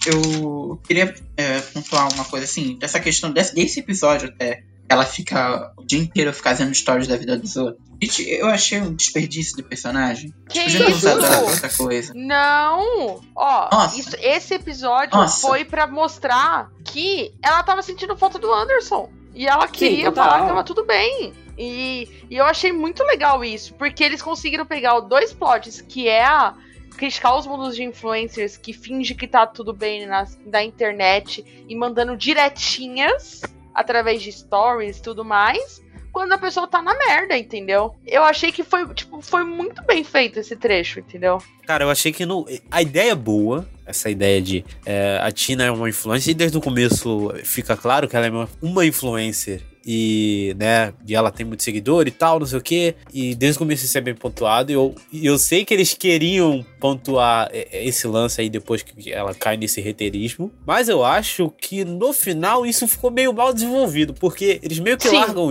eu 0.05 0.79
queria 0.83 1.13
é, 1.37 1.59
pontuar 1.59 2.11
uma 2.13 2.25
coisa 2.25 2.45
assim, 2.45 2.77
dessa 2.77 2.99
questão 2.99 3.31
desse, 3.31 3.53
desse 3.53 3.79
episódio 3.79 4.29
até. 4.29 4.63
Ela 4.89 5.05
fica 5.05 5.71
o 5.77 5.85
dia 5.85 5.99
inteiro 5.99 6.33
fazendo 6.33 6.73
stories 6.75 7.07
da 7.07 7.15
vida 7.15 7.37
dos 7.37 7.55
outros. 7.55 7.81
Gente, 8.01 8.29
eu 8.29 8.47
achei 8.47 8.81
um 8.81 8.93
desperdício 8.93 9.55
de 9.55 9.63
personagem. 9.63 10.33
Que 10.49 10.63
Podia 10.63 10.85
ter 10.85 10.91
usado 10.91 11.25
ela 11.25 11.37
pra 11.37 11.39
outra 11.49 11.69
coisa. 11.69 12.13
Não! 12.13 13.21
Ó, 13.33 13.87
isso, 13.95 14.17
esse 14.19 14.53
episódio 14.53 15.15
Nossa. 15.15 15.47
foi 15.47 15.63
pra 15.63 15.87
mostrar 15.87 16.69
que 16.83 17.33
ela 17.41 17.63
tava 17.63 17.81
sentindo 17.81 18.17
falta 18.17 18.37
do 18.37 18.51
Anderson. 18.51 19.09
E 19.33 19.47
ela 19.47 19.65
queria 19.67 20.05
total. 20.05 20.25
falar 20.25 20.41
que 20.41 20.47
tava 20.47 20.63
tudo 20.63 20.85
bem. 20.85 21.31
E, 21.57 22.09
e 22.29 22.35
eu 22.35 22.45
achei 22.45 22.73
muito 22.73 23.03
legal 23.03 23.45
isso, 23.45 23.73
porque 23.75 24.03
eles 24.03 24.21
conseguiram 24.21 24.65
pegar 24.65 24.97
os 24.97 25.07
dois 25.07 25.31
plots, 25.31 25.79
que 25.79 26.07
é 26.07 26.25
a 26.25 26.55
criticar 27.01 27.35
os 27.35 27.47
mundos 27.47 27.75
de 27.75 27.83
influencers 27.83 28.57
que 28.57 28.73
finge 28.73 29.15
que 29.15 29.27
tá 29.27 29.47
tudo 29.47 29.73
bem 29.73 30.05
na, 30.05 30.27
na 30.45 30.63
internet 30.63 31.43
e 31.67 31.75
mandando 31.75 32.15
diretinhas 32.15 33.41
através 33.73 34.21
de 34.21 34.31
stories 34.31 34.99
e 34.99 35.01
tudo 35.01 35.25
mais, 35.25 35.81
quando 36.11 36.33
a 36.33 36.37
pessoa 36.37 36.67
tá 36.67 36.79
na 36.79 36.95
merda, 36.95 37.35
entendeu? 37.35 37.95
Eu 38.05 38.23
achei 38.23 38.51
que 38.51 38.63
foi, 38.63 38.87
tipo, 38.93 39.19
foi 39.19 39.43
muito 39.43 39.81
bem 39.83 40.03
feito 40.03 40.39
esse 40.39 40.55
trecho, 40.55 40.99
entendeu? 40.99 41.39
Cara, 41.65 41.85
eu 41.85 41.89
achei 41.89 42.11
que 42.11 42.23
no, 42.23 42.45
a 42.69 42.83
ideia 42.83 43.13
é 43.13 43.15
boa, 43.15 43.67
essa 43.83 44.07
ideia 44.07 44.39
de 44.39 44.63
é, 44.85 45.19
a 45.23 45.31
Tina 45.31 45.63
é 45.63 45.71
uma 45.71 45.89
influencer, 45.89 46.31
e 46.31 46.35
desde 46.35 46.55
o 46.55 46.61
começo 46.61 47.33
fica 47.43 47.75
claro 47.75 48.07
que 48.07 48.15
ela 48.15 48.27
é 48.27 48.29
uma, 48.29 48.49
uma 48.61 48.85
influencer 48.85 49.70
e, 49.85 50.55
né, 50.57 50.93
e 51.07 51.15
ela 51.15 51.31
tem 51.31 51.45
muito 51.45 51.63
seguidor 51.63 52.07
e 52.07 52.11
tal, 52.11 52.39
não 52.39 52.45
sei 52.45 52.57
o 52.59 52.61
que, 52.61 52.95
e 53.13 53.35
desde 53.35 53.57
o 53.57 53.59
começo 53.59 53.85
isso 53.85 53.97
é 53.97 54.01
bem 54.01 54.15
pontuado, 54.15 54.71
e 54.71 54.75
eu, 54.75 54.95
e 55.11 55.25
eu 55.25 55.37
sei 55.37 55.65
que 55.65 55.73
eles 55.73 55.93
queriam 55.93 56.65
pontuar 56.79 57.49
esse 57.51 58.07
lance 58.07 58.41
aí 58.41 58.49
depois 58.49 58.83
que 58.83 59.11
ela 59.11 59.33
cai 59.33 59.57
nesse 59.57 59.81
reiterismo, 59.81 60.51
mas 60.65 60.87
eu 60.89 61.03
acho 61.03 61.51
que 61.59 61.83
no 61.83 62.13
final 62.13 62.65
isso 62.65 62.87
ficou 62.87 63.11
meio 63.11 63.33
mal 63.33 63.53
desenvolvido, 63.53 64.13
porque 64.13 64.59
eles 64.61 64.79
meio 64.79 64.97
que 64.97 65.07
Sim. 65.07 65.15
largam, 65.15 65.49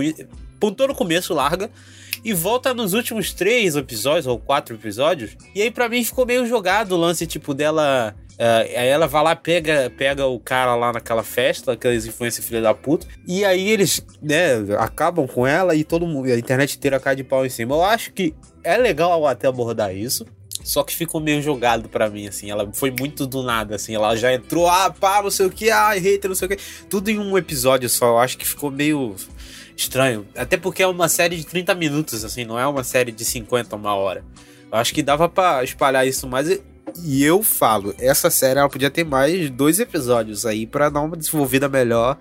pontuou 0.59 0.89
no 0.89 0.95
começo, 0.95 1.33
larga, 1.33 1.69
e 2.23 2.33
volta 2.33 2.73
nos 2.73 2.93
últimos 2.93 3.33
três 3.33 3.75
episódios, 3.75 4.27
ou 4.27 4.37
quatro 4.37 4.75
episódios, 4.75 5.35
e 5.55 5.61
aí 5.61 5.71
para 5.71 5.89
mim 5.89 6.03
ficou 6.03 6.25
meio 6.25 6.45
jogado 6.45 6.93
o 6.93 6.97
lance, 6.97 7.25
tipo, 7.25 7.53
dela... 7.53 8.15
Uh, 8.41 8.65
aí 8.75 8.87
ela 8.87 9.05
vai 9.05 9.23
lá, 9.23 9.35
pega, 9.35 9.93
pega 9.95 10.25
o 10.25 10.39
cara 10.39 10.73
lá 10.73 10.91
naquela 10.91 11.21
festa, 11.21 11.73
aqueles 11.73 12.07
influencers 12.07 12.47
filha 12.47 12.59
da 12.59 12.73
puta, 12.73 13.05
e 13.27 13.45
aí 13.45 13.69
eles, 13.69 14.03
né, 14.19 14.53
acabam 14.79 15.27
com 15.27 15.45
ela 15.45 15.75
e 15.75 15.83
todo 15.83 16.07
mundo, 16.07 16.25
a 16.25 16.35
internet 16.35 16.75
inteira 16.75 16.99
cai 16.99 17.15
de 17.15 17.23
pau 17.23 17.45
em 17.45 17.49
cima. 17.49 17.75
Eu 17.75 17.83
acho 17.83 18.11
que 18.11 18.33
é 18.63 18.77
legal 18.77 19.27
até 19.27 19.47
abordar 19.47 19.95
isso, 19.95 20.25
só 20.63 20.83
que 20.83 20.95
ficou 20.95 21.21
meio 21.21 21.39
jogado 21.39 21.87
pra 21.87 22.09
mim, 22.09 22.27
assim. 22.27 22.49
Ela 22.49 22.67
foi 22.73 22.89
muito 22.89 23.27
do 23.27 23.43
nada, 23.43 23.75
assim. 23.75 23.93
Ela 23.93 24.15
já 24.15 24.33
entrou, 24.33 24.67
ah, 24.67 24.89
pá, 24.89 25.21
não 25.21 25.29
sei 25.29 25.45
o 25.45 25.51
que, 25.51 25.69
ah, 25.69 25.91
hater, 25.91 26.27
não 26.27 26.35
sei 26.35 26.47
o 26.47 26.49
que. 26.49 26.57
Tudo 26.89 27.09
em 27.09 27.19
um 27.19 27.37
episódio 27.37 27.87
só. 27.89 28.07
Eu 28.07 28.19
acho 28.19 28.37
que 28.37 28.47
ficou 28.47 28.71
meio 28.71 29.15
estranho. 29.75 30.25
Até 30.35 30.57
porque 30.57 30.83
é 30.83 30.87
uma 30.87 31.09
série 31.09 31.35
de 31.35 31.45
30 31.45 31.73
minutos, 31.75 32.23
assim, 32.23 32.45
não 32.45 32.59
é 32.59 32.65
uma 32.67 32.83
série 32.83 33.11
de 33.11 33.25
50, 33.25 33.75
uma 33.75 33.95
hora. 33.95 34.23
Eu 34.71 34.77
acho 34.77 34.93
que 34.93 35.03
dava 35.03 35.27
pra 35.27 35.63
espalhar 35.63 36.07
isso 36.07 36.27
mais. 36.27 36.61
E 37.03 37.23
eu 37.23 37.41
falo, 37.43 37.95
essa 37.99 38.29
série 38.29 38.59
ela 38.59 38.69
podia 38.69 38.89
ter 38.89 39.03
mais 39.03 39.49
dois 39.49 39.79
episódios 39.79 40.45
aí 40.45 40.65
para 40.65 40.89
dar 40.89 41.01
uma 41.01 41.17
desenvolvida 41.17 41.67
melhor 41.67 42.17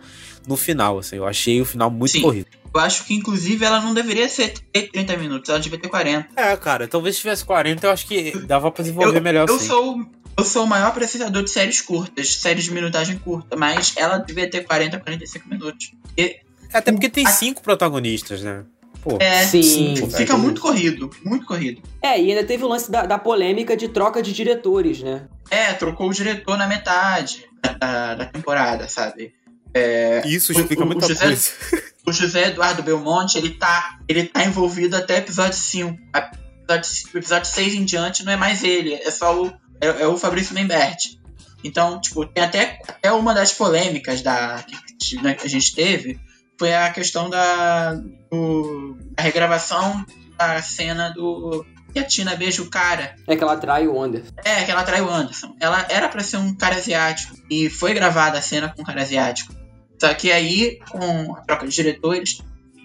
no 0.47 0.57
final, 0.57 0.99
assim. 0.99 1.17
Eu 1.17 1.27
achei 1.27 1.61
o 1.61 1.65
final 1.65 1.91
muito 1.91 2.13
Sim. 2.13 2.23
corrido. 2.23 2.47
Eu 2.73 2.81
acho 2.81 3.05
que, 3.05 3.15
inclusive, 3.15 3.65
ela 3.65 3.81
não 3.81 3.93
deveria 3.93 4.29
ser 4.29 4.55
ter 4.73 4.91
30 4.91 5.17
minutos, 5.17 5.51
ela 5.51 5.59
devia 5.59 5.79
ter 5.79 5.89
40. 5.89 6.29
É, 6.37 6.57
cara, 6.57 6.87
talvez 6.87 7.17
se 7.17 7.23
tivesse 7.23 7.45
40, 7.45 7.87
eu 7.87 7.91
acho 7.91 8.07
que 8.07 8.39
dava 8.47 8.71
pra 8.71 8.83
desenvolver 8.83 9.19
eu, 9.19 9.23
melhor 9.23 9.49
eu 9.49 9.57
assim. 9.57 9.67
Sou, 9.67 10.07
eu 10.37 10.45
sou 10.45 10.65
o 10.65 10.67
maior 10.69 10.89
apreciador 10.89 11.43
de 11.43 11.51
séries 11.51 11.81
curtas, 11.81 12.37
séries 12.37 12.65
de 12.65 12.73
minutagem 12.73 13.19
curta, 13.19 13.57
mas 13.57 13.95
ela 13.97 14.19
devia 14.19 14.49
ter 14.49 14.65
40, 14.65 15.01
45 15.01 15.49
minutos. 15.49 15.93
E, 16.17 16.39
Até 16.73 16.93
porque 16.93 17.09
tem 17.09 17.27
cinco 17.27 17.61
protagonistas, 17.61 18.41
né? 18.43 18.65
Pô, 19.03 19.17
é, 19.21 19.45
Sim, 19.45 19.95
fica 20.15 20.37
muito 20.37 20.61
corrido, 20.61 21.09
muito 21.25 21.47
corrido. 21.47 21.83
É, 22.03 22.21
e 22.21 22.31
ainda 22.31 22.45
teve 22.45 22.65
o 22.65 22.69
lance 22.69 22.91
da, 22.91 23.07
da 23.07 23.19
polêmica 23.19 23.77
de 23.77 23.89
troca 23.89 24.23
de 24.23 24.33
diretores, 24.33 25.01
né? 25.03 25.27
É, 25.51 25.73
trocou 25.73 26.09
o 26.11 26.13
diretor 26.13 26.59
na 26.59 26.67
metade 26.67 27.47
da, 27.79 28.15
da 28.15 28.27
temporada, 28.27 28.89
sabe? 28.89 29.33
É, 29.73 30.23
Isso 30.27 30.53
o- 30.53 30.61
explica 30.61 30.83
o- 30.83 30.85
o 30.85 30.89
muita 30.89 31.09
José- 31.09 31.25
coisa. 31.25 31.51
o 32.07 32.13
José 32.13 32.49
Eduardo 32.49 32.83
Belmonte, 32.83 33.39
ele 33.39 33.51
tá, 33.51 33.99
ele 34.09 34.25
tá 34.25 34.45
envolvido 34.45 34.97
até 34.97 35.17
episódio 35.19 35.57
5. 35.59 35.99
A- 36.13 36.31
Episódio, 36.71 37.19
episódio 37.19 37.51
6 37.51 37.75
em 37.75 37.85
diante 37.85 38.25
não 38.25 38.33
é 38.33 38.37
mais 38.37 38.63
ele, 38.63 38.95
é 38.95 39.11
só 39.11 39.43
o, 39.43 39.49
é, 39.81 39.87
é 40.03 40.07
o 40.07 40.17
Fabrício 40.17 40.55
Membert. 40.55 41.17
Então, 41.65 42.01
tipo, 42.01 42.25
tem 42.25 42.45
até, 42.45 42.79
até 42.87 43.11
uma 43.13 43.35
das 43.35 43.53
polêmicas 43.53 44.23
da, 44.23 44.65
que, 45.01 45.17
né, 45.21 45.35
que 45.35 45.45
a 45.47 45.51
gente 45.51 45.75
teve 45.75 46.21
foi 46.61 46.75
a 46.75 46.91
questão 46.91 47.31
da, 47.31 47.95
do, 48.31 48.95
da 49.17 49.23
regravação 49.23 50.05
da 50.37 50.61
cena 50.61 51.09
do 51.09 51.65
que 51.91 51.99
a 51.99 52.05
Tina 52.05 52.37
beija 52.37 52.61
o 52.61 52.69
cara. 52.69 53.17
É 53.27 53.35
que 53.35 53.43
ela 53.43 53.55
atrai 53.55 53.89
o 53.89 53.99
Anderson. 53.99 54.31
É, 54.45 54.63
que 54.63 54.71
ela 54.71 54.83
traiu 54.83 55.07
o 55.07 55.11
Anderson. 55.11 55.57
Ela 55.59 55.87
era 55.89 56.07
pra 56.07 56.23
ser 56.23 56.37
um 56.37 56.55
cara 56.55 56.77
asiático. 56.77 57.35
E 57.49 57.71
foi 57.71 57.95
gravada 57.95 58.39
a 58.39 58.43
cena 58.43 58.69
com 58.69 58.83
um 58.83 58.85
cara 58.85 59.01
asiático. 59.01 59.55
Só 59.99 60.13
que 60.13 60.31
aí, 60.31 60.79
com 60.91 61.35
a 61.35 61.41
troca 61.41 61.67
de 61.67 61.75
diretores, 61.75 62.43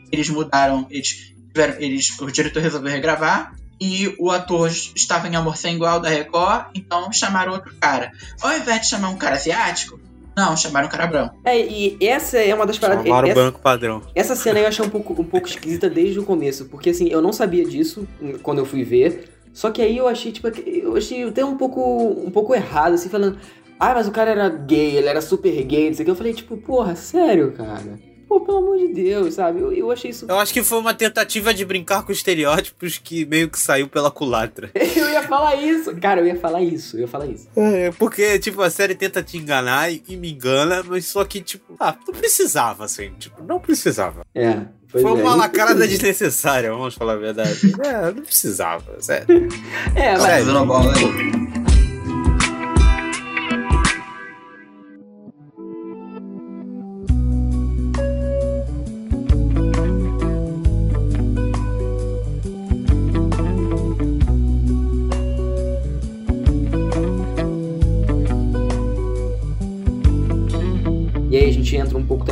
eles 0.10 0.30
mudaram. 0.30 0.88
Eles, 0.90 1.34
tiveram, 1.54 1.76
eles 1.78 2.18
O 2.18 2.32
diretor 2.32 2.64
resolveu 2.64 2.94
regravar. 2.94 3.56
E 3.80 4.16
o 4.18 4.32
ator 4.32 4.72
estava 4.72 5.28
em 5.28 5.36
Amor 5.36 5.58
Sem 5.58 5.76
Igual 5.76 6.00
da 6.00 6.08
Record. 6.08 6.68
Então 6.74 7.12
chamaram 7.12 7.52
outro 7.52 7.76
cara. 7.76 8.14
Ao 8.42 8.56
invés 8.56 8.82
de 8.84 8.88
chamar 8.88 9.10
um 9.10 9.18
cara 9.18 9.36
asiático, 9.36 10.00
não, 10.38 10.56
chamaram 10.58 10.88
um 10.88 10.92
cara 10.92 11.08
branco. 11.08 11.36
É, 11.44 11.58
e 11.60 11.98
essa 12.02 12.38
é 12.38 12.54
uma 12.54 12.66
das 12.66 12.78
paradas. 12.78 13.04
Chamaram 13.06 13.28
o 13.28 13.32
essa- 13.32 13.42
banco 13.42 13.60
padrão. 13.60 14.02
Essa 14.14 14.36
cena 14.36 14.60
eu 14.60 14.68
achei 14.68 14.86
um 14.86 14.90
pouco, 14.90 15.14
um 15.22 15.26
pouco 15.26 15.48
esquisita 15.48 15.90
desde 15.90 16.20
o 16.20 16.24
começo, 16.24 16.66
porque 16.66 16.90
assim, 16.90 17.08
eu 17.10 17.22
não 17.22 17.32
sabia 17.34 17.64
disso 17.66 18.08
quando 18.44 18.60
eu 18.60 18.66
fui 18.66 18.84
ver. 18.84 19.30
Só 19.54 19.72
que 19.72 19.82
aí 19.82 19.98
eu 19.98 20.08
achei, 20.08 20.32
tipo, 20.34 20.48
eu 20.48 20.98
achei 20.98 21.24
até 21.24 21.46
um 21.46 21.56
pouco, 21.56 21.82
um 21.82 22.30
pouco 22.30 22.54
errado, 22.54 22.94
assim, 22.96 23.08
falando, 23.08 23.38
ah, 23.80 23.94
mas 23.94 24.06
o 24.08 24.12
cara 24.12 24.32
era 24.32 24.50
gay, 24.50 24.98
ele 24.98 25.08
era 25.08 25.22
super 25.22 25.52
gay, 25.64 25.88
não 25.88 25.94
sei 25.96 26.04
o 26.04 26.06
que. 26.06 26.12
Eu 26.12 26.16
falei, 26.16 26.34
tipo, 26.34 26.58
porra, 26.58 26.96
sério, 26.96 27.54
cara? 27.54 27.98
Pô, 28.28 28.40
pelo 28.42 28.58
amor 28.58 28.78
de 28.78 28.88
Deus, 28.88 29.36
sabe? 29.36 29.62
Eu, 29.62 29.72
eu 29.72 29.92
achei 29.92 30.12
isso. 30.12 30.26
Eu 30.28 30.40
acho 30.40 30.54
que 30.54 30.64
foi 30.64 30.80
uma 30.80 30.94
tentativa 30.94 31.54
de 31.54 31.64
brincar 31.64 32.04
com 32.04 32.12
estereótipos 32.12 32.98
que 32.98 33.26
meio 33.26 33.50
que 33.50 33.60
saiu 33.60 33.88
pela 33.88 34.10
culatra. 34.10 34.72
Eu 34.96 35.10
ia 35.10 35.24
falar 35.24 35.56
isso. 35.56 35.96
Cara, 35.96 36.22
eu 36.22 36.28
ia 36.28 36.36
falar 36.36 36.62
isso, 36.62 36.98
eu 36.98 37.02
ia 37.02 37.08
falar 37.08 37.28
isso. 37.28 37.48
É, 37.56 37.92
porque, 37.92 38.38
tipo, 38.40 38.62
a 38.62 38.70
série 38.70 38.96
tenta 38.96 39.24
te 39.24 39.38
enganar 39.38 39.92
e, 39.92 40.04
e 40.08 40.16
me 40.18 40.32
engana, 40.32 40.84
mas 40.84 41.06
só 41.08 41.24
que, 41.24 41.42
tipo, 41.42 41.76
ah, 41.80 41.96
não 42.08 42.14
precisava, 42.14 42.86
assim, 42.86 43.12
tipo, 43.18 43.44
não 43.44 43.60
precisava. 43.60 44.26
É. 44.34 44.62
Pois 44.92 45.04
Foi 45.04 45.20
é. 45.20 45.24
uma 45.24 45.36
lacrada 45.36 45.88
desnecessária, 45.88 46.72
vamos 46.72 46.96
falar 46.96 47.14
a 47.14 47.18
verdade. 47.18 47.74
É, 47.84 48.12
não 48.12 48.24
precisava, 48.24 48.96
sério. 49.00 49.28
É, 49.96 50.14
mas. 50.14 50.24
Tá 50.24 50.40
dando 50.40 50.66
bola 50.66 50.94
aí. 50.94 51.65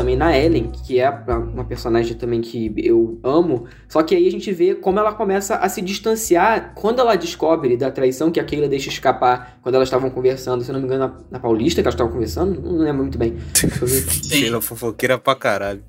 Também 0.04 0.18
na 0.18 0.38
Ellen, 0.38 0.70
que 0.70 1.00
é 1.00 1.10
uma 1.10 1.64
personagem 1.64 2.16
também 2.16 2.42
que 2.42 2.74
eu 2.78 3.18
amo. 3.24 3.66
Só 3.88 4.04
que 4.04 4.14
aí 4.14 4.28
a 4.28 4.32
gente 4.32 4.52
vê 4.52 4.76
como 4.76 5.00
ela 5.00 5.14
começa 5.14 5.56
a 5.56 5.70
se 5.70 5.82
distanciar 5.82 6.74
quando 6.76 7.00
ela 7.00 7.16
descobre 7.16 7.78
da 7.78 7.90
traição 7.90 8.30
que 8.30 8.40
a 8.40 8.44
Keila 8.44 8.68
deixa 8.68 8.90
escapar 8.90 9.60
quando 9.62 9.76
elas 9.76 9.88
estavam 9.88 10.10
conversando, 10.10 10.62
se 10.62 10.74
não 10.74 10.80
me 10.82 10.86
engano, 10.86 11.08
na, 11.08 11.22
na 11.32 11.40
Paulista 11.40 11.82
que 11.82 11.88
elas 11.88 11.94
estavam 11.94 12.12
conversando. 12.12 12.62
Não 12.62 12.80
lembro 12.80 13.04
muito 13.04 13.18
bem. 13.18 13.38
Keila 14.30 14.60
fofoqueira 14.62 15.18
pra 15.18 15.36
caralho. 15.36 15.82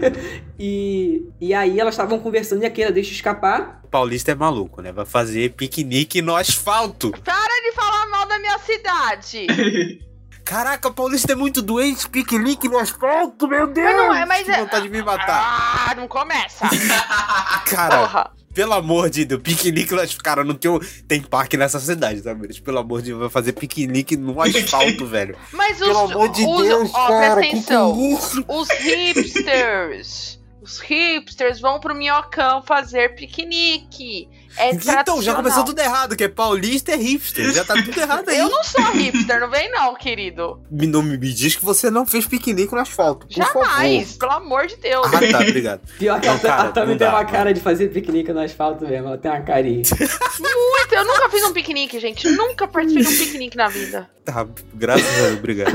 e, 0.58 1.26
e 1.38 1.52
aí 1.52 1.78
elas 1.78 1.92
estavam 1.92 2.18
conversando 2.18 2.62
e 2.62 2.66
a 2.66 2.70
Keila 2.70 2.90
deixa 2.90 3.12
escapar. 3.12 3.82
Paulista 3.90 4.32
é 4.32 4.34
maluco, 4.34 4.80
né? 4.80 4.90
Vai 4.90 5.04
fazer 5.04 5.52
piquenique 5.52 6.22
no 6.22 6.34
asfalto. 6.34 7.10
Para 7.10 7.62
de 7.62 7.72
falar 7.72 8.06
mal 8.06 8.26
da 8.26 8.38
minha 8.38 8.58
cidade. 8.58 10.00
Caraca, 10.44 10.90
Paulista 10.90 11.32
é 11.32 11.34
muito 11.34 11.62
doente, 11.62 12.08
piquenique 12.08 12.68
no 12.68 12.78
asfalto, 12.78 13.46
meu 13.46 13.66
Deus! 13.66 13.86
Mas 13.86 13.96
não 13.96 14.14
é, 14.14 14.26
mas 14.26 14.44
que 14.44 14.52
vontade 14.52 14.86
é... 14.86 14.88
de 14.88 14.88
me 14.88 15.02
matar. 15.02 15.88
Ah, 15.88 15.94
não 15.94 16.08
começa! 16.08 16.68
Cara, 17.66 17.98
Porra. 17.98 18.30
pelo 18.52 18.72
amor 18.72 19.10
de 19.10 19.24
Deus, 19.24 19.40
piquenique 19.42 19.92
no 19.92 20.00
asfalto. 20.00 20.24
Cara, 20.24 20.44
não 20.44 20.54
tem, 20.54 20.78
tem 21.06 21.22
parque 21.22 21.56
nessa 21.56 21.78
cidade, 21.78 22.22
tá, 22.22 22.34
Miris? 22.34 22.58
Pelo 22.58 22.78
amor 22.78 23.00
de 23.00 23.08
Deus, 23.10 23.20
vai 23.20 23.30
fazer 23.30 23.52
piquenique 23.52 24.16
no 24.16 24.40
asfalto, 24.40 25.06
velho. 25.06 25.36
Mas 25.52 25.78
pelo 25.78 26.04
os, 26.04 26.10
amor 26.10 26.28
de 26.30 26.44
os, 26.44 26.62
Deus, 26.62 26.90
ó, 26.92 27.08
cara, 27.08 27.34
presta 27.36 27.56
atenção. 27.56 27.92
que 27.92 27.98
que 27.98 28.04
é 28.04 28.12
isso? 28.14 28.44
Os 28.48 28.68
hipsters. 28.70 30.40
Os 30.62 30.78
hipsters 30.78 31.58
vão 31.58 31.80
pro 31.80 31.94
Minhocão 31.94 32.62
fazer 32.62 33.14
piquenique. 33.14 34.28
É 34.56 34.70
então, 34.70 35.22
já 35.22 35.34
começou 35.34 35.64
tudo 35.64 35.78
errado, 35.78 36.16
que 36.16 36.24
é 36.24 36.28
paulista 36.28 36.92
é 36.92 36.96
hipster. 36.96 37.52
Já 37.52 37.64
tá 37.64 37.74
tudo 37.74 37.98
errado 37.98 38.28
aí. 38.28 38.38
Eu 38.38 38.48
não 38.50 38.62
sou 38.64 38.82
hipster, 38.92 39.40
não 39.40 39.50
vem 39.50 39.70
não, 39.70 39.94
querido. 39.94 40.60
Me, 40.70 40.86
não 40.86 41.02
me 41.02 41.16
diz 41.16 41.54
que 41.56 41.64
você 41.64 41.90
não 41.90 42.04
fez 42.04 42.26
piquenique 42.26 42.74
no 42.74 42.80
asfalto. 42.80 43.26
Por 43.26 43.34
Jamais, 43.34 44.12
favor. 44.12 44.18
pelo 44.18 44.32
amor 44.32 44.66
de 44.66 44.76
Deus. 44.76 45.06
Ah, 45.06 45.10
tá, 45.10 45.38
obrigado. 45.40 45.80
Pior 45.98 46.20
que 46.20 46.26
Não, 46.26 46.34
a, 46.34 46.38
cara, 46.38 46.62
a 46.62 46.72
Tami 46.72 46.88
tem 46.88 46.96
dá, 46.98 47.08
uma 47.10 47.18
mano. 47.18 47.30
cara 47.30 47.54
de 47.54 47.60
fazer 47.60 47.88
piquenique 47.88 48.32
no 48.32 48.40
asfalto 48.40 48.84
mesmo. 48.86 49.08
Ela 49.08 49.18
tem 49.18 49.30
uma 49.30 49.40
carinha. 49.40 49.82
Muito, 50.40 50.92
eu 50.94 51.04
nunca 51.04 51.28
fiz 51.30 51.44
um 51.44 51.52
piquenique, 51.52 51.98
gente. 52.00 52.28
Nunca 52.30 52.66
participei 52.66 53.04
de 53.04 53.22
um 53.22 53.26
piquenique 53.26 53.56
na 53.56 53.68
vida. 53.68 54.10
Tá, 54.24 54.46
graças 54.74 55.06
a 55.06 55.22
Deus, 55.22 55.38
obrigado. 55.38 55.72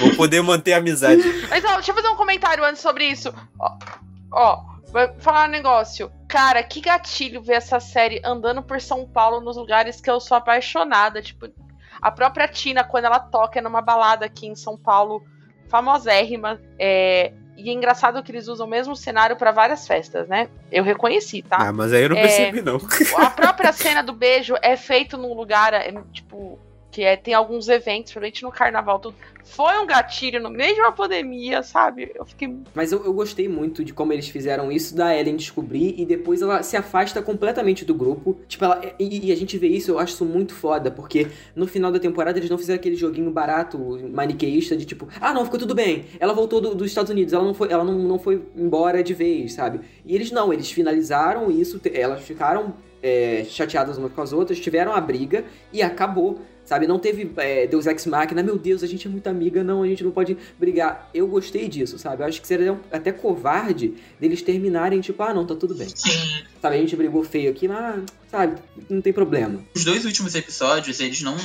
Vou 0.00 0.14
poder 0.16 0.42
manter 0.42 0.72
a 0.72 0.78
amizade. 0.78 1.22
Mas 1.48 1.64
ó, 1.64 1.74
deixa 1.74 1.90
eu 1.90 1.94
fazer 1.94 2.08
um 2.08 2.16
comentário 2.16 2.64
antes 2.64 2.80
sobre 2.82 3.04
isso. 3.06 3.32
Ó, 3.58 3.78
ó, 4.32 4.73
vou 4.94 5.14
falar 5.18 5.48
um 5.48 5.50
negócio. 5.50 6.10
Cara, 6.28 6.62
que 6.62 6.80
gatilho 6.80 7.42
ver 7.42 7.54
essa 7.54 7.80
série 7.80 8.22
andando 8.24 8.62
por 8.62 8.80
São 8.80 9.06
Paulo 9.06 9.40
nos 9.40 9.56
lugares 9.56 10.00
que 10.00 10.08
eu 10.08 10.20
sou 10.20 10.36
apaixonada. 10.36 11.20
Tipo, 11.20 11.48
a 12.00 12.10
própria 12.12 12.46
Tina, 12.46 12.84
quando 12.84 13.06
ela 13.06 13.18
toca 13.18 13.60
numa 13.60 13.82
balada 13.82 14.24
aqui 14.24 14.46
em 14.46 14.54
São 14.54 14.76
Paulo, 14.76 15.24
famosérrima. 15.68 16.60
É, 16.78 17.32
e 17.56 17.68
é 17.68 17.72
engraçado 17.72 18.22
que 18.22 18.30
eles 18.30 18.46
usam 18.46 18.66
o 18.66 18.70
mesmo 18.70 18.94
cenário 18.94 19.36
pra 19.36 19.50
várias 19.50 19.86
festas, 19.86 20.28
né? 20.28 20.48
Eu 20.70 20.84
reconheci, 20.84 21.42
tá? 21.42 21.56
Ah, 21.58 21.72
mas 21.72 21.92
aí 21.92 22.02
eu 22.04 22.10
não 22.10 22.16
É, 22.16 22.22
percebi, 22.22 22.62
não. 22.62 22.78
A 23.16 23.30
própria 23.30 23.72
cena 23.72 24.02
do 24.02 24.12
beijo 24.12 24.54
é 24.62 24.76
feito 24.76 25.16
num 25.16 25.34
lugar, 25.34 25.74
é, 25.74 25.92
tipo, 26.12 26.58
que 26.94 27.02
é, 27.02 27.16
tem 27.16 27.34
alguns 27.34 27.68
eventos, 27.68 28.12
principalmente 28.12 28.42
no 28.44 28.52
carnaval, 28.52 29.00
tudo. 29.00 29.16
Foi 29.42 29.76
um 29.78 29.84
gatilho 29.86 30.40
no 30.40 30.48
meio 30.48 30.74
de 30.74 30.80
uma 30.80 30.92
pandemia, 30.92 31.60
sabe? 31.62 32.12
Eu 32.14 32.24
fiquei. 32.24 32.56
Mas 32.72 32.92
eu, 32.92 33.04
eu 33.04 33.12
gostei 33.12 33.48
muito 33.48 33.84
de 33.84 33.92
como 33.92 34.12
eles 34.12 34.28
fizeram 34.28 34.70
isso 34.70 34.94
da 34.96 35.14
Ellen 35.14 35.34
descobrir 35.36 35.94
e 35.98 36.06
depois 36.06 36.40
ela 36.40 36.62
se 36.62 36.76
afasta 36.76 37.20
completamente 37.20 37.84
do 37.84 37.92
grupo. 37.94 38.38
Tipo, 38.46 38.64
ela. 38.64 38.80
E, 38.98 39.26
e 39.26 39.32
a 39.32 39.36
gente 39.36 39.58
vê 39.58 39.66
isso, 39.66 39.90
eu 39.90 39.98
acho 39.98 40.14
isso 40.14 40.24
muito 40.24 40.54
foda, 40.54 40.88
porque 40.90 41.26
no 41.54 41.66
final 41.66 41.90
da 41.90 41.98
temporada 41.98 42.38
eles 42.38 42.48
não 42.48 42.56
fizeram 42.56 42.78
aquele 42.78 42.94
joguinho 42.96 43.30
barato, 43.30 43.76
maniqueísta, 44.10 44.76
de 44.76 44.84
tipo, 44.86 45.08
ah, 45.20 45.34
não, 45.34 45.44
ficou 45.44 45.58
tudo 45.58 45.74
bem. 45.74 46.04
Ela 46.20 46.32
voltou 46.32 46.60
do- 46.60 46.74
dos 46.76 46.86
Estados 46.86 47.10
Unidos, 47.10 47.34
ela 47.34 47.44
não 47.44 47.54
foi, 47.54 47.70
ela 47.72 47.82
não, 47.84 47.98
não 47.98 48.18
foi 48.20 48.40
embora 48.56 49.02
de 49.02 49.12
vez, 49.12 49.52
sabe? 49.54 49.80
E 50.06 50.14
eles 50.14 50.30
não, 50.30 50.52
eles 50.52 50.70
finalizaram 50.70 51.50
isso, 51.50 51.80
elas 51.92 52.22
ficaram 52.22 52.72
é, 53.02 53.44
chateadas 53.46 53.98
umas 53.98 54.12
com 54.12 54.22
as 54.22 54.32
outras, 54.32 54.58
tiveram 54.60 54.94
a 54.94 55.00
briga 55.00 55.44
e 55.72 55.82
acabou. 55.82 56.38
Sabe, 56.64 56.86
não 56.86 56.98
teve 56.98 57.30
é, 57.36 57.66
Deus 57.66 57.86
Ex 57.86 58.06
Machina, 58.06 58.42
meu 58.42 58.58
Deus, 58.58 58.82
a 58.82 58.86
gente 58.86 59.06
é 59.06 59.10
muito 59.10 59.26
amiga, 59.26 59.62
não, 59.62 59.82
a 59.82 59.86
gente 59.86 60.02
não 60.02 60.10
pode 60.10 60.36
brigar. 60.58 61.10
Eu 61.12 61.26
gostei 61.28 61.68
disso, 61.68 61.98
sabe? 61.98 62.22
Eu 62.22 62.26
acho 62.26 62.40
que 62.40 62.46
seria 62.46 62.78
até 62.90 63.12
covarde 63.12 63.94
deles 64.18 64.40
terminarem, 64.40 65.00
tipo, 65.00 65.22
ah, 65.22 65.34
não, 65.34 65.46
tá 65.46 65.54
tudo 65.54 65.74
bem. 65.74 65.88
Sim. 65.94 66.44
Sabe, 66.62 66.76
a 66.76 66.78
gente 66.78 66.96
brigou 66.96 67.22
feio 67.22 67.50
aqui, 67.50 67.68
mas, 67.68 68.02
sabe, 68.30 68.58
não 68.88 69.02
tem 69.02 69.12
problema. 69.12 69.62
Os 69.74 69.84
dois 69.84 70.06
últimos 70.06 70.34
episódios, 70.34 71.00
eles 71.00 71.20
não. 71.20 71.36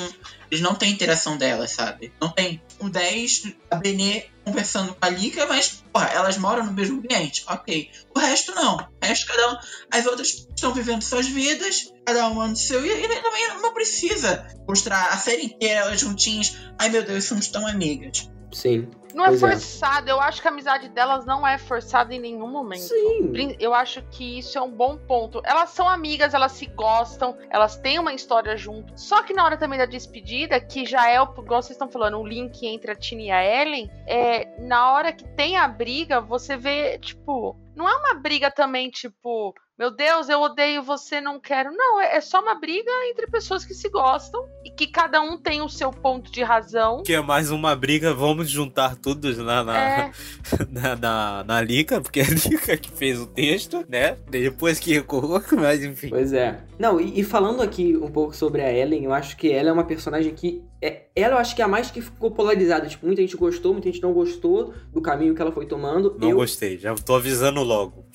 Eles 0.50 0.62
não 0.62 0.74
têm 0.74 0.92
interação 0.92 1.38
delas, 1.38 1.72
sabe? 1.72 2.12
Não 2.20 2.30
tem. 2.30 2.62
O 2.80 2.90
10, 2.90 3.54
a 3.70 3.76
Benê 3.76 4.26
conversando 4.44 4.94
com 4.94 5.06
a 5.06 5.10
Lika, 5.10 5.46
mas, 5.46 5.84
porra, 5.94 6.08
elas 6.08 6.38
moram 6.38 6.66
no 6.66 6.74
mesmo 6.74 6.98
ambiente. 6.98 7.44
Ok. 7.48 7.92
O 8.16 8.20
resto 8.20 8.54
não. 8.56 8.78
O 8.78 9.06
resto, 9.06 9.28
cada 9.28 9.54
um. 9.54 9.58
As 9.92 10.06
outras 10.06 10.48
estão 10.56 10.74
vivendo 10.74 11.04
suas 11.04 11.28
vidas, 11.28 11.94
cada 12.06 12.28
uma 12.28 12.48
no 12.48 12.56
seu. 12.56 12.86
E, 12.86 12.90
e 12.90 13.08
também 13.22 13.48
não 13.62 13.74
precisa 13.74 14.48
mostrar 14.68 15.08
a 15.08 15.18
série 15.18 15.46
inteira 15.46 15.82
elas 15.82 16.00
juntinhas. 16.00 16.58
Ai 16.78 16.90
meu 16.90 17.04
Deus, 17.04 17.26
somos 17.26 17.48
tão 17.48 17.66
amigas. 17.68 18.30
Sim. 18.52 18.90
Não 19.14 19.26
é 19.26 19.34
é. 19.34 19.38
forçado, 19.38 20.10
eu 20.10 20.20
acho 20.20 20.42
que 20.42 20.48
a 20.48 20.52
amizade 20.52 20.90
delas 20.90 21.26
não 21.26 21.46
é 21.46 21.58
forçada 21.58 22.14
em 22.14 22.20
nenhum 22.20 22.48
momento. 22.48 22.82
Sim. 22.82 23.56
Eu 23.60 23.74
acho 23.74 24.02
que 24.12 24.40
isso 24.40 24.58
é 24.58 24.62
um 24.62 24.72
bom 24.72 24.98
ponto. 24.98 25.42
Elas 25.44 25.70
são 25.72 25.88
amigas, 25.88 26.34
elas 26.34 26.52
se 26.54 26.66
gostam, 26.68 27.38
elas 27.50 27.76
têm 27.78 28.00
uma 28.00 28.14
história 28.14 28.56
junto. 28.56 28.94
Só 28.96 29.24
que 29.24 29.34
na 29.34 29.44
hora 29.44 29.58
também 29.58 29.80
da 29.80 29.86
despedida, 29.86 30.60
que 30.60 30.86
já 30.86 31.10
é 31.10 31.22
o, 31.22 31.26
igual 31.40 31.62
vocês 31.62 31.72
estão 31.72 31.90
falando, 31.90 32.20
o 32.20 32.28
link 32.28 32.66
entre 32.66 32.92
a 32.92 32.96
Tina 32.96 33.22
e 33.22 33.32
a 33.32 33.62
Ellen, 33.62 33.90
é, 34.08 34.46
na 34.62 34.92
hora 34.92 35.12
que 35.12 35.28
tem 35.36 35.58
a 35.58 35.68
briga, 35.68 36.22
você 36.22 36.56
vê, 36.56 36.98
tipo, 37.00 37.56
não 37.76 37.90
é 37.90 37.96
uma 37.96 38.14
briga 38.14 38.52
também, 38.52 38.90
tipo, 38.90 39.54
meu 39.80 39.90
Deus, 39.90 40.28
eu 40.28 40.42
odeio 40.42 40.84
você, 40.84 41.22
não 41.22 41.40
quero. 41.40 41.72
Não, 41.72 42.02
é, 42.02 42.18
é 42.18 42.22
só 42.22 42.42
uma 42.42 42.54
briga 42.56 42.92
entre 43.10 43.26
pessoas 43.28 43.64
que 43.64 43.74
se 43.74 43.88
gostam 43.88 44.46
e 44.66 44.70
que 44.70 44.86
cada 44.86 45.22
um 45.22 45.38
tem 45.38 45.62
o 45.62 45.70
seu 45.70 45.90
ponto 45.90 46.30
de 46.30 46.44
razão. 46.44 47.02
Que 47.02 47.14
é 47.14 47.22
mais 47.22 47.50
uma 47.50 47.74
briga, 47.78 48.14
vamos 48.14 48.50
juntar 48.50 48.98
todos 48.98 49.38
lá 49.38 49.64
na, 49.64 49.80
É. 49.80 50.12
na, 50.70 50.96
na, 50.98 51.44
na 51.46 51.62
Lica, 51.62 52.02
porque 52.02 52.20
é 52.20 52.26
a 52.26 52.30
Lica 52.30 52.76
que 52.76 52.92
fez 52.92 53.22
o 53.22 53.26
texto, 53.26 53.86
né? 53.88 54.18
Depois 54.30 54.82
que 54.82 54.96
recuou, 54.96 55.42
mas 55.56 55.82
enfim. 55.82 56.10
Pois 56.10 56.34
é. 56.34 56.60
Não, 56.78 57.00
e, 57.00 57.22
e 57.22 57.24
falando 57.24 57.62
aqui 57.62 57.96
um 57.96 58.12
pouco 58.12 58.36
sobre 58.36 58.62
a 58.62 58.74
Ellen, 58.74 59.06
eu 59.06 59.14
acho 59.14 59.38
que 59.38 59.50
ela 59.50 59.70
é 59.70 59.72
uma 59.72 59.86
personagem 59.86 60.36
que. 60.36 60.62
É, 60.82 61.08
ela 61.16 61.36
eu 61.36 61.38
acho 61.40 61.56
que 61.56 61.62
é 61.62 61.66
a 61.66 61.68
mais 61.68 61.92
que 61.92 62.02
ficou 62.02 62.32
polarizada. 62.32 62.88
Tipo, 62.88 63.06
muita 63.06 63.22
gente 63.22 63.36
gostou, 63.36 63.74
muita 63.74 63.90
gente 63.90 64.02
não 64.02 64.14
gostou 64.14 64.74
do 64.94 65.02
caminho 65.02 65.36
que 65.36 65.42
ela 65.42 65.52
foi 65.52 65.66
tomando. 65.66 66.16
Não 66.20 66.30
eu, 66.30 66.38
gostei, 66.38 66.78
já 66.78 66.96
tô 66.96 67.16
avisando 67.16 67.62
logo. 67.64 68.06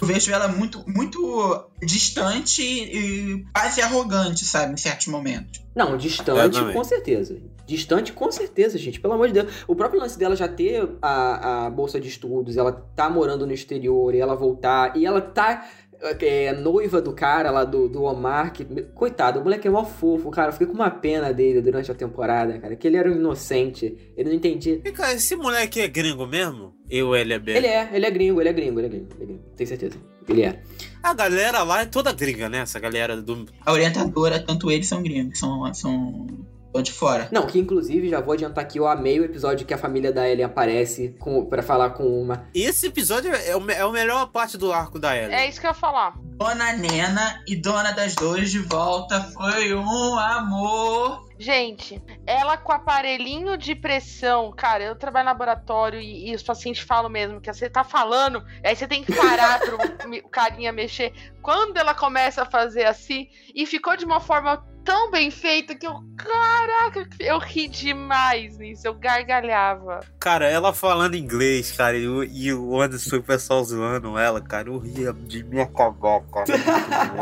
Eu 0.00 0.06
vejo 0.06 0.32
ela 0.32 0.48
muito, 0.48 0.84
muito 0.86 1.70
distante 1.82 2.62
e 2.62 3.44
quase 3.52 3.80
arrogante, 3.80 4.44
sabe? 4.44 4.74
Em 4.74 4.76
certos 4.76 5.08
momentos. 5.08 5.60
Não, 5.74 5.96
distante, 5.96 6.60
com 6.72 6.84
certeza. 6.84 7.36
Distante, 7.66 8.12
com 8.12 8.30
certeza, 8.32 8.78
gente. 8.78 9.00
Pelo 9.00 9.14
amor 9.14 9.28
de 9.28 9.34
Deus. 9.34 9.64
O 9.66 9.76
próprio 9.76 10.00
lance 10.00 10.18
dela 10.18 10.34
já 10.34 10.48
ter 10.48 10.88
a, 11.02 11.66
a 11.66 11.70
bolsa 11.70 12.00
de 12.00 12.08
estudos, 12.08 12.56
ela 12.56 12.72
tá 12.72 13.08
morando 13.10 13.46
no 13.46 13.52
exterior 13.52 14.14
e 14.14 14.20
ela 14.20 14.34
voltar, 14.34 14.96
e 14.96 15.04
ela 15.04 15.20
tá 15.20 15.68
é, 16.00 16.52
noiva 16.52 17.00
do 17.00 17.12
cara 17.12 17.50
lá 17.50 17.64
do, 17.64 17.88
do 17.88 18.04
Omar, 18.04 18.52
que, 18.52 18.64
coitado, 18.94 19.40
o 19.40 19.42
moleque 19.42 19.66
é 19.66 19.70
mó 19.70 19.84
fofo, 19.84 20.30
cara. 20.30 20.48
Eu 20.48 20.52
fiquei 20.52 20.66
com 20.66 20.74
uma 20.74 20.90
pena 20.90 21.32
dele 21.32 21.60
durante 21.60 21.90
a 21.90 21.94
temporada, 21.94 22.58
cara, 22.58 22.76
que 22.76 22.86
ele 22.86 22.96
era 22.96 23.10
um 23.10 23.14
inocente. 23.14 23.96
Ele 24.16 24.28
não 24.28 24.36
entendia. 24.36 24.80
E, 24.84 24.92
cara, 24.92 25.12
esse 25.14 25.34
moleque 25.36 25.80
é 25.80 25.88
gringo 25.88 26.26
mesmo? 26.26 26.74
Eu, 26.88 27.14
ele 27.14 27.32
é 27.32 27.38
bem. 27.38 27.56
Ele 27.56 27.66
é, 27.66 27.88
ele 27.92 28.06
é 28.06 28.10
gringo, 28.10 28.40
ele 28.40 28.48
é 28.48 28.52
gringo, 28.52 28.80
ele 28.80 28.86
é 28.86 28.90
gringo, 28.90 29.08
ele 29.14 29.22
é 29.22 29.26
gringo. 29.26 29.44
Tenho 29.56 29.68
certeza. 29.68 29.96
Ele 30.28 30.42
é. 30.42 30.60
A 31.02 31.14
galera 31.14 31.62
lá 31.62 31.82
é 31.82 31.86
toda 31.86 32.12
gringa, 32.12 32.48
né? 32.48 32.58
Essa 32.58 32.78
galera 32.78 33.16
do. 33.20 33.46
A 33.64 33.72
orientadora, 33.72 34.38
tanto 34.38 34.70
eles 34.70 34.86
são 34.86 35.02
gringos, 35.02 35.38
são, 35.38 35.72
são 35.74 36.26
são 36.72 36.82
de 36.82 36.92
fora. 36.92 37.28
Não, 37.30 37.46
que 37.46 37.58
inclusive, 37.58 38.08
já 38.08 38.20
vou 38.20 38.34
adiantar 38.34 38.64
aqui, 38.64 38.78
eu 38.78 38.86
amei 38.86 39.18
o 39.20 39.24
episódio 39.24 39.66
que 39.66 39.74
a 39.74 39.78
família 39.78 40.12
da 40.12 40.28
Ellen 40.28 40.44
aparece 40.44 41.16
com, 41.18 41.44
pra 41.46 41.62
falar 41.62 41.90
com 41.90 42.04
uma. 42.20 42.46
Esse 42.54 42.86
episódio 42.86 43.32
é, 43.34 43.56
o, 43.56 43.70
é 43.70 43.80
a 43.80 43.88
melhor 43.88 44.26
parte 44.28 44.56
do 44.56 44.72
arco 44.72 44.98
da 44.98 45.16
Ellie. 45.16 45.34
É 45.34 45.48
isso 45.48 45.60
que 45.60 45.66
eu 45.66 45.70
ia 45.70 45.74
falar. 45.74 46.14
Dona 46.38 46.72
Nena 46.74 47.42
e 47.48 47.56
Dona 47.56 47.90
das 47.90 48.14
Dores 48.14 48.52
de 48.52 48.60
volta 48.60 49.20
foi 49.20 49.74
um 49.74 50.18
amor. 50.18 51.26
Gente, 51.36 52.02
ela 52.26 52.56
com 52.56 52.72
aparelhinho 52.72 53.56
de 53.56 53.74
pressão, 53.74 54.52
cara, 54.52 54.84
eu 54.84 54.96
trabalho 54.96 55.26
no 55.26 55.30
laboratório 55.30 56.00
e, 56.00 56.30
e 56.30 56.34
os 56.34 56.42
pacientes 56.42 56.82
falam 56.82 57.08
mesmo 57.08 57.40
que 57.40 57.52
você 57.52 57.70
tá 57.70 57.84
falando, 57.84 58.44
aí 58.64 58.74
você 58.74 58.88
tem 58.88 59.04
que 59.04 59.14
parar 59.14 59.60
pro 59.60 59.78
o 60.24 60.28
carinha 60.28 60.72
mexer. 60.72 61.12
Quando 61.40 61.76
ela 61.76 61.94
começa 61.94 62.42
a 62.42 62.46
fazer 62.46 62.84
assim, 62.84 63.28
e 63.54 63.66
ficou 63.66 63.96
de 63.96 64.04
uma 64.04 64.20
forma 64.20 64.64
tão 64.88 65.10
bem 65.10 65.30
feita 65.30 65.74
que 65.74 65.86
eu, 65.86 66.02
caraca, 66.16 67.06
eu 67.20 67.38
ri 67.38 67.68
demais 67.68 68.56
nisso, 68.56 68.86
eu 68.86 68.94
gargalhava. 68.94 70.00
Cara, 70.18 70.48
ela 70.48 70.72
falando 70.72 71.14
inglês, 71.14 71.70
cara, 71.72 71.94
e 71.98 72.08
o, 72.08 72.24
e 72.24 72.54
o 72.54 72.80
Anderson 72.80 73.16
e 73.16 73.18
o 73.18 73.22
pessoal 73.22 73.62
zoando 73.62 74.16
ela, 74.18 74.40
cara, 74.40 74.68
eu 74.70 74.78
ria 74.78 75.12
de 75.12 75.44
minha 75.44 75.66
cagoca. 75.66 76.44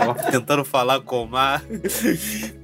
Ela 0.01 0.15
tentando 0.31 0.65
falar 0.65 1.01
com 1.01 1.25
o 1.25 1.29
Mar. 1.29 1.61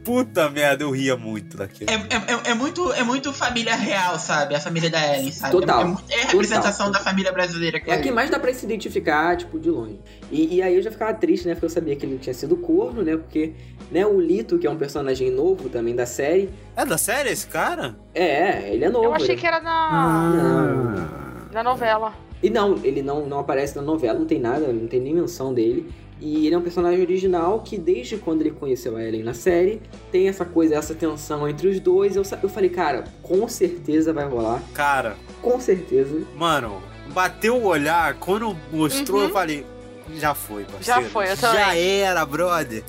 Puta 0.05 0.49
merda, 0.51 0.85
eu 0.85 0.91
ria 0.91 1.17
muito 1.17 1.57
daquilo. 1.57 1.91
É, 1.91 1.95
é, 1.95 2.49
é- 2.49 2.51
é 2.53 2.55
muito, 2.55 2.93
é 2.93 3.03
muito 3.03 3.33
família 3.33 3.75
real, 3.75 4.19
sabe? 4.19 4.55
A 4.55 4.61
família 4.61 4.89
da 4.91 5.17
Ellen, 5.17 5.33
sabe? 5.33 5.53
Total. 5.53 5.81
É, 5.81 5.85
muito- 5.85 6.05
é 6.13 6.23
a 6.23 6.27
representação 6.27 6.87
Total. 6.87 7.03
da 7.03 7.11
família 7.11 7.33
brasileira. 7.33 7.81
que 7.81 7.91
É 7.91 7.95
a 7.95 8.01
que 8.01 8.11
mais 8.13 8.31
dá 8.31 8.39
pra 8.39 8.53
se 8.55 8.65
identificar, 8.65 9.37
tipo, 9.37 9.59
de 9.59 9.69
longe. 9.71 10.01
E, 10.33 10.57
e 10.57 10.63
aí 10.63 10.75
eu 10.75 10.81
já 10.83 10.91
ficava 10.91 11.13
triste, 11.13 11.47
né? 11.47 11.55
Porque 11.55 11.67
eu 11.67 11.71
sabia 11.71 11.95
que 11.95 12.07
ele 12.07 12.17
tinha 12.19 12.33
sido 12.33 12.57
corno, 12.57 13.03
né? 13.03 13.17
Porque, 13.19 13.53
né, 13.91 14.07
o 14.07 14.19
Lito, 14.19 14.59
que 14.59 14.67
é 14.67 14.71
um 14.71 14.77
personagem 14.79 15.31
novo 15.31 15.69
também 15.69 15.95
da 15.95 16.07
série. 16.07 16.49
É 16.75 16.85
da 16.87 16.97
série 16.97 17.29
esse 17.31 17.47
cara? 17.47 17.95
É, 18.15 18.73
ele 18.73 18.85
é 18.87 18.89
novo. 18.89 19.05
Eu 19.05 19.15
achei 19.15 19.33
ele- 19.33 19.41
que 19.41 19.47
era 19.47 19.61
na, 19.61 20.33
Não. 20.35 21.53
na 21.53 21.63
novela. 21.63 22.15
E 22.43 22.49
não, 22.51 22.79
ele 22.83 23.03
não, 23.03 23.27
não 23.27 23.39
aparece 23.39 23.77
na 23.77 23.83
novela, 23.83 24.19
não 24.19 24.27
tem 24.27 24.41
nada, 24.41 24.67
não 24.73 24.87
tem 24.89 25.01
nem 25.01 25.15
menção 25.15 25.53
dele. 25.55 25.89
E 26.21 26.47
ele 26.47 26.55
é 26.55 26.59
um 26.59 26.63
personagem 26.63 27.01
original 27.01 27.61
que, 27.61 27.77
desde 27.77 28.17
quando 28.17 28.41
ele 28.43 28.53
conheceu 28.53 28.97
a 28.97 29.03
Ellen 29.05 29.23
na 29.25 29.35
série, 29.35 29.83
tem 30.11 30.29
essa 30.29 30.45
coisa, 30.45 30.77
essa 30.77 30.95
tensão 30.95 31.49
entre 31.49 31.69
os 31.69 31.79
dois. 31.79 32.17
Eu, 32.17 32.23
eu 32.43 32.49
falei, 32.49 32.71
cara, 32.71 33.05
com 33.23 33.47
certeza 33.49 34.13
vai 34.13 34.25
rolar. 34.27 34.63
Cara, 34.73 35.17
Com 35.43 35.59
certeza. 35.61 36.23
mano, 36.37 36.81
bateu 37.13 37.57
o 37.57 37.67
olhar, 37.67 38.15
quando 38.15 38.57
mostrou, 38.73 39.19
Uhum. 39.21 39.27
eu 39.27 39.31
falei, 39.31 39.67
já 40.17 40.35
foi, 40.35 40.65
parceiro. 40.65 41.03
Já 41.03 41.09
foi, 41.11 41.31
eu 41.31 41.37
também. 41.37 41.61
Já 41.61 41.77
era, 41.77 42.25
brother. 42.27 42.85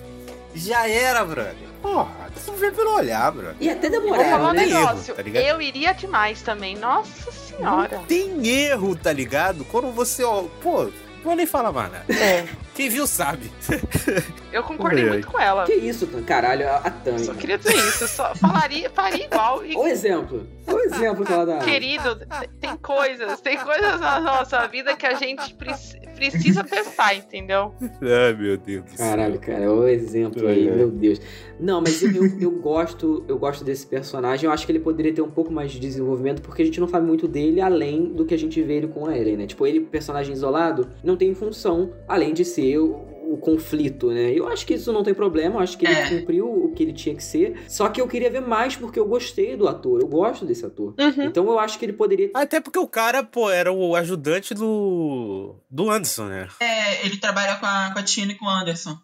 Já 0.56 0.88
era, 0.88 1.24
brother. 1.26 1.56
Porra, 1.82 2.32
tu 2.46 2.54
vê 2.54 2.72
pelo 2.72 2.96
olhar, 2.96 3.32
brother. 3.32 3.56
E 3.60 3.70
até 3.70 3.90
Vou 3.90 4.02
demoraram, 4.02 4.30
falar 4.30 4.50
um 4.50 4.54
né? 4.54 4.64
erro, 4.70 4.80
negócio. 4.80 5.16
tá 5.16 5.22
ligado? 5.22 5.44
eu 5.44 5.62
iria 5.62 5.94
demais 5.94 6.42
também. 6.42 6.76
Nossa 6.78 7.32
senhora. 7.32 7.98
Não 7.98 8.06
tem 8.06 8.48
erro, 8.48 8.96
tá 8.96 9.12
ligado? 9.12 9.66
Quando 9.66 9.92
você, 9.92 10.24
ó, 10.24 10.44
pô, 10.62 10.84
não 10.84 10.92
vou 11.24 11.36
nem 11.36 11.46
falar 11.46 11.72
mais 11.72 11.92
nada. 11.92 12.06
É. 12.14 12.46
Quem 12.74 12.90
viu 12.90 13.06
sabe. 13.06 13.52
Eu 14.52 14.64
concordei 14.64 15.06
muito 15.06 15.28
com 15.28 15.40
ela. 15.40 15.66
Que 15.66 15.74
isso, 15.74 16.08
caralho, 16.26 16.68
a, 16.70 16.78
a 16.78 16.90
Tami. 16.90 17.20
Só 17.20 17.34
queria 17.34 17.58
dizer 17.58 17.76
isso. 17.76 18.04
Eu 18.06 18.08
só 18.08 18.34
falaria, 18.36 18.90
faria 18.90 19.26
igual. 19.26 19.64
E, 19.66 19.76
O 19.76 19.86
exemplo. 19.88 20.48
O 20.68 20.80
exemplo 20.80 21.26
que 21.26 21.34
ela 21.34 21.46
dá. 21.46 21.60
querido, 21.60 22.20
tem 22.60 22.76
coisas, 22.78 23.42
tem 23.42 23.58
coisas 23.58 24.00
na 24.00 24.20
nossa 24.20 24.66
vida 24.68 24.96
que 24.96 25.06
a 25.06 25.14
gente 25.16 25.54
preci- 25.56 26.00
precisa 26.16 26.64
testar, 26.64 27.14
entendeu? 27.16 27.74
Ai, 28.02 28.34
meu 28.34 28.58
Deus 28.58 28.84
do 28.86 28.90
céu. 28.92 29.08
Caralho, 29.10 29.40
cara, 29.40 29.72
o 29.74 29.88
exemplo 29.88 30.48
aí, 30.48 30.68
É. 30.68 30.72
meu 30.72 30.90
Deus. 30.90 31.20
Não, 31.60 31.82
mas 31.82 32.02
eu, 32.02 32.12
eu, 32.14 32.40
eu 32.40 32.52
gosto, 32.52 33.26
eu 33.28 33.38
gosto 33.38 33.64
desse 33.64 33.86
personagem. 33.86 34.46
Eu 34.48 34.52
acho 34.54 34.66
que 34.66 34.72
ele 34.72 34.80
poderia 34.80 35.14
ter 35.14 35.22
um 35.22 35.30
pouco 35.32 35.52
mais 35.52 35.72
de 35.72 35.80
desenvolvimento, 35.80 36.42
porque 36.42 36.62
a 36.62 36.66
gente 36.66 36.80
não 36.80 36.88
sabe 36.88 37.06
muito 37.06 37.28
dele 37.28 37.60
além 37.60 38.06
do 38.14 38.26
que 38.26 38.34
a 38.34 38.38
gente 38.40 38.62
vê 38.62 38.76
ele 38.76 38.88
com 38.88 39.06
a 39.06 39.18
Ellen, 39.18 39.38
né? 39.38 39.48
Tipo, 39.48 39.68
ele, 39.68 39.82
personagem 39.82 40.34
isolado, 40.34 40.88
não 41.04 41.18
tem 41.18 41.34
função 41.34 41.92
além 42.08 42.34
de 42.34 42.46
ser 42.46 42.78
o, 42.78 43.02
o 43.32 43.38
conflito, 43.38 44.12
né? 44.12 44.32
Eu 44.32 44.48
acho 44.48 44.66
que 44.66 44.74
isso 44.74 44.92
não 44.92 45.04
tem 45.04 45.14
problema, 45.14 45.56
eu 45.56 45.60
acho 45.60 45.78
que 45.78 45.86
ele 45.86 45.94
É. 45.96 46.10
cumpriu 46.10 46.48
o 46.66 46.72
que 46.74 46.84
ele 46.84 46.94
tinha 46.94 47.16
que 47.16 47.24
ser. 47.24 47.64
Só 47.68 47.88
que 47.90 48.00
eu 48.02 48.08
queria 48.08 48.30
ver 48.30 48.42
mais 48.42 48.76
porque 48.76 49.00
eu 49.00 49.06
gostei 49.06 49.56
do 49.56 49.68
ator, 49.68 50.02
eu 50.02 50.08
gosto 50.08 50.46
desse 50.46 50.66
ator. 50.66 50.94
Uhum. 51.00 51.24
Então 51.24 51.46
eu 51.46 51.58
acho 51.60 51.80
que 51.80 51.86
ele 51.86 51.94
poderia. 51.94 52.30
Até 52.34 52.60
porque 52.60 52.80
o 52.80 52.88
cara, 52.88 53.24
pô, 53.24 53.50
era 53.50 53.72
o 53.72 53.96
ajudante 53.96 54.54
do. 54.54 55.56
do 55.70 55.90
Anderson, 55.90 56.26
né? 56.26 56.48
É, 56.60 57.06
ele 57.06 57.18
trabalha 57.18 57.56
com 57.58 57.66
a, 57.66 57.92
com 57.94 58.00
a 58.00 58.04
Tina 58.04 58.32
e 58.32 58.36
com 58.36 58.46
o 58.46 58.50
Anderson. 58.50 58.98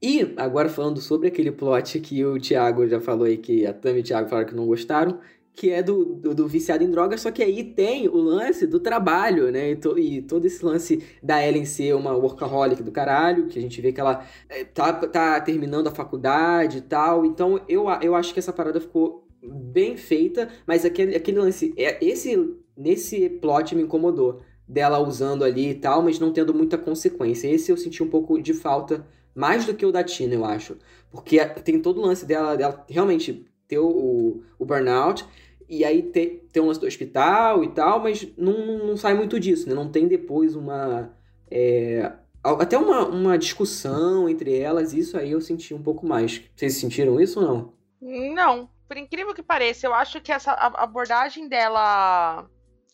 E 0.00 0.32
agora 0.36 0.68
falando 0.68 1.00
sobre 1.00 1.26
aquele 1.26 1.50
plot 1.50 1.98
que 1.98 2.24
o 2.24 2.38
Thiago 2.38 2.86
já 2.86 3.00
falou 3.00 3.24
aí, 3.26 3.36
que 3.36 3.66
a 3.66 3.72
Tami 3.72 3.98
e 3.98 4.00
o 4.00 4.04
Thiago 4.04 4.28
falaram 4.28 4.48
que 4.48 4.54
não 4.54 4.64
gostaram, 4.66 5.18
que 5.58 5.70
é 5.70 5.82
do, 5.82 6.14
do, 6.14 6.34
do 6.34 6.46
viciado 6.46 6.84
em 6.84 6.90
drogas, 6.90 7.20
só 7.20 7.32
que 7.32 7.42
aí 7.42 7.64
tem 7.64 8.06
o 8.08 8.16
lance 8.16 8.64
do 8.64 8.78
trabalho, 8.78 9.50
né? 9.50 9.72
E, 9.72 9.76
to- 9.76 9.98
e 9.98 10.22
todo 10.22 10.44
esse 10.46 10.64
lance 10.64 11.02
da 11.20 11.44
Ellen 11.44 11.64
ser 11.64 11.94
uma 11.96 12.14
workaholic 12.14 12.80
do 12.82 12.92
caralho, 12.92 13.48
que 13.48 13.58
a 13.58 13.62
gente 13.62 13.80
vê 13.80 13.92
que 13.92 14.00
ela 14.00 14.24
é, 14.48 14.62
tá, 14.64 14.92
tá 14.92 15.40
terminando 15.40 15.88
a 15.88 15.90
faculdade 15.90 16.78
e 16.78 16.80
tal. 16.82 17.24
Então 17.26 17.60
eu, 17.68 17.86
eu 18.00 18.14
acho 18.14 18.32
que 18.32 18.38
essa 18.38 18.52
parada 18.52 18.80
ficou 18.80 19.26
bem 19.42 19.96
feita, 19.96 20.48
mas 20.66 20.84
aquele, 20.84 21.16
aquele 21.16 21.38
lance, 21.40 21.74
é, 21.76 21.98
esse, 22.04 22.36
nesse 22.76 23.28
plot 23.28 23.74
me 23.74 23.82
incomodou. 23.82 24.40
Dela 24.70 24.98
usando 25.00 25.44
ali 25.44 25.70
e 25.70 25.74
tal, 25.74 26.02
mas 26.02 26.18
não 26.20 26.30
tendo 26.30 26.52
muita 26.54 26.76
consequência. 26.76 27.48
Esse 27.48 27.72
eu 27.72 27.76
senti 27.76 28.02
um 28.02 28.08
pouco 28.10 28.40
de 28.40 28.52
falta 28.52 29.06
mais 29.34 29.64
do 29.64 29.74
que 29.74 29.86
o 29.86 29.90
da 29.90 30.04
Tina, 30.04 30.34
eu 30.34 30.44
acho. 30.44 30.76
Porque 31.10 31.42
tem 31.64 31.80
todo 31.80 31.98
o 32.00 32.06
lance 32.06 32.26
dela, 32.26 32.54
dela 32.54 32.84
realmente 32.88 33.46
ter 33.66 33.78
o, 33.78 34.42
o 34.58 34.64
burnout, 34.64 35.24
e 35.68 35.84
aí 35.84 36.02
ter, 36.02 36.48
ter 36.52 36.60
um 36.60 36.66
lance 36.66 36.80
do 36.80 36.86
hospital 36.86 37.62
e 37.64 37.68
tal, 37.68 38.00
mas 38.00 38.26
não, 38.36 38.78
não, 38.86 38.96
sai 38.96 39.14
muito 39.14 39.38
disso, 39.38 39.68
né? 39.68 39.74
Não 39.74 39.90
tem 39.90 40.08
depois 40.08 40.54
uma. 40.56 41.10
é, 41.50 42.12
até 42.42 42.78
uma, 42.78 43.06
uma 43.06 43.38
discussão 43.38 44.28
entre 44.28 44.56
elas, 44.58 44.92
isso 44.92 45.16
aí 45.18 45.32
eu 45.32 45.40
senti 45.40 45.74
um 45.74 45.82
pouco 45.82 46.06
mais. 46.06 46.42
Vocês 46.56 46.74
sentiram 46.74 47.20
isso 47.20 47.40
ou 47.40 47.46
não? 47.46 47.72
Não, 48.00 48.70
por 48.86 48.96
incrível 48.96 49.34
que 49.34 49.42
pareça, 49.42 49.86
eu 49.86 49.92
acho 49.94 50.20
que 50.20 50.32
essa 50.32 50.52
abordagem 50.52 51.48
dela 51.48 52.48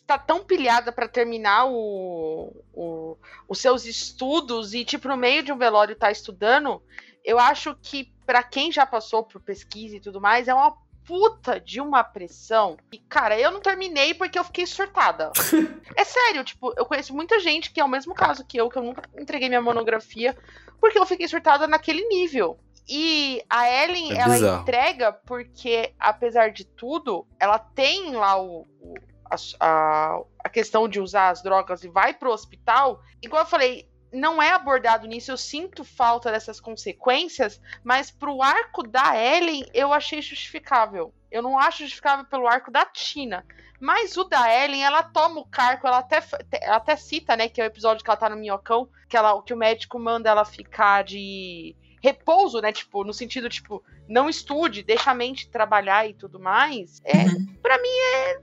tá 0.06 0.18
tão 0.18 0.44
pilhada 0.44 0.92
pra 0.92 1.08
terminar 1.08 1.66
o, 1.66 2.52
o- 2.74 3.16
os 3.48 3.58
seus 3.58 3.86
estudos 3.86 4.74
e, 4.74 4.84
tipo, 4.84 5.08
no 5.08 5.16
meio 5.16 5.42
de 5.42 5.52
um 5.52 5.58
velório 5.58 5.96
tá 5.96 6.10
estudando. 6.10 6.82
Eu 7.24 7.38
acho 7.38 7.74
que 7.80 8.12
pra 8.26 8.42
quem 8.42 8.70
já 8.72 8.84
passou 8.84 9.22
por 9.24 9.40
pesquisa 9.40 9.96
e 9.96 10.00
tudo 10.00 10.20
mais, 10.20 10.48
é 10.48 10.54
uma 10.54 10.76
puta 11.06 11.60
de 11.60 11.80
uma 11.80 12.02
pressão. 12.02 12.76
E, 12.92 12.98
cara, 12.98 13.38
eu 13.38 13.50
não 13.50 13.60
terminei 13.60 14.14
porque 14.14 14.38
eu 14.38 14.44
fiquei 14.44 14.66
surtada. 14.66 15.30
é 15.96 16.04
sério, 16.04 16.42
tipo, 16.44 16.72
eu 16.76 16.86
conheço 16.86 17.14
muita 17.14 17.38
gente 17.40 17.70
que 17.72 17.80
é 17.80 17.84
o 17.84 17.88
mesmo 17.88 18.14
caso 18.14 18.44
que 18.44 18.56
eu, 18.56 18.68
que 18.70 18.78
eu 18.78 18.82
nunca 18.82 19.02
entreguei 19.18 19.48
minha 19.48 19.60
monografia, 19.62 20.36
porque 20.80 20.98
eu 20.98 21.06
fiquei 21.06 21.28
surtada 21.28 21.66
naquele 21.66 22.06
nível. 22.08 22.58
E 22.88 23.42
a 23.48 23.66
Ellen, 23.84 24.12
É 24.12 24.16
ela 24.20 24.34
bizarro. 24.34 24.62
entrega 24.62 25.12
porque, 25.12 25.94
apesar 25.98 26.50
de 26.50 26.64
tudo, 26.66 27.26
ela 27.40 27.58
tem 27.58 28.14
lá 28.14 28.36
o, 28.40 28.66
o- 28.80 28.94
a, 29.30 29.36
a, 29.60 30.20
a 30.44 30.48
questão 30.50 30.86
de 30.86 31.00
usar 31.00 31.30
as 31.30 31.42
drogas 31.42 31.82
e 31.82 31.88
vai 31.88 32.12
pro 32.12 32.30
hospital. 32.30 33.00
Igual 33.22 33.42
eu 33.42 33.46
falei, 33.48 33.88
não 34.14 34.40
é 34.40 34.50
abordado 34.50 35.06
nisso, 35.06 35.30
eu 35.30 35.36
sinto 35.36 35.84
falta 35.84 36.30
dessas 36.30 36.60
consequências, 36.60 37.60
mas 37.82 38.10
pro 38.10 38.40
arco 38.40 38.82
da 38.82 39.16
Ellen 39.16 39.66
eu 39.74 39.92
achei 39.92 40.22
justificável. 40.22 41.12
Eu 41.30 41.42
não 41.42 41.58
acho 41.58 41.82
justificável 41.82 42.24
pelo 42.24 42.46
arco 42.46 42.70
da 42.70 42.86
Tina. 42.86 43.44
Mas 43.80 44.16
o 44.16 44.24
da 44.24 44.48
Ellen, 44.50 44.84
ela 44.84 45.02
toma 45.02 45.40
o 45.40 45.44
cargo, 45.44 45.86
ela 45.86 45.98
até, 45.98 46.22
ela 46.60 46.76
até 46.76 46.96
cita, 46.96 47.36
né, 47.36 47.48
que 47.48 47.60
é 47.60 47.64
o 47.64 47.66
episódio 47.66 48.02
que 48.04 48.08
ela 48.08 48.16
tá 48.16 48.30
no 48.30 48.36
minhocão, 48.36 48.88
que, 49.08 49.16
ela, 49.16 49.42
que 49.42 49.52
o 49.52 49.56
médico 49.56 49.98
manda 49.98 50.30
ela 50.30 50.44
ficar 50.44 51.02
de 51.02 51.74
repouso, 52.02 52.60
né, 52.60 52.72
tipo, 52.72 53.02
no 53.02 53.12
sentido, 53.12 53.48
tipo, 53.48 53.82
não 54.08 54.28
estude, 54.28 54.82
deixa 54.82 55.10
a 55.10 55.14
mente 55.14 55.50
trabalhar 55.50 56.08
e 56.08 56.14
tudo 56.14 56.38
mais. 56.38 57.02
É, 57.04 57.24
pra 57.60 57.78
mim 57.78 57.88
é... 57.88 58.40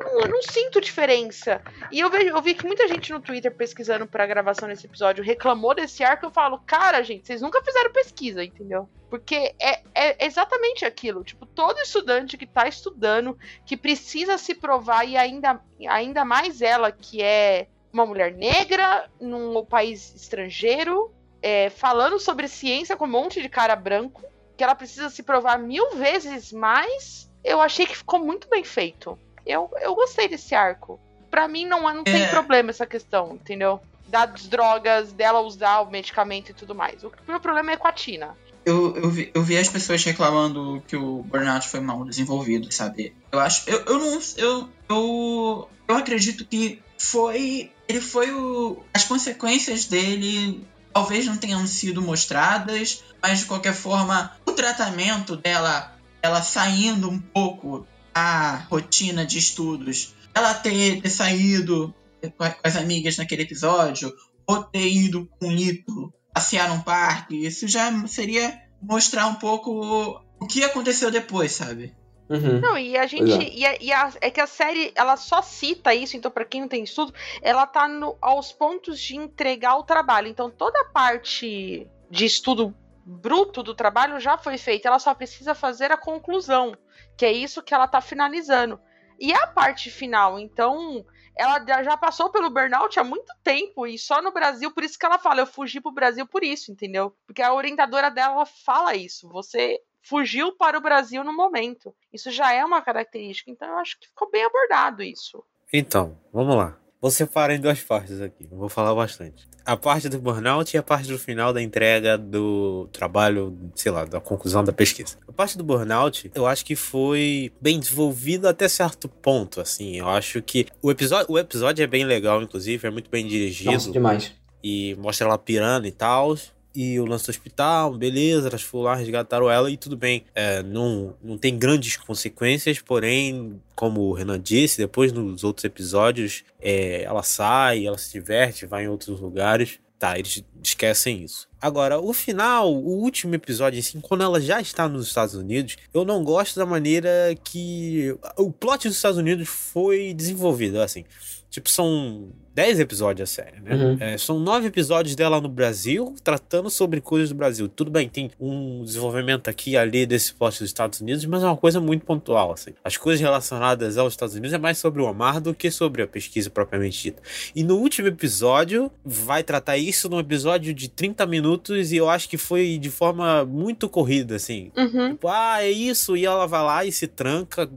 Eu 0.00 0.28
não 0.28 0.42
sinto 0.42 0.80
diferença. 0.80 1.62
E 1.90 2.00
eu, 2.00 2.08
vejo, 2.08 2.28
eu 2.28 2.40
vi 2.40 2.54
que 2.54 2.66
muita 2.66 2.88
gente 2.88 3.12
no 3.12 3.20
Twitter 3.20 3.54
pesquisando 3.54 4.06
pra 4.06 4.26
gravação 4.26 4.68
desse 4.68 4.86
episódio 4.86 5.22
reclamou 5.22 5.74
desse 5.74 6.02
arco. 6.02 6.26
Eu 6.26 6.30
falo, 6.30 6.58
cara, 6.58 7.02
gente, 7.02 7.26
vocês 7.26 7.42
nunca 7.42 7.62
fizeram 7.62 7.92
pesquisa, 7.92 8.42
entendeu? 8.42 8.88
Porque 9.10 9.54
é, 9.60 9.82
é 9.94 10.26
exatamente 10.26 10.84
aquilo. 10.84 11.22
Tipo, 11.22 11.44
todo 11.44 11.78
estudante 11.78 12.38
que 12.38 12.46
tá 12.46 12.66
estudando, 12.66 13.38
que 13.66 13.76
precisa 13.76 14.38
se 14.38 14.54
provar, 14.54 15.04
e 15.04 15.16
ainda, 15.16 15.60
ainda 15.88 16.24
mais 16.24 16.62
ela, 16.62 16.90
que 16.90 17.22
é 17.22 17.68
uma 17.92 18.06
mulher 18.06 18.32
negra, 18.32 19.08
num 19.20 19.64
país 19.64 20.14
estrangeiro, 20.14 21.12
é, 21.42 21.68
falando 21.70 22.18
sobre 22.18 22.48
ciência 22.48 22.96
com 22.96 23.04
um 23.04 23.08
monte 23.08 23.42
de 23.42 23.48
cara 23.48 23.76
branco, 23.76 24.22
que 24.56 24.64
ela 24.64 24.74
precisa 24.74 25.10
se 25.10 25.22
provar 25.22 25.58
mil 25.58 25.90
vezes 25.96 26.52
mais. 26.52 27.30
Eu 27.42 27.60
achei 27.60 27.86
que 27.86 27.96
ficou 27.96 28.18
muito 28.18 28.48
bem 28.48 28.62
feito. 28.62 29.18
Eu, 29.46 29.70
eu 29.80 29.94
gostei 29.94 30.28
desse 30.28 30.54
arco. 30.54 30.98
Pra 31.30 31.46
mim 31.48 31.64
não, 31.66 31.82
não 31.94 32.04
tem 32.04 32.22
É. 32.22 32.26
problema 32.28 32.70
essa 32.70 32.86
questão, 32.86 33.34
entendeu? 33.34 33.80
Das 34.08 34.48
drogas, 34.48 35.12
dela 35.12 35.40
usar 35.40 35.80
o 35.80 35.90
medicamento 35.90 36.50
e 36.50 36.54
tudo 36.54 36.74
mais. 36.74 37.04
O 37.04 37.12
meu 37.28 37.38
problema 37.40 37.72
é 37.72 37.76
com 37.76 37.86
a 37.86 37.92
Tina. 37.92 38.36
Eu, 38.64 38.94
eu, 38.96 39.08
vi, 39.10 39.30
eu 39.32 39.42
vi 39.42 39.56
as 39.56 39.68
pessoas 39.68 40.04
reclamando 40.04 40.82
que 40.86 40.96
o 40.96 41.22
burnout 41.22 41.66
foi 41.68 41.80
mal 41.80 42.04
desenvolvido, 42.04 42.70
sabe? 42.72 43.16
Eu 43.32 43.40
acho. 43.40 43.68
Eu, 43.70 43.84
eu 43.86 43.98
não. 43.98 44.20
Eu, 44.36 44.68
eu, 44.88 45.68
eu 45.88 45.96
acredito 45.96 46.44
que 46.44 46.82
foi. 46.98 47.72
Ele 47.88 48.00
foi 48.00 48.30
o. 48.32 48.82
As 48.92 49.04
consequências 49.04 49.86
dele 49.86 50.66
talvez 50.92 51.24
não 51.24 51.36
tenham 51.36 51.66
sido 51.66 52.02
mostradas, 52.02 53.02
mas 53.22 53.38
de 53.40 53.46
qualquer 53.46 53.74
forma, 53.74 54.32
o 54.44 54.52
tratamento 54.52 55.36
dela, 55.36 55.96
ela 56.20 56.42
saindo 56.42 57.08
um 57.08 57.18
pouco 57.18 57.86
da 58.14 58.56
rotina 58.70 59.24
de 59.24 59.38
estudos, 59.38 60.14
ela 60.34 60.54
ter, 60.54 61.00
ter 61.00 61.10
saído 61.10 61.94
com 62.36 62.44
a- 62.44 62.56
as 62.62 62.76
amigas 62.76 63.16
naquele 63.16 63.42
episódio, 63.42 64.12
ou 64.46 64.62
ter 64.62 64.86
ido 64.88 65.28
com 65.38 65.48
o 65.48 65.52
Lito 65.52 66.12
passear 66.32 66.68
num 66.68 66.80
parque, 66.80 67.46
isso 67.46 67.66
já 67.66 68.06
seria 68.06 68.60
mostrar 68.82 69.26
um 69.26 69.34
pouco 69.34 70.20
o 70.40 70.46
que 70.46 70.62
aconteceu 70.64 71.10
depois, 71.10 71.52
sabe? 71.52 71.94
Uhum. 72.28 72.60
Não, 72.60 72.78
e 72.78 72.96
a 72.96 73.06
gente. 73.06 73.32
É. 73.32 73.52
E, 73.52 73.66
a- 73.66 73.78
e 73.80 73.92
a- 73.92 74.12
é 74.20 74.30
que 74.30 74.40
a 74.40 74.46
série, 74.46 74.92
ela 74.94 75.16
só 75.16 75.42
cita 75.42 75.92
isso, 75.92 76.16
então, 76.16 76.30
pra 76.30 76.44
quem 76.44 76.60
não 76.60 76.68
tem 76.68 76.84
estudo, 76.84 77.12
ela 77.42 77.66
tá 77.66 77.88
no- 77.88 78.16
aos 78.22 78.52
pontos 78.52 79.00
de 79.00 79.16
entregar 79.16 79.76
o 79.76 79.82
trabalho. 79.82 80.28
Então, 80.28 80.48
toda 80.48 80.80
a 80.80 80.84
parte 80.84 81.88
de 82.08 82.24
estudo 82.24 82.72
bruto 83.04 83.64
do 83.64 83.74
trabalho 83.74 84.20
já 84.20 84.38
foi 84.38 84.56
feito, 84.56 84.86
ela 84.86 85.00
só 85.00 85.12
precisa 85.12 85.54
fazer 85.56 85.90
a 85.90 85.96
conclusão, 85.96 86.76
que 87.20 87.26
é 87.26 87.32
isso 87.32 87.62
que 87.62 87.74
ela 87.74 87.86
tá 87.86 88.00
finalizando. 88.00 88.80
E 89.18 89.30
a 89.30 89.46
parte 89.46 89.90
final, 89.90 90.38
então, 90.38 91.04
ela 91.36 91.62
já 91.82 91.94
passou 91.94 92.30
pelo 92.30 92.48
burnout 92.48 92.98
há 92.98 93.04
muito 93.04 93.30
tempo 93.44 93.86
e 93.86 93.98
só 93.98 94.22
no 94.22 94.32
Brasil, 94.32 94.72
por 94.72 94.82
isso 94.82 94.98
que 94.98 95.04
ela 95.04 95.18
fala, 95.18 95.40
eu 95.40 95.46
fugi 95.46 95.82
pro 95.82 95.92
Brasil 95.92 96.26
por 96.26 96.42
isso, 96.42 96.72
entendeu? 96.72 97.14
Porque 97.26 97.42
a 97.42 97.52
orientadora 97.52 98.10
dela 98.10 98.46
fala 98.46 98.96
isso, 98.96 99.28
você 99.28 99.78
fugiu 100.00 100.56
para 100.56 100.78
o 100.78 100.80
Brasil 100.80 101.22
no 101.22 101.36
momento. 101.36 101.94
Isso 102.10 102.30
já 102.30 102.54
é 102.54 102.64
uma 102.64 102.80
característica, 102.80 103.50
então 103.50 103.68
eu 103.68 103.76
acho 103.76 104.00
que 104.00 104.08
ficou 104.08 104.30
bem 104.30 104.42
abordado 104.42 105.02
isso. 105.02 105.44
Então, 105.70 106.18
vamos 106.32 106.56
lá. 106.56 106.79
Vou 107.00 107.10
separar 107.10 107.54
em 107.54 107.60
duas 107.60 107.80
partes 107.80 108.20
aqui, 108.20 108.46
vou 108.50 108.68
falar 108.68 108.94
bastante. 108.94 109.48
A 109.64 109.74
parte 109.76 110.08
do 110.08 110.18
burnout 110.18 110.76
e 110.76 110.78
a 110.78 110.82
parte 110.82 111.08
do 111.08 111.18
final 111.18 111.52
da 111.52 111.62
entrega 111.62 112.18
do 112.18 112.88
trabalho, 112.92 113.56
sei 113.74 113.90
lá, 113.90 114.04
da 114.04 114.20
conclusão 114.20 114.62
da 114.62 114.72
pesquisa. 114.72 115.16
A 115.26 115.32
parte 115.32 115.56
do 115.56 115.64
burnout, 115.64 116.30
eu 116.34 116.46
acho 116.46 116.64
que 116.64 116.76
foi 116.76 117.50
bem 117.60 117.80
desenvolvida 117.80 118.50
até 118.50 118.68
certo 118.68 119.08
ponto, 119.08 119.60
assim. 119.60 119.96
Eu 119.96 120.08
acho 120.08 120.42
que 120.42 120.66
o 120.82 120.90
episódio, 120.90 121.32
o 121.32 121.38
episódio 121.38 121.82
é 121.82 121.86
bem 121.86 122.04
legal, 122.04 122.42
inclusive, 122.42 122.86
é 122.86 122.90
muito 122.90 123.10
bem 123.10 123.26
dirigido. 123.26 123.72
Nossa, 123.72 123.90
demais. 123.90 124.32
E 124.62 124.94
mostra 124.96 125.26
ela 125.26 125.38
pirando 125.38 125.86
e 125.86 125.92
tal 125.92 126.36
e 126.74 126.98
o 127.00 127.04
lance 127.04 127.26
do 127.26 127.30
hospital, 127.30 127.96
beleza, 127.96 128.48
elas 128.48 128.62
foram 128.62 128.84
lá, 128.84 128.94
resgataram 128.94 129.50
ela 129.50 129.70
e 129.70 129.76
tudo 129.76 129.96
bem. 129.96 130.24
É, 130.34 130.62
não, 130.62 131.14
não 131.22 131.36
tem 131.36 131.58
grandes 131.58 131.96
consequências, 131.96 132.80
porém, 132.80 133.60
como 133.74 134.02
o 134.02 134.12
Renan 134.12 134.40
disse, 134.40 134.78
depois 134.78 135.12
nos 135.12 135.44
outros 135.44 135.64
episódios, 135.64 136.44
é, 136.60 137.02
ela 137.02 137.22
sai, 137.22 137.86
ela 137.86 137.98
se 137.98 138.12
diverte, 138.12 138.66
vai 138.66 138.84
em 138.84 138.88
outros 138.88 139.20
lugares. 139.20 139.78
Tá, 139.98 140.18
eles 140.18 140.42
esquecem 140.64 141.24
isso. 141.24 141.46
Agora, 141.60 142.00
o 142.00 142.14
final, 142.14 142.72
o 142.72 143.02
último 143.02 143.34
episódio, 143.34 143.78
assim, 143.78 144.00
quando 144.00 144.22
ela 144.22 144.40
já 144.40 144.58
está 144.58 144.88
nos 144.88 145.06
Estados 145.06 145.34
Unidos, 145.34 145.76
eu 145.92 146.06
não 146.06 146.24
gosto 146.24 146.58
da 146.58 146.64
maneira 146.64 147.10
que 147.44 148.16
o 148.38 148.50
plot 148.50 148.88
dos 148.88 148.96
Estados 148.96 149.18
Unidos 149.18 149.46
foi 149.46 150.14
desenvolvido, 150.14 150.80
assim. 150.80 151.04
Tipo, 151.50 151.68
são 151.68 152.32
10 152.54 152.80
episódios 152.80 153.30
a 153.30 153.32
série, 153.32 153.60
né? 153.60 153.74
Uhum. 153.74 153.96
É, 154.00 154.18
são 154.18 154.38
nove 154.40 154.66
episódios 154.66 155.14
dela 155.14 155.40
no 155.40 155.48
Brasil, 155.48 156.14
tratando 156.22 156.68
sobre 156.68 157.00
coisas 157.00 157.28
do 157.28 157.34
Brasil. 157.34 157.68
Tudo 157.68 157.90
bem, 157.90 158.08
tem 158.08 158.30
um 158.40 158.82
desenvolvimento 158.82 159.48
aqui 159.48 159.70
e 159.72 159.76
ali 159.76 160.04
desse 160.04 160.34
plot 160.34 160.58
dos 160.58 160.68
Estados 160.68 161.00
Unidos, 161.00 161.24
mas 161.26 161.42
é 161.42 161.46
uma 161.46 161.56
coisa 161.56 161.80
muito 161.80 162.04
pontual, 162.04 162.52
assim. 162.52 162.72
As 162.82 162.96
coisas 162.96 163.20
relacionadas 163.20 163.96
aos 163.96 164.12
Estados 164.12 164.34
Unidos 164.34 164.52
é 164.52 164.58
mais 164.58 164.78
sobre 164.78 165.00
o 165.00 165.06
Omar 165.06 165.40
do 165.40 165.54
que 165.54 165.70
sobre 165.70 166.02
a 166.02 166.06
pesquisa 166.06 166.50
propriamente 166.50 167.00
dita. 167.00 167.22
E 167.54 167.62
no 167.62 167.76
último 167.76 168.08
episódio, 168.08 168.90
vai 169.04 169.42
tratar 169.44 169.76
isso 169.76 170.08
num 170.08 170.18
episódio 170.18 170.74
de 170.74 170.88
30 170.88 171.24
minutos 171.26 171.92
e 171.92 171.96
eu 171.96 172.08
acho 172.08 172.28
que 172.28 172.36
foi 172.36 172.78
de 172.78 172.90
forma 172.90 173.44
muito 173.44 173.88
corrida, 173.88 174.36
assim. 174.36 174.72
Uhum. 174.76 175.10
Tipo, 175.12 175.28
ah, 175.28 175.62
é 175.62 175.70
isso, 175.70 176.16
e 176.16 176.26
ela 176.26 176.46
vai 176.46 176.62
lá 176.64 176.84
e 176.84 176.90
se 176.90 177.06
tranca 177.06 177.70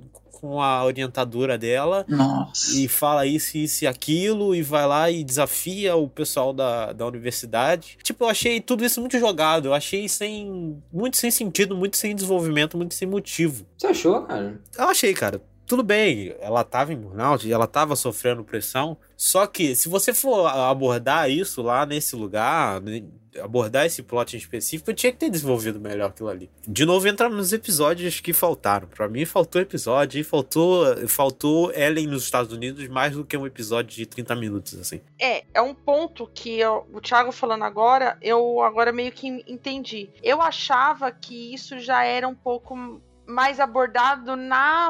com 0.44 0.62
a 0.62 0.84
orientadora 0.84 1.58
dela 1.58 2.06
Nossa. 2.06 2.78
e 2.78 2.86
fala 2.90 3.26
isso, 3.26 3.58
isso 3.58 3.86
e 3.86 3.88
aquilo, 3.88 4.54
e 4.54 4.62
vai 4.62 4.86
lá 4.86 5.10
e 5.10 5.24
desafia 5.24 5.96
o 5.96 6.10
pessoal 6.10 6.52
da, 6.52 6.92
da 6.92 7.08
universidade. 7.08 7.98
Tipo, 8.04 8.26
eu 8.26 8.30
achei 8.30 8.60
tudo 8.60 8.84
isso 8.84 9.00
muito 9.00 9.18
jogado, 9.18 9.70
eu 9.70 9.74
achei 9.74 10.10
sem. 10.10 10.84
muito 10.92 11.16
sem 11.16 11.32
sentido, 11.32 11.78
muito 11.78 11.96
sem 11.96 12.14
desenvolvimento, 12.14 12.76
muito 12.76 12.94
sem 12.94 13.08
motivo. 13.08 13.66
Você 13.78 13.88
achou, 13.88 14.22
cara? 14.24 14.60
Eu 14.78 14.90
achei, 14.90 15.14
cara. 15.14 15.42
Tudo 15.66 15.84
bem, 15.84 16.36
ela 16.40 16.64
tava 16.64 16.94
em 16.94 16.98
burnout, 16.98 17.52
ela 17.52 17.68
tava 17.68 17.96
sofrendo 17.96 18.44
pressão, 18.44 18.98
só 19.16 19.48
que 19.48 19.76
se 19.76 19.88
você 19.88 20.14
for 20.14 20.46
abordar 20.46 21.30
isso 21.30 21.62
lá 21.62 21.86
nesse 21.86 22.16
lugar, 22.16 22.82
né, 22.82 23.04
abordar 23.42 23.86
esse 23.86 24.04
plot 24.04 24.36
em 24.36 24.40
específico, 24.40 24.92
eu 24.92 24.96
tinha 24.96 25.12
que 25.12 25.18
ter 25.18 25.30
desenvolvido 25.30 25.80
melhor 25.80 26.10
aquilo 26.10 26.30
ali. 26.30 26.50
De 26.68 26.86
novo, 26.86 27.08
entra 27.08 27.30
nos 27.30 27.54
episódios 27.54 28.20
que 28.20 28.34
faltaram. 28.34 28.88
Para 28.88 29.08
mim, 29.08 29.26
faltou 29.26 29.62
episódio 29.62 30.20
e 30.20 30.24
faltou, 30.24 31.08
faltou 31.08 31.72
Ellen 31.74 32.08
nos 32.08 32.24
Estados 32.24 32.52
Unidos 32.52 32.88
mais 32.88 33.14
do 33.14 33.26
que 33.26 33.38
um 33.38 33.48
episódio 33.48 33.96
de 33.96 34.06
30 34.06 34.36
minutos, 34.36 34.80
assim. 34.80 35.02
É, 35.20 35.44
é 35.54 35.62
um 35.62 35.74
ponto 35.74 36.30
que 36.34 36.60
eu, 36.60 36.88
o 36.94 37.00
Thiago 37.00 37.32
falando 37.32 37.64
agora, 37.64 38.18
eu 38.22 38.62
agora 38.62 38.92
meio 38.92 39.12
que 39.12 39.28
entendi. 39.48 40.10
Eu 40.22 40.42
achava 40.42 41.12
que 41.12 41.54
isso 41.54 41.80
já 41.80 42.04
era 42.04 42.28
um 42.28 42.36
pouco 42.36 43.02
mais 43.26 43.60
abordado 43.60 44.36
na, 44.36 44.90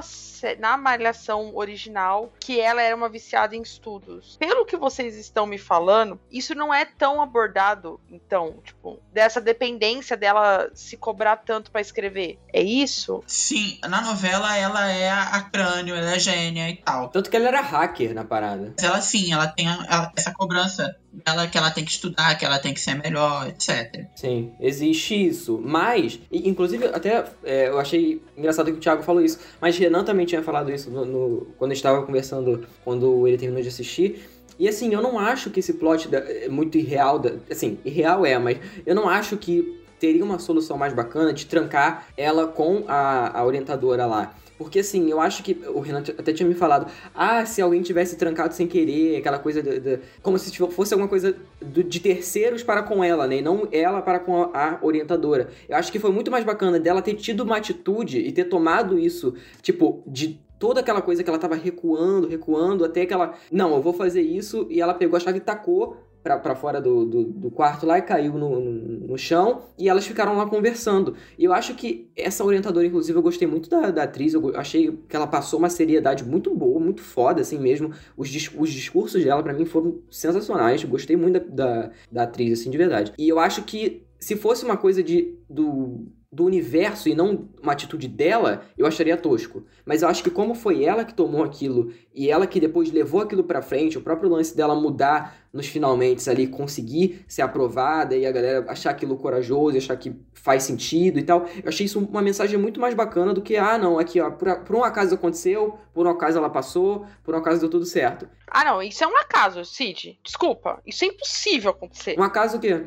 na 0.59 0.77
malhação 0.77 1.55
original, 1.55 2.31
que 2.39 2.59
ela 2.59 2.81
era 2.81 2.95
uma 2.95 3.09
viciada 3.09 3.55
em 3.55 3.61
estudos. 3.61 4.37
Pelo 4.37 4.65
que 4.65 4.77
vocês 4.77 5.15
estão 5.17 5.45
me 5.45 5.57
falando, 5.57 6.19
isso 6.31 6.55
não 6.55 6.73
é 6.73 6.85
tão 6.85 7.21
abordado, 7.21 7.99
então, 8.09 8.55
tipo, 8.63 8.99
dessa 9.11 9.39
dependência 9.39 10.17
dela 10.17 10.69
se 10.73 10.97
cobrar 10.97 11.37
tanto 11.37 11.71
para 11.71 11.81
escrever. 11.81 12.39
É 12.51 12.61
isso? 12.61 13.23
Sim, 13.27 13.79
na 13.87 14.01
novela 14.01 14.55
ela 14.55 14.91
é 14.91 15.09
a 15.09 15.41
crânio, 15.41 15.95
ela 15.95 16.15
é 16.15 16.19
gênia 16.19 16.69
e 16.69 16.77
tal. 16.77 17.09
Tanto 17.09 17.29
que 17.29 17.35
ela 17.35 17.47
era 17.47 17.61
hacker 17.61 18.13
na 18.13 18.23
parada. 18.23 18.73
Mas 18.75 18.83
ela 18.83 19.01
sim, 19.01 19.33
ela 19.33 19.47
tem 19.47 19.67
a, 19.67 19.73
a, 19.73 20.11
essa 20.15 20.33
cobrança 20.33 20.95
dela 21.13 21.47
que 21.47 21.57
ela 21.57 21.69
tem 21.69 21.85
que 21.85 21.91
estudar, 21.91 22.35
que 22.37 22.45
ela 22.45 22.59
tem 22.59 22.73
que 22.73 22.79
ser 22.79 22.95
melhor, 22.95 23.47
etc. 23.47 24.07
Sim, 24.15 24.53
existe 24.59 25.27
isso. 25.27 25.61
Mas, 25.63 26.19
inclusive, 26.31 26.87
até 26.87 27.25
é, 27.43 27.67
eu 27.67 27.79
achei 27.79 28.22
engraçado 28.37 28.71
que 28.71 28.77
o 28.77 28.79
Thiago 28.79 29.03
falou 29.03 29.21
isso, 29.21 29.39
mas 29.61 29.77
Renan 29.77 30.03
também 30.03 30.25
tinha 30.25 30.41
falado 30.41 30.71
isso 30.71 30.89
no, 30.89 31.05
no, 31.05 31.47
quando 31.57 31.71
estava 31.71 32.01
conversando, 32.03 32.65
quando 32.83 33.27
ele 33.27 33.37
terminou 33.37 33.61
de 33.61 33.69
assistir. 33.69 34.27
E 34.59 34.67
assim, 34.67 34.93
eu 34.93 35.01
não 35.01 35.17
acho 35.17 35.49
que 35.49 35.59
esse 35.59 35.73
plot 35.73 36.07
da, 36.07 36.19
é 36.19 36.47
muito 36.47 36.77
irreal, 36.77 37.19
da, 37.19 37.31
assim, 37.49 37.79
irreal 37.83 38.25
é, 38.25 38.37
mas 38.37 38.59
eu 38.85 38.95
não 38.95 39.09
acho 39.09 39.37
que 39.37 39.81
teria 39.99 40.23
uma 40.23 40.37
solução 40.37 40.77
mais 40.77 40.93
bacana 40.93 41.33
de 41.33 41.45
trancar 41.45 42.07
ela 42.17 42.47
com 42.47 42.83
a, 42.87 43.39
a 43.39 43.45
orientadora 43.45 44.05
lá. 44.05 44.35
Porque 44.57 44.79
assim, 44.79 45.09
eu 45.09 45.19
acho 45.19 45.43
que 45.43 45.57
o 45.67 45.79
Renan 45.79 46.03
até 46.17 46.31
tinha 46.31 46.47
me 46.47 46.55
falado, 46.55 46.91
ah, 47.13 47.45
se 47.45 47.61
alguém 47.61 47.81
tivesse 47.81 48.15
trancado 48.15 48.53
sem 48.53 48.67
querer, 48.67 49.17
aquela 49.17 49.39
coisa 49.39 49.61
de, 49.61 49.99
como 50.21 50.37
se 50.37 50.55
fosse 50.55 50.93
alguma 50.93 51.09
coisa 51.09 51.35
do, 51.61 51.83
de 51.83 51.99
terceiros 51.99 52.63
para 52.63 52.83
com 52.83 53.03
ela, 53.03 53.27
né? 53.27 53.37
E 53.37 53.41
não 53.41 53.67
ela 53.71 54.01
para 54.01 54.19
com 54.19 54.43
a, 54.43 54.49
a, 54.53 54.79
orientadora. 54.81 55.49
Eu 55.67 55.77
acho 55.77 55.91
que 55.91 55.99
foi 55.99 56.11
muito 56.11 56.29
mais 56.29 56.43
bacana 56.43 56.79
dela 56.79 57.01
ter 57.01 57.15
tido 57.15 57.41
uma 57.41 57.57
atitude 57.57 58.19
e 58.19 58.31
ter 58.31 58.45
tomado 58.45 58.97
isso, 58.97 59.33
tipo, 59.61 60.03
de 60.05 60.39
toda 60.59 60.79
aquela 60.79 61.01
coisa 61.01 61.23
que 61.23 61.29
ela 61.29 61.39
tava 61.39 61.55
recuando, 61.55 62.27
recuando, 62.27 62.85
até 62.85 63.05
que 63.05 63.13
ela, 63.13 63.33
não, 63.51 63.75
eu 63.75 63.81
vou 63.81 63.91
fazer 63.91 64.21
isso, 64.21 64.65
e 64.69 64.79
ela 64.79 64.93
pegou 64.93 65.17
a 65.17 65.19
chave 65.19 65.39
e 65.39 65.41
tacou 65.41 65.97
para 66.23 66.55
fora 66.55 66.79
do, 66.79 67.05
do, 67.05 67.23
do, 67.25 67.51
quarto 67.51 67.85
lá 67.85 67.99
e 67.99 68.01
caiu 68.01 68.33
no, 68.33 68.59
no, 68.61 69.17
chão 69.17 69.63
e 69.77 69.89
elas 69.89 70.07
ficaram 70.07 70.37
lá 70.37 70.45
conversando. 70.45 71.15
E 71.37 71.43
eu 71.43 71.51
acho 71.51 71.75
que 71.75 72.09
essa 72.15 72.45
orientadora, 72.45 72.87
inclusive, 72.87 73.17
eu 73.17 73.21
gostei 73.21 73.45
muito 73.45 73.69
da, 73.69 73.91
da 73.91 74.03
atriz, 74.03 74.33
eu 74.33 74.55
achei 74.55 74.97
que 75.07 75.15
ela 75.15 75.27
passou 75.27 75.59
uma 75.59 75.69
seriedade 75.69 76.23
muito 76.23 76.55
boa, 76.55 76.79
muito 76.79 77.01
foda, 77.01 77.41
assim 77.41 77.59
mesmo. 77.59 77.91
Os, 78.15 78.29
os 78.57 78.71
discursos 78.71 79.21
dela, 79.23 79.43
para 79.43 79.53
mim, 79.53 79.65
foram 79.65 79.99
sensacionais. 80.09 80.81
Eu 80.81 80.89
gostei 80.89 81.17
muito 81.17 81.39
da, 81.39 81.65
da, 81.65 81.91
da 82.09 82.23
atriz, 82.23 82.59
assim, 82.59 82.69
de 82.69 82.77
verdade. 82.77 83.13
E 83.17 83.27
eu 83.27 83.37
acho 83.37 83.63
que 83.63 84.05
se 84.17 84.37
fosse 84.37 84.63
uma 84.63 84.77
coisa 84.77 85.03
de 85.03 85.37
do 85.49 86.07
do 86.33 86.45
universo 86.45 87.07
e 87.07 87.13
não 87.13 87.47
uma 87.61 87.73
atitude 87.73 88.07
dela, 88.07 88.63
eu 88.75 88.87
acharia 88.87 89.15
tosco. 89.15 89.63
Mas 89.85 90.01
eu 90.01 90.07
acho 90.07 90.23
que 90.23 90.31
como 90.31 90.55
foi 90.55 90.83
ela 90.83 91.05
que 91.05 91.13
tomou 91.13 91.43
aquilo 91.43 91.93
e 92.13 92.29
ela 92.29 92.47
que 92.47 92.59
depois 92.59 92.91
levou 92.91 93.21
aquilo 93.21 93.43
para 93.43 93.61
frente, 93.61 93.97
o 93.97 94.01
próprio 94.01 94.29
lance 94.29 94.57
dela 94.57 94.75
mudar 94.75 95.37
nos 95.53 95.67
finalmente 95.67 96.27
ali, 96.27 96.47
conseguir 96.47 97.23
ser 97.27 97.43
aprovada 97.43 98.15
e 98.15 98.25
a 98.25 98.31
galera 98.31 98.65
achar 98.67 98.89
aquilo 98.89 99.15
corajoso, 99.15 99.77
achar 99.77 99.95
que 99.95 100.15
faz 100.33 100.63
sentido 100.63 101.19
e 101.19 101.23
tal. 101.23 101.45
Eu 101.63 101.69
achei 101.69 101.85
isso 101.85 101.99
uma 101.99 102.21
mensagem 102.21 102.57
muito 102.57 102.79
mais 102.79 102.95
bacana 102.95 103.33
do 103.33 103.41
que, 103.41 103.55
ah, 103.55 103.77
não, 103.77 103.99
aqui, 103.99 104.19
ó, 104.19 104.31
por, 104.31 104.55
por 104.61 104.75
um 104.75 104.83
acaso 104.83 105.13
aconteceu, 105.13 105.77
por 105.93 106.07
um 106.07 106.09
acaso 106.09 106.39
ela 106.39 106.49
passou, 106.49 107.05
por 107.23 107.35
um 107.35 107.37
acaso 107.37 107.59
deu 107.59 107.69
tudo 107.69 107.85
certo. 107.85 108.27
Ah, 108.47 108.65
não, 108.65 108.81
isso 108.81 109.03
é 109.03 109.07
um 109.07 109.17
acaso, 109.17 109.63
Cid. 109.63 110.19
Desculpa, 110.23 110.81
isso 110.85 111.05
é 111.05 111.07
impossível 111.09 111.69
acontecer. 111.69 112.19
Um 112.19 112.23
acaso 112.23 112.57
o 112.57 112.59
quê? 112.59 112.85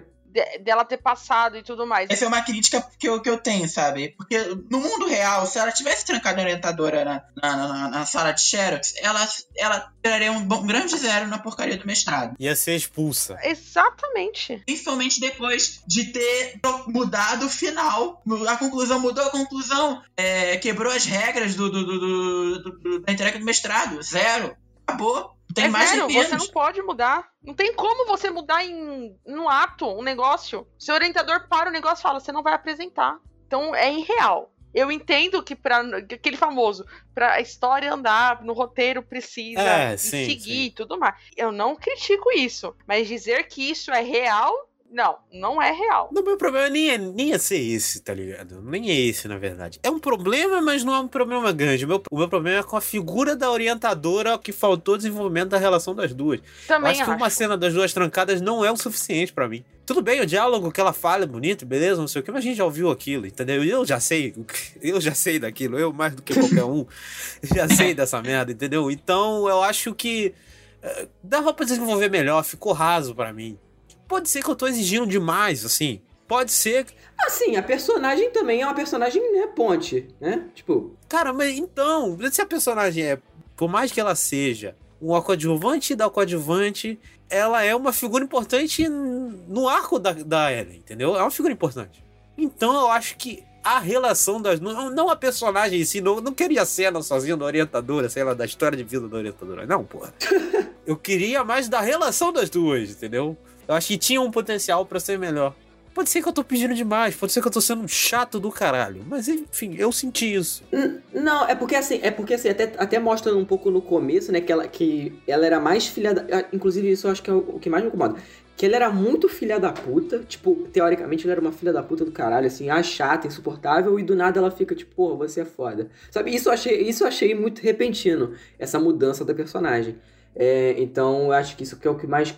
Dela 0.60 0.84
ter 0.84 0.98
passado 0.98 1.56
e 1.56 1.62
tudo 1.62 1.86
mais. 1.86 2.10
Essa 2.10 2.24
é 2.24 2.28
uma 2.28 2.42
crítica 2.42 2.86
que 2.98 3.08
eu, 3.08 3.20
que 3.20 3.28
eu 3.28 3.38
tenho, 3.38 3.68
sabe? 3.68 4.14
Porque 4.16 4.38
no 4.70 4.80
mundo 4.80 5.06
real, 5.06 5.46
se 5.46 5.58
ela 5.58 5.72
tivesse 5.72 6.04
trancado 6.04 6.40
a 6.40 6.44
orientadora 6.44 7.04
na, 7.04 7.22
na, 7.42 7.56
na, 7.56 7.88
na 7.88 8.06
sala 8.06 8.32
de 8.32 8.40
Xerox, 8.40 8.94
ela, 8.98 9.28
ela 9.56 9.92
teria 10.02 10.32
um, 10.32 10.38
um, 10.38 10.66
grande 10.66 10.96
zero 10.96 11.26
na 11.26 11.38
porcaria 11.38 11.76
do 11.76 11.86
mestrado. 11.86 12.36
Ia 12.38 12.54
ser 12.54 12.76
expulsa. 12.76 13.38
Exatamente. 13.42 14.62
Principalmente 14.64 15.20
depois 15.20 15.82
de 15.86 16.04
ter 16.12 16.60
mudado 16.86 17.46
o 17.46 17.50
final. 17.50 18.22
A 18.48 18.56
conclusão 18.56 19.00
mudou, 19.00 19.24
a 19.24 19.30
conclusão 19.30 20.02
é, 20.16 20.56
quebrou 20.58 20.92
as 20.92 21.04
regras 21.04 21.54
do, 21.54 21.70
do, 21.70 21.84
do, 21.84 22.58
do, 22.62 23.00
da 23.00 23.12
entrega 23.12 23.38
do 23.38 23.44
mestrado. 23.44 24.02
Zero. 24.02 24.56
Acabou. 24.86 25.35
Tem 25.56 25.64
é 25.64 25.68
mais 25.68 25.88
zero, 25.88 26.06
você 26.06 26.36
não 26.36 26.48
pode 26.48 26.82
mudar. 26.82 27.30
Não 27.42 27.54
tem 27.54 27.72
como 27.72 28.06
você 28.06 28.30
mudar 28.30 28.62
em 28.62 29.16
no 29.26 29.48
ato 29.48 29.86
um 29.86 30.02
negócio. 30.02 30.68
Seu 30.78 30.94
orientador 30.94 31.48
para 31.48 31.70
o 31.70 31.72
negócio 31.72 32.02
e 32.02 32.02
fala, 32.02 32.20
você 32.20 32.30
não 32.30 32.42
vai 32.42 32.52
apresentar. 32.52 33.18
Então 33.46 33.74
é 33.74 33.90
irreal. 33.90 34.52
Eu 34.74 34.92
entendo 34.92 35.42
que 35.42 35.56
para 35.56 35.80
aquele 35.80 36.36
famoso, 36.36 36.84
para 37.14 37.32
a 37.32 37.40
história 37.40 37.90
andar 37.90 38.44
no 38.44 38.52
roteiro 38.52 39.02
precisa 39.02 39.62
é, 39.62 39.96
sim, 39.96 40.26
seguir 40.26 40.42
sim. 40.44 40.64
e 40.64 40.70
tudo 40.70 40.98
mais. 40.98 41.14
Eu 41.34 41.50
não 41.50 41.74
critico 41.74 42.30
isso, 42.32 42.76
mas 42.86 43.08
dizer 43.08 43.48
que 43.48 43.70
isso 43.70 43.90
é 43.90 44.02
real 44.02 44.52
Não, 44.96 45.18
não 45.30 45.60
é 45.60 45.72
real. 45.72 46.08
O 46.10 46.22
meu 46.22 46.38
problema 46.38 46.70
nem 46.70 46.88
é, 46.88 46.96
nem 46.96 47.34
é 47.34 47.36
ser 47.36 47.58
esse, 47.58 48.00
tá 48.00 48.14
ligado? 48.14 48.62
Nem 48.62 48.90
é 48.90 48.98
esse, 48.98 49.28
na 49.28 49.36
verdade. 49.36 49.78
É 49.82 49.90
um 49.90 49.98
problema, 49.98 50.62
mas 50.62 50.82
não 50.82 50.94
é 50.94 50.98
um 51.00 51.06
problema 51.06 51.52
grande. 51.52 51.84
O 51.84 51.88
meu, 51.88 52.02
o 52.10 52.16
meu 52.16 52.26
problema 52.30 52.60
é 52.60 52.62
com 52.62 52.78
a 52.78 52.80
figura 52.80 53.36
da 53.36 53.50
orientadora 53.50 54.38
que 54.38 54.52
faltou 54.52 54.96
desenvolvimento 54.96 55.50
da 55.50 55.58
relação 55.58 55.94
das 55.94 56.14
duas. 56.14 56.40
Também 56.66 56.92
Eu 56.94 57.02
acho, 57.02 57.04
que 57.04 57.10
uma 57.10 57.26
acho. 57.26 57.36
cena 57.36 57.58
das 57.58 57.74
duas 57.74 57.92
trancadas 57.92 58.40
não 58.40 58.64
é 58.64 58.72
o 58.72 58.76
suficiente 58.78 59.34
pra 59.34 59.46
mim. 59.46 59.62
Tudo 59.84 60.00
bem, 60.00 60.22
o 60.22 60.26
diálogo 60.26 60.72
que 60.72 60.80
ela 60.80 60.94
fala 60.94 61.24
é 61.24 61.26
bonito, 61.26 61.66
beleza, 61.66 62.00
não 62.00 62.08
sei 62.08 62.22
o 62.22 62.24
que, 62.24 62.32
mas 62.32 62.38
a 62.38 62.48
gente 62.48 62.56
já 62.56 62.64
ouviu 62.64 62.90
aquilo, 62.90 63.26
entendeu? 63.26 63.62
Eu 63.62 63.84
já 63.84 64.00
sei, 64.00 64.34
eu 64.80 64.98
já 64.98 65.12
sei 65.12 65.38
daquilo, 65.38 65.78
eu 65.78 65.92
mais 65.92 66.14
do 66.14 66.22
que 66.22 66.32
qualquer 66.32 66.64
um, 66.64 66.86
já 67.54 67.68
sei 67.68 67.92
dessa 67.92 68.22
merda, 68.22 68.50
entendeu? 68.50 68.90
Então 68.90 69.46
eu 69.46 69.62
acho 69.62 69.94
que 69.94 70.34
eh, 70.82 71.06
dava 71.22 71.52
pra 71.52 71.66
desenvolver 71.66 72.08
melhor, 72.10 72.42
ficou 72.42 72.72
raso 72.72 73.14
pra 73.14 73.30
mim. 73.30 73.58
Pode 74.08 74.28
ser 74.28 74.42
que 74.42 74.50
eu 74.50 74.56
tô 74.56 74.66
exigindo 74.66 75.06
demais, 75.06 75.64
assim. 75.64 76.00
Pode 76.28 76.52
ser. 76.52 76.86
Assim, 77.18 77.56
a 77.56 77.62
personagem 77.62 78.30
também 78.30 78.62
é 78.62 78.66
uma 78.66 78.74
personagem, 78.74 79.22
né, 79.32 79.46
ponte, 79.46 80.08
né? 80.20 80.44
Tipo, 80.54 80.96
Cara, 81.08 81.32
mas 81.32 81.56
então, 81.56 82.18
se 82.30 82.40
a 82.40 82.46
personagem 82.46 83.04
é, 83.04 83.18
por 83.56 83.68
mais 83.68 83.92
que 83.92 84.00
ela 84.00 84.14
seja 84.14 84.76
um 85.00 85.20
coadjuvante 85.20 85.94
da 85.94 86.10
coadjuvante, 86.10 86.98
ela 87.28 87.62
é 87.62 87.74
uma 87.74 87.92
figura 87.92 88.24
importante 88.24 88.88
no 88.88 89.68
arco 89.68 89.98
da, 89.98 90.12
da 90.12 90.52
Ellen, 90.52 90.78
entendeu? 90.78 91.16
É 91.16 91.22
uma 91.22 91.30
figura 91.30 91.52
importante. 91.52 92.04
Então 92.36 92.74
eu 92.74 92.88
acho 92.90 93.16
que 93.16 93.42
a 93.62 93.78
relação 93.80 94.40
das 94.40 94.60
não, 94.60 94.90
não 94.90 95.10
a 95.10 95.16
personagem 95.16 95.80
em 95.80 95.84
si, 95.84 96.00
não, 96.00 96.20
não 96.20 96.32
queria 96.32 96.62
a 96.62 96.66
cena 96.66 97.02
sozinha 97.02 97.36
da 97.36 97.44
orientadora, 97.44 98.08
sei 98.08 98.22
lá, 98.22 98.32
da 98.32 98.44
história 98.44 98.76
de 98.76 98.84
vida 98.84 99.08
da 99.08 99.16
orientadora. 99.16 99.66
Não, 99.66 99.84
porra. 99.84 100.14
eu 100.86 100.96
queria 100.96 101.42
mais 101.42 101.68
da 101.68 101.80
relação 101.80 102.32
das 102.32 102.48
duas, 102.48 102.90
entendeu? 102.90 103.36
Eu 103.68 103.74
acho 103.74 103.88
que 103.88 103.98
tinha 103.98 104.20
um 104.20 104.30
potencial 104.30 104.84
pra 104.86 105.00
ser 105.00 105.18
melhor. 105.18 105.54
Pode 105.96 106.10
ser 106.10 106.20
que 106.20 106.28
eu 106.28 106.32
tô 106.32 106.44
pedindo 106.44 106.74
demais, 106.74 107.16
pode 107.16 107.32
ser 107.32 107.40
que 107.40 107.48
eu 107.48 107.52
tô 107.52 107.58
sendo 107.58 107.82
um 107.82 107.88
chato 107.88 108.38
do 108.38 108.50
caralho. 108.50 109.02
Mas 109.08 109.28
enfim, 109.28 109.76
eu 109.78 109.90
senti 109.90 110.34
isso. 110.34 110.62
Não, 111.10 111.48
é 111.48 111.54
porque 111.54 111.74
assim, 111.74 111.98
é 112.02 112.10
porque 112.10 112.34
assim, 112.34 112.50
até, 112.50 112.70
até 112.76 112.98
mostra 112.98 113.34
um 113.34 113.46
pouco 113.46 113.70
no 113.70 113.80
começo, 113.80 114.30
né, 114.30 114.42
que 114.42 114.52
ela, 114.52 114.68
que 114.68 115.18
ela 115.26 115.46
era 115.46 115.58
mais 115.58 115.86
filha 115.86 116.12
da. 116.12 116.38
ah, 116.38 116.44
Inclusive, 116.52 116.90
isso 116.90 117.06
eu 117.06 117.12
acho 117.12 117.22
que 117.22 117.30
é 117.30 117.32
o, 117.32 117.58
que 117.58 117.70
mais 117.70 117.82
me 117.82 117.88
incomoda. 117.88 118.16
Que 118.54 118.66
ela 118.66 118.76
era 118.76 118.90
muito 118.90 119.26
filha 119.26 119.58
da 119.58 119.72
puta, 119.72 120.18
tipo, 120.18 120.68
teoricamente 120.70 121.24
ela 121.24 121.32
era 121.32 121.40
uma 121.40 121.52
filha 121.52 121.72
da 121.72 121.82
puta 121.82 122.04
do 122.04 122.12
caralho, 122.12 122.46
assim, 122.46 122.68
ah, 122.68 122.82
chata, 122.82 123.26
insuportável, 123.26 123.98
e 123.98 124.02
do 124.02 124.14
nada 124.14 124.38
ela 124.38 124.50
fica, 124.50 124.74
tipo, 124.74 124.94
pô, 124.94 125.16
você 125.16 125.40
é 125.40 125.44
foda. 125.46 125.88
Sabe, 126.10 126.34
isso 126.34 126.50
eu 126.50 126.52
achei, 126.52 126.82
isso 126.82 127.04
eu 127.04 127.08
achei 127.08 127.34
muito 127.34 127.62
repentino, 127.62 128.34
essa 128.58 128.78
mudança 128.78 129.24
da 129.24 129.32
personagem. 129.34 129.96
É, 130.38 130.74
então, 130.78 131.24
eu 131.26 131.32
acho 131.32 131.56
que 131.56 131.62
isso 131.62 131.78
que 131.78 131.88
é 131.88 131.90
o 131.90 131.96
que 131.96 132.06
mais 132.06 132.34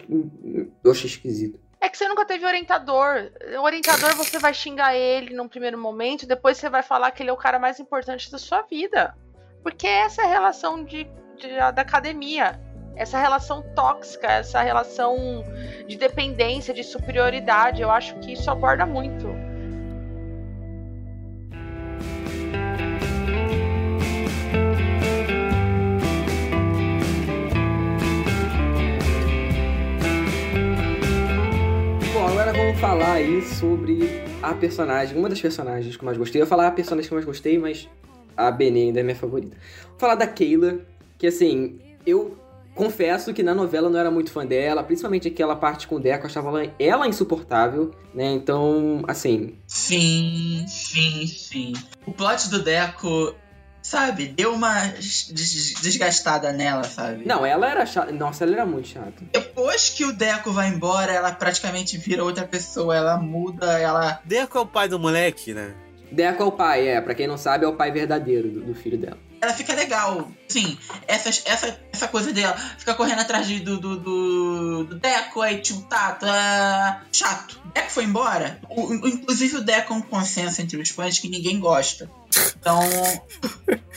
eu 0.85 0.91
achei 0.93 1.07
esquisito. 1.11 1.59
É 1.81 1.89
que 1.89 1.97
você 1.99 2.09
nunca 2.09 2.25
teve 2.25 2.45
orientador. 2.47 3.31
O 3.59 3.63
orientador 3.63 4.15
você 4.17 4.39
vai 4.39 4.55
xingar 4.55 4.95
ele 4.95 5.35
num 5.35 5.49
primeiro 5.49 5.77
momento, 5.79 6.27
depois 6.27 6.57
você 6.59 6.69
vai 6.69 6.83
falar 6.83 7.11
que 7.11 7.23
ele 7.23 7.31
é 7.31 7.33
o 7.33 7.37
cara 7.37 7.59
mais 7.59 7.79
importante 7.81 8.31
da 8.31 8.39
sua 8.39 8.63
vida. 8.63 9.15
Porque 9.63 9.87
essa 9.87 10.23
é 10.23 10.25
a 10.25 10.29
relação 10.29 10.85
de, 10.85 11.05
de- 11.37 11.49
da 11.73 11.83
academia. 11.83 12.61
Essa 12.97 13.19
relação 13.19 13.63
tóxica, 13.75 14.27
essa 14.27 14.61
relação 14.61 15.45
de 15.87 15.97
dependência, 15.97 16.75
de 16.75 16.83
superioridade. 16.83 17.81
Eu 17.83 17.91
acho 17.91 18.17
que 18.21 18.33
isso 18.33 18.51
aborda 18.51 18.85
muito. 18.87 19.27
Agora 32.41 32.53
vamos 32.53 32.79
falar 32.79 33.15
aí 33.15 33.43
sobre 33.43 34.23
a 34.41 34.55
personagem, 34.55 35.19
uma 35.19 35.29
das 35.29 35.41
personagens 35.41 35.97
que 35.97 36.01
eu 36.01 36.07
mais 36.07 36.17
gostei. 36.17 36.41
Eu 36.41 36.45
ia 36.45 36.49
falar 36.49 36.69
a 36.69 36.71
personagem 36.71 37.09
que 37.09 37.13
eu 37.13 37.17
mais 37.17 37.27
gostei, 37.27 37.59
mas 37.59 37.89
a 38.37 38.49
Benê 38.49 38.83
ainda 38.83 39.01
é 39.01 39.03
minha 39.03 39.17
favorita. 39.17 39.57
Vou 39.89 39.99
falar 39.99 40.15
da 40.15 40.25
Keila, 40.25 40.79
que 41.19 41.27
assim, 41.27 41.81
eu 42.07 42.39
confesso 42.77 43.35
que 43.35 43.43
na 43.43 43.57
novela 43.57 43.91
não 43.91 43.99
era 43.99 44.09
muito 44.09 44.31
fã 44.31 44.47
dela, 44.47 44.85
principalmente 44.85 45.27
aquela 45.27 45.57
parte 45.57 45.89
com 45.89 45.97
o 45.97 46.01
Deco, 46.01 46.27
eu 46.27 46.27
achava 46.27 46.63
ela 46.79 47.09
insuportável, 47.09 47.91
né? 48.15 48.31
Então, 48.31 49.03
assim, 49.09 49.57
Sim, 49.67 50.65
sim, 50.69 51.27
sim. 51.27 51.73
O 52.07 52.13
plot 52.13 52.51
do 52.51 52.63
Deco, 52.63 53.35
sabe, 53.89 54.27
deu 54.29 54.53
uma 54.55 54.87
des- 54.89 55.31
des- 55.33 55.75
desgastada 55.81 56.53
nela, 56.53 56.85
sabe? 56.85 57.25
não, 57.27 57.45
ela 57.45 57.69
era 57.71 57.87
chata. 57.87 58.13
Nossa, 58.13 58.45
ela 58.45 58.53
era 58.55 58.67
muito 58.67 58.89
chata. 58.89 59.13
Depois 59.33 59.89
que 59.91 60.05
o 60.05 60.13
Deco 60.13 60.53
vai 60.53 60.69
embora, 60.69 61.13
ela 61.13 61.33
praticamente 61.33 61.97
vira 61.97 62.23
outra 62.23 62.45
pessoa. 62.47 62.95
Ela 62.97 63.17
muda, 63.17 63.79
ela. 63.79 64.21
Deco 64.25 64.59
é 64.59 64.61
o 64.61 64.67
pai 64.67 64.89
do 64.89 64.99
moleque, 64.99 65.55
né? 65.55 65.75
Deco 66.11 66.43
é 66.43 66.47
o 66.47 66.53
pai, 66.53 66.89
é, 66.89 67.01
pra 67.01 67.15
quem 67.15 67.27
não 67.27 67.37
sabe, 67.37 67.65
é 67.65 67.69
o 67.69 67.75
pai 67.77 67.91
verdadeiro 67.91 68.49
do, 68.51 68.61
do 68.63 68.75
filho 68.75 68.97
dela. 68.99 69.19
Ela 69.41 69.53
fica 69.53 69.73
legal. 69.75 70.31
Sim, 70.49 70.77
essa, 71.07 71.29
essa, 71.29 71.79
essa 71.93 72.09
coisa 72.09 72.33
dela. 72.33 72.57
Fica 72.77 72.95
correndo 72.95 73.21
atrás 73.21 73.47
de- 73.47 73.61
do, 73.61 73.79
do, 73.79 73.97
do, 73.99 74.85
do 74.85 74.95
Deco, 74.99 75.41
aí 75.41 75.61
tio 75.61 75.81
Tato. 75.83 76.27
ah, 76.27 77.03
chato. 77.13 77.61
Deco 77.75 77.91
foi 77.91 78.05
embora. 78.05 78.61
O- 78.69 78.93
inclusive 79.07 79.59
o 79.59 79.63
Deco 79.63 79.93
é 79.93 79.97
um 79.97 80.03
consenso 80.03 80.61
entre 80.61 80.81
os 80.81 80.89
fãs 80.91 81.19
que 81.19 81.29
ninguém 81.29 81.61
gosta. 81.61 82.11
Então. 82.59 82.81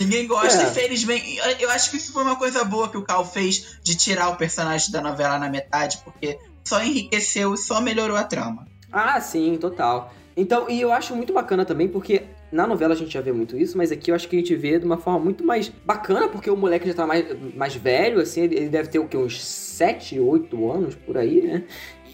ninguém 0.00 0.26
gosta, 0.26 0.62
É. 0.62 0.68
infelizmente. 0.70 1.36
Eu- 1.36 1.52
Eu 1.62 1.70
acho 1.70 1.90
que 1.90 1.96
isso 1.96 2.12
foi 2.12 2.22
uma 2.22 2.36
coisa 2.36 2.64
boa 2.64 2.88
que 2.90 2.96
o 2.98 3.02
Cal 3.02 3.24
fez 3.24 3.78
de 3.82 3.94
tirar 3.94 4.28
o 4.28 4.36
personagem 4.36 4.90
da 4.90 5.00
novela 5.00 5.38
na 5.38 5.48
metade, 5.48 5.98
porque 6.04 6.38
só 6.64 6.82
enriqueceu 6.82 7.54
e 7.54 7.58
só 7.58 7.80
melhorou 7.80 8.16
a 8.16 8.24
trama. 8.24 8.66
Ah, 8.92 9.20
sim, 9.20 9.56
total. 9.58 10.12
Então, 10.36 10.68
e 10.68 10.80
eu 10.80 10.92
acho 10.92 11.14
muito 11.14 11.32
bacana 11.32 11.64
também, 11.64 11.88
porque 11.88 12.22
na 12.52 12.66
novela 12.66 12.92
a 12.94 12.96
gente 12.96 13.12
já 13.12 13.20
vê 13.20 13.32
muito 13.32 13.56
isso, 13.56 13.76
mas 13.78 13.90
aqui 13.90 14.10
eu 14.10 14.14
acho 14.14 14.28
que 14.28 14.36
a 14.36 14.38
gente 14.38 14.54
vê 14.54 14.78
de 14.78 14.84
uma 14.84 14.98
forma 14.98 15.18
muito 15.18 15.44
mais 15.44 15.68
bacana, 15.84 16.28
porque 16.28 16.50
o 16.50 16.56
moleque 16.56 16.86
já 16.86 16.94
tá 16.94 17.06
mais, 17.06 17.24
mais 17.56 17.74
velho, 17.74 18.20
assim, 18.20 18.42
ele 18.42 18.68
deve 18.68 18.88
ter 18.88 18.98
o 18.98 19.08
quê? 19.08 19.16
Uns 19.16 19.42
7, 19.42 20.20
8 20.20 20.70
anos 20.70 20.94
por 20.94 21.16
aí, 21.16 21.40
né? 21.40 21.64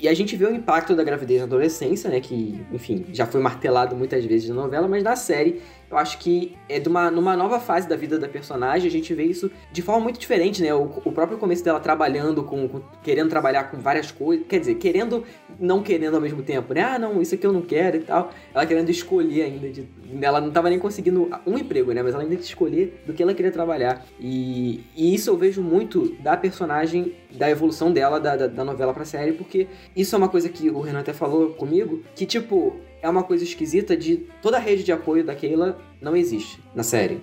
E 0.00 0.06
a 0.08 0.14
gente 0.14 0.36
vê 0.36 0.44
o 0.46 0.54
impacto 0.54 0.94
da 0.94 1.02
gravidez 1.02 1.40
na 1.40 1.46
adolescência, 1.46 2.08
né? 2.08 2.20
Que, 2.20 2.64
enfim, 2.72 3.04
já 3.12 3.26
foi 3.26 3.40
martelado 3.40 3.96
muitas 3.96 4.24
vezes 4.24 4.48
na 4.48 4.54
novela, 4.54 4.86
mas 4.86 5.02
na 5.02 5.16
série 5.16 5.60
eu 5.90 5.96
acho 5.98 6.18
que 6.18 6.54
é 6.68 6.78
de 6.78 6.88
uma, 6.88 7.10
numa 7.10 7.36
nova 7.36 7.58
fase 7.58 7.88
da 7.88 7.96
vida 7.96 8.16
da 8.16 8.28
personagem, 8.28 8.86
a 8.86 8.90
gente 8.92 9.12
vê 9.12 9.24
isso 9.24 9.50
de 9.72 9.82
forma 9.82 10.02
muito 10.02 10.20
diferente, 10.20 10.62
né? 10.62 10.72
O, 10.72 10.82
o 11.04 11.10
próprio 11.10 11.36
começo 11.36 11.64
dela 11.64 11.80
trabalhando 11.80 12.44
com, 12.44 12.68
com- 12.68 12.80
querendo 13.02 13.28
trabalhar 13.28 13.64
com 13.72 13.78
várias 13.78 14.12
coisas, 14.12 14.46
quer 14.46 14.60
dizer, 14.60 14.76
querendo, 14.76 15.24
não 15.58 15.82
querendo 15.82 16.14
ao 16.14 16.20
mesmo 16.20 16.42
tempo, 16.42 16.72
né? 16.72 16.82
Ah, 16.82 16.98
não, 16.98 17.20
isso 17.20 17.34
aqui 17.34 17.46
eu 17.46 17.52
não 17.52 17.62
quero 17.62 17.96
e 17.96 18.00
tal. 18.00 18.30
Ela 18.54 18.64
querendo 18.64 18.90
escolher 18.90 19.42
ainda, 19.42 19.68
de, 19.68 19.86
ela 20.20 20.40
não 20.40 20.50
tava 20.50 20.70
nem 20.70 20.78
conseguindo 20.78 21.28
um 21.46 21.58
emprego, 21.58 21.92
né? 21.92 22.02
Mas 22.02 22.14
ela 22.14 22.22
ainda 22.22 22.34
tinha 22.34 22.42
que 22.42 22.48
escolher 22.48 23.02
do 23.06 23.12
que 23.12 23.22
ela 23.22 23.34
queria 23.34 23.50
trabalhar. 23.50 24.04
E, 24.20 24.84
e 24.94 25.14
isso 25.14 25.30
eu 25.30 25.36
vejo 25.36 25.62
muito 25.62 26.14
da 26.20 26.36
personagem, 26.36 27.14
da 27.30 27.50
evolução 27.50 27.92
dela, 27.92 28.20
da, 28.20 28.36
da, 28.36 28.46
da 28.46 28.64
novela 28.64 28.94
pra 28.94 29.04
série, 29.04 29.32
porque 29.32 29.66
isso 29.96 30.14
é 30.14 30.18
uma 30.18 30.28
coisa 30.28 30.48
que 30.48 30.70
o 30.70 30.80
Renan 30.80 31.00
até 31.00 31.12
falou 31.12 31.50
comigo, 31.50 32.02
que 32.14 32.24
tipo, 32.24 32.76
é 33.02 33.08
uma 33.08 33.22
coisa 33.22 33.44
esquisita 33.44 33.96
de 33.96 34.28
toda 34.40 34.56
a 34.56 34.60
rede 34.60 34.84
de 34.84 34.92
apoio 34.92 35.24
da 35.24 35.34
Keila 35.34 35.78
não 36.00 36.16
existe 36.16 36.62
na 36.74 36.82
série. 36.82 37.20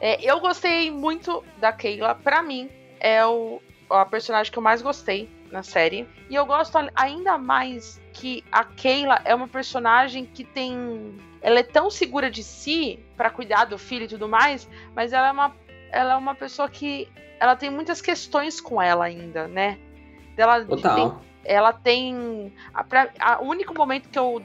É, 0.00 0.22
eu 0.22 0.40
gostei 0.40 0.90
muito 0.90 1.42
da 1.60 1.72
Keila. 1.72 2.14
Pra 2.14 2.42
mim, 2.42 2.68
é 3.00 3.24
o, 3.24 3.60
a 3.88 4.04
personagem 4.04 4.52
que 4.52 4.58
eu 4.58 4.62
mais 4.62 4.82
gostei 4.82 5.28
na 5.50 5.62
série. 5.62 6.08
E 6.28 6.34
eu 6.34 6.44
gosto 6.46 6.76
ainda 6.94 7.38
mais 7.38 8.00
que 8.12 8.44
a 8.50 8.64
Keila 8.64 9.20
é 9.24 9.34
uma 9.34 9.48
personagem 9.48 10.24
que 10.26 10.44
tem. 10.44 11.16
Ela 11.42 11.60
é 11.60 11.62
tão 11.62 11.90
segura 11.90 12.30
de 12.30 12.42
si 12.42 12.98
pra 13.16 13.30
cuidar 13.30 13.66
do 13.66 13.78
filho 13.78 14.04
e 14.04 14.08
tudo 14.08 14.28
mais, 14.28 14.68
mas 14.94 15.12
ela 15.12 15.28
é 15.28 15.32
uma, 15.32 15.56
ela 15.90 16.12
é 16.14 16.16
uma 16.16 16.34
pessoa 16.34 16.68
que. 16.68 17.08
Ela 17.40 17.56
tem 17.56 17.68
muitas 17.70 18.00
questões 18.00 18.60
com 18.60 18.80
ela 18.80 19.04
ainda, 19.04 19.46
né? 19.48 19.78
Ela 20.36 20.58
tem, 20.64 20.66
Total. 20.76 21.22
ela 21.44 21.72
tem. 21.72 22.52
A, 22.72 22.84
a- 23.20 23.40
o 23.42 23.46
único 23.48 23.74
momento 23.74 24.08
que 24.08 24.18
eu 24.18 24.42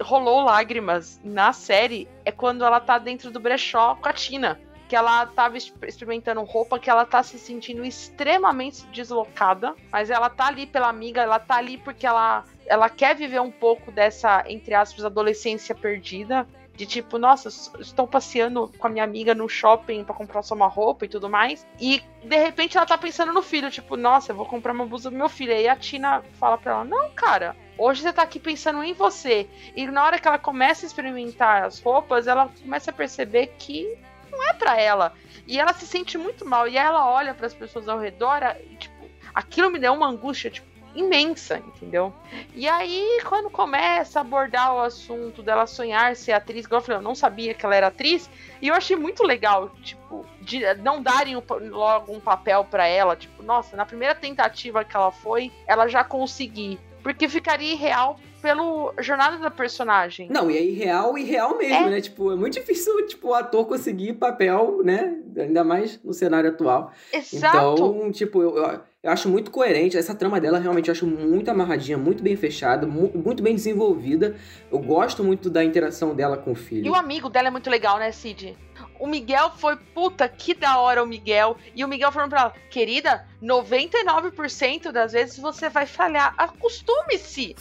rolou 0.00 0.42
lágrimas 0.42 1.20
na 1.22 1.52
série 1.52 2.08
é 2.24 2.32
quando 2.32 2.64
ela 2.64 2.80
tá 2.80 2.98
dentro 2.98 3.30
do 3.30 3.38
brechó 3.38 3.94
com 3.96 4.08
a 4.08 4.12
Tina. 4.12 4.60
Que 4.90 4.96
ela 4.96 5.24
tava 5.24 5.56
exp- 5.56 5.84
experimentando 5.84 6.42
roupa, 6.42 6.76
que 6.76 6.90
ela 6.90 7.06
tá 7.06 7.22
se 7.22 7.38
sentindo 7.38 7.84
extremamente 7.84 8.84
deslocada, 8.86 9.72
mas 9.92 10.10
ela 10.10 10.28
tá 10.28 10.48
ali 10.48 10.66
pela 10.66 10.88
amiga, 10.88 11.22
ela 11.22 11.38
tá 11.38 11.54
ali 11.54 11.78
porque 11.78 12.04
ela, 12.04 12.42
ela 12.66 12.88
quer 12.90 13.14
viver 13.14 13.40
um 13.40 13.52
pouco 13.52 13.92
dessa, 13.92 14.42
entre 14.48 14.74
aspas, 14.74 15.04
adolescência 15.04 15.76
perdida. 15.76 16.44
De 16.74 16.86
tipo, 16.86 17.18
nossa, 17.18 17.48
estou 17.78 18.08
passeando 18.08 18.72
com 18.78 18.86
a 18.86 18.90
minha 18.90 19.04
amiga 19.04 19.32
no 19.34 19.48
shopping 19.48 20.02
pra 20.02 20.14
comprar 20.14 20.42
só 20.42 20.54
uma 20.56 20.66
roupa 20.66 21.04
e 21.04 21.08
tudo 21.08 21.28
mais. 21.28 21.64
E 21.78 22.02
de 22.24 22.36
repente 22.36 22.76
ela 22.76 22.86
tá 22.86 22.96
pensando 22.98 23.32
no 23.32 23.42
filho, 23.42 23.70
tipo, 23.70 23.96
nossa, 23.96 24.32
eu 24.32 24.36
vou 24.36 24.46
comprar 24.46 24.72
uma 24.72 24.86
blusa 24.86 25.10
pro 25.10 25.18
meu 25.18 25.28
filho. 25.28 25.52
Aí 25.52 25.68
a 25.68 25.76
Tina 25.76 26.22
fala 26.38 26.56
pra 26.56 26.72
ela: 26.72 26.84
Não, 26.84 27.10
cara, 27.10 27.54
hoje 27.76 28.00
você 28.02 28.12
tá 28.12 28.22
aqui 28.22 28.40
pensando 28.40 28.82
em 28.82 28.94
você. 28.94 29.46
E 29.76 29.86
na 29.86 30.02
hora 30.02 30.18
que 30.18 30.26
ela 30.26 30.38
começa 30.38 30.84
a 30.84 30.88
experimentar 30.88 31.64
as 31.64 31.80
roupas, 31.80 32.26
ela 32.26 32.50
começa 32.62 32.90
a 32.90 32.94
perceber 32.94 33.48
que 33.58 33.98
é 34.42 34.52
pra 34.52 34.80
ela. 34.80 35.12
E 35.46 35.58
ela 35.58 35.72
se 35.72 35.86
sente 35.86 36.16
muito 36.16 36.44
mal. 36.46 36.68
E 36.68 36.76
ela 36.76 37.10
olha 37.10 37.34
para 37.34 37.46
as 37.46 37.54
pessoas 37.54 37.88
ao 37.88 37.98
redor 37.98 38.42
e, 38.70 38.76
tipo, 38.76 39.10
aquilo 39.34 39.70
me 39.70 39.78
deu 39.78 39.92
uma 39.92 40.08
angústia, 40.08 40.50
tipo, 40.50 40.70
imensa, 40.94 41.58
entendeu? 41.58 42.12
E 42.54 42.68
aí, 42.68 43.20
quando 43.24 43.50
começa 43.50 44.18
a 44.18 44.22
abordar 44.22 44.74
o 44.74 44.80
assunto 44.80 45.42
dela 45.42 45.66
sonhar 45.66 46.16
ser 46.16 46.32
atriz, 46.32 46.64
igual 46.64 46.80
eu 46.80 46.84
falei, 46.84 46.98
eu 46.98 47.02
não 47.02 47.14
sabia 47.14 47.54
que 47.54 47.64
ela 47.64 47.76
era 47.76 47.86
atriz, 47.88 48.28
e 48.60 48.68
eu 48.68 48.74
achei 48.74 48.96
muito 48.96 49.22
legal, 49.22 49.70
tipo, 49.82 50.26
de 50.40 50.62
não 50.74 51.02
darem 51.02 51.40
logo 51.68 52.12
um 52.12 52.20
papel 52.20 52.64
pra 52.64 52.86
ela, 52.86 53.16
tipo, 53.16 53.42
nossa, 53.42 53.76
na 53.76 53.86
primeira 53.86 54.14
tentativa 54.14 54.84
que 54.84 54.96
ela 54.96 55.12
foi, 55.12 55.52
ela 55.66 55.86
já 55.86 56.02
conseguiu. 56.02 56.78
Porque 57.02 57.28
ficaria 57.28 57.72
irreal 57.72 58.18
pelo 58.40 58.92
jornada 59.00 59.38
da 59.38 59.50
personagem. 59.50 60.28
Não, 60.30 60.50
e 60.50 60.56
é 60.56 60.62
irreal 60.64 61.16
e 61.18 61.24
real 61.24 61.56
mesmo, 61.58 61.88
né? 61.90 62.00
Tipo, 62.00 62.32
é 62.32 62.36
muito 62.36 62.54
difícil, 62.54 63.06
tipo, 63.06 63.28
o 63.28 63.34
ator 63.34 63.66
conseguir 63.66 64.14
papel, 64.14 64.80
né? 64.82 65.16
Ainda 65.36 65.62
mais 65.62 66.00
no 66.02 66.12
cenário 66.12 66.50
atual. 66.50 66.92
Exato. 67.12 67.56
Então, 67.74 68.10
tipo, 68.12 68.42
eu, 68.42 68.56
eu, 68.56 68.80
eu 69.02 69.10
acho 69.10 69.28
muito 69.28 69.50
coerente. 69.50 69.96
Essa 69.96 70.14
trama 70.14 70.40
dela 70.40 70.58
realmente 70.58 70.88
eu 70.88 70.92
acho 70.92 71.06
muito 71.06 71.50
amarradinha, 71.50 71.96
muito 71.98 72.22
bem 72.22 72.36
fechada, 72.36 72.86
mu- 72.86 73.10
muito 73.14 73.42
bem 73.42 73.54
desenvolvida. 73.54 74.36
Eu 74.70 74.78
gosto 74.78 75.22
muito 75.22 75.48
da 75.50 75.62
interação 75.64 76.14
dela 76.14 76.36
com 76.36 76.52
o 76.52 76.54
filho. 76.54 76.86
E 76.86 76.90
o 76.90 76.94
amigo 76.94 77.28
dela 77.28 77.48
é 77.48 77.50
muito 77.50 77.68
legal, 77.70 77.98
né, 77.98 78.10
Cid? 78.12 78.56
O 79.00 79.06
Miguel 79.06 79.50
foi, 79.56 79.76
puta, 79.76 80.28
que 80.28 80.52
da 80.54 80.78
hora 80.78 81.02
o 81.02 81.06
Miguel. 81.06 81.56
E 81.74 81.84
o 81.84 81.88
Miguel 81.88 82.12
falando 82.12 82.30
pra 82.30 82.40
ela, 82.42 82.54
querida, 82.70 83.26
99% 83.42 84.92
das 84.92 85.12
vezes 85.12 85.38
você 85.38 85.68
vai 85.68 85.86
falhar. 85.86 86.34
Acostume-se. 86.36 87.56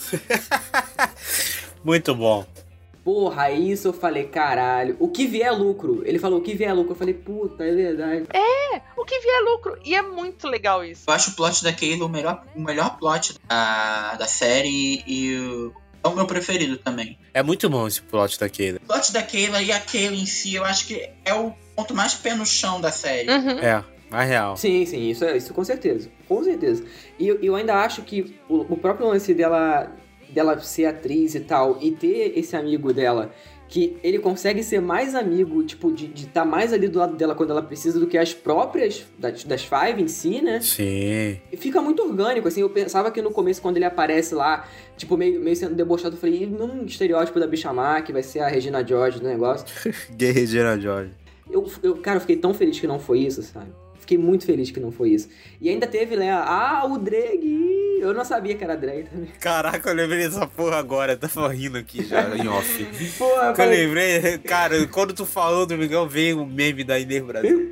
Muito 1.84 2.14
bom. 2.14 2.46
Porra, 3.04 3.50
isso 3.52 3.88
eu 3.88 3.94
falei, 3.94 4.26
caralho. 4.26 4.96
O 5.00 5.08
que 5.08 5.26
vier 5.26 5.48
é 5.48 5.52
lucro. 5.52 6.04
Ele 6.06 6.20
falou, 6.20 6.40
o 6.40 6.42
que 6.44 6.54
vier 6.54 6.70
é 6.70 6.74
lucro. 6.74 6.92
Eu 6.92 6.98
falei, 6.98 7.14
puta, 7.14 7.64
é 7.64 7.74
verdade. 7.74 8.26
É, 8.34 8.82
o 8.96 9.06
que 9.06 9.18
vier 9.20 9.36
é 9.38 9.40
lucro. 9.40 9.80
E 9.84 9.96
é 9.96 10.02
muito 10.02 10.48
legal 10.48 10.84
isso. 10.84 11.06
Eu 11.08 11.14
acho 11.14 11.32
o 11.32 11.36
plot 11.36 11.64
da 11.64 11.72
Kayla 11.74 12.06
o 12.06 12.10
melhor, 12.10 12.44
o 12.56 12.62
melhor 12.62 12.98
plot 13.00 13.34
da, 13.48 14.16
da 14.16 14.28
série 14.28 15.02
e 15.08 15.38
o- 15.40 15.74
é 16.04 16.08
o 16.08 16.16
meu 16.16 16.26
preferido 16.26 16.78
também. 16.78 17.18
É 17.34 17.44
muito 17.44 17.70
bom 17.70 17.88
esse 17.88 18.02
plot 18.02 18.40
da 18.40 18.50
Kayla. 18.50 18.80
O 18.84 18.88
plot 18.88 19.12
da 19.12 19.24
Kayla 19.24 19.62
e 19.62 19.72
a 19.72 19.80
Kayla 19.80 20.16
em 20.16 20.26
si, 20.26 20.56
eu 20.56 20.64
acho 20.64 20.88
que 20.88 21.10
é 21.26 21.34
o 21.34 21.54
ponto 21.76 21.94
mais 21.94 22.14
pé 22.14 22.36
no 22.36 22.46
chão 22.46 22.80
da 22.80 22.92
série. 22.92 23.30
Uhum. 23.30 23.60
É, 23.60 23.84
mais 24.10 24.30
real. 24.30 24.58
Sim, 24.58 24.86
sim, 24.86 25.10
isso, 25.10 25.24
é, 25.26 25.38
isso 25.38 25.54
com 25.54 25.64
certeza. 25.64 26.10
Com 26.28 26.44
certeza. 26.44 26.84
E 27.18 27.28
eu, 27.28 27.40
eu 27.42 27.56
ainda 27.56 27.76
acho 27.76 28.02
que 28.02 28.36
o, 28.48 28.74
o 28.74 28.78
próprio 28.78 29.08
lance 29.08 29.34
dela, 29.34 29.92
dela 30.30 30.60
ser 30.60 30.86
atriz 30.86 31.36
e 31.36 31.42
tal, 31.42 31.78
e 31.82 31.92
ter 31.92 32.38
esse 32.38 32.56
amigo 32.56 32.94
dela, 32.94 33.34
que 33.70 33.98
ele 34.04 34.18
consegue 34.18 34.64
ser 34.64 34.82
mais 34.82 35.14
amigo, 35.14 35.64
tipo, 35.64 35.92
de 35.92 36.12
estar 36.16 36.44
mais 36.44 36.74
ali 36.74 36.88
do 36.88 36.98
lado 36.98 37.16
dela 37.16 37.36
quando 37.36 37.52
ela 37.52 37.62
precisa 37.62 38.00
do 38.00 38.08
que 38.08 38.18
as 38.18 38.34
próprias 38.34 39.06
das, 39.18 39.44
das 39.44 39.64
Five 39.64 40.02
em 40.02 40.08
si, 40.08 40.42
né? 40.42 40.60
Sim. 40.60 41.40
E 41.52 41.56
fica 41.56 41.80
muito 41.80 42.02
orgânico, 42.02 42.48
assim. 42.48 42.62
Eu 42.62 42.70
pensava 42.72 43.12
que 43.12 43.22
no 43.22 43.30
começo, 43.30 43.62
quando 43.62 43.78
ele 43.78 43.86
aparece 43.86 44.34
lá, 44.34 44.68
tipo, 44.98 45.16
meio, 45.16 45.40
meio 45.40 45.56
sendo 45.56 45.76
debochado, 45.76 46.16
eu 46.16 46.20
falei, 46.20 46.48
num 46.48 46.84
estereótipo 46.84 47.40
da 47.40 47.46
bicha 47.46 47.72
má, 47.72 48.02
que 48.02 48.12
vai 48.12 48.24
ser 48.24 48.40
a 48.40 48.48
Regina 48.48 48.86
George 48.86 49.20
do 49.20 49.28
negócio. 49.28 49.68
Gay 50.18 50.32
Regina 50.32 50.80
George. 50.80 51.12
Eu, 51.50 51.72
eu, 51.84 51.98
cara, 51.98 52.18
eu 52.18 52.22
fiquei 52.22 52.38
tão 52.38 52.56
feliz 52.56 52.80
que 52.80 52.88
não 52.88 53.00
foi 53.00 53.20
isso, 53.20 53.44
sabe? 53.44 53.70
Fiquei 54.10 54.18
muito 54.18 54.44
feliz 54.44 54.72
que 54.72 54.80
não 54.80 54.92
foi 54.92 55.12
isso. 55.12 55.30
E 55.62 55.70
ainda 55.70 55.86
teve, 55.86 56.16
né? 56.16 56.32
Ah, 56.32 56.84
o 56.84 56.98
Dreg! 56.98 58.00
Eu 58.02 58.12
não 58.12 58.26
sabia 58.26 58.56
que 58.56 58.64
era 58.64 58.76
drag 58.76 59.04
também. 59.04 59.30
Caraca, 59.40 59.88
eu 59.88 59.94
lembrei 59.94 60.24
dessa 60.24 60.48
porra 60.48 60.78
agora. 60.78 61.12
Eu 61.12 61.20
tava 61.20 61.48
rindo 61.50 61.78
aqui 61.78 62.04
já 62.04 62.36
em 62.36 62.48
off. 62.48 62.86
Porra, 63.20 63.44
eu 63.44 63.50
eu 63.50 63.56
falei, 63.56 63.86
lembrei, 63.86 64.38
cara, 64.40 64.88
quando 64.88 65.14
tu 65.14 65.28
falou 65.28 65.68
do 65.68 65.78
Miguel, 65.78 66.08
veio 66.08 66.42
o 66.42 66.46
meme 66.46 66.84
da 66.84 66.98
Inês 66.98 67.24
Brasil. 67.24 67.70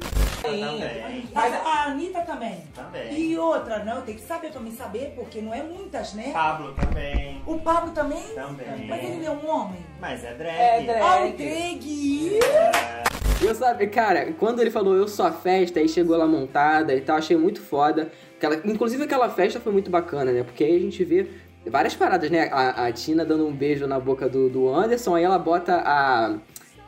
Mas 1.34 1.54
a 1.54 1.86
Anitta 1.86 2.22
também. 2.22 2.64
Também. 2.76 3.20
E 3.20 3.36
outra, 3.36 3.84
não, 3.84 4.04
tem 4.04 4.14
que 4.14 4.22
saber 4.22 4.52
também 4.52 4.74
saber, 4.74 5.14
porque 5.16 5.42
não 5.42 5.52
é 5.52 5.64
muitas, 5.64 6.14
né? 6.14 6.30
Pablo 6.32 6.74
também. 6.74 7.42
O 7.48 7.58
Pablo 7.58 7.92
também? 7.94 8.22
Também. 8.36 8.88
Mas 8.88 9.04
ele 9.04 9.26
é 9.26 9.32
um 9.32 9.50
homem. 9.50 9.84
Mas 10.00 10.24
é 10.24 10.36
drag. 10.36 10.56
É 10.56 10.82
drag. 10.84 11.02
Ah, 11.02 11.26
o 11.26 11.34
drag. 11.36 13.17
Eu 13.40 13.54
sabe, 13.54 13.86
cara, 13.88 14.34
quando 14.34 14.60
ele 14.62 14.72
falou 14.72 14.96
eu 14.96 15.08
sou 15.08 15.26
a 15.26 15.32
festa, 15.32 15.80
aí 15.80 15.88
chegou 15.88 16.18
lá 16.18 16.26
montada 16.26 16.94
e 16.96 17.02
tal, 17.02 17.18
achei 17.18 17.38
muito 17.38 17.62
foda. 17.62 18.12
Aquela, 18.36 18.56
inclusive 18.66 19.04
aquela 19.04 19.30
festa 19.30 19.60
foi 19.60 19.72
muito 19.72 19.92
bacana, 19.92 20.32
né? 20.32 20.44
Porque 20.44 20.64
aí 20.64 20.76
a 20.76 20.80
gente 20.80 21.04
vê 21.04 21.28
várias 21.66 21.96
paradas, 21.96 22.32
né? 22.32 22.50
A, 22.52 22.88
a 22.88 22.92
Tina 22.92 23.24
dando 23.24 23.46
um 23.46 23.54
beijo 23.54 23.86
na 23.86 24.00
boca 24.00 24.28
do, 24.28 24.50
do 24.50 24.68
Anderson, 24.68 25.16
aí 25.16 25.24
ela 25.24 25.38
bota 25.38 25.84
a. 25.86 26.36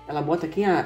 Ela 0.07 0.21
bota 0.23 0.47
quem? 0.47 0.65
A, 0.65 0.79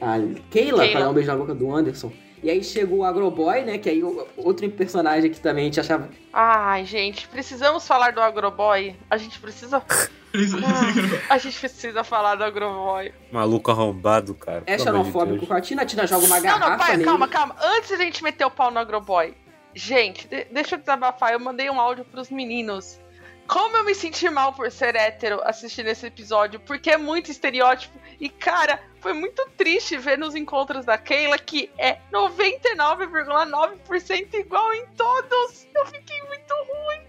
a, 0.00 0.14
a 0.14 0.18
Keila, 0.18 0.42
Keila. 0.50 0.88
pra 0.90 1.00
dar 1.00 1.10
um 1.10 1.14
beijo 1.14 1.30
na 1.30 1.36
boca 1.36 1.54
do 1.54 1.72
Anderson. 1.72 2.12
E 2.42 2.50
aí 2.50 2.62
chegou 2.62 2.98
o 2.98 3.04
Agroboy, 3.04 3.62
né? 3.62 3.78
Que 3.78 3.90
aí 3.90 4.02
outro 4.36 4.68
personagem 4.70 5.30
que 5.30 5.40
também 5.40 5.62
a 5.62 5.66
gente 5.66 5.80
achava. 5.80 6.08
Ai, 6.32 6.84
gente, 6.84 7.26
precisamos 7.28 7.86
falar 7.86 8.12
do 8.12 8.20
Agroboy. 8.20 8.96
A 9.08 9.16
gente 9.16 9.38
precisa. 9.38 9.82
Ah, 11.28 11.34
a 11.34 11.38
gente 11.38 11.58
precisa 11.58 12.02
falar 12.04 12.34
do 12.36 12.44
Agroboy. 12.44 13.12
Maluco 13.32 13.70
arrombado, 13.70 14.34
cara. 14.34 14.62
É 14.66 14.78
xenofóbico 14.78 15.46
com 15.46 15.54
a 15.54 15.60
Tina, 15.60 15.82
a 15.82 15.86
Tina 15.86 16.06
joga 16.06 16.26
uma 16.26 16.36
Não, 16.36 16.42
garrafa 16.42 16.70
não, 16.70 16.78
pai, 16.78 16.90
nele. 16.92 17.04
calma, 17.04 17.28
calma. 17.28 17.56
Antes 17.60 17.90
da 17.90 17.96
gente 17.98 18.22
meter 18.22 18.44
o 18.44 18.50
pau 18.50 18.70
no 18.70 18.78
Agroboy. 18.78 19.34
Gente, 19.74 20.26
de- 20.28 20.44
deixa 20.44 20.74
eu 20.74 20.78
desabafar. 20.78 21.32
Eu 21.32 21.40
mandei 21.40 21.68
um 21.70 21.80
áudio 21.80 22.04
pros 22.04 22.28
meninos. 22.30 22.98
Como 23.46 23.76
eu 23.78 23.84
me 23.84 23.94
senti 23.94 24.28
mal 24.28 24.52
por 24.52 24.70
ser 24.70 24.94
hétero 24.94 25.40
assistindo 25.42 25.86
esse 25.86 26.06
episódio, 26.06 26.60
porque 26.60 26.90
é 26.90 26.98
muito 26.98 27.30
estereótipo. 27.30 27.98
E, 28.20 28.28
cara, 28.28 28.78
foi 29.00 29.14
muito 29.14 29.42
triste 29.56 29.96
ver 29.96 30.18
nos 30.18 30.34
encontros 30.34 30.84
da 30.84 30.98
Keila 30.98 31.38
que 31.38 31.70
é 31.78 31.96
99,9% 32.12 34.34
igual 34.34 34.74
em 34.74 34.84
todos. 34.96 35.66
Eu 35.74 35.86
fiquei 35.86 36.20
muito 36.24 36.52
ruim. 36.54 37.07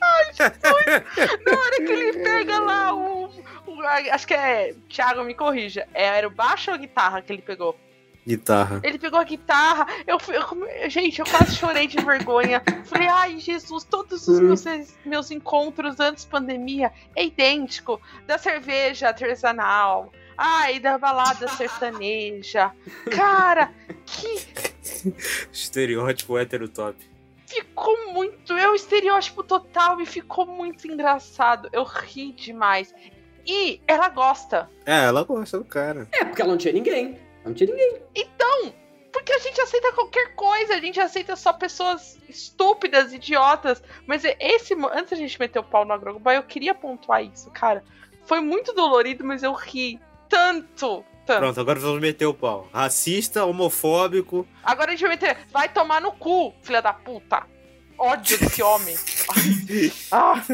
Ai, 0.00 0.24
Jesus. 0.32 1.42
Na 1.46 1.52
hora 1.58 1.76
que 1.76 1.92
ele 1.92 2.12
pega 2.24 2.58
lá 2.60 2.94
o. 2.94 3.26
o- 3.66 3.82
acho 4.12 4.26
que 4.26 4.34
é. 4.34 4.74
Thiago, 4.88 5.24
me 5.24 5.34
corrija. 5.34 5.86
É, 5.94 6.04
Era 6.18 6.26
o 6.28 6.30
baixo 6.30 6.70
ou 6.70 6.74
a 6.74 6.78
guitarra 6.78 7.20
que 7.22 7.32
ele 7.32 7.42
pegou? 7.42 7.78
Guitarra. 8.26 8.80
Ele 8.84 8.98
pegou 8.98 9.18
a 9.18 9.24
guitarra, 9.24 9.86
eu, 10.06 10.18
eu 10.28 10.90
gente, 10.90 11.18
eu 11.20 11.24
quase 11.26 11.56
chorei 11.56 11.86
de 11.86 11.96
vergonha. 12.04 12.62
Falei, 12.84 13.08
ai, 13.08 13.38
Jesus, 13.38 13.82
todos 13.82 14.28
os 14.28 14.38
meus, 14.38 14.94
meus 15.06 15.30
encontros 15.30 15.98
antes 15.98 16.26
pandemia 16.26 16.92
é 17.16 17.24
idêntico. 17.24 17.98
Da 18.26 18.36
cerveja 18.36 19.08
artesanal, 19.08 20.12
ai, 20.36 20.78
da 20.78 20.98
balada 20.98 21.48
sertaneja. 21.48 22.70
Cara, 23.10 23.72
que 24.04 24.46
Estereótipo 25.50 26.36
hétero 26.38 26.68
top. 26.68 27.09
Ficou 27.50 28.12
muito. 28.12 28.52
É 28.52 28.68
o 28.68 28.74
estereótipo 28.74 29.42
total 29.42 30.00
e 30.00 30.06
ficou 30.06 30.46
muito 30.46 30.86
engraçado. 30.86 31.68
Eu 31.72 31.84
ri 31.84 32.32
demais. 32.32 32.94
E 33.46 33.80
ela 33.86 34.08
gosta. 34.08 34.70
É, 34.86 35.04
ela 35.04 35.24
gosta 35.24 35.58
do 35.58 35.64
cara. 35.64 36.08
É, 36.12 36.24
porque 36.24 36.40
ela 36.40 36.52
não 36.52 36.58
tinha 36.58 36.72
ninguém. 36.72 37.18
Ela 37.40 37.46
não 37.46 37.54
tinha 37.54 37.70
ninguém. 37.70 38.02
Então, 38.14 38.72
porque 39.12 39.32
a 39.32 39.38
gente 39.38 39.60
aceita 39.60 39.92
qualquer 39.92 40.34
coisa, 40.34 40.74
a 40.74 40.80
gente 40.80 41.00
aceita 41.00 41.34
só 41.36 41.52
pessoas 41.52 42.18
estúpidas, 42.28 43.12
idiotas. 43.12 43.82
Mas 44.06 44.24
é 44.24 44.36
esse, 44.38 44.74
antes 44.74 45.10
da 45.10 45.16
gente 45.16 45.38
meter 45.38 45.58
o 45.58 45.64
pau 45.64 45.84
no 45.84 45.92
Agroboy, 45.92 46.36
eu 46.36 46.42
queria 46.42 46.74
pontuar 46.74 47.24
isso, 47.24 47.50
cara. 47.50 47.82
Foi 48.24 48.40
muito 48.40 48.72
dolorido, 48.72 49.24
mas 49.24 49.42
eu 49.42 49.52
ri 49.52 49.98
tanto, 50.28 51.04
Pronto, 51.26 51.60
agora 51.60 51.78
vamos 51.78 52.00
meter 52.00 52.26
o 52.26 52.34
pau. 52.34 52.68
Racista, 52.72 53.44
homofóbico. 53.44 54.46
Agora 54.64 54.88
a 54.88 54.90
gente 54.92 55.02
vai 55.02 55.10
meter, 55.10 55.36
vai 55.52 55.68
tomar 55.68 56.00
no 56.00 56.12
cu, 56.12 56.54
filha 56.62 56.80
da 56.80 56.92
puta. 56.92 57.42
Ódio 57.98 58.38
desse 58.38 58.62
homem. 58.62 58.96
Ah, 60.10 60.42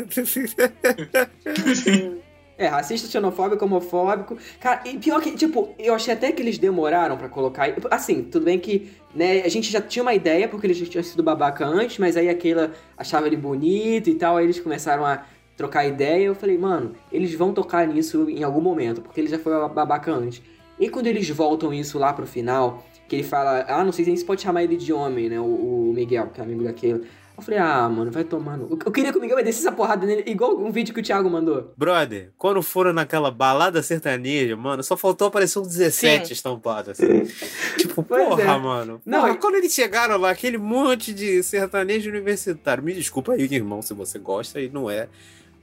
É, 2.58 2.68
racista, 2.68 3.06
xenofóbico, 3.06 3.66
homofóbico. 3.66 4.38
Cara, 4.58 4.80
e 4.86 4.96
pior 4.96 5.20
que, 5.20 5.32
tipo, 5.32 5.74
eu 5.78 5.94
achei 5.94 6.14
até 6.14 6.32
que 6.32 6.40
eles 6.40 6.56
demoraram 6.56 7.18
pra 7.18 7.28
colocar. 7.28 7.68
Assim, 7.90 8.22
tudo 8.22 8.46
bem 8.46 8.58
que, 8.58 8.92
né, 9.14 9.42
a 9.42 9.48
gente 9.48 9.70
já 9.70 9.80
tinha 9.80 10.02
uma 10.02 10.14
ideia, 10.14 10.48
porque 10.48 10.66
eles 10.66 10.78
já 10.78 10.86
tinham 10.86 11.04
sido 11.04 11.22
babaca 11.22 11.66
antes, 11.66 11.98
mas 11.98 12.16
aí 12.16 12.30
aquela 12.30 12.72
achava 12.96 13.26
ele 13.26 13.36
bonito 13.36 14.08
e 14.08 14.14
tal, 14.14 14.38
aí 14.38 14.46
eles 14.46 14.58
começaram 14.58 15.04
a 15.04 15.26
trocar 15.54 15.86
ideia. 15.86 16.24
Eu 16.24 16.34
falei, 16.34 16.56
mano, 16.56 16.94
eles 17.12 17.34
vão 17.34 17.52
tocar 17.52 17.86
nisso 17.86 18.28
em 18.30 18.42
algum 18.42 18.62
momento, 18.62 19.02
porque 19.02 19.20
ele 19.20 19.28
já 19.28 19.38
foi 19.38 19.52
babaca 19.68 20.10
antes. 20.10 20.40
E 20.78 20.88
quando 20.88 21.06
eles 21.06 21.28
voltam 21.30 21.72
isso 21.72 21.98
lá 21.98 22.12
pro 22.12 22.26
final, 22.26 22.84
que 23.08 23.16
ele 23.16 23.22
fala, 23.22 23.64
ah, 23.68 23.84
não 23.84 23.92
sei 23.92 24.04
nem 24.04 24.16
se 24.16 24.24
pode 24.24 24.42
chamar 24.42 24.64
ele 24.64 24.76
de 24.76 24.92
homem, 24.92 25.28
né, 25.28 25.40
o, 25.40 25.44
o 25.44 25.92
Miguel, 25.94 26.28
que 26.28 26.40
é 26.40 26.44
amigo 26.44 26.64
daquele. 26.64 27.06
Eu 27.36 27.42
falei, 27.42 27.60
ah, 27.60 27.86
mano, 27.86 28.10
vai 28.10 28.24
tomar 28.24 28.56
no... 28.56 28.66
Eu 28.82 28.90
queria 28.90 29.12
que 29.12 29.18
o 29.18 29.20
Miguel 29.20 29.36
descesse 29.44 29.66
essa 29.66 29.76
porrada 29.76 30.06
nele, 30.06 30.22
igual 30.26 30.56
um 30.58 30.72
vídeo 30.72 30.94
que 30.94 31.00
o 31.00 31.02
Thiago 31.02 31.28
mandou. 31.28 31.70
Brother, 31.76 32.30
quando 32.38 32.62
foram 32.62 32.94
naquela 32.94 33.30
balada 33.30 33.82
sertaneja, 33.82 34.56
mano, 34.56 34.82
só 34.82 34.96
faltou 34.96 35.28
aparecer 35.28 35.58
um 35.58 35.62
17 35.62 36.28
Sim. 36.28 36.32
estampado 36.32 36.92
assim. 36.92 37.24
tipo, 37.76 38.02
Pois 38.02 38.26
porra, 38.26 38.42
é. 38.42 38.58
mano. 38.58 39.02
Não, 39.04 39.20
Porra, 39.20 39.32
e- 39.34 39.36
quando 39.36 39.56
eles 39.56 39.74
chegaram 39.74 40.16
lá, 40.16 40.30
aquele 40.30 40.56
monte 40.56 41.12
de 41.12 41.42
sertanejo 41.42 42.08
universitário. 42.08 42.82
Me 42.82 42.94
desculpa 42.94 43.34
aí, 43.34 43.42
irmão, 43.42 43.82
se 43.82 43.92
você 43.92 44.18
gosta 44.18 44.58
e 44.58 44.70
não 44.70 44.88
é. 44.90 45.06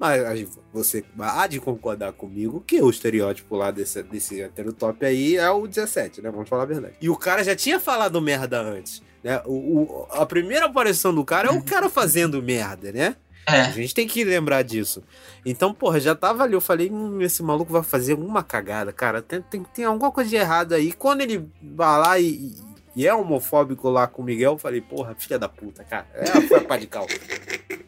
Mas 0.04 0.48
você 0.74 1.04
há 1.18 1.48
de 1.48 1.62
concordar 1.62 2.12
comigo 2.12 2.62
que 2.68 2.82
o 2.82 2.90
estereótipo 2.90 3.56
lá 3.56 3.72
desse, 3.72 4.04
desse 4.04 4.42
heterotop 4.42 5.06
aí 5.06 5.38
é 5.38 5.50
o 5.50 5.66
17, 5.66 6.22
né? 6.22 6.30
Vamos 6.30 6.50
falar 6.50 6.64
a 6.64 6.66
verdade. 6.66 6.96
E 7.00 7.10
o 7.10 7.16
cara 7.16 7.42
já 7.42 7.56
tinha 7.56 7.80
falado 7.80 8.22
merda 8.22 8.60
antes. 8.62 9.02
Né? 9.24 9.42
O, 9.46 9.54
o- 9.54 10.08
a 10.12 10.26
primeira 10.26 10.66
aparição 10.66 11.16
do 11.16 11.24
cara 11.24 11.48
é 11.48 11.52
o 11.52 11.64
cara 11.64 11.90
fazendo 11.90 12.44
merda, 12.44 12.92
né? 12.92 13.16
É. 13.48 13.62
A 13.62 13.72
gente 13.72 13.94
tem 13.94 14.06
que 14.06 14.24
lembrar 14.26 14.62
disso. 14.62 15.02
Então, 15.46 15.74
porra, 15.74 16.00
já 16.02 16.14
tava 16.14 16.44
ali. 16.44 16.54
Eu 16.54 16.62
falei, 16.62 16.90
hum, 16.92 17.22
esse 17.22 17.42
maluco 17.42 17.72
vai 17.72 17.84
fazer 17.84 18.14
uma 18.16 18.44
cagada, 18.44 18.92
cara. 18.92 19.22
Tem, 19.22 19.42
tem, 19.42 19.64
tem 19.64 19.86
alguma 19.86 20.12
coisa 20.12 20.30
de 20.30 20.36
errado 20.36 20.74
aí. 20.74 20.92
Quando 20.92 21.22
ele 21.22 21.50
vai 21.62 22.00
lá 22.00 22.20
e, 22.20 22.54
e 22.96 23.08
é 23.08 23.14
homofóbico 23.14 23.90
lá 23.90 24.06
com 24.08 24.22
o 24.22 24.26
Miguel, 24.26 24.54
eu 24.54 24.58
falei, 24.58 24.82
porra, 24.82 25.16
filha 25.18 25.40
da 25.40 25.48
puta, 25.48 25.84
cara. 25.86 26.08
É, 26.14 26.26
foi 26.42 26.58
a 26.58 26.62
pá 26.64 26.76
de 26.78 26.88
cal. 26.88 27.06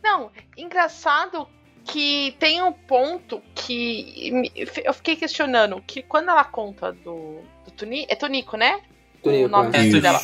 Não, 0.03 0.29
engraçado 0.57 1.47
que 1.85 2.35
tem 2.39 2.61
um 2.61 2.73
ponto 2.73 3.41
que 3.53 4.51
eu 4.83 4.93
fiquei 4.93 5.15
questionando, 5.15 5.81
que 5.85 6.01
quando 6.01 6.29
ela 6.29 6.43
conta 6.43 6.91
do, 6.91 7.41
do 7.77 7.85
é 8.09 8.15
Tonico, 8.15 8.57
né? 8.57 8.81
Tonico, 9.21 9.45
o 9.45 9.47
nome 9.47 9.77
é. 9.77 10.01
dela. 10.01 10.19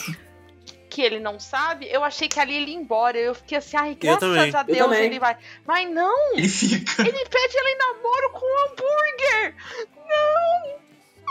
Que 0.90 1.02
ele 1.02 1.20
não 1.20 1.40
sabe, 1.40 1.88
eu 1.90 2.04
achei 2.04 2.28
que 2.28 2.40
ali 2.40 2.56
ele 2.56 2.72
ia 2.72 2.78
embora. 2.78 3.18
Eu 3.18 3.34
fiquei 3.34 3.58
assim, 3.60 3.78
ai, 3.78 3.96
graças 3.96 4.24
a 4.56 4.62
Eu 4.62 4.66
Deus 4.66 4.92
ele 4.98 5.20
vai. 5.20 5.38
Mas 5.66 5.90
não! 5.90 6.34
Ele 6.34 6.50
fica. 6.50 7.02
Ele 7.02 7.26
pede 7.30 7.58
ela 7.58 7.70
em 7.70 7.78
namoro 7.78 8.30
com 8.32 8.46
um 8.46 8.66
hambúrguer! 8.66 9.56
Não! 9.96 10.82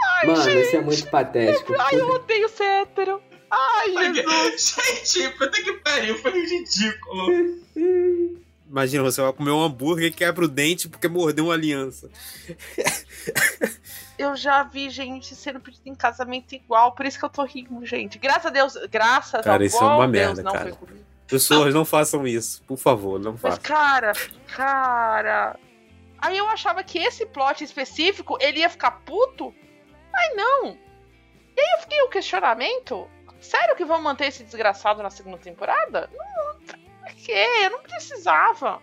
Ai, 0.02 0.26
Mano, 0.26 0.42
gente! 0.42 0.62
isso 0.62 0.76
é 0.76 0.80
muito 0.80 1.06
patético. 1.08 1.74
Ai, 1.78 1.94
eu 2.00 2.08
odeio 2.08 2.48
ser 2.48 2.64
hétero! 2.64 3.20
Ai, 3.50 4.14
Jesus! 4.14 4.76
Gente, 5.04 5.36
puta 5.36 5.62
que 5.62 5.72
pariu, 5.74 6.16
foi 6.16 6.30
ridículo. 6.30 7.60
Imagina, 8.70 9.02
você 9.02 9.20
vai 9.20 9.32
comer 9.32 9.50
um 9.50 9.60
hambúrguer 9.60 10.06
e 10.06 10.12
quebra 10.12 10.44
o 10.44 10.48
dente 10.48 10.88
porque 10.88 11.08
mordeu 11.08 11.46
uma 11.46 11.54
aliança. 11.54 12.08
Eu 14.16 14.36
já 14.36 14.62
vi 14.62 14.88
gente 14.88 15.34
sendo 15.34 15.58
pedida 15.58 15.88
em 15.88 15.94
casamento 15.94 16.54
igual, 16.54 16.92
por 16.92 17.04
isso 17.06 17.18
que 17.18 17.24
eu 17.24 17.30
tô 17.30 17.42
rindo, 17.42 17.84
gente. 17.86 18.18
Graças 18.18 18.46
a 18.46 18.50
Deus, 18.50 18.74
graças 18.90 19.42
Cara, 19.42 19.64
isso 19.64 19.78
é 19.78 19.80
uma 19.80 20.06
Deus, 20.06 20.10
merda, 20.10 20.42
não 20.42 20.52
cara. 20.52 20.76
Pessoas, 21.26 21.72
não 21.72 21.86
façam 21.86 22.26
isso. 22.26 22.62
Por 22.64 22.76
favor, 22.76 23.18
não 23.18 23.32
Mas, 23.32 23.40
façam. 23.40 23.62
cara, 23.62 24.12
cara. 24.54 25.56
Aí 26.18 26.36
eu 26.36 26.46
achava 26.48 26.84
que 26.84 26.98
esse 26.98 27.24
plot 27.24 27.64
específico 27.64 28.36
ele 28.40 28.60
ia 28.60 28.68
ficar 28.68 28.90
puto. 28.90 29.54
Ai, 30.14 30.34
não. 30.34 30.66
E 30.66 31.60
aí 31.60 31.76
eu 31.76 31.80
fiquei 31.80 32.02
o 32.02 32.10
questionamento. 32.10 33.08
Sério 33.40 33.74
que 33.74 33.86
vão 33.86 34.02
manter 34.02 34.26
esse 34.26 34.44
desgraçado 34.44 35.02
na 35.02 35.08
segunda 35.08 35.38
temporada? 35.38 36.10
Não, 36.12 36.76
por 37.12 37.22
quê? 37.24 37.46
Eu 37.64 37.70
não 37.70 37.82
precisava. 37.82 38.80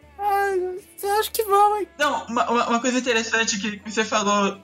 Eu 1.04 1.20
acho 1.20 1.32
que 1.32 1.44
vão, 1.44 1.78
hein? 1.80 1.88
Não, 2.00 2.26
uma, 2.26 2.50
uma- 2.50 2.68
uma 2.70 2.80
coisa 2.80 2.98
interessante 3.00 3.60
que 3.60 3.82
você 3.90 4.04
falou. 4.04 4.58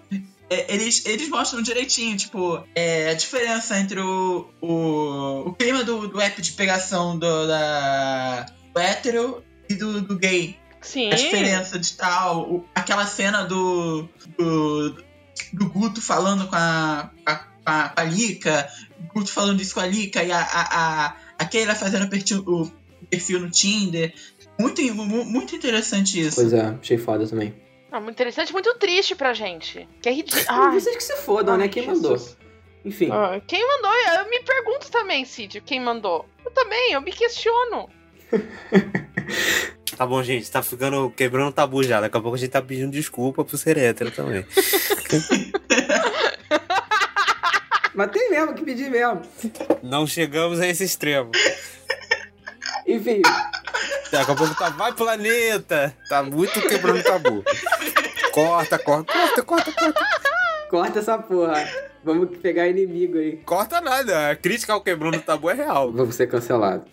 é, 0.49 0.73
eles, 0.73 1.05
eles 1.05 1.29
mostram 1.29 1.61
direitinho, 1.61 2.15
tipo, 2.17 2.63
é, 2.75 3.09
a 3.09 3.13
diferença 3.13 3.77
entre 3.79 3.99
o, 3.99 4.49
o, 4.61 5.49
o 5.49 5.53
clima 5.53 5.83
do, 5.83 6.07
do 6.07 6.19
app 6.21 6.41
de 6.41 6.51
pegação 6.53 7.17
do, 7.17 7.47
da, 7.47 8.45
do 8.73 8.79
hétero 8.79 9.43
e 9.69 9.75
do, 9.75 10.01
do 10.01 10.15
gay. 10.17 10.57
Sim. 10.81 11.11
A 11.11 11.15
diferença 11.15 11.79
de 11.79 11.93
tal. 11.93 12.41
o- 12.51 12.65
aquela 12.75 13.05
cena 13.05 13.43
do, 13.43 14.07
do. 14.37 15.03
do 15.53 15.69
Guto 15.69 16.01
falando 16.01 16.47
com 16.47 16.55
a. 16.55 17.09
a, 17.25 17.39
a, 17.65 18.01
a 18.01 18.03
Lika, 18.03 18.67
o 18.99 19.13
Guto 19.13 19.31
falando 19.31 19.61
isso 19.61 19.73
com 19.73 19.79
a 19.79 19.85
Lika 19.85 20.21
e 20.23 20.31
a, 20.31 20.39
a, 20.41 21.05
a, 21.05 21.15
a 21.39 21.45
Keila 21.45 21.73
fazendo 21.75 22.03
o 22.45 22.69
perfil, 23.15 23.39
no 23.39 23.49
Tinder. 23.49 24.13
Muito, 24.59 24.81
mu- 24.93 25.25
muito 25.25 25.55
interessante 25.55 26.19
isso. 26.19 26.35
Pois 26.35 26.53
é, 26.53 26.75
achei 26.79 26.97
foda 26.97 27.27
também. 27.27 27.53
Não, 27.91 27.99
muito 28.01 28.15
interessante, 28.15 28.51
muito 28.51 28.73
triste 28.75 29.15
pra 29.15 29.33
gente. 29.33 29.87
Que 30.01 30.09
é 30.09 30.13
ridículo. 30.13 30.43
Ah, 30.47 30.71
vocês 30.71 30.95
que 30.95 31.03
se 31.03 31.15
fodam, 31.17 31.57
né? 31.57 31.67
Quem 31.67 31.87
mandou? 31.87 32.17
Jesus. 32.17 32.37
Enfim. 32.85 33.09
Ah, 33.11 33.39
quem 33.47 33.65
mandou? 33.67 33.91
Eu 34.19 34.29
me 34.29 34.39
pergunto 34.41 34.91
também, 34.91 35.25
Cid, 35.25 35.61
quem 35.61 35.79
mandou. 35.79 36.25
Eu 36.43 36.51
também, 36.51 36.91
eu 36.93 37.01
me 37.01 37.11
questiono. 37.11 37.89
Tá 39.95 40.07
bom, 40.07 40.23
gente, 40.23 40.49
tá 40.49 40.63
ficando 40.63 41.11
quebrando 41.11 41.49
o 41.49 41.51
tabu 41.51 41.83
já. 41.83 42.01
Daqui 42.01 42.17
a 42.17 42.19
pouco 42.19 42.35
a 42.35 42.39
gente 42.39 42.49
tá 42.49 42.59
pedindo 42.63 42.89
desculpa 42.91 43.45
pro 43.45 43.55
ser 43.59 43.77
hétero 43.77 44.09
também. 44.09 44.43
Mas 47.93 48.11
tem 48.11 48.31
mesmo 48.31 48.55
que 48.55 48.63
pedir 48.63 48.89
mesmo. 48.89 49.21
Não 49.83 50.07
chegamos 50.07 50.59
a 50.59 50.67
esse 50.67 50.83
extremo. 50.83 51.29
Enfim, 52.93 53.21
Daqui 54.11 54.31
a 54.31 54.35
pouco 54.35 54.55
tá, 54.55 54.69
vai 54.69 54.93
planeta! 54.93 55.91
Tá 56.07 56.21
muito 56.21 56.61
quebrando 56.61 56.99
o 56.99 57.03
tabu. 57.03 57.43
Corta, 58.31 58.77
corta, 58.77 59.11
corta, 59.11 59.43
corta, 59.43 59.71
corta. 59.71 60.05
corta 60.69 60.99
essa 60.99 61.17
porra. 61.17 61.67
Vamos 62.03 62.37
pegar 62.37 62.67
inimigo 62.67 63.17
aí. 63.17 63.37
Corta 63.37 63.81
nada. 63.81 64.29
A 64.29 64.35
crítica 64.35 64.73
ao 64.73 64.81
quebrando 64.81 65.19
tabu 65.19 65.49
é 65.49 65.55
real. 65.55 65.91
Vamos 65.91 66.13
ser 66.13 66.27
cancelado. 66.27 66.85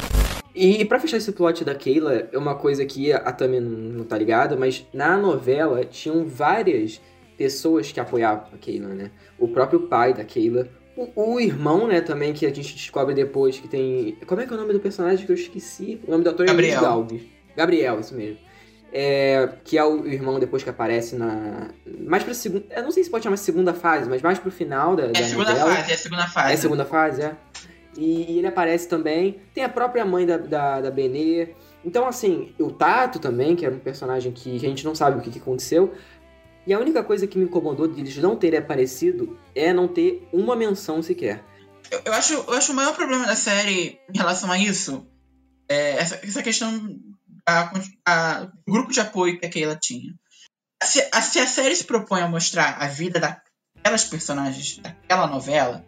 E 0.55 0.83
pra 0.87 0.99
fechar 0.99 1.19
esse 1.19 1.31
plot 1.33 1.63
da 1.63 1.75
Keila, 1.75 2.29
é 2.33 2.39
uma 2.39 2.55
coisa 2.55 2.87
que 2.87 3.13
a 3.13 3.33
Tami 3.33 3.61
não, 3.61 3.71
não 3.71 4.05
tá 4.05 4.17
ligada, 4.17 4.57
mas 4.57 4.87
na 4.93 5.17
novela 5.17 5.85
tinham 5.85 6.25
várias 6.25 7.03
pessoas 7.37 7.93
que 7.93 8.01
apoiavam 8.01 8.47
a 8.53 8.57
Keila, 8.57 8.89
né? 8.89 9.11
O 9.39 9.47
próprio 9.47 9.81
pai 9.81 10.15
da 10.15 10.25
Keila, 10.25 10.69
o, 10.97 11.35
o 11.35 11.41
irmão, 11.41 11.87
né, 11.87 12.01
também, 12.01 12.33
que 12.33 12.45
a 12.45 12.53
gente 12.53 12.75
descobre 12.75 13.15
depois 13.15 13.59
que 13.59 13.69
tem... 13.69 14.17
Como 14.27 14.41
é 14.41 14.47
que 14.47 14.53
é 14.53 14.57
o 14.57 14.59
nome 14.59 14.73
do 14.73 14.81
personagem 14.81 15.25
que 15.25 15.33
eu 15.33 15.37
esqueci? 15.37 16.01
O 16.07 16.11
nome 16.11 16.25
do 16.25 16.31
ator 16.31 16.47
é 16.47 16.53
Luiz 16.53 16.75
Gabriel. 16.75 16.81
Galves. 16.81 17.23
Gabriel, 17.57 18.01
isso 18.01 18.15
mesmo. 18.15 18.39
É, 18.93 19.49
que 19.65 19.79
é 19.79 19.85
o 19.85 20.05
irmão 20.07 20.41
depois 20.41 20.63
que 20.63 20.71
aparece 20.71 21.17
na... 21.17 21.69
Mais 22.01 22.25
pra 22.25 22.35
segunda... 22.35 22.65
Eu 22.71 22.83
não 22.83 22.91
sei 22.91 23.05
se 23.05 23.11
pode 23.11 23.25
chamar 23.25 23.37
segunda 23.37 23.73
fase, 23.73 24.09
mas 24.09 24.21
mais 24.21 24.39
pro 24.39 24.51
final 24.51 24.97
da, 24.97 25.05
É 25.05 25.13
da 25.13 25.23
segunda 25.23 25.51
novela. 25.51 25.77
fase, 25.77 25.91
é 25.91 25.95
a 25.95 25.99
segunda 25.99 26.27
fase. 26.27 26.53
É 26.53 26.57
segunda 26.57 26.85
fase, 26.85 27.23
é. 27.23 27.37
E, 27.97 28.33
e 28.33 28.39
ele 28.39 28.47
aparece 28.47 28.89
também. 28.89 29.39
Tem 29.55 29.65
a 29.65 29.69
própria 29.69 30.05
mãe 30.05 30.27
da, 30.27 30.37
da, 30.37 30.81
da 30.81 30.91
Benê. 30.91 31.49
Então, 31.85 32.07
assim, 32.07 32.53
o 32.59 32.71
Tato 32.71 33.19
também, 33.19 33.57
que 33.57 33.65
era 33.65 33.75
um 33.75 33.79
personagem 33.79 34.33
que 34.33 34.57
a 34.57 34.59
gente 34.59 34.85
não 34.85 34.95
sabe 34.95 35.19
o 35.19 35.21
que, 35.21 35.31
que 35.31 35.39
aconteceu. 35.39 35.93
E 36.67 36.75
a 36.75 36.79
única 36.79 37.03
coisa 37.03 37.27
que 37.27 37.39
me 37.39 37.45
incomodou 37.45 37.89
de 37.89 38.01
eles 38.01 38.17
não 38.17 38.37
terem 38.37 38.59
aparecido 38.59 39.39
é 39.55 39.73
não 39.73 39.89
ter 39.89 40.29
uma 40.33 40.55
menção 40.55 41.03
sequer. 41.03 41.45
Eu, 41.91 42.03
eu 42.05 42.13
acho, 42.13 42.35
eu 42.35 42.53
acho 42.53 42.73
o 42.73 42.75
maior 42.75 42.95
problema 42.95 43.27
da 43.27 43.35
série 43.35 43.99
em 44.13 44.17
relação 44.17 44.51
a 44.53 44.59
isso 44.59 45.07
é 45.69 45.93
essa, 45.93 46.21
essa 46.23 46.43
questão 46.43 46.79
do 46.79 48.73
grupo 48.73 48.93
de 48.93 49.01
apoio 49.01 49.39
que 49.39 49.47
a 49.47 49.49
Keila 49.49 49.77
tinha. 49.77 50.15
Se 50.83 51.01
a, 51.13 51.23
se 51.23 51.39
a 51.39 51.47
série 51.47 51.77
se 51.77 51.85
propõe 51.85 52.23
a 52.23 52.29
mostrar 52.29 52.77
a 52.81 52.87
vida 52.87 53.21
daquelas 53.21 54.05
personagens 54.05 54.79
daquela 54.79 55.27
novela, 55.27 55.85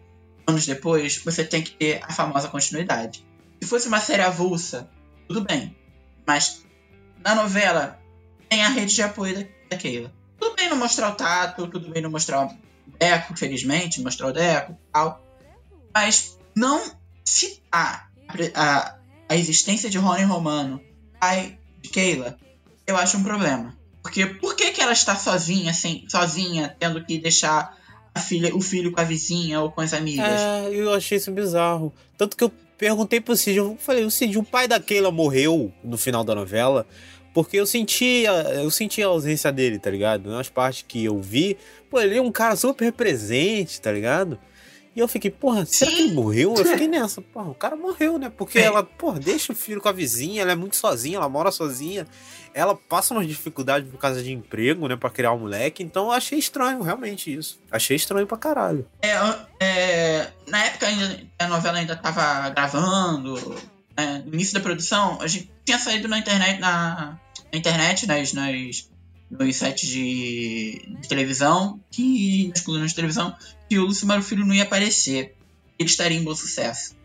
anos 0.47 0.65
depois, 0.65 1.17
você 1.17 1.43
tem 1.43 1.61
que 1.61 1.71
ter 1.71 2.01
a 2.03 2.11
famosa 2.11 2.47
continuidade. 2.47 3.25
Se 3.61 3.67
fosse 3.67 3.87
uma 3.87 3.99
série 3.99 4.21
avulsa, 4.21 4.89
tudo 5.27 5.41
bem. 5.41 5.75
Mas 6.27 6.63
na 7.23 7.35
novela 7.35 7.99
tem 8.49 8.63
a 8.63 8.69
rede 8.69 8.93
de 8.93 9.01
apoio 9.01 9.35
da, 9.35 9.45
da 9.69 9.77
Keila. 9.77 10.13
Tudo 10.43 10.57
bem 10.57 10.69
não 10.69 10.75
mostrar 10.75 11.09
o 11.09 11.15
Tato, 11.15 11.67
tudo 11.67 11.89
bem 11.89 12.01
não 12.01 12.11
mostrar 12.11 12.45
o 12.45 12.51
Deco, 12.99 13.37
felizmente, 13.37 14.01
mostrar 14.01 14.27
o 14.27 14.33
Deco 14.33 14.73
e 14.73 14.91
tal. 14.91 15.23
Mas 15.95 16.37
não 16.53 16.83
citar 17.23 18.11
a, 18.53 18.95
a 19.29 19.37
existência 19.37 19.89
de 19.89 19.97
Rony 19.97 20.23
Romano, 20.23 20.81
pai 21.17 21.57
de 21.81 21.89
Keila, 21.89 22.37
eu 22.85 22.97
acho 22.97 23.17
um 23.17 23.23
problema. 23.23 23.73
Porque 24.01 24.25
por 24.25 24.53
que, 24.57 24.71
que 24.71 24.81
ela 24.81 24.91
está 24.91 25.15
sozinha, 25.15 25.71
assim, 25.71 26.05
sozinha, 26.09 26.75
tendo 26.77 27.01
que 27.05 27.17
deixar 27.17 27.77
a 28.13 28.19
filha, 28.19 28.53
o 28.53 28.59
filho 28.59 28.91
com 28.91 28.99
a 28.99 29.05
vizinha 29.05 29.61
ou 29.61 29.71
com 29.71 29.79
as 29.79 29.93
amigas? 29.93 30.41
É, 30.41 30.69
eu 30.73 30.93
achei 30.93 31.17
isso 31.17 31.31
bizarro. 31.31 31.93
Tanto 32.17 32.35
que 32.35 32.43
eu 32.43 32.51
perguntei 32.77 33.21
pro 33.21 33.37
Cid, 33.37 33.59
eu 33.59 33.77
falei, 33.79 34.03
o 34.03 34.11
Cid, 34.11 34.37
o 34.37 34.43
pai 34.43 34.67
da 34.67 34.77
Keila 34.77 35.09
morreu 35.09 35.71
no 35.81 35.97
final 35.97 36.21
da 36.21 36.35
novela, 36.35 36.85
porque 37.33 37.57
eu 37.57 37.65
senti, 37.65 38.25
a- 38.27 38.53
eu 38.61 38.69
senti 38.71 39.01
a 39.01 39.07
ausência 39.07 39.51
dele, 39.51 39.79
tá 39.79 39.89
ligado? 39.89 40.29
Nas 40.29 40.49
partes 40.49 40.85
que 40.87 41.03
eu 41.05 41.19
vi, 41.19 41.57
pô, 41.89 41.99
ele 41.99 42.17
é 42.17 42.21
um 42.21 42.31
cara 42.31 42.55
super 42.55 42.91
presente, 42.91 43.81
tá 43.81 43.91
ligado? 43.91 44.37
E 44.95 44.99
eu 44.99 45.07
fiquei, 45.07 45.31
porra, 45.31 45.65
será 45.65 45.89
que 45.89 45.97
ele 46.03 46.13
morreu? 46.13 46.53
Eu 46.55 46.63
fiquei 46.65 46.87
nessa, 46.87 47.19
porra, 47.19 47.49
o 47.49 47.55
cara 47.55 47.75
morreu, 47.75 48.19
né? 48.19 48.29
Porque 48.29 48.59
É. 48.59 48.63
ela, 48.65 48.83
porra, 48.83 49.19
deixa 49.19 49.51
o 49.51 49.55
filho 49.55 49.81
com 49.81 49.89
a 49.89 49.91
vizinha, 49.91 50.43
ela 50.43 50.51
é 50.51 50.55
muito 50.55 50.75
sozinha, 50.75 51.17
ela 51.17 51.27
mora 51.27 51.51
sozinha, 51.51 52.05
ela 52.53 52.75
passa 52.75 53.11
umas 53.15 53.25
dificuldades 53.27 53.89
por 53.89 53.97
causa 53.97 54.21
de 54.21 54.31
emprego, 54.31 54.87
né, 54.87 54.95
pra 54.95 55.09
criar 55.09 55.33
um 55.33 55.39
moleque, 55.39 55.81
então 55.81 56.05
eu 56.05 56.11
achei 56.11 56.37
estranho, 56.37 56.83
realmente, 56.83 57.33
isso. 57.33 57.59
Achei 57.71 57.95
estranho 57.95 58.27
pra 58.27 58.37
caralho. 58.37 58.85
É, 59.01 59.17
é, 59.59 60.27
na 60.47 60.63
época 60.63 60.85
ainda 60.85 61.19
a 61.39 61.47
novela 61.47 61.79
ainda 61.79 61.93
estava 61.93 62.49
gravando, 62.49 63.55
né, 63.97 64.21
no 64.27 64.33
início 64.35 64.53
da 64.53 64.59
produção, 64.59 65.19
a 65.19 65.25
gente 65.25 65.49
tinha 65.65 65.79
saído 65.79 66.07
na 66.07 66.19
internet, 66.19 66.59
na, 66.59 67.17
na 67.53 67.59
internet, 67.59 68.07
nas, 68.07 68.33
nas, 68.33 68.89
nos 69.29 69.55
sites 69.55 69.87
de, 69.87 70.97
de 70.99 71.07
televisão, 71.07 71.79
que, 71.91 72.47
nas 72.49 72.61
colunas 72.61 72.89
de 72.89 72.95
televisão, 72.95 73.35
que 73.69 73.77
o 73.77 73.85
Lucimaro 73.85 74.23
Filho 74.23 74.43
não 74.43 74.55
ia 74.55 74.63
aparecer. 74.63 75.37
Ele 75.77 75.87
estaria 75.87 76.17
em 76.17 76.23
bom 76.23 76.35
sucesso. 76.35 76.95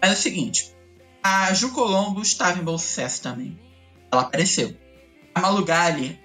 Mas 0.00 0.10
é 0.10 0.14
o 0.14 0.16
seguinte, 0.16 0.74
a 1.22 1.52
Ju 1.52 1.70
Colombo 1.72 2.22
estava 2.22 2.58
em 2.58 2.62
bom 2.64 2.78
sucesso 2.78 3.22
também. 3.22 3.58
Ela 4.10 4.22
apareceu. 4.22 4.74
A 5.34 5.40
Malu 5.40 5.64
Gali, 5.64 6.18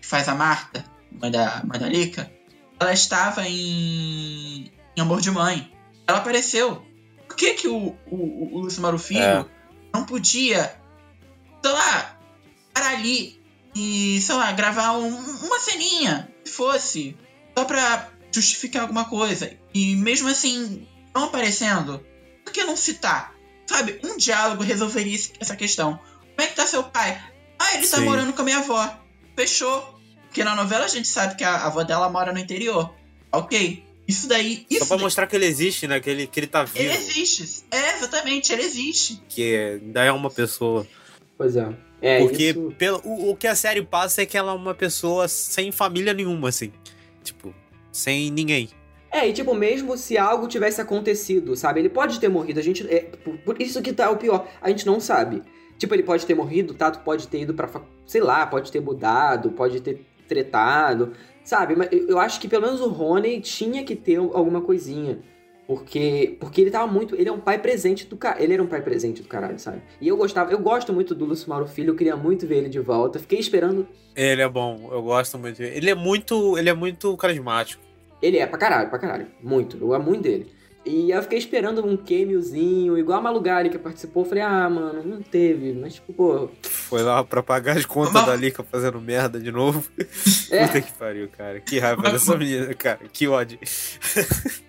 que 0.00 0.06
faz 0.06 0.28
a 0.28 0.34
Marta, 0.34 0.84
mãe 1.10 1.30
da, 1.30 1.62
mãe 1.64 1.78
da 1.78 1.88
Lica, 1.88 2.30
ela 2.78 2.92
estava 2.92 3.48
em, 3.48 4.70
em 4.96 5.00
Amor 5.00 5.20
de 5.20 5.30
Mãe. 5.30 5.72
Ela 6.06 6.18
apareceu. 6.18 6.84
Por 7.26 7.36
que, 7.36 7.54
que 7.54 7.68
o, 7.68 7.96
o, 8.06 8.56
o 8.56 8.60
Lucimaro 8.60 8.98
Filho 8.98 9.22
É. 9.22 9.46
não 9.92 10.04
podia, 10.04 10.76
sei 11.62 11.72
lá, 11.72 12.16
estar 12.76 12.90
ali 12.94 13.40
e, 13.74 14.20
sei 14.20 14.34
lá, 14.34 14.52
gravar 14.52 14.92
um- 14.92 15.08
uma 15.46 15.58
ceninha, 15.58 16.28
se 16.44 16.52
fosse, 16.52 17.16
só 17.56 17.64
pra 17.64 18.10
justificar 18.32 18.82
alguma 18.82 19.04
coisa. 19.08 19.52
E 19.72 19.94
mesmo 19.96 20.28
assim, 20.28 20.86
não 21.14 21.24
aparecendo, 21.24 22.04
por 22.44 22.52
que 22.52 22.64
não 22.64 22.76
citar? 22.76 23.34
Sabe, 23.66 23.98
um 24.04 24.16
diálogo 24.16 24.62
resolveria 24.62 25.18
essa 25.40 25.56
questão. 25.56 25.98
Como 26.36 26.40
é 26.40 26.46
que 26.46 26.54
tá 26.56 26.66
seu 26.66 26.82
pai? 26.84 27.20
Ah, 27.58 27.74
ele 27.76 27.86
tá 27.86 27.98
Sim. 27.98 28.04
morando 28.04 28.32
com 28.32 28.42
a 28.42 28.44
minha 28.44 28.58
avó. 28.58 28.98
Fechou. 29.36 29.94
Porque 30.26 30.44
na 30.44 30.54
novela 30.54 30.84
a 30.84 30.88
gente 30.88 31.08
sabe 31.08 31.36
que 31.36 31.44
a 31.44 31.64
avó 31.64 31.82
dela 31.84 32.08
mora 32.10 32.32
no 32.32 32.38
interior. 32.38 32.92
Ok. 33.32 33.84
Isso 34.06 34.28
daí. 34.28 34.66
Isso 34.68 34.80
Só 34.80 34.86
pra 34.88 34.96
daí- 34.96 35.04
mostrar 35.04 35.26
que 35.26 35.34
ele 35.36 35.46
existe, 35.46 35.86
né? 35.88 35.98
Que 36.00 36.10
ele, 36.10 36.26
que 36.26 36.38
ele 36.40 36.46
tá 36.46 36.66
Ele 36.74 36.88
vivo. 36.88 37.00
existe. 37.00 37.64
É, 37.70 37.96
exatamente, 37.96 38.52
ele 38.52 38.62
existe. 38.62 39.22
Que 39.28 39.54
é- 39.54 39.72
ainda 39.74 40.04
é 40.04 40.12
uma 40.12 40.28
pessoa. 40.28 40.86
Pois 41.38 41.56
é. 41.56 41.66
É, 42.04 42.18
Porque 42.18 42.50
isso... 42.50 42.70
pelo, 42.76 43.00
o, 43.02 43.30
o 43.30 43.36
que 43.36 43.46
a 43.46 43.54
série 43.54 43.82
passa 43.82 44.20
é 44.20 44.26
que 44.26 44.36
ela 44.36 44.52
é 44.52 44.54
uma 44.54 44.74
pessoa 44.74 45.26
sem 45.26 45.72
família 45.72 46.12
nenhuma, 46.12 46.50
assim. 46.50 46.70
Tipo, 47.22 47.54
sem 47.90 48.30
ninguém. 48.30 48.68
É, 49.10 49.26
e 49.26 49.32
tipo, 49.32 49.54
mesmo 49.54 49.96
se 49.96 50.18
algo 50.18 50.46
tivesse 50.46 50.82
acontecido, 50.82 51.56
sabe? 51.56 51.80
Ele 51.80 51.88
pode 51.88 52.20
ter 52.20 52.28
morrido, 52.28 52.60
a 52.60 52.62
gente. 52.62 52.86
É, 52.86 53.04
por, 53.24 53.38
por 53.38 53.62
isso 53.62 53.80
que 53.80 53.90
tá 53.90 54.10
o 54.10 54.18
pior, 54.18 54.46
a 54.60 54.68
gente 54.68 54.84
não 54.84 55.00
sabe. 55.00 55.42
Tipo, 55.78 55.94
ele 55.94 56.02
pode 56.02 56.26
ter 56.26 56.34
morrido, 56.34 56.74
o 56.74 56.76
Tato 56.76 56.98
pode 56.98 57.26
ter 57.26 57.40
ido 57.40 57.54
pra. 57.54 57.70
Sei 58.06 58.20
lá, 58.20 58.46
pode 58.46 58.70
ter 58.70 58.80
mudado, 58.80 59.52
pode 59.52 59.80
ter 59.80 60.04
tretado, 60.28 61.14
sabe? 61.42 61.74
Mas 61.74 61.88
eu 61.90 62.08
eu 62.10 62.18
acho 62.18 62.38
que 62.38 62.48
pelo 62.48 62.66
menos 62.66 62.82
o 62.82 62.88
Rony 62.88 63.40
tinha 63.40 63.82
que 63.82 63.96
ter 63.96 64.16
alguma 64.18 64.60
coisinha. 64.60 65.20
Porque, 65.66 66.36
porque 66.38 66.60
ele 66.60 66.70
tava 66.70 66.86
muito. 66.86 67.14
Ele 67.14 67.28
é 67.28 67.32
um 67.32 67.40
pai 67.40 67.58
presente 67.58 68.06
do 68.06 68.16
cara. 68.16 68.42
Ele 68.42 68.52
era 68.52 68.62
um 68.62 68.66
pai 68.66 68.82
presente 68.82 69.22
do 69.22 69.28
caralho, 69.28 69.58
sabe? 69.58 69.80
E 70.00 70.06
eu 70.08 70.16
gostava, 70.16 70.52
eu 70.52 70.58
gosto 70.58 70.92
muito 70.92 71.14
do 71.14 71.24
Lúcio 71.24 71.48
Mauro 71.48 71.66
Filho, 71.66 71.90
eu 71.92 71.96
queria 71.96 72.16
muito 72.16 72.46
ver 72.46 72.58
ele 72.58 72.68
de 72.68 72.80
volta. 72.80 73.18
Fiquei 73.18 73.38
esperando. 73.38 73.86
Ele 74.14 74.42
é 74.42 74.48
bom, 74.48 74.90
eu 74.92 75.02
gosto 75.02 75.38
muito. 75.38 75.56
dele. 75.58 75.76
Ele 75.76 75.90
é 75.90 75.94
muito, 75.94 76.58
ele 76.58 76.68
é 76.68 76.74
muito 76.74 77.16
carismático. 77.16 77.82
Ele 78.20 78.38
é 78.38 78.46
pra 78.46 78.58
caralho, 78.58 78.90
pra 78.90 78.98
caralho. 78.98 79.26
Muito. 79.42 79.78
Eu 79.80 79.92
amo 79.94 80.04
muito 80.04 80.22
dele. 80.22 80.52
E 80.86 81.10
eu 81.10 81.22
fiquei 81.22 81.38
esperando 81.38 81.82
um 81.84 81.96
cameozinho, 81.96 82.98
igual 82.98 83.18
a 83.18 83.22
Malugali 83.22 83.70
que 83.70 83.78
participou. 83.78 84.22
Eu 84.22 84.28
falei, 84.28 84.44
ah, 84.44 84.68
mano, 84.68 85.02
não 85.02 85.22
teve. 85.22 85.72
Mas, 85.72 85.94
tipo, 85.94 86.12
pô. 86.12 86.50
Foi 86.62 87.02
lá 87.02 87.24
pra 87.24 87.42
pagar 87.42 87.78
as 87.78 87.86
contas 87.86 88.12
Mas- 88.12 88.26
da 88.26 88.36
Lika 88.36 88.62
fazendo 88.62 89.00
merda 89.00 89.40
de 89.40 89.50
novo. 89.50 89.82
É. 90.50 90.66
Puta 90.68 90.80
que 90.82 90.92
pariu, 90.92 91.26
cara. 91.34 91.58
Que 91.60 91.78
raiva 91.78 92.02
dessa 92.02 92.36
menina, 92.36 92.72
cara. 92.74 93.00
Que 93.10 93.26
ódio. 93.26 93.58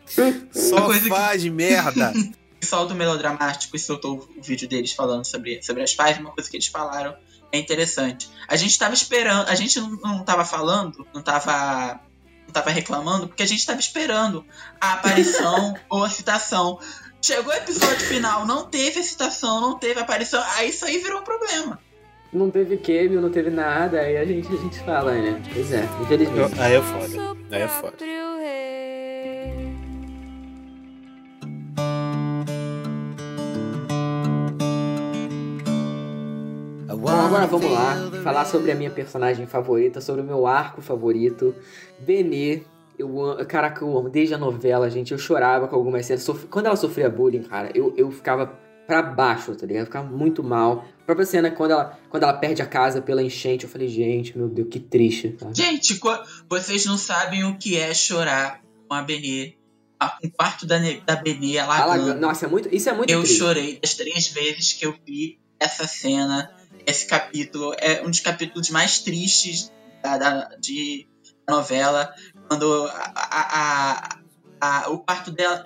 Só 0.52 0.82
coisa 0.82 1.02
que- 1.02 1.10
faz 1.10 1.44
merda. 1.46 2.14
O 2.56 2.68
pessoal 2.68 2.88
do 2.88 2.96
Melodramático 2.96 3.78
soltou 3.78 4.28
o 4.36 4.42
vídeo 4.42 4.68
deles 4.68 4.92
falando 4.92 5.24
sobre, 5.24 5.62
sobre 5.62 5.84
as 5.84 5.94
pais, 5.94 6.18
uma 6.18 6.32
coisa 6.32 6.50
que 6.50 6.56
eles 6.58 6.66
falaram 6.66 7.16
é 7.52 7.60
interessante. 7.60 8.28
A 8.48 8.56
gente 8.56 8.80
tava 8.80 8.96
esperando, 8.96 9.48
a 9.48 9.54
gente 9.54 9.80
não, 9.80 9.92
não 9.92 10.24
tava 10.24 10.44
falando, 10.44 11.06
não 11.14 11.22
tava, 11.22 12.00
não 12.48 12.52
tava 12.52 12.72
reclamando, 12.72 13.28
porque 13.28 13.44
a 13.44 13.46
gente 13.46 13.64
tava 13.64 13.80
esperando 13.80 14.44
a 14.82 14.94
aparição 14.94 15.76
ou 15.88 16.04
a 16.04 16.10
citação. 16.10 16.80
Chegou 17.22 17.54
o 17.54 17.56
episódio 17.56 18.00
final, 18.08 18.48
não 18.48 18.66
teve 18.66 19.00
a 19.00 19.04
citação, 19.04 19.62
não 19.62 19.78
teve 19.78 20.00
a 20.00 20.04
aparição, 20.04 20.42
aí 20.56 20.70
isso 20.70 20.86
aí 20.86 20.98
virou 20.98 21.22
um 21.22 21.24
problema. 21.24 21.78
Não 22.34 22.50
teve 22.50 22.78
cameo, 22.78 23.22
não 23.22 23.30
teve 23.30 23.52
nada. 23.52 24.00
Aí 24.00 24.18
a 24.18 24.26
gente, 24.26 24.48
a 24.48 24.58
gente 24.58 24.80
fala, 24.80 25.14
né? 25.14 25.40
Pois 25.54 25.72
é, 25.72 25.88
infelizmente. 26.02 26.60
Aí 26.60 26.74
é 26.74 26.82
foda. 26.82 27.38
Aí 27.52 27.62
é 27.62 27.68
foda. 27.68 27.98
Agora 37.36 37.48
vamos 37.48 37.72
lá. 37.72 38.22
Falar 38.24 38.46
sobre 38.46 38.72
a 38.72 38.76
minha 38.76 38.90
personagem 38.92 39.46
favorita, 39.46 40.02
sobre 40.02 40.22
o 40.22 40.24
meu 40.24 40.46
arco 40.48 40.82
favorito. 40.82 41.56
Benê. 42.00 42.64
Eu 42.98 43.14
caraca, 43.48 43.84
eu 43.84 43.98
amo. 43.98 44.10
Desde 44.10 44.34
a 44.34 44.38
novela, 44.38 44.90
gente, 44.90 45.12
eu 45.12 45.18
chorava 45.18 45.68
com 45.68 45.76
algumas 45.76 46.06
cenas. 46.06 46.24
Sof- 46.24 46.46
Quando 46.50 46.68
ela 46.68 46.76
sofria 46.78 47.10
bullying, 47.10 47.44
cara, 47.44 47.70
eu, 47.76 47.94
eu 47.98 48.10
ficava 48.10 48.48
pra 48.88 49.02
baixo, 49.02 49.54
tá 49.56 49.66
ligado? 49.66 49.82
Eu 49.82 49.86
ficava 49.88 50.08
muito 50.08 50.42
mal. 50.44 50.86
A 51.02 51.06
própria 51.06 51.26
cena 51.26 51.52
quando 51.52 51.72
ela, 51.72 52.00
quando 52.10 52.24
ela 52.24 52.34
perde 52.34 52.62
a 52.62 52.66
casa 52.66 53.02
pela 53.02 53.22
enchente, 53.22 53.66
eu 53.66 53.70
falei, 53.70 53.88
gente, 53.90 54.38
meu 54.38 54.48
Deus, 54.48 54.70
que 54.72 54.80
triste. 54.80 55.30
Tá? 55.32 55.50
Gente, 55.54 56.00
vocês 56.50 56.86
não 56.86 56.98
sabem 56.98 57.44
o 57.44 57.58
que 57.58 57.78
é 57.78 57.94
chorar 57.94 58.62
com 58.88 58.94
a 58.96 59.02
Benê. 59.02 59.56
Um 60.24 60.30
quarto 60.30 60.66
da, 60.66 60.78
da 61.06 61.16
Benê 61.18 61.58
alagando. 61.58 62.04
Alaga- 62.04 62.20
Nossa, 62.20 62.46
é 62.46 62.50
muito, 62.50 62.74
isso 62.74 62.88
é 62.90 62.94
muito 62.94 63.10
Eu 63.10 63.22
triste. 63.24 63.40
chorei 63.40 63.80
das 63.82 63.96
três 63.96 64.28
vezes 64.30 64.72
que 64.74 64.86
eu 64.86 64.94
vi 65.06 65.38
essa 65.60 65.86
cena, 65.88 66.50
esse 66.86 67.06
capítulo. 67.08 67.74
É 67.78 68.02
um 68.02 68.10
dos 68.10 68.20
capítulos 68.20 68.70
mais 68.70 69.00
tristes 69.00 69.72
da, 70.04 70.18
da- 70.18 70.50
de 70.60 71.08
novela. 71.50 72.14
Quando 72.48 72.86
a, 72.88 73.14
a- 73.16 74.20
a- 74.62 74.84
a- 74.86 74.90
o 74.90 75.00
quarto 75.00 75.32
dela. 75.32 75.66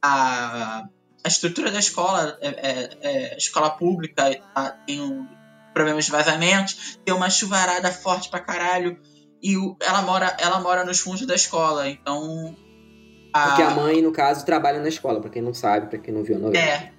A, 0.00 0.88
a 1.24 1.28
estrutura 1.28 1.70
da 1.72 1.78
escola, 1.80 2.38
é, 2.40 2.48
é- 2.48 2.98
é 3.02 3.36
escola 3.36 3.70
pública, 3.70 4.40
tá, 4.54 4.70
tem 4.86 5.00
um, 5.00 5.26
problemas 5.74 6.04
de 6.04 6.10
vazamentos, 6.12 6.98
tem 7.04 7.12
uma 7.14 7.28
chuvarada 7.28 7.90
forte 7.90 8.28
pra 8.30 8.38
caralho. 8.40 8.98
E 9.42 9.56
o- 9.56 9.76
ela, 9.80 10.02
mora, 10.02 10.36
ela 10.38 10.60
mora 10.60 10.84
nos 10.84 11.00
fundos 11.00 11.26
da 11.26 11.34
escola, 11.34 11.88
então. 11.88 12.56
Porque 13.32 13.62
a 13.62 13.70
mãe, 13.70 14.00
no 14.02 14.10
caso, 14.12 14.44
trabalha 14.44 14.80
na 14.80 14.88
escola, 14.88 15.20
pra 15.20 15.30
quem 15.30 15.42
não 15.42 15.52
sabe, 15.54 15.88
pra 15.88 15.98
quem 15.98 16.12
não 16.14 16.22
viu 16.22 16.36
a 16.36 16.38
novela. 16.38 16.64
É. 16.64 16.92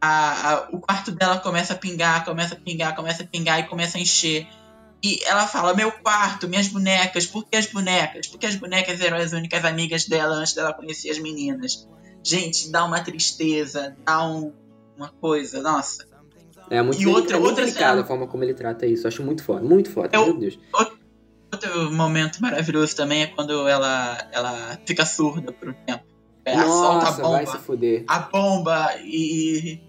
A, 0.00 0.50
a- 0.52 0.68
o 0.70 0.78
quarto 0.80 1.10
dela 1.10 1.38
começa 1.38 1.72
a 1.72 1.76
pingar, 1.76 2.24
começa 2.24 2.54
a 2.54 2.56
pingar, 2.56 2.94
começa 2.94 3.22
a 3.22 3.26
pingar 3.26 3.58
e 3.60 3.64
começa 3.64 3.98
a 3.98 4.00
encher. 4.00 4.46
E 5.02 5.20
ela 5.24 5.46
fala: 5.46 5.74
Meu 5.74 5.90
quarto, 5.90 6.48
minhas 6.48 6.68
bonecas, 6.68 7.26
por 7.26 7.44
que 7.46 7.56
as 7.56 7.66
bonecas? 7.66 8.26
Porque 8.28 8.46
as 8.46 8.54
bonecas 8.56 9.00
eram 9.00 9.16
as 9.16 9.32
únicas 9.32 9.64
amigas 9.64 10.06
dela 10.06 10.34
antes 10.36 10.54
dela 10.54 10.72
conhecer 10.72 11.10
as 11.10 11.18
meninas. 11.18 11.88
Gente, 12.22 12.70
dá 12.70 12.84
uma 12.84 13.00
tristeza, 13.00 13.96
dá 14.04 14.24
um- 14.26 14.52
uma 14.96 15.08
coisa, 15.20 15.62
nossa. 15.62 16.06
É 16.70 16.82
muito, 16.82 17.00
E 17.00 17.06
outra- 17.06 17.36
é 17.36 17.40
muito 17.40 17.50
outra 17.60 17.68
cena- 17.70 18.00
a 18.02 18.04
forma 18.04 18.26
como 18.26 18.44
ele 18.44 18.52
trata 18.54 18.84
isso. 18.86 19.08
Acho 19.08 19.22
muito 19.22 19.42
foda, 19.42 19.62
muito 19.64 19.90
foda, 19.90 20.10
Eu- 20.12 20.26
meu 20.26 20.38
Deus. 20.38 20.58
Outro 21.50 21.90
momento 21.92 22.40
maravilhoso 22.42 22.94
também 22.94 23.22
é 23.22 23.26
quando 23.28 23.66
ela, 23.66 24.28
ela 24.32 24.78
fica 24.84 25.06
surda 25.06 25.50
por 25.50 25.70
um 25.70 25.72
tempo. 25.86 26.04
É, 26.44 26.56
Nossa, 26.56 26.68
solta 26.68 27.06
a 27.06 27.10
vai 27.28 27.46
se 27.46 27.52
bomba. 27.52 27.58
fuder. 27.64 28.04
A 28.06 28.18
bomba 28.18 28.94
e. 29.02 29.80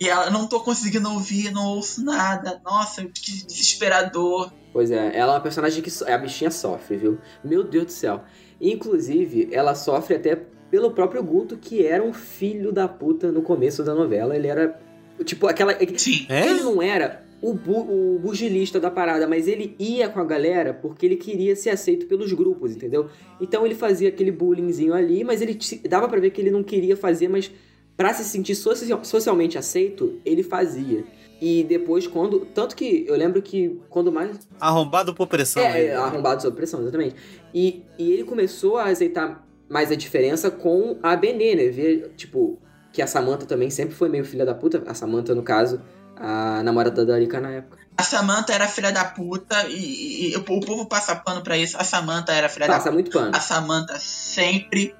E 0.00 0.08
ela 0.08 0.30
não 0.30 0.46
tô 0.46 0.60
conseguindo 0.60 1.10
ouvir, 1.10 1.50
não 1.52 1.66
ouço 1.74 2.04
nada. 2.04 2.60
Nossa, 2.64 3.04
que 3.04 3.44
desesperador. 3.46 4.52
Pois 4.72 4.90
é, 4.90 5.16
ela 5.16 5.32
é 5.32 5.34
uma 5.36 5.40
personagem 5.40 5.82
que 5.82 5.90
so- 5.90 6.04
a 6.06 6.16
bichinha 6.18 6.50
sofre, 6.50 6.96
viu? 6.96 7.18
Meu 7.42 7.64
Deus 7.64 7.86
do 7.86 7.92
céu. 7.92 8.22
Inclusive, 8.60 9.48
ela 9.50 9.74
sofre 9.74 10.14
até 10.16 10.36
pelo 10.70 10.90
próprio 10.90 11.22
Guto, 11.22 11.56
que 11.56 11.84
era 11.84 12.02
um 12.02 12.12
filho 12.12 12.70
da 12.72 12.86
puta 12.86 13.32
no 13.32 13.42
começo 13.42 13.82
da 13.82 13.94
novela. 13.94 14.36
Ele 14.36 14.46
era. 14.46 14.78
Tipo, 15.24 15.46
aquela. 15.48 15.74
Sim. 15.96 16.26
Ele 16.28 16.62
não 16.62 16.80
era 16.82 17.24
o, 17.40 17.54
bu 17.54 17.80
o 17.80 18.18
bugilista 18.18 18.78
da 18.78 18.90
parada, 18.90 19.26
mas 19.26 19.48
ele 19.48 19.74
ia 19.78 20.08
com 20.08 20.20
a 20.20 20.24
galera 20.24 20.72
porque 20.74 21.06
ele 21.06 21.16
queria 21.16 21.56
ser 21.56 21.70
aceito 21.70 22.06
pelos 22.06 22.32
grupos, 22.32 22.72
entendeu? 22.76 23.08
Então 23.40 23.64
ele 23.64 23.74
fazia 23.74 24.08
aquele 24.10 24.30
bullyingzinho 24.30 24.92
ali, 24.94 25.24
mas 25.24 25.40
ele 25.40 25.58
dava 25.88 26.08
pra 26.08 26.20
ver 26.20 26.30
que 26.30 26.40
ele 26.40 26.50
não 26.50 26.62
queria 26.62 26.96
fazer, 26.96 27.28
mas 27.28 27.50
pra 27.98 28.14
se 28.14 28.24
sentir 28.24 28.54
social- 28.54 29.04
socialmente 29.04 29.58
aceito, 29.58 30.18
ele 30.24 30.42
fazia. 30.42 31.04
E 31.40 31.62
depois, 31.64 32.06
quando. 32.06 32.46
Tanto 32.54 32.74
que 32.74 33.04
eu 33.06 33.14
lembro 33.16 33.42
que 33.42 33.78
quando 33.90 34.10
mais. 34.10 34.48
Arrombado 34.58 35.12
por 35.14 35.26
pressão. 35.26 35.62
É, 35.62 35.78
ele. 35.80 35.88
é, 35.90 35.94
arrombado 35.94 36.40
sob 36.40 36.56
pressão, 36.56 36.80
exatamente. 36.80 37.14
E, 37.54 37.84
e 37.98 38.10
ele 38.10 38.24
começou 38.24 38.78
a 38.78 38.84
aceitar 38.84 39.46
mais 39.68 39.92
a 39.92 39.94
diferença 39.94 40.50
com 40.50 40.98
a 41.02 41.14
Benê, 41.14 41.54
né? 41.54 41.68
Ver, 41.68 42.12
tipo, 42.16 42.58
que 42.92 43.02
a 43.02 43.06
Samantha 43.06 43.44
também 43.46 43.68
sempre 43.70 43.94
foi 43.94 44.08
meio 44.08 44.24
filha 44.24 44.44
da 44.46 44.54
puta. 44.54 44.82
A 44.86 44.94
Samantha, 44.94 45.32
no 45.34 45.42
caso, 45.42 45.80
a 46.16 46.62
namorada 46.64 47.04
da 47.06 47.14
Arika 47.14 47.38
na 47.40 47.50
época. 47.50 47.78
A 47.96 48.02
Samantha 48.02 48.52
era 48.52 48.66
filha 48.66 48.90
da 48.90 49.04
puta 49.04 49.66
e, 49.68 49.74
e- 49.76 50.32
e 50.32 50.36
o 50.36 50.42
povo 50.42 50.86
passa 50.86 51.14
pano 51.16 51.42
pra 51.42 51.56
isso. 51.58 51.76
A 51.78 51.84
Samantha 51.84 52.32
era 52.32 52.48
filha 52.48 52.66
da 52.66 52.72
Passa 52.74 52.84
puta. 52.90 52.94
muito 52.94 53.10
pano. 53.12 53.30
A 53.34 53.40
Samantha 53.40 53.96
sempre, 53.98 54.94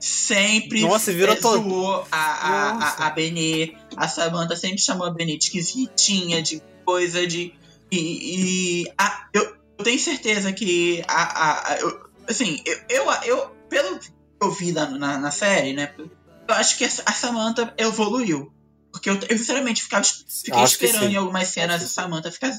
sempre 0.00 0.80
Nossa, 0.82 1.12
virou 1.12 1.36
todo- 1.36 1.62
zoou 1.68 2.06
a, 2.10 2.70
a, 2.70 2.72
Nossa. 2.74 3.02
a, 3.02 3.06
a 3.06 3.10
Benê. 3.10 3.74
A 3.96 4.08
Samantha 4.08 4.56
sempre 4.56 4.78
chamou 4.78 5.06
a 5.06 5.10
Benê 5.10 5.36
de 5.36 5.44
esquisitinha, 5.44 6.42
de 6.42 6.62
coisa 6.84 7.26
de. 7.26 7.54
E. 7.92 8.82
e 8.84 8.92
a- 8.98 9.28
eu, 9.34 9.56
eu 9.78 9.84
tenho 9.84 9.98
certeza 9.98 10.52
que. 10.52 11.02
A, 11.06 11.22
a, 11.22 11.72
a- 11.72 11.78
eu, 11.80 12.00
assim, 12.28 12.62
eu, 12.64 12.78
eu, 12.88 13.10
eu- 13.24 13.60
Pelo 13.68 13.98
que 14.00 14.10
eu 14.42 14.50
vi 14.50 14.72
na, 14.72 14.86
na, 14.90 15.18
na 15.18 15.30
série, 15.30 15.72
né? 15.74 15.94
Eu 15.96 16.54
acho 16.56 16.76
que 16.76 16.84
a 16.84 16.88
Samantha 16.90 17.72
evoluiu. 17.78 18.52
Porque 18.90 19.08
eu, 19.08 19.14
eu 19.28 19.38
sinceramente 19.38 19.82
ficava, 19.84 20.02
fiquei 20.04 20.52
Acho 20.54 20.72
esperando 20.74 21.12
em 21.12 21.16
algumas 21.16 21.46
cenas 21.48 21.80
a 21.80 21.86
Samantha 21.86 22.32
ficar 22.32 22.50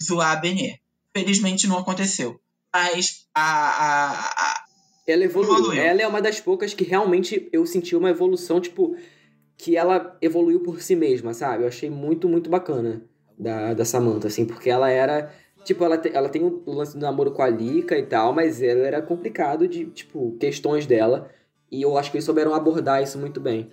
zoar 0.00 0.30
a 0.30 0.36
Benê. 0.36 0.78
Felizmente 1.16 1.66
não 1.66 1.78
aconteceu. 1.78 2.40
Mas 2.72 3.26
a, 3.34 3.42
a, 3.42 4.10
a, 4.12 4.61
Ela 5.06 5.24
evoluiu. 5.24 5.54
Evoluiu. 5.54 5.82
Ela 5.82 6.02
é 6.02 6.06
uma 6.06 6.22
das 6.22 6.40
poucas 6.40 6.72
que 6.74 6.84
realmente 6.84 7.48
eu 7.52 7.64
senti 7.66 7.96
uma 7.96 8.10
evolução, 8.10 8.60
tipo, 8.60 8.94
que 9.56 9.76
ela 9.76 10.16
evoluiu 10.22 10.60
por 10.60 10.80
si 10.80 10.94
mesma, 10.96 11.34
sabe? 11.34 11.64
Eu 11.64 11.68
achei 11.68 11.90
muito, 11.90 12.28
muito 12.28 12.48
bacana 12.48 13.02
da, 13.38 13.74
da 13.74 13.84
Samantha, 13.84 14.28
assim, 14.28 14.44
porque 14.44 14.70
ela 14.70 14.90
era. 14.90 15.32
Tipo, 15.64 15.84
ela, 15.84 15.96
te- 15.96 16.10
ela 16.12 16.28
tem 16.28 16.42
o 16.42 16.62
lance 16.66 16.96
do 16.96 17.00
namoro 17.00 17.30
com 17.32 17.42
a 17.42 17.48
Lika 17.48 17.96
e 17.96 18.02
tal, 18.04 18.32
mas 18.32 18.60
ela 18.62 18.80
era 18.86 19.00
complicado 19.02 19.68
de, 19.68 19.86
tipo, 19.86 20.36
questões 20.40 20.86
dela. 20.86 21.30
E 21.70 21.82
eu 21.82 21.96
acho 21.96 22.10
que 22.10 22.16
eles 22.16 22.24
souberam 22.24 22.52
abordar 22.54 23.02
isso 23.02 23.18
muito 23.18 23.40
bem. 23.40 23.70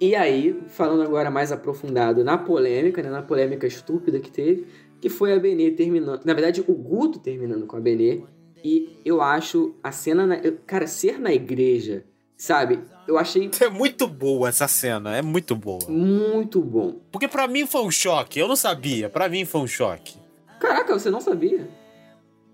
E 0.00 0.14
aí, 0.14 0.58
falando 0.68 1.02
agora 1.02 1.30
mais 1.30 1.50
aprofundado 1.52 2.24
na 2.24 2.38
polêmica, 2.38 3.02
né, 3.02 3.10
na 3.10 3.22
polêmica 3.22 3.66
estúpida 3.66 4.18
que 4.20 4.30
teve, 4.30 4.66
que 5.00 5.08
foi 5.08 5.32
a 5.32 5.38
Benê 5.38 5.70
terminando. 5.72 6.24
Na 6.24 6.32
verdade, 6.34 6.64
o 6.66 6.72
Guto 6.74 7.18
terminando 7.18 7.66
com 7.66 7.76
a 7.76 7.80
Benê. 7.80 8.22
E 8.64 9.00
eu 9.04 9.20
acho 9.22 9.74
a 9.82 9.92
cena. 9.92 10.26
Na, 10.26 10.36
cara, 10.66 10.86
ser 10.86 11.18
na 11.18 11.32
igreja, 11.32 12.04
sabe? 12.36 12.80
Eu 13.06 13.18
achei 13.18 13.50
É 13.60 13.68
muito 13.68 14.06
boa 14.06 14.48
essa 14.48 14.68
cena, 14.68 15.16
é 15.16 15.22
muito 15.22 15.54
boa. 15.54 15.88
muito 15.88 16.60
bom. 16.60 16.96
Porque 17.10 17.28
pra 17.28 17.46
mim 17.48 17.66
foi 17.66 17.82
um 17.82 17.90
choque, 17.90 18.38
eu 18.38 18.48
não 18.48 18.56
sabia, 18.56 19.08
pra 19.08 19.28
mim 19.28 19.44
foi 19.44 19.60
um 19.60 19.66
choque. 19.66 20.16
Caraca, 20.60 20.92
você 20.98 21.08
não 21.10 21.20
sabia? 21.20 21.68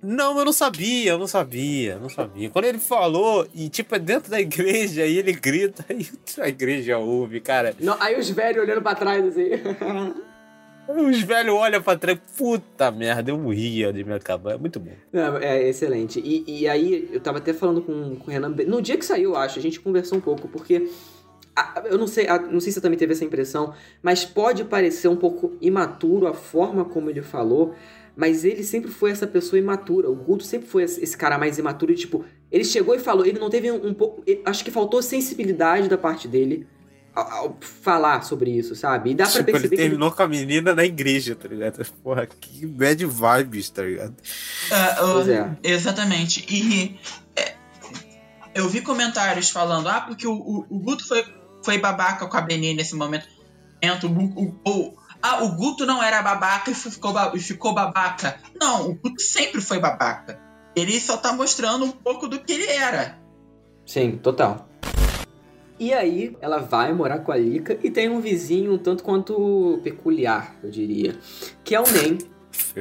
Não, 0.07 0.39
eu 0.39 0.45
não 0.45 0.53
sabia, 0.53 1.13
eu 1.13 1.19
não 1.19 1.27
sabia, 1.27 1.93
eu 1.93 2.01
não 2.01 2.11
sabia. 2.11 2.51
Quando 2.51 2.67
ele 2.67 2.79
falou, 2.79 3.49
e 3.55 3.71
tipo, 3.71 3.95
é 3.95 3.99
dentro 3.99 4.31
da 4.31 4.39
igreja, 4.39 5.07
e 5.07 5.17
ele 5.17 5.33
grita, 5.33 5.83
e 5.89 6.07
a 6.39 6.47
igreja 6.47 6.99
ouve, 6.99 7.41
cara. 7.41 7.75
Não, 7.81 7.97
aí 7.99 8.19
os 8.19 8.29
velhos 8.29 8.63
olhando 8.63 8.83
pra 8.83 8.95
trás, 8.95 9.25
assim. 9.25 9.49
Os 10.89 11.23
velhos 11.23 11.55
olham 11.55 11.81
pra 11.83 11.97
trás, 11.97 12.19
puta 12.37 12.91
merda, 12.91 13.31
eu 13.31 13.39
morria 13.39 13.93
de 13.93 14.05
me 14.05 14.13
acabar. 14.13 14.53
É 14.55 14.59
muito 14.59 14.79
bom. 14.79 14.93
É 15.41 15.69
excelente. 15.69 16.21
E, 16.21 16.45
e 16.47 16.69
aí, 16.69 17.09
eu 17.13 17.21
tava 17.21 17.39
até 17.39 17.53
falando 17.55 17.81
com, 17.81 18.17
com 18.17 18.29
o 18.29 18.31
Renan. 18.31 18.51
No 18.67 18.83
dia 18.83 18.97
que 18.99 19.05
saiu, 19.05 19.35
acho, 19.35 19.59
a 19.59 19.63
gente 19.63 19.81
conversou 19.81 20.19
um 20.19 20.21
pouco, 20.21 20.47
porque. 20.49 20.89
a- 21.57 21.83
eu 21.87 21.97
não 21.97 22.07
sei, 22.07 22.27
a- 22.29 22.39
não 22.39 22.61
sei 22.61 22.71
se 22.71 22.75
você 22.75 22.81
também 22.81 22.99
teve 22.99 23.13
essa 23.13 23.25
impressão, 23.25 23.73
mas 24.03 24.25
pode 24.25 24.65
parecer 24.65 25.09
um 25.09 25.17
pouco 25.17 25.57
imaturo 25.61 26.27
a 26.27 26.35
forma 26.35 26.85
como 26.85 27.09
ele 27.09 27.23
falou, 27.23 27.75
mas 28.17 28.45
ele 28.45 28.63
sempre 28.63 28.91
foi 28.91 29.11
essa 29.11 29.27
pessoa 29.27 29.59
imatura. 29.59 30.11
O 30.11 30.15
Guto 30.15 30.45
sempre 30.45 30.69
foi 30.69 30.83
esse 30.83 31.17
cara 31.17 31.39
mais 31.39 31.57
imaturo 31.59 31.95
tipo, 31.95 32.25
ele 32.53 32.65
chegou 32.65 32.95
e 32.95 32.99
falou, 32.99 33.25
ele 33.25 33.39
não 33.39 33.49
teve 33.49 33.71
um, 33.71 33.95
pouco. 33.95 34.23
acho 34.45 34.65
que 34.65 34.71
faltou 34.71 35.01
sensibilidade 35.01 35.89
da 35.89 35.97
parte 35.97 36.29
dele 36.29 36.67
falar 37.83 38.23
sobre 38.23 38.51
isso, 38.51 38.75
sabe? 38.75 39.11
E 39.11 39.15
dá 39.15 39.25
pra 39.25 39.33
tipo, 39.33 39.43
ele 39.45 39.53
perceber 39.53 39.69
que 39.69 39.75
ele 39.83 39.89
terminou 39.91 40.11
com 40.13 40.23
a 40.23 40.29
menina 40.29 40.75
na 40.75 40.85
igreja, 40.85 41.35
tá 41.37 41.47
ligado? 41.49 41.85
Porra, 42.03 42.27
que 42.27 42.67
bad 42.67 43.05
vibes, 43.07 43.71
tá 43.71 43.83
ligado? 43.83 44.15
Eu- 44.99 45.13
Pois 45.13 45.29
é. 45.29 45.51
Exatamente. 45.63 46.45
E 46.49 46.99
é, 47.37 47.55
eu 48.55 48.69
vi 48.69 48.81
comentários 48.81 49.51
falando, 49.51 49.89
ah, 49.89 50.01
porque 50.01 50.27
o, 50.27 50.33
o, 50.35 50.67
o 50.69 50.79
Guto 50.81 51.07
foi, 51.07 51.25
foi 51.63 51.79
babaca 51.79 52.27
com 52.27 52.37
a 52.37 52.41
Benê 52.41 52.75
nesse 52.75 52.95
momento. 52.97 53.27
O, 54.03 54.43
o, 54.43 54.55
o- 54.67 54.95
ah, 55.23 55.43
o 55.45 55.51
Guto 55.57 55.87
não 55.87 56.03
era 56.03 56.21
babaca 56.23 56.71
e 56.71 56.75
ficou, 56.75 57.15
e 57.35 57.39
ficou 57.41 57.75
babaca. 57.75 58.39
Não, 58.61 58.91
o 58.91 58.95
Guto 58.95 59.23
sempre 59.23 59.61
foi 59.61 59.79
babaca. 59.79 60.39
Ele 60.77 60.99
só 61.01 61.17
tá 61.17 61.33
mostrando 61.33 61.85
um 61.85 61.93
pouco 61.93 62.27
do 62.27 62.41
que 62.41 62.53
ele 62.53 62.67
era. 62.67 63.19
Sim, 63.87 64.19
total. 64.19 64.69
E 65.85 65.93
aí, 65.93 66.35
ela 66.41 66.61
vai 66.61 66.95
morar 66.95 67.19
com 67.19 67.31
a 67.31 67.37
Lika 67.37 67.79
e 67.83 67.91
tem 67.91 68.09
um 68.09 68.19
vizinho 68.19 68.73
um 68.73 68.79
tanto 68.79 69.05
quanto 69.05 69.79
peculiar, 69.85 70.57
eu 70.65 70.71
diria. 70.71 71.15
Que 71.63 71.75
é 71.75 71.81
o 71.81 71.85
Nen. 71.85 72.17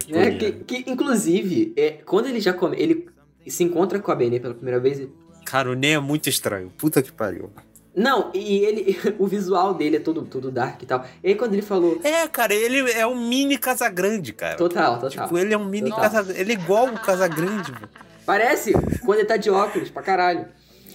né? 0.07 0.31
que, 0.37 0.51
que, 0.53 0.89
inclusive, 0.89 1.73
é, 1.75 1.97
quando 2.05 2.27
ele 2.27 2.39
já 2.39 2.53
come, 2.53 2.77
ele 2.79 3.09
se 3.45 3.61
encontra 3.61 3.99
com 3.99 4.09
a 4.09 4.15
Benê 4.15 4.39
pela 4.39 4.53
primeira 4.53 4.79
vez. 4.79 5.05
Cara, 5.45 5.69
o 5.69 5.73
Ney 5.73 5.95
é 5.95 5.99
muito 5.99 6.29
estranho. 6.29 6.71
Puta 6.77 7.01
que 7.01 7.11
pariu. 7.11 7.51
Não, 7.93 8.31
e 8.33 8.59
ele. 8.59 8.97
O 9.19 9.27
visual 9.27 9.73
dele 9.73 9.97
é 9.97 9.99
todo, 9.99 10.21
todo 10.21 10.49
dark 10.49 10.81
e 10.81 10.85
tal. 10.85 11.05
E 11.21 11.27
aí 11.27 11.35
quando 11.35 11.55
ele 11.55 11.61
falou. 11.61 11.99
É, 12.05 12.25
cara, 12.29 12.53
ele 12.53 12.89
é 12.89 13.05
um 13.05 13.27
mini 13.27 13.57
Casagrande, 13.57 14.31
cara. 14.31 14.55
Total, 14.55 14.97
total. 14.97 15.09
Tipo, 15.09 15.37
ele 15.37 15.53
é 15.53 15.57
um 15.57 15.65
mini. 15.65 15.91
Casagrande. 15.91 16.39
Ele 16.39 16.53
é 16.53 16.55
igual 16.55 16.87
o 16.87 16.97
Casagrande, 17.01 17.69
velho. 17.69 17.89
Parece 18.25 18.71
quando 19.05 19.19
ele 19.19 19.27
tá 19.27 19.35
de 19.35 19.49
óculos 19.49 19.89
pra 19.89 20.01
caralho. 20.01 20.47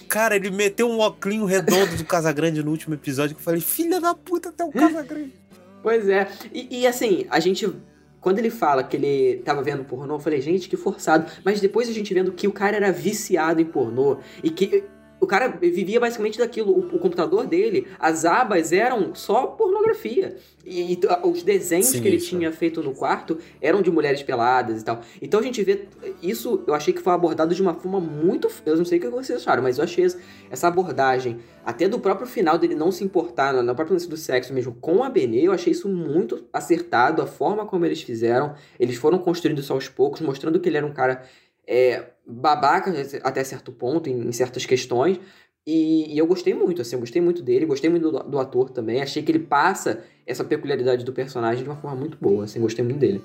Cara, 0.09 0.35
ele 0.35 0.49
meteu 0.49 0.89
um 0.89 0.99
óculos 0.99 1.49
redondo 1.49 1.95
do 1.95 2.03
Casagrande 2.03 2.63
no 2.63 2.71
último 2.71 2.95
episódio 2.95 3.35
que 3.35 3.41
eu 3.41 3.45
falei, 3.45 3.61
filha 3.61 4.01
da 4.01 4.15
puta, 4.15 4.49
até 4.49 4.65
o 4.65 4.71
Casagrande. 4.71 5.33
Pois 5.81 6.09
é. 6.09 6.27
E, 6.53 6.81
e, 6.81 6.87
assim, 6.87 7.25
a 7.29 7.39
gente. 7.39 7.73
Quando 8.19 8.37
ele 8.37 8.49
fala 8.49 8.83
que 8.83 8.97
ele 8.97 9.41
tava 9.45 9.63
vendo 9.63 9.85
pornô, 9.85 10.15
eu 10.15 10.19
falei, 10.19 10.41
gente, 10.41 10.67
que 10.67 10.75
forçado. 10.75 11.31
Mas 11.41 11.61
depois 11.61 11.87
a 11.87 11.93
gente 11.93 12.13
vendo 12.13 12.33
que 12.33 12.49
o 12.49 12.51
cara 12.51 12.75
era 12.75 12.91
viciado 12.91 13.61
em 13.61 13.65
pornô. 13.65 14.17
E 14.43 14.49
que 14.49 14.83
o 15.21 15.27
cara 15.27 15.47
vivia 15.49 15.99
basicamente 15.99 16.37
daquilo. 16.39 16.71
O, 16.71 16.95
o 16.95 16.99
computador 16.99 17.45
dele, 17.45 17.87
as 17.99 18.25
abas 18.25 18.71
eram 18.71 19.13
só 19.15 19.47
pornografia. 19.47 20.37
E, 20.65 20.93
e 20.93 20.99
os 21.23 21.41
desenhos 21.41 21.89
que 21.91 21.97
ele 21.97 22.09
Sinistro. 22.19 22.37
tinha 22.37 22.51
feito 22.51 22.83
no 22.83 22.93
quarto 22.93 23.37
eram 23.61 23.81
de 23.81 23.89
mulheres 23.89 24.21
peladas 24.21 24.81
e 24.81 24.85
tal. 24.85 25.01
Então 25.21 25.39
a 25.39 25.43
gente 25.43 25.63
vê. 25.63 25.85
Isso 26.21 26.63
eu 26.67 26.73
achei 26.73 26.93
que 26.93 27.01
foi 27.01 27.13
abordado 27.13 27.55
de 27.55 27.61
uma 27.61 27.73
forma 27.73 27.99
muito. 27.99 28.49
Eu 28.65 28.77
não 28.77 28.85
sei 28.85 28.97
o 28.99 29.01
que 29.01 29.09
vocês 29.09 29.39
acharam, 29.41 29.63
mas 29.63 29.77
eu 29.77 29.83
achei 29.83 30.05
essa- 30.49 30.67
abordagem 30.67 31.39
até 31.65 31.87
do 31.87 31.99
próprio 31.99 32.27
final 32.27 32.57
dele 32.57 32.75
não 32.75 32.91
se 32.91 33.03
importar, 33.03 33.53
na, 33.53 33.61
na 33.63 33.75
própria 33.75 33.93
lance 33.93 34.07
do 34.07 34.17
sexo 34.17 34.53
mesmo, 34.53 34.73
com 34.79 35.03
a 35.03 35.09
Benê, 35.09 35.41
eu 35.47 35.51
achei 35.51 35.71
isso 35.71 35.87
muito 35.89 36.43
acertado, 36.53 37.21
a 37.21 37.27
forma 37.27 37.65
como 37.65 37.85
eles 37.85 38.01
fizeram. 38.01 38.53
Eles 38.79 38.95
foram 38.95 39.17
construindo 39.19 39.59
isso 39.59 39.73
aos 39.73 39.87
poucos, 39.87 40.21
mostrando 40.21 40.59
que 40.59 40.67
ele 40.69 40.77
era 40.77 40.85
um 40.85 40.93
cara 40.93 41.23
é, 41.69 42.03
babaca 42.25 42.91
até 43.23 43.43
certo 43.43 43.71
ponto, 43.71 44.09
em, 44.09 44.27
em 44.27 44.31
certas 44.31 44.65
questões. 44.65 45.19
E, 45.67 46.11
e 46.11 46.17
eu 46.17 46.25
gostei 46.25 46.51
muito, 46.55 46.81
assim, 46.81 46.95
eu 46.95 46.99
gostei 46.99 47.21
muito 47.21 47.43
dele, 47.43 47.67
gostei 47.67 47.91
muito 47.91 48.11
do, 48.11 48.23
do 48.23 48.39
ator 48.39 48.71
também. 48.71 49.03
Achei 49.03 49.21
que 49.21 49.31
ele 49.31 49.39
passa 49.39 50.03
essa 50.25 50.43
peculiaridade 50.43 51.05
do 51.05 51.13
personagem 51.13 51.63
de 51.63 51.69
uma 51.69 51.75
forma 51.75 51.95
muito 51.95 52.17
boa, 52.19 52.45
assim, 52.45 52.59
gostei 52.59 52.83
muito 52.83 52.97
dele. 52.97 53.21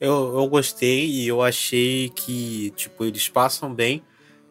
Eu, 0.00 0.38
eu 0.38 0.48
gostei 0.48 1.06
e 1.06 1.28
eu 1.28 1.42
achei 1.42 2.08
que, 2.08 2.70
tipo, 2.70 3.04
eles 3.04 3.28
passam 3.28 3.72
bem 3.72 4.02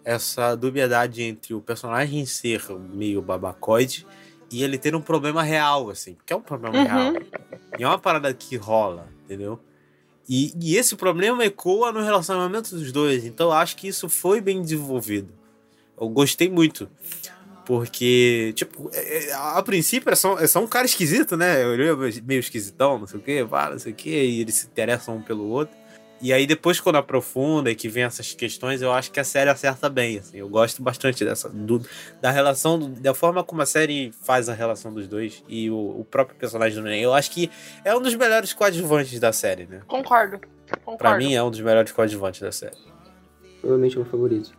essa 0.05 0.55
dubiedade 0.55 1.23
entre 1.23 1.55
o 1.55 1.61
personagem 1.61 2.25
ser 2.27 2.63
meio 2.93 3.21
babacoide 3.23 4.05
e 4.51 4.63
ele 4.63 4.77
ter 4.77 4.95
um 4.95 5.01
problema 5.01 5.41
real, 5.41 5.89
assim, 5.89 6.13
porque 6.13 6.31
é 6.31 6.35
um 6.35 6.41
problema 6.41 6.77
Uhum. 6.77 6.83
real. 6.83 7.13
E 7.77 7.83
é 7.83 7.87
uma 7.87 7.97
parada 7.97 8.31
que 8.33 8.55
rola, 8.55 9.07
entendeu? 9.25 9.59
E, 10.33 10.53
e 10.61 10.77
esse 10.77 10.95
problema 10.95 11.43
ecoa 11.43 11.91
no 11.91 12.01
relacionamento 12.01 12.73
dos 12.73 12.89
dois, 12.93 13.25
então 13.25 13.51
acho 13.51 13.75
que 13.75 13.89
isso 13.89 14.07
foi 14.07 14.39
bem 14.39 14.61
desenvolvido. 14.61 15.27
Eu 15.99 16.07
gostei 16.07 16.49
muito. 16.49 16.89
Porque, 17.65 18.53
tipo, 18.55 18.89
é- 18.93 19.25
é- 19.27 19.33
a 19.33 19.61
princípio 19.61 20.09
é 20.09 20.15
só, 20.15 20.39
é 20.39 20.47
só 20.47 20.63
um 20.63 20.67
cara 20.67 20.85
esquisito, 20.85 21.35
né? 21.35 21.61
Ele 21.73 21.85
é 21.85 22.21
meio 22.21 22.39
esquisitão, 22.39 22.97
não 22.97 23.07
sei 23.07 23.41
o 23.43 23.47
pá, 23.49 23.71
não 23.71 23.77
sei 23.77 23.91
o 23.91 23.95
quê, 23.95 24.23
e 24.23 24.39
eles 24.39 24.55
se 24.55 24.67
interessam 24.67 25.17
um 25.17 25.21
pelo 25.21 25.49
outro. 25.49 25.75
E 26.21 26.31
aí 26.31 26.45
depois, 26.45 26.79
quando 26.79 26.97
aprofunda 26.97 27.71
e 27.71 27.75
que 27.75 27.89
vem 27.89 28.03
essas 28.03 28.33
questões, 28.33 28.81
eu 28.81 28.91
acho 28.91 29.11
que 29.11 29.19
a 29.19 29.23
série 29.23 29.49
acerta 29.49 29.89
bem, 29.89 30.19
assim. 30.19 30.37
Eu 30.37 30.47
gosto 30.47 30.81
bastante 30.83 31.25
dessa, 31.25 31.49
do- 31.49 31.83
da 32.21 32.29
relação, 32.29 32.77
do- 32.77 32.89
da 32.89 33.13
forma 33.13 33.43
como 33.43 33.61
a 33.61 33.65
série 33.65 34.11
faz 34.23 34.47
a 34.47 34.53
relação 34.53 34.93
dos 34.93 35.07
dois 35.07 35.43
e 35.49 35.69
o, 35.71 35.75
o 36.01 36.05
próprio 36.05 36.37
personagem 36.37 36.77
do 36.77 36.83
Neném. 36.83 37.01
Eu 37.01 37.13
acho 37.13 37.31
que 37.31 37.49
é 37.83 37.95
um 37.95 38.01
dos 38.01 38.13
melhores 38.15 38.53
coadjuvantes 38.53 39.19
da 39.19 39.33
série, 39.33 39.65
né? 39.65 39.81
Concordo. 39.87 40.39
Concordo. 40.85 40.97
Pra 40.97 41.17
mim, 41.17 41.33
é 41.33 41.41
um 41.43 41.49
dos 41.49 41.59
melhores 41.59 41.91
coadjuvantes 41.91 42.39
da 42.41 42.51
série. 42.51 42.77
Provavelmente 43.59 43.95
o 43.97 44.01
meu 44.01 44.09
favorito. 44.09 44.51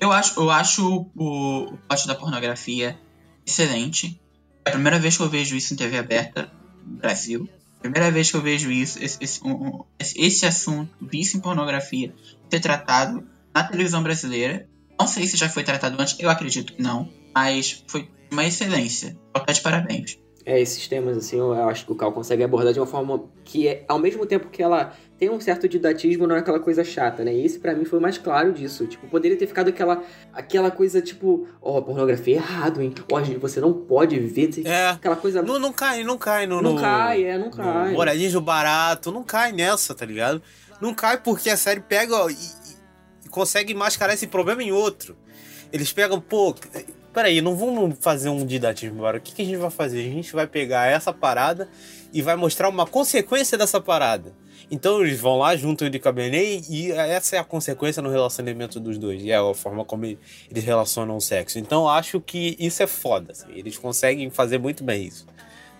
Eu 0.00 0.10
acho, 0.12 0.40
eu 0.40 0.50
acho 0.50 1.10
o, 1.14 1.66
o 1.72 1.76
plot 1.88 2.06
da 2.06 2.14
pornografia 2.14 2.98
excelente. 3.46 4.18
É 4.64 4.70
a 4.70 4.72
primeira 4.72 4.98
vez 4.98 5.16
que 5.16 5.22
eu 5.22 5.28
vejo 5.28 5.54
isso 5.56 5.74
em 5.74 5.76
TV 5.76 5.98
aberta 5.98 6.50
no 6.86 6.96
Brasil. 6.98 7.48
Primeira 7.80 8.10
vez 8.10 8.30
que 8.30 8.36
eu 8.36 8.42
vejo 8.42 8.70
isso, 8.70 9.02
esse, 9.02 9.16
esse, 9.22 9.40
um- 9.44 9.84
esse- 9.98 10.46
assunto, 10.46 10.94
vício 11.00 11.38
em 11.38 11.40
pornografia, 11.40 12.14
ser 12.50 12.60
tratado 12.60 13.26
na 13.54 13.64
televisão 13.64 14.02
brasileira. 14.02 14.68
Não 14.98 15.06
sei 15.06 15.26
se 15.26 15.36
já 15.36 15.48
foi 15.48 15.64
tratado 15.64 16.00
antes, 16.00 16.14
eu 16.20 16.28
acredito 16.28 16.74
que 16.74 16.82
não. 16.82 17.10
Mas 17.34 17.84
foi 17.88 18.10
uma 18.30 18.44
excelência. 18.44 19.16
Estar 19.34 19.52
de 19.52 19.60
parabéns. 19.62 20.18
É, 20.46 20.58
esses 20.58 20.88
temas, 20.88 21.18
assim, 21.18 21.36
eu 21.38 21.52
acho 21.68 21.84
que 21.84 21.92
o 21.92 21.94
Cal 21.94 22.12
consegue 22.12 22.42
abordar 22.42 22.72
de 22.72 22.80
uma 22.80 22.86
forma 22.86 23.24
que, 23.44 23.68
é, 23.68 23.84
ao 23.86 23.98
mesmo 23.98 24.24
tempo 24.24 24.48
que 24.48 24.62
ela 24.62 24.94
tem 25.18 25.28
um 25.28 25.38
certo 25.38 25.68
didatismo, 25.68 26.26
não 26.26 26.34
é 26.34 26.38
aquela 26.38 26.58
coisa 26.58 26.82
chata, 26.82 27.22
né? 27.22 27.34
E 27.34 27.44
esse, 27.44 27.58
pra 27.58 27.74
mim, 27.74 27.84
foi 27.84 27.98
o 27.98 28.02
mais 28.02 28.16
claro 28.16 28.50
disso. 28.50 28.86
Tipo, 28.86 29.06
poderia 29.06 29.36
ter 29.36 29.46
ficado 29.46 29.68
aquela, 29.68 30.02
aquela 30.32 30.70
coisa, 30.70 31.02
tipo, 31.02 31.46
ó, 31.60 31.78
pornografia 31.82 32.36
é 32.36 32.38
errado, 32.38 32.80
hein? 32.80 32.94
Ó, 33.12 33.22
gente, 33.22 33.38
você 33.38 33.60
não 33.60 33.72
pode 33.74 34.18
ver. 34.18 34.50
É. 34.64 34.88
Aquela 34.88 35.16
coisa... 35.16 35.42
Não, 35.42 35.58
não 35.58 35.74
cai, 35.74 36.02
não 36.04 36.16
cai 36.16 36.46
no. 36.46 36.62
Não 36.62 36.72
no- 36.72 36.80
cai, 36.80 37.22
é, 37.24 37.36
não 37.36 37.50
cai. 37.50 37.92
Moradinho 37.92 38.40
barato, 38.40 39.12
não 39.12 39.22
cai 39.22 39.52
nessa, 39.52 39.94
tá 39.94 40.06
ligado? 40.06 40.40
Não 40.80 40.94
cai 40.94 41.18
porque 41.20 41.50
a 41.50 41.56
série 41.58 41.80
pega 41.80 42.16
ó, 42.16 42.30
e, 42.30 42.32
e- 42.32 43.26
e 43.26 43.28
consegue 43.28 43.74
mascarar 43.74 44.14
esse 44.14 44.26
problema 44.26 44.62
em 44.62 44.72
outro. 44.72 45.14
Eles 45.70 45.92
pegam, 45.92 46.18
pô, 46.18 46.54
peraí, 47.12 47.40
não 47.40 47.56
vamos 47.56 47.96
fazer 48.00 48.28
um 48.28 48.44
didatismo 48.44 48.98
agora. 48.98 49.18
O 49.18 49.20
que, 49.20 49.34
que 49.34 49.42
a 49.42 49.44
gente 49.44 49.56
vai 49.56 49.70
fazer? 49.70 50.00
A 50.00 50.10
gente 50.10 50.32
vai 50.32 50.46
pegar 50.46 50.86
essa 50.86 51.12
parada 51.12 51.68
e 52.12 52.22
vai 52.22 52.36
mostrar 52.36 52.68
uma 52.68 52.86
consequência 52.86 53.56
dessa 53.56 53.80
parada. 53.80 54.32
Então 54.70 55.00
eles 55.02 55.18
vão 55.18 55.36
lá, 55.36 55.50
com 55.58 56.08
a 56.08 56.12
Benê 56.12 56.60
e 56.70 56.92
essa 56.92 57.36
é 57.36 57.38
a 57.40 57.44
consequência 57.44 58.00
no 58.00 58.08
relacionamento 58.08 58.78
dos 58.78 58.98
dois. 58.98 59.22
E 59.22 59.30
é 59.30 59.36
a 59.36 59.54
forma 59.54 59.84
como 59.84 60.04
eles 60.04 60.64
relacionam 60.64 61.16
o 61.16 61.20
sexo. 61.20 61.58
Então 61.58 61.88
acho 61.88 62.20
que 62.20 62.56
isso 62.58 62.82
é 62.82 62.86
foda. 62.86 63.32
assim. 63.32 63.48
Eles 63.54 63.76
conseguem 63.76 64.30
fazer 64.30 64.58
muito 64.58 64.84
bem 64.84 65.04
isso. 65.04 65.26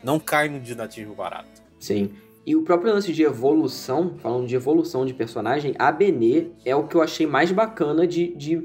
Não 0.02 0.18
cai 0.18 0.48
no 0.48 0.58
didatismo 0.58 1.14
barato. 1.14 1.62
Sim. 1.78 2.10
E 2.44 2.56
o 2.56 2.62
próprio 2.62 2.92
lance 2.92 3.12
de 3.12 3.22
evolução, 3.22 4.16
falando 4.18 4.46
de 4.46 4.56
evolução 4.56 5.06
de 5.06 5.14
personagem, 5.14 5.74
a 5.78 5.92
Benê 5.92 6.48
é 6.64 6.74
o 6.74 6.88
que 6.88 6.96
eu 6.96 7.02
achei 7.02 7.26
mais 7.26 7.52
bacana 7.52 8.06
de, 8.06 8.34
de 8.34 8.64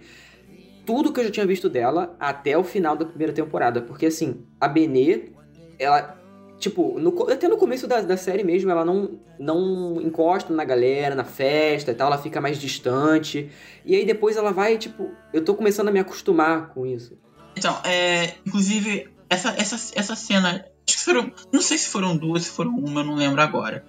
tudo 0.86 1.12
que 1.12 1.20
eu 1.20 1.24
já 1.26 1.32
tinha 1.32 1.46
visto 1.46 1.70
dela 1.70 2.16
até 2.20 2.58
o 2.58 2.64
final 2.64 2.96
da 2.96 3.06
primeira 3.06 3.34
temporada. 3.34 3.82
Porque 3.82 4.06
assim, 4.06 4.46
a 4.60 4.68
Benê, 4.68 5.32
ela. 5.80 6.24
Tipo, 6.58 6.98
no, 7.00 7.30
até 7.30 7.50
no 7.50 7.58
começo 7.58 7.86
da, 7.86 8.00
da 8.00 8.16
série 8.16 8.44
mesmo, 8.44 8.72
ela 8.72 8.86
não, 8.86 9.20
não 9.38 10.02
encosta 10.02 10.54
na 10.54 10.64
galera, 10.64 11.14
na 11.14 11.26
festa 11.26 11.92
e 11.92 11.96
tal, 11.96 12.08
ela 12.08 12.18
fica 12.18 12.40
mais 12.40 12.58
distante. 12.58 13.50
E 13.84 13.94
aí 13.94 14.06
depois 14.06 14.38
ela 14.38 14.52
vai, 14.52 14.78
tipo, 14.78 15.12
eu 15.34 15.44
tô 15.44 15.54
começando 15.54 15.90
a 15.90 15.92
me 15.92 16.00
acostumar 16.00 16.70
com 16.70 16.86
isso. 16.86 17.18
Então, 17.58 17.78
é. 17.84 18.36
Inclusive, 18.46 19.10
essa, 19.30 19.50
essa, 19.58 19.94
essa 19.96 20.16
cena. 20.16 20.66
Acho 20.88 20.98
que 20.98 21.04
foram. 21.04 21.32
Não 21.52 21.62
sei 21.62 21.78
se 21.78 21.90
foram 21.90 22.16
duas, 22.16 22.44
se 22.44 22.52
foram 22.52 22.72
uma, 22.72 23.02
eu 23.02 23.06
não 23.06 23.16
lembro 23.16 23.42
agora. 23.42 23.86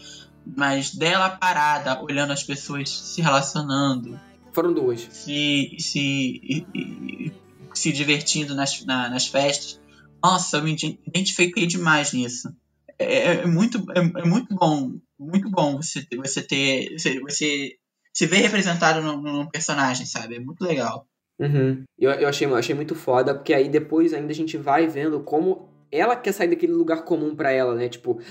Mas 0.57 0.95
dela 0.95 1.31
parada, 1.31 2.03
olhando 2.03 2.33
as 2.33 2.43
pessoas 2.43 2.91
se 2.91 3.21
relacionando. 3.21 4.19
Foram 4.57 4.73
duas. 4.73 5.07
Se. 5.11 5.77
se. 5.79 6.65
se 7.75 7.93
divertindo 7.93 8.55
nas, 8.55 8.83
na, 8.87 9.11
nas 9.11 9.27
festas. 9.27 9.79
Nossa, 10.25 10.57
eu 10.57 10.63
me 10.63 10.75
identifiquei 11.07 11.67
demais 11.67 12.15
nisso. 12.15 12.51
É, 12.99 13.43
é 13.43 13.47
muito, 13.47 13.85
é, 13.93 13.99
é, 13.99 14.25
muito 14.25 14.55
bom. 14.55 14.93
Muito 15.19 15.51
bom 15.51 15.77
você 15.77 16.03
ter. 16.03 16.17
Você, 16.17 16.41
ter, 16.41 16.99
você, 16.99 17.21
você 17.21 17.77
se 18.15 18.27
ver 18.27 18.39
representado 18.39 19.03
num, 19.03 19.21
num 19.21 19.47
personagem, 19.47 20.07
sabe? 20.07 20.37
É 20.37 20.41
muito 20.41 20.65
legal. 20.65 21.07
Uhum. 21.39 21.85
Eu, 21.99 22.13
eu 22.13 22.27
achei, 22.27 22.47
eu 22.47 22.57
achei 22.57 22.75
muito 22.75 22.95
foda, 22.95 23.35
porque 23.35 23.53
aí 23.53 23.69
depois 23.69 24.15
ainda 24.15 24.33
a 24.33 24.35
gente 24.35 24.57
vai 24.57 24.87
vendo 24.87 25.21
como 25.21 25.69
ela 25.93 26.17
quer 26.17 26.33
sair 26.33 26.49
daquele 26.49 26.73
lugar 26.73 27.05
comum 27.05 27.37
para 27.37 27.53
ela, 27.53 27.75
né? 27.75 27.91
Tipo, 27.91 28.23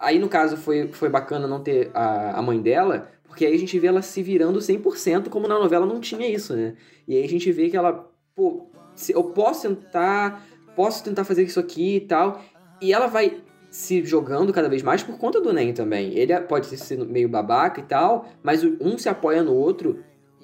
aí 0.00 0.18
no 0.18 0.28
caso 0.28 0.56
foi, 0.56 0.90
foi 0.90 1.08
bacana 1.08 1.46
não 1.46 1.62
ter 1.62 1.92
a, 1.94 2.40
a 2.40 2.42
mãe 2.42 2.60
dela, 2.60 3.08
porque 3.30 3.46
aí 3.46 3.54
a 3.54 3.58
gente 3.58 3.78
vê 3.78 3.86
ela 3.86 4.02
se 4.02 4.22
virando 4.24 4.58
100%, 4.58 5.28
como 5.28 5.46
na 5.46 5.56
novela 5.56 5.86
não 5.86 6.00
tinha 6.00 6.28
isso, 6.28 6.54
né? 6.54 6.74
E 7.06 7.16
aí 7.16 7.24
a 7.24 7.28
gente 7.28 7.50
vê 7.52 7.70
que 7.70 7.76
ela, 7.76 8.10
pô, 8.34 8.66
eu 9.08 9.22
posso 9.22 9.68
tentar, 9.68 10.44
posso 10.74 11.04
tentar 11.04 11.22
fazer 11.22 11.44
isso 11.44 11.60
aqui 11.60 11.96
e 11.96 12.00
tal. 12.00 12.42
E 12.82 12.92
ela 12.92 13.06
vai 13.06 13.40
se 13.70 14.04
jogando 14.04 14.52
cada 14.52 14.68
vez 14.68 14.82
mais 14.82 15.04
por 15.04 15.16
conta 15.16 15.40
do 15.40 15.52
Nen 15.52 15.72
também. 15.72 16.12
Ele 16.18 16.38
pode 16.40 16.66
ser 16.76 16.98
meio 17.06 17.28
babaca 17.28 17.80
e 17.80 17.84
tal, 17.84 18.26
mas 18.42 18.64
um 18.64 18.98
se 18.98 19.08
apoia 19.08 19.44
no 19.44 19.54
outro 19.54 20.00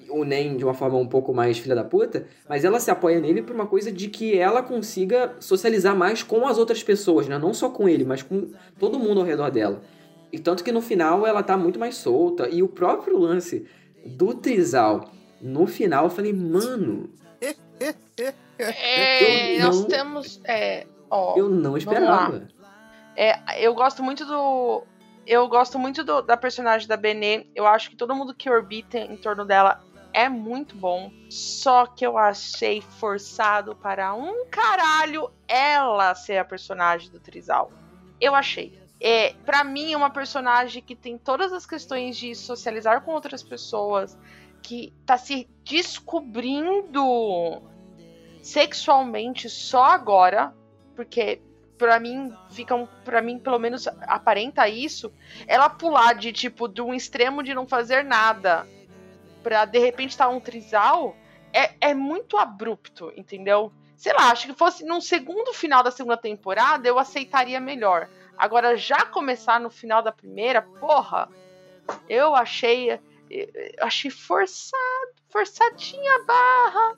o 0.09 0.23
Nen 0.23 0.55
de 0.55 0.63
uma 0.63 0.73
forma 0.73 0.97
um 0.97 1.07
pouco 1.07 1.33
mais 1.33 1.57
filha 1.57 1.75
da 1.75 1.83
puta, 1.83 2.25
mas 2.47 2.63
ela 2.63 2.79
se 2.79 2.89
apoia 2.89 3.19
nele 3.19 3.41
por 3.41 3.53
uma 3.53 3.67
coisa 3.67 3.91
de 3.91 4.07
que 4.07 4.37
ela 4.37 4.63
consiga 4.63 5.35
socializar 5.41 5.93
mais 5.93 6.23
com 6.23 6.47
as 6.47 6.57
outras 6.57 6.81
pessoas, 6.81 7.27
né? 7.27 7.37
Não 7.37 7.53
só 7.53 7.69
com 7.69 7.89
ele, 7.89 8.05
mas 8.05 8.23
com 8.23 8.47
todo 8.79 8.97
mundo 8.97 9.19
ao 9.19 9.25
redor 9.25 9.51
dela. 9.51 9.81
E 10.31 10.39
tanto 10.39 10.63
que 10.63 10.71
no 10.71 10.81
final 10.81 11.25
ela 11.25 11.41
tá 11.41 11.57
muito 11.57 11.79
mais 11.79 11.95
solta. 11.95 12.49
E 12.49 12.61
o 12.61 12.67
próprio 12.67 13.17
lance 13.17 13.67
do 14.05 14.33
Trizal, 14.33 15.09
no 15.41 15.67
final, 15.67 16.05
eu 16.05 16.09
falei, 16.09 16.33
mano. 16.33 17.09
É, 18.59 19.59
nós 19.59 19.85
temos. 19.85 20.41
É, 20.43 20.87
ó, 21.09 21.37
eu 21.37 21.47
não 21.47 21.77
esperava. 21.77 22.47
É, 23.15 23.63
eu 23.63 23.73
gosto 23.73 24.01
muito 24.03 24.25
do. 24.25 24.83
Eu 25.25 25.47
gosto 25.47 25.77
muito 25.77 26.03
do, 26.03 26.21
da 26.21 26.37
personagem 26.37 26.87
da 26.87 26.97
Benê. 26.97 27.45
Eu 27.55 27.67
acho 27.67 27.89
que 27.89 27.95
todo 27.95 28.15
mundo 28.15 28.33
que 28.33 28.49
orbita 28.49 28.97
em 28.97 29.17
torno 29.17 29.45
dela 29.45 29.83
é 30.13 30.29
muito 30.29 30.75
bom. 30.75 31.11
Só 31.29 31.85
que 31.85 32.05
eu 32.05 32.17
achei 32.17 32.81
forçado 32.81 33.75
para 33.75 34.15
um 34.15 34.45
caralho 34.49 35.29
ela 35.47 36.15
ser 36.15 36.37
a 36.37 36.45
personagem 36.45 37.11
do 37.11 37.19
Trizal. 37.19 37.71
Eu 38.19 38.33
achei. 38.33 38.86
É, 38.99 39.33
para 39.45 39.63
mim, 39.63 39.93
é 39.93 39.97
uma 39.97 40.09
personagem 40.09 40.81
que 40.81 40.95
tem 40.95 41.17
todas 41.17 41.53
as 41.53 41.65
questões 41.65 42.17
de 42.17 42.33
socializar 42.33 43.01
com 43.01 43.11
outras 43.11 43.43
pessoas, 43.43 44.17
que 44.61 44.93
tá 45.05 45.17
se 45.17 45.47
descobrindo 45.63 47.61
sexualmente 48.41 49.49
só 49.49 49.83
agora, 49.83 50.53
porque 50.95 51.41
para 51.77 51.99
mim 51.99 52.33
fica 52.49 52.75
para 53.05 53.21
mim 53.21 53.37
pelo 53.37 53.59
menos 53.59 53.87
aparenta 54.07 54.67
isso, 54.67 55.13
ela 55.45 55.69
pular 55.69 56.13
de 56.13 56.33
tipo 56.33 56.67
de 56.67 56.81
um 56.81 56.93
extremo 56.93 57.43
de 57.43 57.53
não 57.53 57.67
fazer 57.67 58.03
nada 58.03 58.67
pra 59.43 59.65
de 59.65 59.77
repente 59.77 60.11
estar 60.11 60.25
tá 60.25 60.31
um 60.31 60.39
trisal 60.39 61.15
é, 61.53 61.89
é 61.89 61.93
muito 61.93 62.37
abrupto, 62.37 63.11
entendeu? 63.15 63.71
Sei 63.95 64.13
lá, 64.13 64.31
acho 64.31 64.47
que 64.47 64.53
fosse 64.53 64.83
num 64.85 65.01
segundo 65.01 65.53
final 65.53 65.81
da 65.81 65.91
segunda 65.91 66.17
temporada 66.17 66.87
eu 66.87 66.99
aceitaria 66.99 67.59
melhor. 67.59 68.09
Agora, 68.37 68.77
já 68.77 69.05
começar 69.05 69.59
no 69.59 69.69
final 69.69 70.01
da 70.01 70.11
primeira, 70.11 70.61
porra, 70.61 71.29
eu 72.07 72.35
achei. 72.35 72.99
Eu 73.29 73.49
achei 73.81 74.09
forçado, 74.09 75.11
forçadinha 75.29 76.15
a 76.15 76.23
barra. 76.23 76.97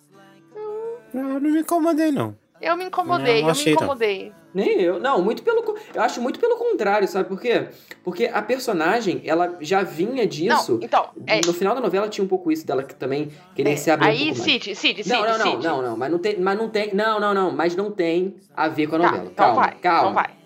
Eu 1.13 1.23
não 1.23 1.39
me 1.39 1.61
incomodei, 1.61 2.11
não. 2.11 2.37
Eu 2.61 2.75
me 2.75 2.85
incomodei, 2.85 3.41
eu 3.41 3.53
me 3.53 3.71
incomodei. 3.71 4.29
Não. 4.29 4.39
Nem 4.53 4.81
eu. 4.81 4.99
Não, 4.99 5.21
muito 5.21 5.43
pelo. 5.43 5.63
Eu 5.93 6.01
acho 6.01 6.21
muito 6.21 6.39
pelo 6.39 6.57
contrário, 6.57 7.07
sabe 7.07 7.29
por 7.29 7.39
quê? 7.39 7.69
Porque 8.03 8.25
a 8.25 8.41
personagem, 8.41 9.21
ela 9.23 9.57
já 9.61 9.83
vinha 9.83 10.27
disso. 10.27 10.73
Não, 10.73 10.83
então. 10.83 11.09
É... 11.25 11.39
No 11.45 11.53
final 11.53 11.75
da 11.75 11.81
novela 11.81 12.09
tinha 12.09 12.25
um 12.25 12.27
pouco 12.27 12.51
isso 12.51 12.65
dela 12.65 12.83
que 12.83 12.95
também 12.95 13.31
queria 13.55 13.73
é. 13.73 13.75
se 13.75 13.89
abrir. 13.91 14.07
Aí, 14.07 14.31
um 14.31 14.35
Cid, 14.35 14.75
Cid, 14.75 15.03
Cid. 15.03 15.09
Não, 15.09 15.21
não, 15.21 15.37
não, 15.37 15.51
Cid. 15.51 15.63
não, 15.63 15.81
não. 15.81 15.97
Mas 15.97 16.11
não 16.11 16.19
tem. 16.19 16.39
Mas 16.39 16.57
não 16.57 16.69
tem. 16.69 16.93
Não, 16.93 17.19
não, 17.19 17.33
não. 17.33 17.51
Mas 17.51 17.75
não 17.75 17.91
tem 17.91 18.35
a 18.55 18.67
ver 18.67 18.87
com 18.87 18.95
a 18.95 18.99
tá, 18.99 19.05
novela. 19.05 19.29
Então 19.31 19.45
calma, 19.45 19.61
vai, 19.61 19.75
calma. 19.75 19.99
Então 20.09 20.13
vai. 20.13 20.38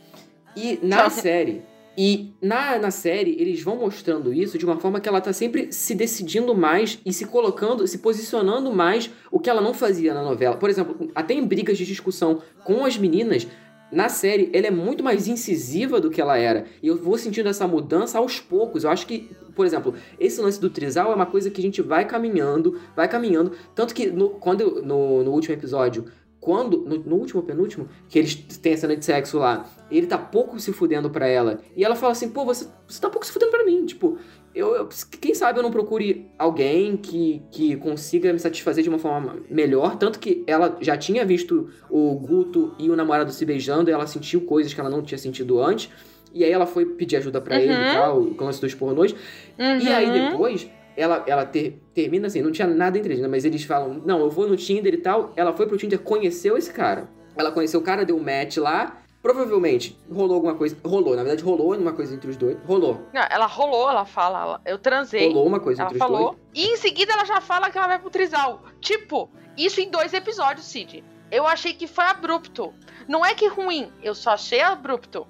E 0.56 0.80
na 0.82 1.10
série. 1.10 1.64
E 1.96 2.34
na, 2.42 2.80
na 2.80 2.90
série, 2.90 3.36
eles 3.40 3.62
vão 3.62 3.76
mostrando 3.76 4.34
isso 4.34 4.58
de 4.58 4.66
uma 4.66 4.80
forma 4.80 5.00
que 5.00 5.08
ela 5.08 5.22
tá 5.22 5.32
sempre 5.32 5.72
se 5.72 5.94
decidindo 5.94 6.56
mais 6.56 7.00
e 7.06 7.14
se 7.14 7.26
colocando, 7.26 7.86
se 7.88 8.00
posicionando 8.00 8.74
mais 8.74 9.12
o 9.32 9.40
que 9.40 9.50
ela 9.50 9.62
não 9.62 9.76
fazia 9.76 10.14
na 10.14 10.24
novela. 10.24 10.58
Por 10.58 10.70
exemplo, 10.70 11.12
até 11.14 11.36
em 11.36 11.46
brigas 11.46 11.78
de 11.78 11.86
discussão 11.86 12.42
com 12.64 12.84
as 12.84 12.98
meninas, 12.98 13.48
na 13.94 14.10
série, 14.10 14.50
ela 14.54 14.66
é 14.66 14.72
muito 14.72 15.04
mais 15.04 15.28
incisiva 15.28 16.02
do 16.02 16.10
que 16.10 16.20
ela 16.20 16.36
era. 16.36 16.66
E 16.82 16.88
eu 16.88 16.98
vou 16.98 17.16
sentindo 17.16 17.48
essa 17.48 17.68
mudança 17.68 18.18
aos 18.18 18.40
poucos. 18.40 18.84
Eu 18.84 18.90
acho 18.90 19.06
que, 19.06 19.30
por 19.56 19.68
exemplo, 19.68 19.94
esse 20.20 20.42
lance 20.42 20.60
do 20.60 20.70
trisal 20.70 21.12
é 21.12 21.16
uma 21.16 21.28
coisa 21.28 21.52
que 21.52 21.62
a 21.62 21.64
gente 21.64 21.80
vai 21.82 22.06
caminhando, 22.06 22.80
vai 22.96 23.08
caminhando. 23.08 23.52
Tanto 23.76 23.94
que 23.94 24.08
no, 24.08 24.30
quando 24.30 24.82
no, 24.82 25.24
no 25.24 25.32
último 25.32 25.54
episódio 25.54 26.06
quando, 26.44 26.82
no, 26.82 26.98
no, 26.98 27.16
último 27.16 27.42
penúltimo, 27.42 27.88
que 28.10 28.20
eles 28.20 28.36
têm 28.36 28.74
a 28.74 28.78
cena 28.78 28.98
de 28.98 29.06
sexo 29.06 29.38
lá, 29.40 29.66
ele 29.90 30.06
tá 30.06 30.18
pouco 30.18 30.60
se 30.60 30.74
fudendo 30.74 31.10
pra 31.10 31.26
ela. 31.26 31.62
E 31.74 31.86
ela 31.86 31.96
fala 31.96 32.12
assim, 32.12 32.30
pô, 32.30 32.44
você, 32.44 32.68
você 32.86 33.00
tá 33.00 33.10
pouco 33.10 33.26
se 33.26 33.32
fudendo 33.32 33.50
pra 33.50 33.64
mim. 33.64 33.86
Tipo, 33.86 34.18
eu, 34.54 34.76
eu, 34.76 34.90
quem 35.22 35.34
sabe 35.34 35.60
eu 35.60 35.64
não 35.64 35.72
procure 35.72 36.30
alguém 36.38 36.98
que, 36.98 37.42
que 37.50 37.78
consiga 37.78 38.34
me 38.34 38.40
satisfazer 38.40 38.84
de 38.84 38.90
uma 38.90 39.00
forma 39.00 39.38
melhor. 39.50 39.96
Tanto 39.96 40.20
que 40.20 40.44
ela 40.46 40.76
já 40.82 40.98
tinha 40.98 41.24
visto 41.24 41.70
o 41.90 42.14
Guto 42.16 42.76
e 42.78 42.90
o 42.90 42.96
namorado 42.98 43.32
se 43.32 43.46
beijando, 43.46 43.90
e 43.90 43.94
ela 43.94 44.06
sentiu 44.06 44.42
coisas 44.42 44.74
que 44.74 44.82
ela 44.82 44.90
não 44.90 45.02
tinha 45.02 45.18
sentido 45.18 45.62
antes. 45.62 45.90
E 46.34 46.44
aí 46.44 46.52
ela 46.52 46.66
foi 46.66 46.86
pedir 46.86 47.16
ajuda 47.16 47.40
para 47.40 47.56
Uhum. 47.56 47.62
ele 47.62 47.72
e 47.74 47.94
tal, 47.94 48.20
o 48.20 48.44
lance 48.44 48.60
dos 48.60 48.74
pornôs. 48.74 49.16
E 49.58 49.88
aí 49.88 50.12
depois 50.12 50.68
ela, 50.96 51.24
ela 51.28 51.46
ter, 51.46 51.82
termina 51.94 52.28
assim, 52.28 52.42
não 52.42 52.52
tinha 52.52 52.68
nada 52.68 52.98
entre 52.98 53.12
eles, 53.14 53.22
né? 53.22 53.28
Mas 53.28 53.46
eles 53.46 53.64
falam, 53.64 54.02
não, 54.06 54.20
eu 54.20 54.30
vou 54.30 54.48
no 54.48 54.56
Tinder 54.58 54.94
e 54.94 54.98
tal. 54.98 55.32
Ela 55.36 55.54
foi 55.54 55.66
pro 55.68 55.78
Tinder, 55.78 56.00
conheceu 56.00 56.58
esse 56.58 56.72
cara. 56.72 57.10
Ela 57.36 57.52
conheceu 57.52 57.80
o 57.80 57.84
cara, 57.84 58.06
deu 58.06 58.16
um 58.16 58.24
match 58.24 58.58
lá. 58.58 58.98
Provavelmente 59.22 59.98
rolou 60.12 60.36
alguma 60.36 60.54
coisa. 60.54 60.76
Rolou, 60.84 61.16
na 61.16 61.24
verdade, 61.24 61.42
rolou 61.44 61.74
uma 61.76 61.94
coisa 61.94 62.14
entre 62.14 62.30
os 62.30 62.36
dois. 62.38 62.58
Rolou. 62.68 63.02
Não, 63.14 63.26
ela 63.32 63.46
rolou, 63.46 63.90
ela 63.90 64.06
fala, 64.06 64.42
ela- 64.42 64.62
eu 64.66 64.78
transei. 64.78 65.28
Rolou 65.30 65.48
uma 65.48 65.60
coisa 65.62 65.82
entre 65.84 65.96
os 65.96 66.00
falou. 66.00 66.20
dois. 66.32 66.38
E 66.54 66.74
em 66.74 66.78
seguida 66.78 67.14
ela 67.14 67.24
já 67.26 67.40
fala 67.40 67.70
que 67.72 67.78
ela 67.78 67.88
vai 67.88 68.00
pro 68.00 68.10
trisal. 68.10 68.62
Tipo, 68.82 69.30
isso 69.58 69.80
em 69.80 69.90
dois 69.90 70.14
episódios, 70.14 70.66
Cid. 70.66 71.04
Eu 71.34 71.48
achei 71.48 71.74
que 71.74 71.88
foi 71.88 72.06
abrupto. 72.06 72.72
Não 73.08 73.26
é 73.26 73.34
que 73.34 73.48
ruim, 73.48 73.92
eu 74.04 74.14
só 74.14 74.34
achei 74.34 74.62
abrupto. 74.62 75.26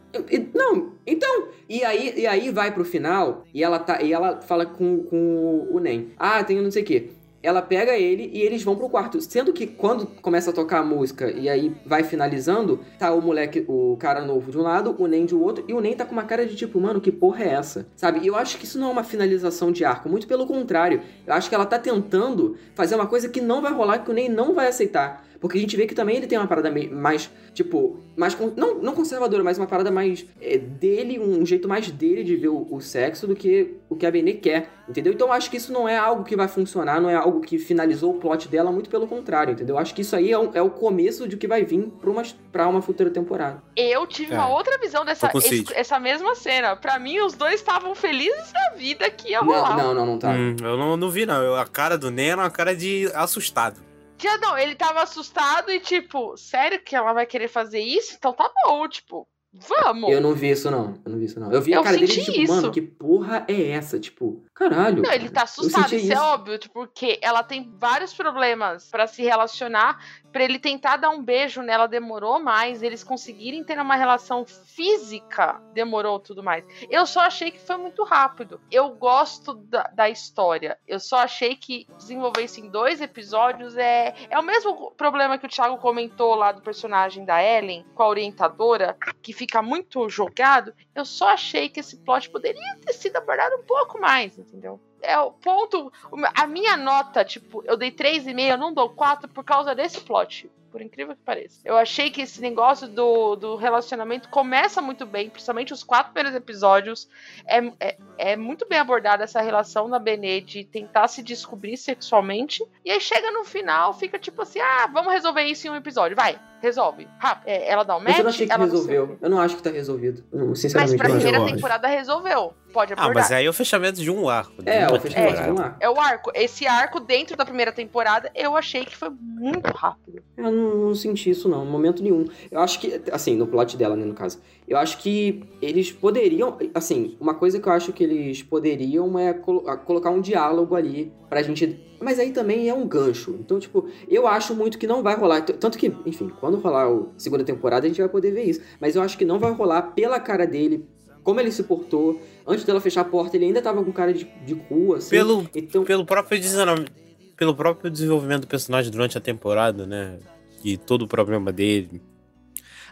Não, 0.54 0.92
então. 1.08 1.48
E 1.70 1.82
aí, 1.86 2.14
e 2.20 2.28
aí 2.28 2.52
vai 2.52 2.74
pro 2.74 2.84
final 2.84 3.46
e 3.54 3.64
ela, 3.64 3.80
tá, 3.80 4.02
e 4.02 4.12
ela 4.12 4.42
fala 4.42 4.66
com, 4.66 5.02
com 5.04 5.70
o 5.72 5.80
Nen. 5.80 6.12
Ah, 6.20 6.44
tem 6.44 6.62
não 6.62 6.70
sei 6.70 6.84
o 6.84 6.86
quê. 6.86 7.12
Ela 7.42 7.62
pega 7.62 7.98
ele 7.98 8.30
e 8.34 8.42
eles 8.42 8.64
vão 8.64 8.76
pro 8.76 8.90
quarto. 8.90 9.22
Sendo 9.22 9.54
que 9.54 9.66
quando 9.66 10.06
começa 10.22 10.50
a 10.50 10.54
tocar 10.54 10.80
a 10.80 10.84
música 10.84 11.32
e 11.32 11.48
aí 11.50 11.74
vai 11.86 12.04
finalizando, 12.04 12.82
tá 13.00 13.14
o 13.14 13.22
moleque, 13.22 13.64
o 13.68 13.96
cara 13.98 14.26
novo 14.26 14.52
de 14.52 14.58
um 14.58 14.62
lado, 14.62 14.94
o 15.00 15.08
Nen 15.08 15.26
de 15.26 15.36
outro, 15.36 15.64
e 15.70 15.74
o 15.74 15.80
Nen 15.80 15.96
tá 15.96 16.06
com 16.06 16.12
uma 16.12 16.24
cara 16.24 16.46
de 16.46 16.56
tipo, 16.56 16.82
mano, 16.82 17.00
que 17.00 17.14
porra 17.14 17.46
é 17.46 17.50
essa? 17.54 17.88
Sabe? 17.96 18.20
E 18.24 18.28
eu 18.28 18.36
acho 18.36 18.58
que 18.58 18.66
isso 18.66 18.78
não 18.78 18.90
é 18.90 18.92
uma 18.92 19.04
finalização 19.06 19.72
de 19.72 19.86
arco, 19.86 20.10
muito 20.10 20.28
pelo 20.28 20.46
contrário. 20.46 21.02
Eu 21.26 21.34
acho 21.34 21.48
que 21.48 21.56
ela 21.56 21.66
tá 21.66 21.80
tentando 21.80 22.58
fazer 22.76 22.96
uma 22.96 23.08
coisa 23.08 23.30
que 23.30 23.40
não 23.40 23.62
vai 23.62 23.72
rolar, 23.72 24.00
que 24.00 24.12
o 24.12 24.14
Nen 24.14 24.28
não 24.28 24.54
vai 24.54 24.68
aceitar. 24.68 25.26
Porque 25.44 25.58
a 25.58 25.62
gente 25.62 25.76
vê 25.76 25.86
que 25.86 25.94
também 25.94 26.16
ele 26.16 26.26
tem 26.26 26.38
uma 26.38 26.48
parada 26.48 26.72
mais, 26.90 27.30
tipo, 27.54 28.00
mais. 28.16 28.34
con- 28.34 28.54
Não, 28.56 28.76
não 28.76 28.94
conservadora, 28.96 29.44
mas 29.44 29.58
uma 29.58 29.68
parada 29.68 29.92
mais 29.92 30.26
é, 30.40 30.58
dele, 30.58 31.20
um 31.20 31.46
jeito 31.46 31.68
mais 31.68 31.92
dele 31.92 32.24
de 32.24 32.38
ver 32.38 32.48
o, 32.48 32.66
o 32.72 32.80
sexo 32.80 33.28
do 33.28 33.36
que 33.36 33.74
o 33.90 33.96
que 33.98 34.06
a 34.06 34.12
Benê 34.12 34.36
quer, 34.36 34.70
entendeu? 34.88 35.12
Então 35.12 35.28
eu 35.28 35.34
acho 35.34 35.52
que 35.52 35.58
isso 35.58 35.74
não 35.74 35.86
é 35.88 35.98
algo 35.98 36.24
que 36.24 36.34
vai 36.38 36.48
funcionar, 36.48 37.02
não 37.02 37.10
é 37.10 37.16
algo 37.16 37.42
que 37.42 37.60
finalizou 37.60 38.16
o 38.16 38.20
plot 38.20 38.48
dela, 38.48 38.72
muito 38.72 38.90
pelo 38.90 39.06
contrário, 39.06 39.52
entendeu? 39.52 39.76
Eu 39.76 39.80
acho 39.80 39.94
que 39.94 40.00
isso 40.02 40.16
aí 40.16 40.32
é, 40.32 40.40
um- 40.40 40.52
é 40.54 40.62
o 40.62 40.70
começo 40.70 41.28
de 41.28 41.36
que 41.36 41.46
vai 41.46 41.66
vir 41.66 41.92
pra 42.00 42.10
uma, 42.10 42.24
pra 42.50 42.68
uma 42.70 42.82
futura 42.82 43.10
temporada. 43.10 43.62
Eu 43.76 44.08
tive 44.08 44.34
É. 44.34 44.38
uma 44.38 44.48
outra 44.48 44.78
visão 44.78 45.04
dessa 45.04 45.30
esse- 45.36 45.66
essa 45.76 46.00
mesma 46.00 46.36
cena. 46.36 46.78
Pra 46.78 46.98
mim, 46.98 47.20
os 47.20 47.34
dois 47.34 47.56
estavam 47.56 47.94
felizes 47.94 48.50
da 48.54 48.78
vida 48.78 49.10
que 49.10 49.32
ia 49.32 49.42
Não, 49.42 49.48
rolar. 49.54 49.76
não, 49.78 49.94
não, 49.94 50.06
não 50.06 50.18
tá. 50.18 50.30
Hum, 50.32 50.56
eu 50.62 50.78
não, 50.78 50.96
não 50.96 51.10
vi, 51.10 51.26
não. 51.26 51.44
Eu- 51.44 51.56
a 51.58 51.66
cara 51.66 51.98
do 51.98 52.10
Neno 52.10 52.42
é 52.42 52.46
uma 52.46 52.50
cara 52.50 52.74
de 52.74 53.12
assustado. 53.14 53.82
Já 54.18 54.38
não, 54.38 54.58
ele 54.58 54.76
tava 54.76 55.02
assustado 55.02 55.72
e 55.72 55.80
tipo, 55.80 56.38
sério 56.38 56.82
que 56.82 56.96
ela 56.96 57.14
vai 57.14 57.26
querer 57.26 57.48
fazer 57.48 57.80
isso? 57.80 58.16
Então 58.18 58.32
tá 58.34 58.50
bom, 58.66 58.88
tipo, 58.88 59.28
vamos. 59.54 60.10
Eu 60.12 60.22
não 60.22 60.34
vi 60.34 60.52
isso, 60.52 60.72
não. 60.72 61.00
Eu 61.06 61.12
não 61.12 61.20
vi 61.20 61.26
isso, 61.26 61.40
não. 61.40 61.52
Eu 61.52 61.62
vi 61.62 61.74
a 61.74 61.78
Eu 61.78 61.84
cara 61.84 61.98
dele 61.98 62.08
tipo, 62.08 62.32
isso. 62.32 62.54
mano, 62.54 62.72
que 62.72 62.82
porra 62.82 63.46
é 63.48 63.70
essa? 63.72 64.00
Tipo, 64.00 64.44
caralho. 64.70 65.02
Não, 65.02 65.12
ele 65.12 65.30
tá 65.30 65.44
assustado, 65.44 65.90
senti 65.90 66.04
isso, 66.04 66.14
é 66.14 66.20
óbvio, 66.20 66.60
porque 66.74 67.20
ela 67.22 67.44
tem 67.44 67.72
vários 67.78 68.14
problemas 68.14 68.90
pra 68.90 69.08
se 69.08 69.22
relacionar, 69.22 70.00
pra 70.32 70.44
ele 70.44 70.60
tentar 70.60 70.98
dar 70.98 71.10
um 71.10 71.24
beijo 71.24 71.62
nela 71.62 71.88
demorou 71.88 72.40
mais, 72.40 72.82
eles 72.82 73.04
conseguirem 73.04 73.64
ter 73.64 73.80
uma 73.80 73.96
relação 73.96 74.46
física 74.46 75.62
demorou 75.74 76.20
tudo 76.20 76.44
mais. 76.44 76.66
Eu 76.90 77.06
só 77.06 77.22
achei 77.22 77.52
que 77.52 77.60
foi 77.60 77.78
muito 77.78 78.04
rápido. 78.04 78.60
Eu 78.72 78.90
gosto 78.92 79.54
da, 79.54 79.84
da 79.94 80.10
história, 80.10 80.78
eu 80.88 81.00
só 81.00 81.18
achei 81.18 81.56
que 81.56 81.88
desenvolver 81.98 82.44
isso 82.44 82.60
em 82.60 82.70
dois 82.70 83.02
episódios 83.02 83.78
é, 83.78 84.14
é 84.30 84.40
o 84.40 84.44
mesmo 84.44 84.92
problema 84.92 85.38
que 85.38 85.46
o 85.46 85.50
Thiago 85.50 85.78
comentou 85.78 86.36
lá 86.36 86.52
do 86.52 86.62
personagem 86.62 87.26
da 87.26 87.44
Ellen, 87.44 87.86
com 87.94 88.04
a 88.04 88.08
orientadora, 88.08 88.98
que 89.22 89.34
fica 89.34 89.62
muito 89.62 90.08
jogado. 90.10 90.74
Eu 90.96 91.06
só 91.06 91.30
achei 91.30 91.70
que 91.70 91.80
esse 91.80 91.98
plot 91.98 92.30
poderia 92.30 92.78
ter 92.86 92.94
sido 92.94 93.18
abordado 93.18 93.56
um 93.56 93.64
pouco 93.64 94.00
mais, 94.00 94.38
entendeu? 94.54 94.80
É 95.02 95.18
o 95.18 95.32
ponto. 95.32 95.92
A 96.36 96.48
minha 96.48 96.78
nota, 96.78 97.26
tipo, 97.26 97.64
eu 97.66 97.76
dei 97.76 97.92
3,5, 97.92 98.52
eu 98.52 98.58
não 98.58 98.74
dou 98.74 98.90
4 98.90 99.28
por 99.28 99.44
causa 99.44 99.74
desse 99.74 100.00
plot. 100.00 100.50
Por 100.72 100.82
incrível 100.82 101.16
que 101.16 101.22
pareça. 101.22 101.60
Eu 101.64 101.78
achei 101.78 102.10
que 102.10 102.22
esse 102.22 102.42
negócio 102.42 102.88
do, 102.88 103.36
do 103.36 103.56
relacionamento 103.56 104.28
começa 104.30 104.82
muito 104.82 105.06
bem, 105.06 105.30
principalmente 105.30 105.72
os 105.72 105.84
quatro 105.84 106.12
primeiros 106.14 106.36
episódios. 106.36 107.08
É, 107.46 107.60
é, 107.80 107.98
é 108.18 108.36
muito 108.36 108.68
bem 108.68 108.80
abordada 108.80 109.24
essa 109.24 109.40
relação 109.40 109.88
da 109.88 110.00
Benê 110.00 110.42
de 110.42 110.64
tentar 110.64 111.08
se 111.10 111.22
descobrir 111.22 111.78
sexualmente. 111.78 112.66
E 112.84 112.90
aí 112.90 113.00
chega 113.00 113.30
no 113.30 113.44
final, 113.44 113.94
fica 113.94 114.18
tipo 114.18 114.42
assim: 114.42 114.60
ah, 114.62 114.90
vamos 114.92 115.14
resolver 115.14 115.44
isso 115.44 115.68
em 115.68 115.70
um 115.70 115.76
episódio. 115.76 116.18
Vai, 116.18 116.40
resolve. 116.60 117.08
Rápido. 117.20 117.50
É, 117.50 117.70
ela 117.70 117.84
dá 117.84 117.96
um 117.96 118.00
match. 118.00 118.08
Mas 118.08 118.18
eu 118.18 118.24
não 118.24 118.30
achei 118.32 118.48
que 118.48 118.58
resolveu. 118.58 119.18
Eu 119.22 119.30
não 119.30 119.40
acho 119.40 119.56
que 119.58 119.62
tá 119.62 119.70
resolvido. 119.70 120.24
Eu, 120.32 120.48
Mas 120.48 120.60
Sinceramente, 120.60 120.98
pra 120.98 121.10
primeira 121.10 121.46
temporada 121.46 121.88
resolveu. 121.88 122.52
Pode 122.74 122.92
Ah, 122.94 122.96
abordar. 123.04 123.24
mas 123.24 123.32
aí 123.32 123.46
é 123.46 123.50
o 123.50 123.54
fechamento 123.54 124.02
de 124.02 124.10
um 124.10 124.28
arco. 124.28 124.62
de 124.64 124.70
É, 124.70 124.88
uma 124.88 124.98
o 124.98 125.00
fechamento 125.00 125.44
de 125.44 125.52
um 125.52 125.60
arco. 125.60 125.78
É 125.80 125.90
o 125.90 126.00
arco. 126.00 126.32
Esse 126.34 126.66
arco 126.66 127.00
dentro 127.00 127.38
da 127.38 127.46
primeira 127.46 127.72
temporada, 127.72 128.32
eu 128.34 128.58
achei 128.58 128.84
que 128.84 128.98
foi 128.98 129.10
muito 129.12 129.68
rápido. 129.72 130.22
Eu 130.36 130.52
não, 130.52 130.76
não 130.88 130.96
senti 130.96 131.30
isso, 131.30 131.48
não, 131.48 131.64
em 131.64 131.70
momento 131.70 132.02
nenhum. 132.02 132.26
Eu 132.52 132.60
acho 132.60 132.80
que, 132.80 133.00
assim, 133.12 133.36
no 133.36 133.46
plot 133.46 133.78
dela, 133.78 133.96
né, 133.96 134.04
no 134.06 134.16
caso. 134.16 134.42
Eu 134.68 134.78
acho 134.78 134.98
que 134.98 135.44
eles 135.62 135.92
poderiam, 135.92 136.58
assim, 136.74 137.16
uma 137.20 137.36
coisa 137.36 137.60
que 137.60 137.68
eu 137.68 137.74
acho 137.74 137.94
que 137.94 138.04
eles 138.04 138.42
poderiam 138.42 139.20
é 139.20 139.34
colo- 139.34 139.62
colocar 139.86 140.10
um 140.10 140.20
diálogo 140.20 140.76
ali 140.76 141.14
pra 141.30 141.44
gente. 141.44 141.80
Mas 142.02 142.18
aí 142.20 142.32
também 142.32 142.68
é 142.68 142.74
um 142.74 142.88
gancho. 142.88 143.36
Então, 143.40 143.60
tipo, 143.60 143.88
eu 144.10 144.28
acho 144.28 144.56
muito 144.56 144.78
que 144.80 144.88
não 144.88 145.04
vai 145.04 145.16
rolar. 145.16 145.42
Tanto 145.42 145.78
que, 145.78 145.94
enfim, 146.06 146.32
quando 146.40 146.58
rolar 146.58 146.88
a 146.88 147.02
segunda 147.18 147.44
temporada, 147.44 147.86
a 147.86 147.90
gente 147.90 148.02
vai 148.02 148.10
poder 148.10 148.32
ver 148.32 148.44
isso. 148.44 148.62
Mas 148.82 148.96
eu 148.96 149.02
acho 149.02 149.18
que 149.18 149.24
não 149.26 149.38
vai 149.40 149.52
rolar 149.54 149.82
pela 149.94 150.20
cara 150.20 150.46
dele, 150.48 150.86
como 151.24 151.40
ele 151.40 151.52
se 151.52 151.64
portou. 151.64 152.22
Antes 152.46 152.66
dela 152.66 152.82
fechar 152.82 153.02
a 153.02 153.06
porta, 153.06 153.38
ele 153.38 153.46
ainda 153.46 153.62
tava 153.62 153.84
com 153.84 153.92
cara 153.92 154.14
de, 154.14 154.26
de 154.46 154.56
cu, 154.56 154.96
assim. 154.96 155.10
Pelo, 155.10 155.50
então... 155.56 155.84
pelo, 155.84 156.06
próprio 156.06 156.40
desenvolvimento, 156.40 156.92
pelo 157.38 157.56
próprio 157.56 157.90
desenvolvimento 157.90 158.42
do 158.42 158.48
personagem 158.48 158.92
durante 158.92 159.18
a 159.18 159.22
temporada, 159.22 159.88
né? 159.88 160.20
E 160.64 160.78
todo 160.78 161.04
o 161.04 161.08
problema 161.08 161.52
dele. 161.52 162.02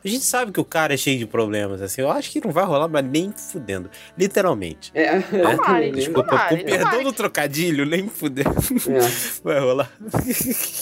A 0.04 0.08
gente 0.08 0.26
sabe 0.26 0.52
que 0.52 0.60
o 0.60 0.66
cara 0.66 0.96
é 0.96 0.98
cheio 0.98 1.20
de 1.20 1.28
problemas, 1.28 1.80
assim. 1.80 2.02
Eu 2.02 2.10
acho 2.10 2.32
que 2.32 2.44
não 2.44 2.52
vai 2.52 2.66
rolar, 2.66 2.88
mas 2.88 3.06
nem 3.06 3.32
fudendo. 3.32 3.90
Literalmente. 4.18 4.92
É, 4.96 5.18
Né? 5.18 5.56
Tomara, 5.56 5.92
Desculpa, 5.92 6.30
tomara, 6.30 6.50
com 6.50 6.64
perdão 6.64 6.90
tomara. 6.90 7.04
do 7.04 7.14
trocadilho, 7.14 7.86
nem 7.86 8.08
fudendo. 8.08 8.50
É. 8.50 9.42
Vai 9.44 9.60
rolar. 9.60 9.92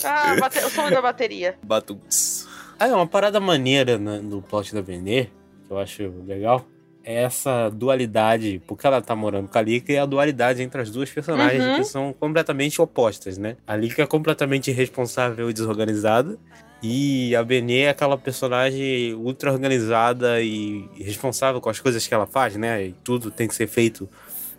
Ah, 0.06 0.36
bate... 0.40 0.60
o 0.60 0.70
som 0.70 0.90
da 0.90 1.02
bateria. 1.02 1.58
Batuts. 1.62 2.48
Ah, 2.80 2.88
é 2.88 2.94
uma 2.94 3.08
parada 3.08 3.42
maneira 3.42 3.98
né, 3.98 4.20
no 4.24 4.42
plot 4.42 4.74
da 4.74 4.82
Benê, 4.82 5.26
que 5.68 5.72
eu 5.72 5.78
acho 5.78 6.14
legal, 6.26 6.66
é 6.66 6.79
essa 7.04 7.70
dualidade, 7.70 8.62
porque 8.68 8.86
ela 8.86 9.02
tá 9.02 9.16
morando 9.16 9.48
com 9.48 9.58
a 9.58 9.62
Lika, 9.62 9.92
e 9.92 9.98
a 9.98 10.06
dualidade 10.06 10.62
entre 10.62 10.82
as 10.82 10.90
duas 10.90 11.10
personagens 11.10 11.64
Uhum. 11.64 11.76
que 11.78 11.84
são 11.84 12.14
completamente 12.14 12.82
opostas, 12.82 13.38
né? 13.38 13.56
A 13.66 13.76
Lika 13.76 14.04
é 14.04 14.06
completamente 14.06 14.70
irresponsável 14.70 15.50
e 15.50 15.54
desorganizada, 15.54 16.38
e 16.84 17.36
a 17.36 17.44
Benê 17.44 17.82
é 17.82 17.90
aquela 17.90 18.18
personagem 18.18 19.14
ultra 19.14 19.52
organizada 19.52 20.42
e 20.42 20.88
responsável 20.98 21.60
com 21.60 21.70
as 21.70 21.80
coisas 21.80 22.06
que 22.08 22.14
ela 22.14 22.26
faz, 22.28 22.56
né? 22.56 22.86
E 22.88 22.96
tudo 23.04 23.30
tem 23.32 23.48
que 23.48 23.56
ser 23.56 23.68
feito 23.68 24.08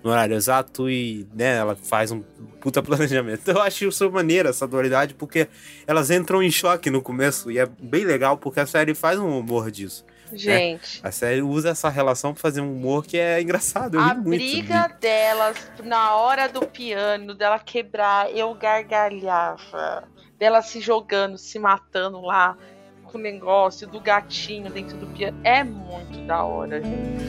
no 0.03 0.11
horário 0.11 0.35
exato 0.35 0.89
e, 0.89 1.27
né, 1.35 1.57
ela 1.59 1.77
faz 1.77 2.11
um 2.11 2.23
puta 2.61 2.81
planejamento. 2.83 3.47
Eu 3.51 3.61
acho 3.61 3.87
isso 3.87 4.11
maneira, 4.11 4.49
essa 4.49 4.67
dualidade, 4.67 5.13
porque 5.15 5.47
elas 5.87 6.11
entram 6.11 6.43
em 6.43 6.51
choque 6.51 6.89
no 6.91 7.03
começo 7.03 7.51
e 7.51 7.59
é 7.59 7.67
bem 7.67 8.05
legal 8.05 8.39
porque 8.39 8.61
a 8.61 8.67
série 8.67 8.95
faz 8.95 9.19
um 9.19 9.39
humor 9.39 9.71
disso. 9.71 10.05
Né? 10.33 10.39
Gente. 10.39 11.01
A 11.03 11.11
série 11.11 11.43
usa 11.43 11.71
essa 11.71 11.89
relação 11.89 12.33
pra 12.33 12.41
fazer 12.41 12.61
um 12.61 12.73
humor 12.73 13.05
que 13.05 13.19
é 13.19 13.41
engraçado. 13.41 13.97
Eu 13.97 14.01
A 14.01 14.09
ri 14.09 14.15
muito. 14.15 14.29
briga 14.31 14.89
delas 15.01 15.57
na 15.85 16.15
hora 16.17 16.49
do 16.49 16.67
piano, 16.67 17.35
dela 17.35 17.59
quebrar, 17.59 18.31
eu 18.31 18.55
gargalhava. 18.55 20.05
Dela 20.39 20.63
se 20.63 20.81
jogando, 20.81 21.37
se 21.37 21.59
matando 21.59 22.21
lá 22.21 22.57
com 23.05 23.19
o 23.19 23.21
negócio 23.21 23.87
do 23.87 24.01
gatinho 24.01 24.71
dentro 24.71 24.97
do 24.97 25.07
piano. 25.09 25.39
É 25.45 25.63
muito 25.65 26.19
da 26.27 26.43
hora, 26.45 26.81
gente. 26.81 27.21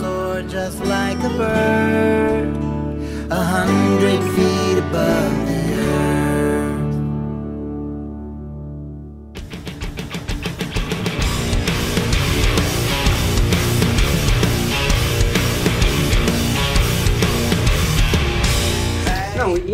soar 0.00 0.42
just 0.48 0.78
like 0.84 1.18
a 1.24 1.28
bird, 1.30 2.56
a 3.30 3.36
hundred 3.36 4.22
feet 4.34 4.78
above 4.78 5.49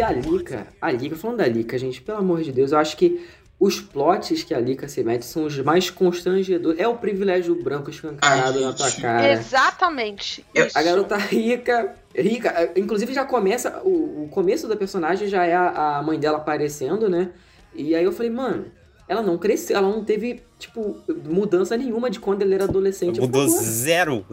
a 0.07 0.12
Lika, 0.12 0.66
a 0.81 0.91
Lika, 0.93 1.16
falando 1.16 1.39
da 1.39 1.47
Lika, 1.47 1.78
gente, 1.78 2.01
pelo 2.01 2.19
amor 2.19 2.43
de 2.43 2.53
Deus, 2.53 2.73
eu 2.73 2.78
acho 2.78 2.97
que 2.97 3.27
os 3.59 3.81
plots 3.81 4.43
que 4.43 4.53
a 4.53 4.61
Lika 4.61 4.87
se 4.87 5.03
mete 5.03 5.24
são 5.24 5.45
os 5.45 5.59
mais 5.61 5.89
constrangedores. 5.89 6.78
É 6.78 6.87
o 6.87 6.97
privilégio 6.97 7.55
branco 7.62 7.91
escancarado 7.91 8.61
na 8.61 8.73
tua 8.73 8.91
cara. 8.93 9.33
Exatamente. 9.33 10.45
A 10.74 10.83
garota 10.83 11.16
rica, 11.16 11.95
rica, 12.15 12.73
inclusive 12.77 13.15
já 13.15 13.24
começa, 13.24 13.81
o, 13.83 14.24
o 14.24 14.28
começo 14.28 14.69
da 14.69 14.77
personagem 14.77 15.27
já 15.27 15.45
é 15.45 15.55
a, 15.55 15.99
a 15.99 16.03
mãe 16.03 16.19
dela 16.19 16.37
aparecendo, 16.37 17.09
né? 17.09 17.31
E 17.74 17.95
aí 17.95 18.05
eu 18.05 18.12
falei, 18.12 18.31
mano, 18.31 18.66
ela 19.09 19.23
não 19.23 19.39
cresceu, 19.39 19.77
ela 19.77 19.89
não 19.89 20.05
teve, 20.05 20.43
tipo, 20.59 21.01
mudança 21.24 21.77
nenhuma 21.77 22.11
de 22.11 22.20
quando 22.20 22.43
ela 22.43 22.55
era 22.55 22.65
adolescente. 22.65 23.20
Mudou 23.20 23.49
zero. 23.49 24.24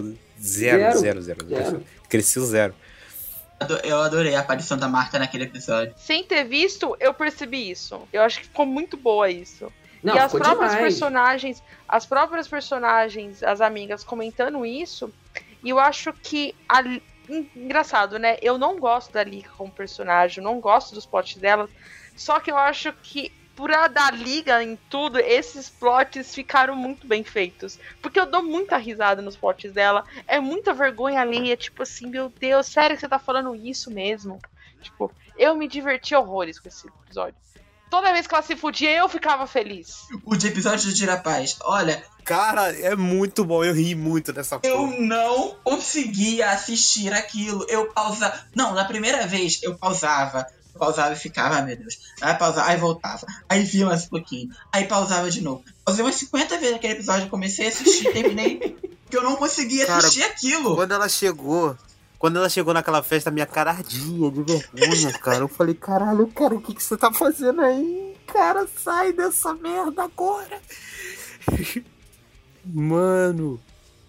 Zero, 0.42 0.78
Zero. 0.80 1.00
zero, 1.00 1.22
zero. 1.22 1.48
Zero. 1.48 1.84
Cresceu 2.10 2.44
zero. 2.44 2.74
Eu 3.84 4.02
adorei 4.02 4.36
a 4.36 4.40
aparição 4.40 4.78
da 4.78 4.88
Marta 4.88 5.20
naquele 5.20 5.46
episódio. 5.46 5.94
Sem 5.98 6.24
ter 6.24 6.44
visto, 6.44 6.96
eu 7.00 7.14
percebi 7.14 7.70
isso. 7.70 8.02
Eu 8.12 8.22
acho 8.22 8.40
que 8.40 8.48
ficou 8.48 8.66
muito 8.66 8.98
boa 8.98 9.30
isso. 9.30 9.72
Não, 10.04 10.16
e 10.16 10.20
as 10.20 10.32
próprias 10.32 10.72
demais. 10.72 10.80
personagens, 10.80 11.64
as 11.88 12.06
próprias 12.06 12.48
personagens, 12.48 13.42
as 13.42 13.62
amigas 13.62 14.04
comentando 14.04 14.66
isso, 14.66 15.14
e 15.64 15.70
eu 15.70 15.80
acho 15.80 16.12
que 16.12 16.54
a 16.68 16.84
engraçado, 17.30 18.20
né? 18.20 18.38
Eu 18.42 18.58
não 18.58 18.78
gosto 18.78 19.14
da 19.14 19.24
Lika 19.24 19.50
como 19.58 19.72
personagem, 19.72 20.44
não 20.44 20.60
gosto 20.60 20.94
dos 20.94 21.06
plots 21.06 21.38
dela, 21.38 21.70
só 22.18 22.40
que 22.40 22.52
eu 22.52 22.58
acho 22.58 22.92
que 23.02 23.32
por 23.56 23.70
dar 23.70 24.14
liga 24.14 24.64
em 24.64 24.78
tudo, 24.90 25.20
esses 25.20 25.70
plots 25.70 26.34
ficaram 26.34 26.76
muito 26.76 27.06
bem 27.06 27.24
feitos. 27.24 27.80
Porque 28.02 28.20
eu 28.20 28.26
dou 28.26 28.42
muita 28.42 28.78
risada 28.78 29.22
nos 29.22 29.36
plots 29.36 29.72
dela. 29.72 30.04
É 30.28 30.40
muita 30.40 30.74
vergonha 30.74 31.22
alheia, 31.22 31.56
tipo 31.56 31.84
assim, 31.84 32.08
meu 32.08 32.30
Deus, 32.30 32.68
sério 32.68 32.96
que 32.96 33.02
você 33.02 33.08
tá 33.08 33.20
falando 33.20 33.56
isso 33.56 33.92
mesmo? 33.92 34.40
Tipo, 34.82 35.12
eu 35.38 35.56
me 35.56 35.68
diverti 35.68 36.16
horrores 36.16 36.60
com 36.60 36.68
esse 36.68 36.88
episódio. 36.88 37.36
Toda 37.90 38.12
vez 38.12 38.26
que 38.26 38.34
ela 38.34 38.42
se 38.42 38.56
fudia, 38.56 38.90
eu 38.98 39.08
ficava 39.08 39.46
feliz. 39.46 40.08
O 40.26 40.36
de 40.36 40.48
episódio 40.48 40.90
do 40.90 40.96
Tirapaz. 40.96 41.58
Olha, 41.62 42.04
Cara, 42.26 42.72
é 42.80 42.96
muito 42.96 43.46
bom. 43.46 43.64
Eu 43.64 43.74
ri 43.74 43.94
muito 43.94 44.34
dessa 44.34 44.60
eu 44.64 44.78
porra. 44.78 44.98
não 45.00 45.56
conseguia 45.64 46.50
assistir 46.50 47.14
aquilo. 47.14 47.66
Eu 47.70 47.92
pausava. 47.94 48.48
Não, 48.56 48.74
na 48.74 48.86
primeira 48.86 49.28
vez 49.28 49.62
eu 49.62 49.78
pausava. 49.78 50.48
Pausava 50.78 51.14
e 51.14 51.18
ficava, 51.18 51.56
ai 51.56 51.66
meu 51.66 51.78
Deus. 51.78 52.00
Aí 52.22 52.34
pausava, 52.36 52.70
aí 52.70 52.78
voltava. 52.78 53.26
Aí 53.48 53.64
via 53.64 53.86
mais 53.86 54.06
um 54.06 54.10
pouquinho. 54.10 54.50
Aí 54.72 54.86
pausava 54.86 55.30
de 55.30 55.42
novo. 55.42 55.64
Pausei 55.86 56.04
umas 56.04 56.16
50 56.16 56.58
vezes 56.58 56.76
aquele 56.76 56.94
episódio, 56.94 57.30
comecei 57.30 57.66
a 57.66 57.70
assistir, 57.70 58.12
terminei. 58.12 58.78
Porque 59.04 59.18
eu 59.18 59.24
não 59.24 59.36
conseguia 59.36 59.86
Cara, 59.86 60.00
assistir 60.00 60.24
aquilo. 60.24 60.76
Quando 60.76 60.92
ela 60.92 61.08
chegou, 61.08 61.78
quando 62.18 62.38
ela 62.38 62.50
chegou 62.50 62.74
naquela 62.74 63.04
festa, 63.04 63.30
minha 63.30 63.46
cara 63.46 63.72
ardia 63.72 64.32
de 64.32 64.44
vergonha, 64.44 65.12
cara. 65.20 65.40
Eu 65.40 65.48
falei, 65.48 65.76
caralho, 65.76 66.26
cara, 66.28 66.56
o 66.56 66.62
que, 66.62 66.74
que 66.74 66.82
você 66.82 66.98
tá 66.98 67.14
fazendo 67.14 67.62
aí? 67.62 68.16
Cara, 68.26 68.68
sai 68.82 69.14
dessa 69.14 69.54
merda 69.54 70.04
agora. 70.04 70.60
Mano. 72.66 73.60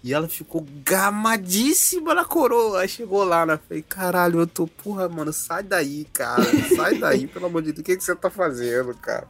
E 0.05 0.13
ela 0.13 0.29
ficou 0.29 0.63
gamadíssima 0.85 2.13
na 2.13 2.23
coroa. 2.23 2.81
Aí 2.81 2.87
chegou 2.87 3.23
lá, 3.23 3.43
né? 3.43 3.59
Falei, 3.67 3.81
caralho, 3.81 4.39
eu 4.41 4.45
tô, 4.45 4.67
porra, 4.67 5.09
mano, 5.09 5.33
sai 5.33 5.63
daí, 5.63 6.05
cara. 6.13 6.43
Sai 6.75 6.99
daí, 6.99 7.25
pelo 7.27 7.47
amor 7.47 7.63
de 7.63 7.71
Deus. 7.71 7.79
O 7.79 7.83
que, 7.83 7.97
que 7.97 8.03
você 8.03 8.15
tá 8.15 8.29
fazendo, 8.29 8.93
cara? 9.01 9.27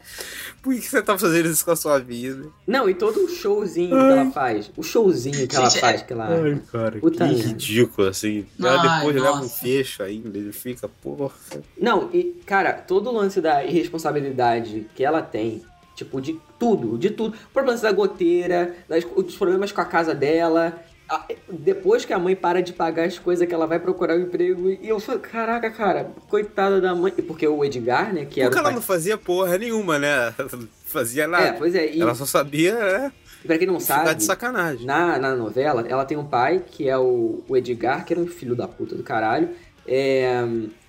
Por 0.61 0.73
que, 0.73 0.81
que 0.81 0.89
você 0.89 1.01
tá 1.01 1.17
fazendo 1.17 1.47
isso 1.47 1.63
com 1.63 1.71
a 1.71 1.77
sua 1.77 1.97
vida? 1.97 2.49
Não, 2.67 2.89
e 2.89 2.93
todo 2.93 3.23
o 3.23 3.29
showzinho 3.29 3.91
que 3.91 3.95
ela 3.95 4.31
faz. 4.31 4.69
O 4.75 4.83
showzinho 4.83 5.47
que 5.47 5.55
ela 5.55 5.69
Gente, 5.69 5.79
faz, 5.79 6.01
que 6.01 6.11
ela. 6.11 6.27
Ai, 6.27 6.61
cara, 6.69 6.99
Puta 6.99 7.25
que 7.25 7.33
merda. 7.33 7.47
ridículo, 7.47 8.07
assim. 8.09 8.45
Ai, 8.61 8.67
Ela 8.67 8.97
depois 8.97 9.15
leva 9.15 9.31
um 9.31 9.41
nossa. 9.43 9.59
fecho 9.61 10.03
ainda. 10.03 10.37
Ele 10.37 10.51
fica, 10.51 10.89
porra. 10.89 11.33
Não, 11.79 12.09
e, 12.11 12.35
cara, 12.45 12.73
todo 12.73 13.09
o 13.09 13.13
lance 13.13 13.39
da 13.39 13.63
irresponsabilidade 13.63 14.87
que 14.93 15.05
ela 15.05 15.21
tem, 15.21 15.63
tipo, 15.95 16.19
de 16.21 16.39
tudo, 16.59 16.97
de 16.97 17.09
tudo. 17.09 17.35
O 17.49 17.53
problema 17.53 17.79
da 17.79 17.91
goteira, 17.91 18.75
das- 18.87 19.05
os 19.15 19.35
problemas 19.35 19.71
com 19.71 19.81
a 19.81 19.85
casa 19.85 20.13
dela. 20.13 20.73
a- 21.07 21.23
Depois 21.49 22.03
que 22.03 22.11
a 22.13 22.17
mãe 22.19 22.35
para 22.35 22.61
de 22.63 22.73
pagar 22.73 23.05
as 23.05 23.19
coisas 23.19 23.47
que 23.47 23.53
ela 23.53 23.67
vai 23.67 23.79
procurar 23.79 24.15
um 24.15 24.21
emprego. 24.21 24.69
E 24.71 24.89
eu 24.89 24.99
falo, 24.99 25.19
caraca, 25.19 25.69
cara, 25.69 26.09
coitada 26.27 26.81
da 26.81 26.95
mãe. 26.95 27.11
Porque 27.11 27.47
o 27.47 27.63
Edgar, 27.63 28.11
né, 28.11 28.25
que 28.25 28.41
era 28.41 28.49
Porque 28.49 28.59
o 28.59 28.61
ela 28.61 28.69
pai... 28.69 28.75
não 28.75 28.81
fazia 28.81 29.15
porra 29.17 29.55
nenhuma, 29.57 29.99
né? 29.99 30.33
Fazia 30.85 31.27
nada. 31.27 31.43
É, 31.47 31.51
pois 31.53 31.75
é. 31.75 31.93
E, 31.93 32.01
Ela 32.01 32.15
só 32.15 32.25
sabia, 32.25 32.73
né? 32.73 33.11
pra 33.45 33.57
quem 33.59 33.67
não 33.67 33.79
sabe, 33.79 34.15
de 34.15 34.23
sacanagem. 34.23 34.87
na, 34.87 35.19
na 35.19 35.35
novela, 35.35 35.85
ela 35.87 36.03
tem 36.05 36.17
um 36.17 36.25
pai, 36.25 36.63
que 36.71 36.89
é 36.89 36.97
o, 36.97 37.43
o 37.47 37.55
Edgar, 37.55 38.03
que 38.03 38.11
era 38.13 38.19
um 38.19 38.25
filho 38.25 38.55
da 38.55 38.67
puta 38.67 38.95
do 38.95 39.03
caralho. 39.03 39.49
É, 39.87 40.43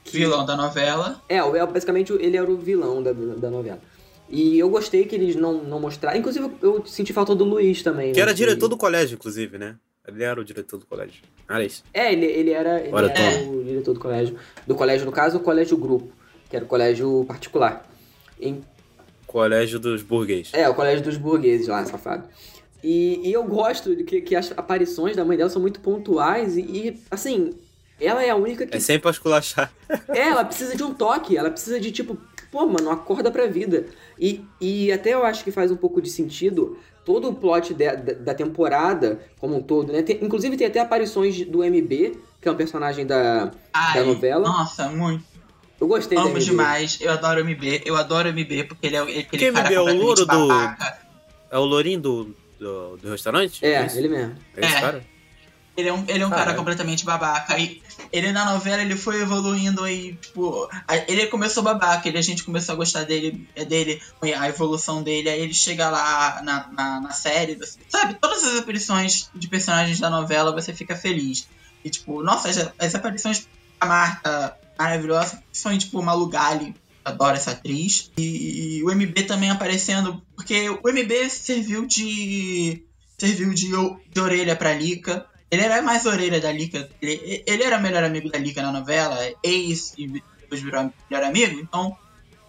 que- 0.04 0.16
Vilão 0.18 0.46
da 0.46 0.56
novela. 0.56 1.20
É, 1.28 1.42
o- 1.42 1.54
é, 1.54 1.66
basicamente 1.66 2.12
ele 2.14 2.36
era 2.38 2.50
o 2.50 2.56
vilão 2.56 3.02
da, 3.02 3.12
da 3.12 3.50
novela. 3.50 3.80
E 4.28 4.58
eu 4.58 4.68
gostei 4.68 5.04
que 5.04 5.14
eles 5.14 5.36
não, 5.36 5.62
não 5.62 5.80
mostraram. 5.80 6.18
Inclusive, 6.18 6.50
eu 6.60 6.84
senti 6.84 7.12
falta 7.12 7.34
do 7.34 7.44
Luiz 7.44 7.82
também. 7.82 8.12
Que 8.12 8.18
né, 8.18 8.22
era 8.22 8.34
diretor 8.34 8.68
do 8.68 8.76
colégio, 8.76 9.14
inclusive, 9.14 9.56
né? 9.56 9.76
Ele 10.06 10.22
era 10.22 10.40
o 10.40 10.44
diretor 10.44 10.78
do 10.78 10.86
colégio. 10.86 11.22
Olha 11.48 11.64
isso. 11.64 11.82
É, 11.92 12.12
ele, 12.12 12.26
ele 12.26 12.50
era, 12.50 12.80
ele 12.80 12.92
Olha, 12.92 13.12
era 13.12 13.44
o 13.48 13.64
diretor 13.64 13.94
do 13.94 14.00
colégio. 14.00 14.36
Do 14.66 14.74
colégio, 14.74 15.06
no 15.06 15.12
caso, 15.12 15.38
o 15.38 15.40
colégio 15.40 15.76
grupo, 15.76 16.12
que 16.48 16.56
era 16.56 16.64
o 16.64 16.68
colégio 16.68 17.24
particular. 17.26 17.88
Em- 18.40 18.62
Colégio 19.26 19.78
dos 19.78 20.02
burguês. 20.02 20.50
é, 20.52 20.68
o 20.68 20.74
colégio 20.74 21.04
dos 21.04 21.16
burgueses 21.16 21.66
lá, 21.66 21.84
safado. 21.84 22.28
E, 22.82 23.28
e 23.28 23.32
eu 23.32 23.42
gosto 23.44 23.96
de 23.96 24.04
que, 24.04 24.20
que 24.20 24.36
as 24.36 24.52
aparições 24.56 25.16
da 25.16 25.24
mãe 25.24 25.36
dela 25.36 25.50
são 25.50 25.60
muito 25.60 25.80
pontuais 25.80 26.56
e, 26.56 26.60
e, 26.60 27.02
assim, 27.10 27.52
ela 28.00 28.22
é 28.24 28.30
a 28.30 28.36
única 28.36 28.64
que 28.66 28.76
É 28.76 28.80
sempre 28.80 29.10
esculachar. 29.10 29.72
É, 30.08 30.28
ela 30.28 30.44
precisa 30.44 30.76
de 30.76 30.82
um 30.84 30.94
toque, 30.94 31.36
ela 31.36 31.50
precisa 31.50 31.80
de 31.80 31.90
tipo, 31.90 32.16
pô, 32.56 32.66
mano, 32.66 32.90
acorda 32.90 33.30
pra 33.30 33.46
vida. 33.46 33.86
E, 34.18 34.42
e 34.60 34.90
até 34.90 35.12
eu 35.12 35.24
acho 35.24 35.44
que 35.44 35.50
faz 35.50 35.70
um 35.70 35.76
pouco 35.76 36.00
de 36.00 36.08
sentido 36.08 36.78
todo 37.04 37.28
o 37.28 37.34
plot 37.34 37.74
de- 37.74 37.84
da, 37.96 38.12
da 38.14 38.34
temporada 38.34 39.20
como 39.38 39.56
um 39.56 39.62
todo, 39.62 39.92
né? 39.92 40.02
Tem- 40.02 40.18
inclusive 40.22 40.56
tem 40.56 40.66
até 40.66 40.80
aparições 40.80 41.44
do 41.46 41.62
MB, 41.62 42.18
que 42.40 42.48
é 42.48 42.50
um 42.50 42.56
personagem 42.56 43.04
da, 43.06 43.50
Ai, 43.72 44.00
da 44.00 44.04
novela. 44.06 44.48
Nossa, 44.48 44.88
muito. 44.88 45.22
Eu 45.78 45.86
gostei 45.86 46.16
da 46.16 46.22
Amo 46.24 46.30
MB. 46.32 46.40
demais. 46.44 46.98
Eu 47.00 47.12
adoro 47.12 47.42
o 47.42 47.44
MB. 47.44 47.82
Eu 47.84 47.94
adoro 47.96 48.28
o 48.28 48.32
MB 48.32 48.64
porque 48.64 48.86
ele 48.86 48.96
é 48.96 49.00
aquele 49.00 49.24
Que 49.26 49.52
cara 49.52 49.68
MB 49.68 49.74
é 49.74 49.80
o 49.80 49.94
louro 49.94 50.24
do-. 50.24 50.48
É 51.50 51.58
o 51.58 51.64
lourinho 51.64 52.00
do, 52.00 52.34
do, 52.58 52.96
do 52.96 53.10
restaurante? 53.10 53.64
É, 53.64 53.84
isso? 53.84 53.98
ele 53.98 54.08
mesmo. 54.08 54.34
É 54.56 54.66
esse 54.66 54.74
É. 54.76 54.80
cara? 54.80 55.04
Ele 55.76 55.88
é 55.88 55.92
um, 55.92 56.04
ele 56.08 56.22
é 56.22 56.26
um 56.26 56.30
cara 56.30 56.54
completamente 56.54 57.04
babaca. 57.04 57.58
E 57.58 57.82
ele 58.12 58.32
na 58.32 58.44
novela 58.52 58.80
ele 58.82 58.96
foi 58.96 59.20
evoluindo 59.20 59.84
aí, 59.84 60.14
tipo. 60.14 60.68
Ele 61.06 61.26
começou 61.26 61.62
babaca, 61.62 62.08
ele, 62.08 62.16
a 62.18 62.22
gente 62.22 62.42
começou 62.44 62.72
a 62.72 62.76
gostar 62.76 63.04
dele, 63.04 63.46
é 63.54 63.64
dele, 63.64 64.00
a 64.38 64.48
evolução 64.48 65.02
dele. 65.02 65.28
Aí 65.28 65.40
ele 65.40 65.52
chega 65.54 65.90
lá 65.90 66.40
na, 66.42 66.66
na, 66.72 67.00
na 67.00 67.10
série, 67.10 67.54
você- 67.56 67.78
sabe? 67.88 68.14
Todas 68.14 68.42
as 68.44 68.58
aparições 68.60 69.28
de 69.34 69.48
personagens 69.48 70.00
da 70.00 70.08
novela 70.08 70.52
você 70.52 70.72
fica 70.72 70.96
feliz. 70.96 71.46
E 71.84 71.90
tipo, 71.90 72.22
nossa, 72.22 72.48
as, 72.48 72.70
as 72.78 72.94
aparições 72.94 73.46
da 73.78 73.86
Marta 73.86 74.56
maravilhosa, 74.78 75.42
são 75.52 75.76
tipo 75.76 76.02
Malu 76.02 76.26
Gali. 76.28 76.74
Adoro 77.04 77.36
essa 77.36 77.52
atriz. 77.52 78.10
E, 78.16 78.78
e 78.78 78.82
o 78.82 78.90
MB 78.90 79.22
também 79.24 79.48
aparecendo, 79.50 80.20
porque 80.34 80.68
o 80.70 80.80
MB 80.88 81.30
serviu 81.30 81.86
de. 81.86 82.82
serviu 83.16 83.54
de, 83.54 83.68
de 84.12 84.20
orelha 84.20 84.56
pra 84.56 84.72
Lika. 84.72 85.24
Ele 85.50 85.62
era 85.62 85.80
mais 85.82 86.04
orelha 86.06 86.40
da 86.40 86.50
Lika. 86.52 86.88
Ele, 87.00 87.42
ele 87.46 87.62
era 87.62 87.78
melhor 87.78 88.02
amigo 88.04 88.30
da 88.30 88.38
Lika 88.38 88.62
na 88.62 88.72
novela, 88.72 89.16
ex 89.42 89.94
e 89.96 90.06
depois 90.40 90.60
virou 90.60 90.90
melhor 91.10 91.24
amigo. 91.26 91.60
Então, 91.60 91.96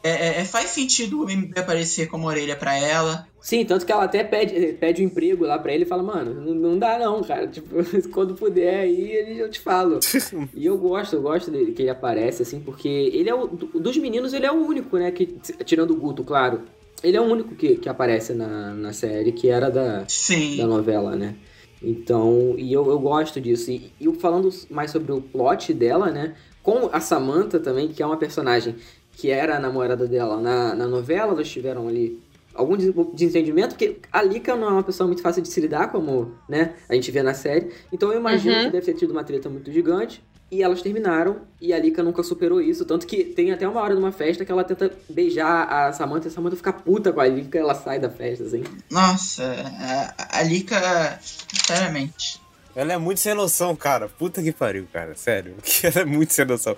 é, 0.04 0.10
é- 0.10 0.42
é- 0.42 0.46
faz 0.46 0.70
sentido 0.72 1.22
o 1.24 1.30
MB 1.30 1.60
aparecer 1.60 2.08
como 2.08 2.28
orelha 2.28 2.56
pra 2.56 2.76
ela. 2.78 3.28
Sim, 3.42 3.64
tanto 3.66 3.86
que 3.86 3.92
ela 3.92 4.04
até 4.04 4.24
pede, 4.24 4.74
pede 4.74 5.02
um 5.02 5.06
emprego 5.06 5.46
lá 5.46 5.58
pra 5.58 5.74
ele 5.74 5.84
e 5.84 5.88
fala, 5.88 6.04
mano, 6.04 6.34
não, 6.34 6.54
não 6.54 6.80
dá 6.80 6.98
não, 7.00 7.24
cara. 7.24 7.48
Tipo, 7.54 7.68
quando 8.12 8.34
puder 8.36 8.80
aí, 8.80 9.40
eu 9.40 9.50
te 9.50 9.60
falo. 9.60 10.00
e 10.56 10.66
eu 10.66 10.78
gosto, 10.78 11.16
eu 11.16 11.22
gosto 11.22 11.50
dele, 11.52 11.72
que 11.74 11.84
ele 11.84 11.90
aparece, 11.92 12.42
assim, 12.42 12.60
porque 12.60 12.88
ele 12.88 13.30
é 13.30 13.34
o. 13.36 13.48
do- 13.48 13.80
Dos 13.80 13.96
meninos, 13.98 14.34
ele 14.34 14.46
é 14.46 14.52
o 14.52 14.56
único, 14.66 14.98
né? 14.98 15.12
Que, 15.12 15.26
tirando 15.66 15.92
o 15.92 15.96
Guto, 15.96 16.24
claro. 16.24 16.62
Ele 17.04 17.16
é 17.16 17.22
o 17.22 17.26
único 17.26 17.54
que, 17.56 17.76
que 17.76 17.88
aparece 17.88 18.34
na, 18.34 18.74
na 18.74 18.92
série, 18.92 19.32
que 19.32 19.48
era 19.50 19.70
da, 19.70 20.04
Sim. 20.08 20.58
da 20.58 20.66
novela, 20.66 21.16
né? 21.16 21.36
Então, 21.82 22.56
e 22.58 22.74
eu, 22.74 22.90
eu 22.90 23.00
gosto 23.00 23.40
disso. 23.40 23.70
E, 23.72 23.92
e 24.00 24.12
falando 24.14 24.50
mais 24.70 24.92
sobre 24.92 25.12
o 25.12 25.22
plot 25.22 25.74
dela, 25.74 26.12
né? 26.12 26.36
Com 26.64 26.90
a 26.92 27.00
Samantha 27.00 27.60
também, 27.60 27.88
que 27.88 28.02
é 28.02 28.06
uma 28.06 28.18
personagem 28.18 28.76
que 29.14 29.30
era 29.30 29.58
a 29.58 29.60
namorada 29.60 30.08
dela 30.08 30.40
na, 30.40 30.76
na 30.76 30.88
novela, 30.88 31.34
eles 31.34 31.50
tiveram 31.50 31.88
ali 31.88 32.20
algum 32.54 32.76
des- 32.76 32.94
desentendimento, 33.14 33.70
porque 33.70 33.98
a 34.12 34.22
Lika 34.22 34.56
não 34.56 34.68
é 34.68 34.72
uma 34.72 34.84
pessoa 34.84 35.08
muito 35.08 35.22
fácil 35.22 35.42
de 35.42 35.48
se 35.50 35.60
lidar, 35.62 35.92
como 35.92 36.34
né, 36.50 36.74
a 36.90 36.94
gente 36.96 37.10
vê 37.12 37.22
na 37.24 37.34
série. 37.34 37.72
Então 37.92 38.12
eu 38.12 38.20
imagino 38.20 38.56
Uhum. 38.56 38.66
que 38.66 38.72
deve 38.72 38.86
ter 38.86 38.94
tido 38.96 39.12
uma 39.12 39.24
treta 39.24 39.50
muito 39.50 39.72
gigante. 39.72 40.24
E 40.50 40.64
elas 40.64 40.82
terminaram, 40.82 41.42
e 41.60 41.74
a 41.74 41.80
Lika 41.80 42.02
nunca 42.02 42.24
superou 42.24 42.62
isso. 42.62 42.86
Tanto 42.86 43.06
que 43.06 43.24
tem 43.26 43.52
até 43.52 43.68
uma 43.68 43.82
hora 43.82 43.94
numa 43.94 44.14
festa 44.14 44.46
que 44.46 44.52
ela 44.52 44.64
tenta 44.64 44.90
beijar 45.10 45.68
a 45.68 45.92
Samantha, 45.92 46.28
e 46.28 46.32
a 46.32 46.34
Samantha 46.34 46.56
fica 46.56 46.72
puta 46.72 47.12
com 47.12 47.20
a 47.20 47.28
Lika, 47.28 47.58
ela 47.58 47.76
sai 47.76 48.00
da 48.00 48.10
festa, 48.10 48.46
assim. 48.46 48.64
Nossa, 48.90 49.44
a, 49.44 50.40
a 50.40 50.44
Lika, 50.44 51.20
sinceramente. 51.22 52.40
Ela 52.76 52.94
é 52.94 52.98
muito 52.98 53.20
sem 53.20 53.34
noção, 53.34 53.76
cara. 53.76 54.08
Puta 54.08 54.42
que 54.42 54.52
pariu, 54.52 54.88
cara. 54.94 55.16
Sério. 55.16 55.56
Ela 55.84 56.02
é 56.02 56.06
muito 56.06 56.32
sem 56.32 56.46
noção. 56.46 56.78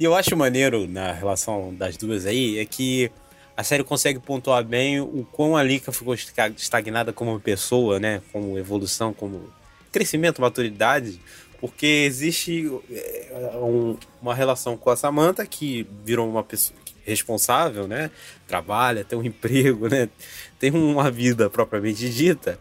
E 0.00 0.02
eu 0.04 0.14
acho 0.14 0.34
maneiro 0.36 0.88
na 0.88 1.12
relação 1.12 1.74
das 1.74 1.98
duas 1.98 2.24
aí 2.24 2.58
é 2.58 2.64
que 2.64 3.10
a 3.54 3.62
série 3.62 3.84
consegue 3.84 4.18
pontuar 4.18 4.64
bem 4.64 5.00
o 5.02 5.26
quão 5.30 5.54
a 5.54 5.62
Lika 5.62 5.92
ficou 5.92 6.14
esta- 6.14 6.48
estagnada 6.48 7.12
como 7.12 7.38
pessoa, 7.38 8.00
né? 8.00 8.22
Como 8.32 8.58
evolução, 8.58 9.12
como 9.12 9.50
crescimento, 9.92 10.40
maturidade. 10.40 11.20
Porque 11.66 11.86
existe 11.86 12.70
é, 12.90 13.52
um- 13.56 13.96
uma 14.20 14.34
relação 14.34 14.76
com 14.76 14.90
a 14.90 14.96
Samantha 14.96 15.46
que 15.46 15.86
virou 16.04 16.28
uma 16.28 16.42
pessoa 16.44 16.78
responsável, 17.06 17.88
né? 17.88 18.10
Trabalha, 18.46 19.02
tem 19.02 19.18
um 19.18 19.24
emprego, 19.24 19.88
né? 19.88 20.10
Tem 20.58 20.70
uma 20.70 21.10
vida 21.10 21.48
propriamente 21.48 22.10
dita. 22.10 22.58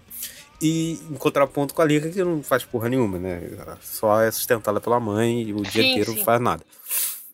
E 0.62 0.94
em 1.12 1.16
contraponto 1.16 1.74
com 1.74 1.82
a 1.82 1.86
Lika, 1.86 2.10
que 2.10 2.24
não 2.24 2.42
faz 2.42 2.64
porra 2.64 2.88
nenhuma, 2.88 3.20
né? 3.20 3.42
Ela 3.60 3.78
Só 3.82 4.22
é 4.22 4.32
sustentada 4.32 4.80
pela 4.80 5.02
mãe 5.02 5.42
e 5.50 5.54
o 5.54 5.62
dia 5.64 5.82
Sim, 5.84 5.92
inteiro 5.92 6.12
sim. 6.14 6.18
não 6.20 6.24
faz 6.24 6.40
nada. 6.42 6.64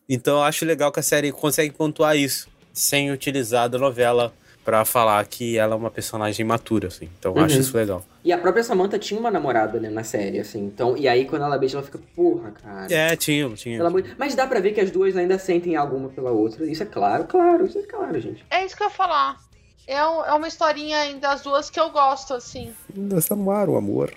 Então 0.08 0.38
eu 0.38 0.42
acho 0.42 0.64
legal 0.64 0.90
que 0.90 0.98
a 0.98 1.04
série 1.04 1.30
consegue 1.30 1.72
pontuar 1.72 2.16
isso, 2.16 2.48
sem 2.72 3.12
utilizar 3.12 3.68
da 3.68 3.78
novela 3.78 4.34
pra 4.64 4.84
falar 4.84 5.24
que 5.26 5.56
ela 5.58 5.74
é 5.74 5.76
uma 5.76 5.90
personagem 5.90 6.44
matura, 6.44 6.88
assim. 6.88 7.08
Então 7.18 7.34
eu 7.34 7.42
acho 7.42 7.54
Uhum. 7.54 7.60
isso 7.60 7.76
legal. 7.76 8.04
E 8.22 8.32
a 8.32 8.38
própria 8.38 8.62
Samantha 8.62 8.98
tinha 8.98 9.18
uma 9.18 9.30
namorada, 9.30 9.80
né, 9.80 9.88
na 9.88 10.04
série, 10.04 10.38
assim. 10.38 10.64
Então, 10.66 10.96
e 10.96 11.08
aí 11.08 11.24
quando 11.24 11.42
ela 11.42 11.56
beija, 11.58 11.78
ela 11.78 11.84
fica, 11.86 11.98
porra, 12.14 12.50
cara. 12.52 12.86
É, 12.92 13.16
tinha, 13.16 13.48
tinha. 13.54 13.78
De- 13.82 14.14
Mas 14.18 14.34
dá 14.34 14.46
pra 14.46 14.60
ver 14.60 14.72
que 14.72 14.80
as 14.80 14.90
duas 14.90 15.16
ainda 15.16 15.38
sentem 15.38 15.76
algo 15.76 15.96
uma 15.96 16.08
pela 16.10 16.30
outra. 16.30 16.64
Isso 16.70 16.82
é 16.82 16.86
claro, 16.86 17.24
claro, 17.24 17.64
isso 17.66 17.78
é 17.78 17.82
claro, 17.82 18.20
gente. 18.20 18.44
É 18.50 18.64
isso 18.64 18.76
que 18.76 18.82
eu 18.82 18.88
ia 18.88 18.92
falar. 18.92 19.38
É, 19.86 20.04
um- 20.06 20.24
é 20.24 20.32
uma 20.34 20.46
historinha 20.46 21.14
das 21.16 21.40
duas 21.40 21.68
que 21.70 21.80
eu 21.80 21.90
gosto, 21.90 22.34
assim. 22.34 22.72
Dança 22.94 23.34
no 23.34 23.50
ar, 23.50 23.68
o 23.68 23.76
amor. 23.76 24.12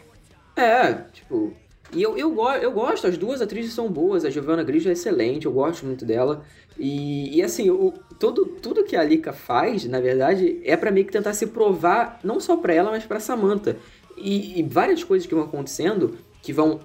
É, 0.56 0.94
tipo. 1.14 1.54
E 1.96 2.02
eu, 2.02 2.18
eu, 2.18 2.36
eu 2.60 2.72
gosto, 2.72 3.06
as 3.06 3.18
duas 3.20 3.40
atrizes 3.40 3.74
são 3.74 3.88
boas. 3.88 4.26
A 4.26 4.30
Giovanna 4.32 4.64
Grigio 4.64 4.90
é 4.90 4.94
excelente, 4.94 5.46
eu 5.46 5.52
gosto 5.52 5.86
muito 5.86 6.04
dela. 6.04 6.44
E, 6.78 7.38
e 7.38 7.42
assim, 7.42 7.70
o, 7.70 7.94
todo, 8.20 8.46
tudo 8.46 8.84
que 8.84 8.96
a 8.96 9.04
Lika 9.04 9.34
faz, 9.34 9.86
na 9.86 10.00
verdade, 10.00 10.60
é 10.64 10.76
pra 10.76 10.92
meio 10.92 11.06
que 11.06 11.12
tentar 11.12 11.34
se 11.34 11.48
provar, 11.48 12.20
não 12.24 12.40
só 12.40 12.58
pra 12.58 12.74
ela, 12.74 12.92
mas 12.92 13.06
pra 13.06 13.20
Samantha. 13.20 13.78
E, 14.18 14.60
e 14.60 14.64
várias 14.64 15.04
coisas 15.04 15.28
que 15.28 15.34
vão 15.34 15.44
acontecendo 15.44 16.18
que 16.42 16.54
vão 16.54 16.80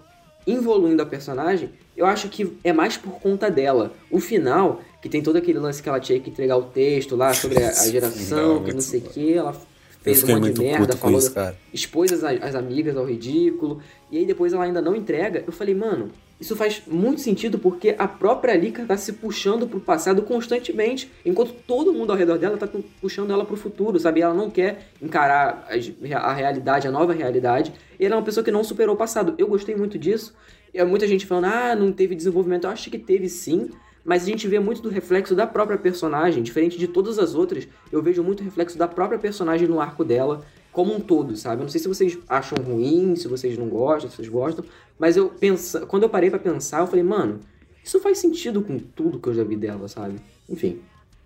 evoluindo 0.46 1.02
a 1.02 1.06
personagem, 1.06 1.70
eu 1.96 2.06
acho 2.06 2.28
que 2.28 2.56
é 2.64 2.72
mais 2.72 2.96
por 2.96 3.20
conta 3.20 3.50
dela. 3.50 3.92
O 4.10 4.20
final, 4.20 4.80
que 5.02 5.08
tem 5.08 5.22
todo 5.22 5.36
aquele 5.36 5.58
lance 5.58 5.82
que 5.82 5.88
ela 5.88 6.00
tinha 6.00 6.18
que 6.20 6.30
entregar 6.30 6.56
o 6.56 6.62
texto 6.62 7.16
lá 7.16 7.34
sobre 7.34 7.62
a, 7.62 7.68
a 7.68 7.88
geração, 7.88 8.62
que 8.62 8.72
não 8.72 8.80
sei 8.80 9.00
o 9.00 9.02
que, 9.02 9.34
ela 9.34 9.54
fez 10.00 10.22
um 10.24 10.28
monte 10.28 10.52
de 10.52 10.60
merda, 10.62 10.96
falou, 10.96 11.18
isso, 11.18 11.34
expôs 11.72 12.12
as, 12.12 12.22
as 12.24 12.54
amigas 12.54 12.96
ao 12.96 13.04
ridículo, 13.04 13.82
e 14.10 14.18
aí 14.18 14.24
depois 14.24 14.52
ela 14.52 14.64
ainda 14.64 14.80
não 14.80 14.94
entrega. 14.94 15.44
Eu 15.46 15.52
falei, 15.52 15.74
mano, 15.74 16.10
isso 16.40 16.54
faz 16.54 16.82
muito 16.86 17.20
sentido 17.20 17.58
porque 17.58 17.96
a 17.98 18.06
própria 18.06 18.54
Lika 18.54 18.84
tá 18.86 18.96
se 18.96 19.14
puxando 19.14 19.66
pro 19.66 19.80
passado 19.80 20.22
constantemente, 20.22 21.10
enquanto 21.24 21.52
todo 21.66 21.92
mundo 21.92 22.12
ao 22.12 22.16
redor 22.16 22.38
dela 22.38 22.56
tá 22.56 22.66
pu- 22.66 22.84
puxando 23.00 23.32
ela 23.32 23.44
pro 23.44 23.56
futuro, 23.56 23.98
sabe? 23.98 24.20
Ela 24.20 24.34
não 24.34 24.48
quer 24.48 24.88
encarar 25.02 25.66
a 26.14 26.32
realidade, 26.32 26.86
a 26.86 26.90
nova 26.90 27.12
realidade, 27.12 27.72
e 27.98 28.04
ela 28.06 28.14
é 28.14 28.18
uma 28.18 28.24
pessoa 28.24 28.44
que 28.44 28.50
não 28.52 28.62
superou 28.62 28.94
o 28.94 28.98
passado. 28.98 29.34
Eu 29.36 29.48
gostei 29.48 29.74
muito 29.74 29.98
disso. 29.98 30.34
E 30.72 30.84
muita 30.84 31.06
gente 31.08 31.26
falando, 31.26 31.46
ah, 31.46 31.74
não 31.74 31.90
teve 31.90 32.14
desenvolvimento. 32.14 32.64
Eu 32.64 32.70
acho 32.70 32.90
que 32.90 32.98
teve 32.98 33.28
sim, 33.28 33.70
mas 34.04 34.22
a 34.22 34.26
gente 34.26 34.46
vê 34.46 34.60
muito 34.60 34.80
do 34.80 34.88
reflexo 34.88 35.34
da 35.34 35.46
própria 35.46 35.78
personagem, 35.78 36.42
diferente 36.42 36.78
de 36.78 36.86
todas 36.86 37.18
as 37.18 37.34
outras. 37.34 37.66
Eu 37.90 38.02
vejo 38.02 38.22
muito 38.22 38.44
reflexo 38.44 38.78
da 38.78 38.86
própria 38.86 39.18
personagem 39.18 39.66
no 39.66 39.80
arco 39.80 40.04
dela, 40.04 40.44
como 40.78 40.94
um 40.94 41.00
todo, 41.00 41.36
sabe? 41.36 41.56
Eu 41.60 41.64
não 41.64 41.68
sei 41.68 41.80
se 41.80 41.88
vocês 41.88 42.16
acham 42.28 42.56
ruim, 42.62 43.16
se 43.16 43.26
vocês 43.26 43.58
não 43.58 43.68
gostam, 43.68 44.08
se 44.08 44.14
vocês 44.14 44.28
gostam, 44.28 44.64
mas 44.96 45.16
eu 45.16 45.28
pensa, 45.28 45.84
quando 45.84 46.04
eu 46.04 46.08
parei 46.08 46.30
pra 46.30 46.38
pensar, 46.38 46.78
eu 46.82 46.86
falei, 46.86 47.02
mano, 47.02 47.40
isso 47.82 47.98
faz 47.98 48.18
sentido 48.18 48.62
com 48.62 48.78
tudo 48.78 49.18
que 49.18 49.28
eu 49.28 49.34
já 49.34 49.42
vi 49.42 49.56
dela, 49.56 49.88
sabe? 49.88 50.20
Enfim. 50.48 50.80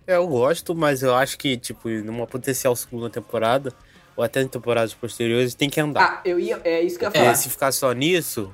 É, 0.07 0.15
eu 0.15 0.25
gosto, 0.27 0.73
mas 0.73 1.03
eu 1.03 1.13
acho 1.13 1.37
que, 1.37 1.55
tipo, 1.55 1.87
numa 1.87 2.25
potencial 2.25 2.75
segunda 2.75 3.11
temporada, 3.11 3.71
ou 4.17 4.23
até 4.23 4.41
em 4.41 4.47
temporadas 4.47 4.91
posteriores, 4.95 5.53
tem 5.53 5.69
que 5.69 5.79
andar. 5.79 6.01
Ah, 6.03 6.21
eu 6.27 6.39
ia. 6.39 6.59
É 6.63 6.81
isso 6.81 6.97
que 6.97 7.05
eu 7.05 7.09
ia 7.09 7.15
É, 7.15 7.19
falar. 7.25 7.35
se 7.35 7.47
ficar 7.47 7.71
só 7.71 7.91
nisso, 7.91 8.51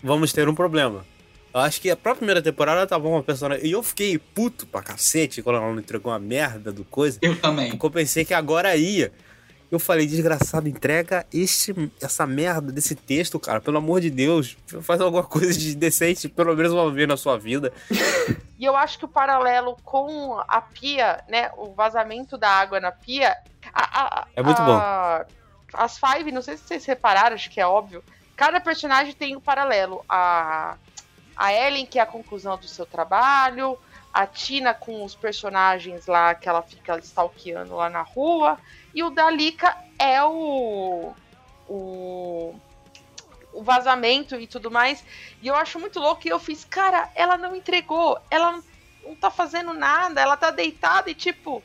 vamos 0.00 0.32
ter 0.32 0.48
um 0.48 0.54
problema. 0.54 1.04
Eu 1.52 1.58
acho 1.58 1.80
que 1.80 1.90
a 1.90 1.96
própria 1.96 2.18
primeira 2.18 2.40
temporada 2.40 2.86
tava 2.86 3.08
uma 3.08 3.22
personagem. 3.22 3.66
E 3.66 3.72
eu 3.72 3.82
fiquei 3.82 4.16
puto 4.16 4.64
pra 4.64 4.80
cacete 4.80 5.42
quando 5.42 5.56
ela 5.56 5.72
não 5.72 5.80
entregou 5.80 6.12
uma 6.12 6.20
merda 6.20 6.70
do 6.70 6.84
coisa. 6.84 7.18
Eu 7.20 7.34
também. 7.34 7.70
Porque 7.70 7.84
eu 7.86 7.90
pensei 7.90 8.24
que 8.24 8.32
agora 8.32 8.76
ia. 8.76 9.10
Eu 9.70 9.78
falei, 9.80 10.06
desgraçado, 10.06 10.68
entrega 10.68 11.26
este, 11.32 11.74
essa 12.00 12.24
merda 12.26 12.70
desse 12.72 12.94
texto, 12.94 13.38
cara. 13.40 13.60
Pelo 13.60 13.78
amor 13.78 14.00
de 14.00 14.10
Deus. 14.10 14.56
Faz 14.82 15.00
alguma 15.00 15.22
coisa 15.26 15.52
de 15.52 15.74
decente, 15.74 16.28
pelo 16.28 16.54
menos 16.54 16.72
uma 16.72 16.90
vez 16.90 17.08
na 17.08 17.16
sua 17.16 17.36
vida. 17.38 17.72
E 18.58 18.64
eu 18.64 18.76
acho 18.76 18.98
que 18.98 19.04
o 19.04 19.08
paralelo 19.08 19.76
com 19.84 20.38
a 20.46 20.60
pia, 20.60 21.22
né? 21.28 21.50
O 21.56 21.72
vazamento 21.74 22.38
da 22.38 22.48
água 22.48 22.78
na 22.80 22.92
pia. 22.92 23.36
a- 23.72 24.20
a- 24.20 24.26
É 24.36 24.42
muito 24.42 24.62
a- 24.62 25.26
As 25.74 25.98
Five, 25.98 26.30
não 26.30 26.40
sei 26.42 26.56
se 26.56 26.62
vocês 26.64 26.84
repararam, 26.86 27.34
acho 27.34 27.50
que 27.50 27.60
é 27.60 27.66
óbvio. 27.66 28.02
Cada 28.36 28.60
personagem 28.60 29.12
tem 29.12 29.34
um 29.36 29.40
paralelo. 29.40 30.04
A, 30.08 30.76
a 31.36 31.52
Ellen, 31.52 31.84
que 31.86 31.98
é 31.98 32.02
a 32.02 32.06
conclusão 32.06 32.56
do 32.56 32.68
seu 32.68 32.86
trabalho. 32.86 33.76
A 34.14 34.26
Tina 34.26 34.72
com 34.72 35.04
os 35.04 35.14
personagens 35.14 36.06
lá 36.06 36.34
que 36.34 36.48
ela 36.48 36.62
fica 36.62 36.96
stalkeando 37.00 37.74
lá 37.74 37.90
na 37.90 38.00
rua. 38.02 38.56
E 38.96 39.04
o 39.04 39.10
da 39.10 39.30
Lika 39.30 39.76
é 39.96 40.20
o. 40.24 41.14
O 41.68 42.54
o 43.56 43.62
vazamento 43.62 44.36
e 44.36 44.46
tudo 44.46 44.70
mais. 44.70 45.02
E 45.40 45.48
eu 45.48 45.54
acho 45.56 45.80
muito 45.80 45.98
louco 45.98 46.26
e 46.26 46.30
eu 46.30 46.38
fiz, 46.38 46.64
cara, 46.64 47.10
ela 47.14 47.38
não 47.38 47.56
entregou, 47.56 48.20
ela 48.30 48.62
não, 49.02 49.14
tá 49.16 49.30
fazendo 49.30 49.72
nada, 49.72 50.20
ela 50.20 50.36
tá 50.36 50.50
deitada 50.50 51.10
e 51.10 51.14
tipo. 51.14 51.62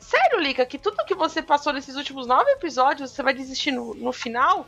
Sério, 0.00 0.38
Lika, 0.38 0.66
que 0.66 0.78
tudo 0.78 1.04
que 1.04 1.14
você 1.14 1.40
passou 1.40 1.72
nesses 1.72 1.96
últimos 1.96 2.26
nove 2.26 2.50
episódios, 2.50 3.10
você 3.10 3.22
vai 3.22 3.32
desistir 3.32 3.72
no, 3.72 3.94
no 3.94 4.12
final? 4.12 4.66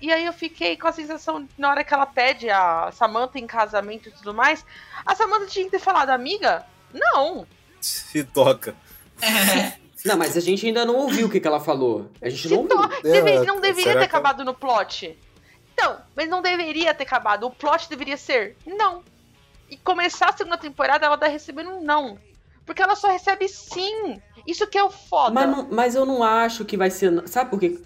E 0.00 0.12
aí 0.12 0.26
eu 0.26 0.32
fiquei 0.32 0.76
com 0.76 0.86
a 0.86 0.92
sensação, 0.92 1.48
na 1.56 1.70
hora 1.70 1.82
que 1.82 1.94
ela 1.94 2.04
pede 2.04 2.50
a 2.50 2.90
Samantha 2.92 3.38
em 3.38 3.46
casamento 3.46 4.10
e 4.10 4.12
tudo 4.12 4.34
mais, 4.34 4.64
a 5.06 5.14
Samantha 5.14 5.46
tinha 5.46 5.64
que 5.64 5.70
ter 5.70 5.78
falado, 5.78 6.10
amiga, 6.10 6.66
não. 6.92 7.46
Se 7.80 8.22
toca. 8.24 8.76
Não, 10.04 10.16
mas 10.16 10.36
a 10.36 10.40
gente 10.40 10.66
ainda 10.66 10.84
não 10.84 10.94
ouviu 10.96 11.26
o 11.26 11.30
que, 11.30 11.40
que 11.40 11.46
ela 11.46 11.60
falou. 11.60 12.10
A 12.22 12.28
gente 12.28 12.48
não 12.48 12.58
ouviu. 12.58 12.76
Deve- 13.02 13.44
não 13.44 13.60
deveria 13.60 13.84
será 13.92 14.00
ter 14.00 14.08
que- 14.08 14.16
acabado 14.16 14.44
no 14.44 14.54
plot. 14.54 15.18
Então, 15.74 15.96
mas 16.16 16.28
não 16.28 16.40
deveria 16.42 16.94
ter 16.94 17.04
acabado. 17.04 17.46
O 17.46 17.50
plot 17.50 17.88
deveria 17.88 18.16
ser 18.16 18.56
não. 18.66 19.02
E 19.70 19.76
começar 19.76 20.30
a 20.30 20.36
segunda 20.36 20.56
temporada, 20.56 21.04
ela 21.06 21.18
tá 21.18 21.26
recebendo 21.26 21.70
um 21.70 21.82
não. 21.82 22.18
Porque 22.64 22.82
ela 22.82 22.94
só 22.96 23.08
recebe 23.08 23.48
sim. 23.48 24.20
Isso 24.46 24.66
que 24.66 24.76
é 24.78 24.82
o 24.84 24.90
foda. 24.90 25.32
Mas, 25.34 25.50
não- 25.50 25.68
mas 25.70 25.94
eu 25.94 26.04
não 26.06 26.22
acho 26.22 26.64
que 26.64 26.76
vai 26.76 26.90
ser. 26.90 27.26
Sabe 27.28 27.50
por 27.50 27.58
quê? 27.60 27.78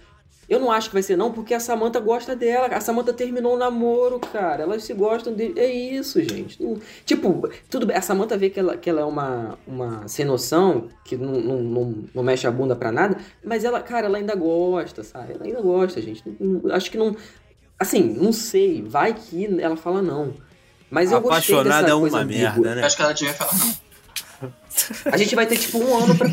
Eu 0.49 0.59
não 0.59 0.71
acho 0.71 0.89
que 0.89 0.95
vai 0.95 1.03
ser 1.03 1.17
não, 1.17 1.33
porque 1.33 1.55
a 1.55 1.61
Samantha 1.61 2.01
gosta 2.01 2.35
dela. 2.35 2.67
A 2.67 2.81
Samantha 2.81 3.13
terminou 3.13 3.55
o 3.55 3.57
namoro, 3.57 4.19
cara. 4.19 4.65
Elas 4.65 4.85
se 4.85 4.93
gostam 4.93 5.33
dele. 5.33 5.55
É 5.57 5.73
isso, 5.73 6.21
gente. 6.21 6.59
Tipo, 7.05 7.49
tudo 7.71 7.87
bem. 7.87 7.97
A 7.97 8.03
Samantha 8.03 8.37
vê 8.37 8.51
que 8.51 8.59
ela, 8.61 8.77
que 8.77 8.91
ela 8.91 9.01
é 9.01 9.05
uma, 9.05 9.59
uma 9.67 10.07
sem 10.09 10.25
noção, 10.25 10.89
que 11.05 11.17
não, 11.17 11.33
não, 11.33 11.63
não, 11.63 11.95
não 12.15 12.23
mexe 12.23 12.47
a 12.47 12.51
bunda 12.51 12.75
pra 12.75 12.91
nada. 12.91 13.17
Mas 13.43 13.65
ela, 13.65 13.81
cara, 13.81 14.07
ela 14.07 14.19
ainda 14.19 14.35
gosta, 14.35 15.03
sabe? 15.03 15.35
Ela 15.35 15.45
ainda 15.45 15.61
gosta, 15.63 16.03
gente. 16.03 16.23
Acho 16.73 16.91
que 16.91 16.99
não. 16.99 17.17
Assim, 17.79 18.03
não 18.03 18.33
sei. 18.33 18.83
Vai 18.83 19.15
que 19.15 19.61
ela 19.61 19.77
fala 19.77 20.03
não. 20.03 20.35
Mas 20.91 21.11
eu 21.11 21.21
gostei 21.21 21.55
Apaixonada 21.55 21.83
dessa 21.83 21.93
é 21.93 21.95
uma 21.95 22.01
coisa 22.03 22.19
ambígua. 22.19 22.51
merda, 22.51 22.75
né? 22.75 22.85
Acho 22.85 22.97
que 22.97 23.03
ela 23.03 23.13
devia 23.15 23.33
falar 23.33 23.55
não. 23.55 23.92
A 25.07 25.17
gente 25.17 25.35
vai 25.35 25.47
ter, 25.47 25.57
tipo, 25.57 25.79
um 25.79 25.97
ano 25.97 26.17
pra, 26.17 26.29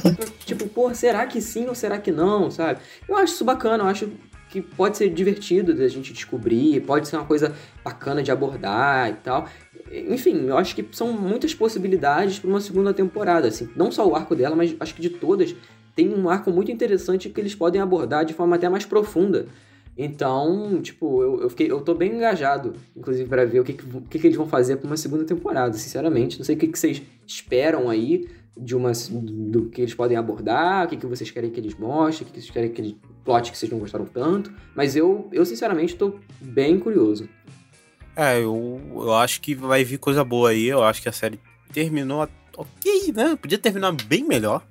tipo, 0.45 0.67
pô, 0.67 0.93
será 0.93 1.25
que 1.25 1.41
sim 1.41 1.67
ou 1.67 1.75
será 1.75 1.97
que 1.97 2.11
não, 2.11 2.49
sabe? 2.49 2.79
Eu 3.07 3.17
acho 3.17 3.33
isso 3.33 3.45
bacana, 3.45 3.83
eu 3.83 3.87
acho 3.87 4.11
que 4.49 4.61
pode 4.61 4.97
ser 4.97 5.09
divertido 5.09 5.75
da 5.75 5.87
gente 5.87 6.11
descobrir, 6.11 6.81
pode 6.81 7.07
ser 7.07 7.17
uma 7.17 7.25
coisa 7.25 7.55
bacana 7.83 8.23
de 8.23 8.31
abordar 8.31 9.09
e 9.09 9.13
tal. 9.13 9.47
Enfim, 9.91 10.47
eu 10.47 10.57
acho 10.57 10.75
que 10.75 10.85
são 10.91 11.13
muitas 11.13 11.53
possibilidades 11.53 12.39
para 12.39 12.49
uma 12.49 12.61
segunda 12.61 12.93
temporada, 12.93 13.47
assim. 13.47 13.69
Não 13.75 13.91
só 13.91 14.07
o 14.07 14.15
arco 14.15 14.35
dela, 14.35 14.55
mas 14.55 14.75
acho 14.79 14.95
que 14.95 15.01
de 15.01 15.09
todas 15.09 15.55
tem 15.95 16.13
um 16.13 16.29
arco 16.29 16.51
muito 16.51 16.71
interessante 16.71 17.29
que 17.29 17.39
eles 17.39 17.55
podem 17.55 17.81
abordar 17.81 18.25
de 18.25 18.33
forma 18.33 18.55
até 18.55 18.69
mais 18.69 18.85
profunda. 18.85 19.47
Então, 20.01 20.81
tipo, 20.81 21.21
eu, 21.21 21.41
eu, 21.41 21.49
fiquei, 21.49 21.69
eu 21.69 21.81
tô 21.81 21.93
bem 21.93 22.15
engajado, 22.15 22.71
inclusive, 22.95 23.27
para 23.27 23.45
ver 23.45 23.59
o 23.59 23.65
que, 23.65 23.73
que, 23.73 23.97
o 23.97 24.01
que, 24.03 24.17
que 24.17 24.27
eles 24.27 24.37
vão 24.37 24.47
fazer 24.47 24.77
pra 24.77 24.87
uma 24.87 24.95
segunda 24.95 25.25
temporada, 25.25 25.73
sinceramente. 25.73 26.37
Não 26.37 26.45
sei 26.45 26.55
o 26.55 26.57
que, 26.57 26.67
que 26.67 26.79
vocês 26.79 27.01
esperam 27.27 27.89
aí 27.89 28.25
de 28.57 28.77
uma, 28.77 28.93
do 29.11 29.65
que 29.65 29.81
eles 29.81 29.93
podem 29.93 30.15
abordar, 30.15 30.85
o 30.85 30.87
que, 30.87 30.95
que 30.95 31.05
vocês 31.05 31.29
querem 31.29 31.49
que 31.51 31.59
eles 31.59 31.75
mostrem, 31.75 32.23
o 32.23 32.31
que, 32.31 32.31
que 32.31 32.39
vocês 32.39 32.49
querem 32.49 32.71
que 32.71 32.79
eles 32.79 32.95
plot 33.25 33.51
que 33.51 33.57
vocês 33.57 33.69
não 33.69 33.77
gostaram 33.77 34.05
tanto. 34.05 34.53
Mas 34.73 34.95
eu, 34.95 35.27
eu 35.33 35.45
sinceramente, 35.45 35.97
tô 35.97 36.17
bem 36.39 36.79
curioso. 36.79 37.27
É, 38.15 38.39
eu, 38.39 38.79
eu 38.93 39.13
acho 39.15 39.41
que 39.41 39.53
vai 39.53 39.83
vir 39.83 39.97
coisa 39.97 40.23
boa 40.23 40.51
aí. 40.51 40.65
Eu 40.65 40.81
acho 40.81 41.01
que 41.01 41.09
a 41.09 41.11
série 41.11 41.37
terminou 41.73 42.25
ok, 42.55 43.11
né? 43.13 43.35
Podia 43.35 43.57
terminar 43.57 43.91
bem 43.91 44.23
melhor. 44.23 44.65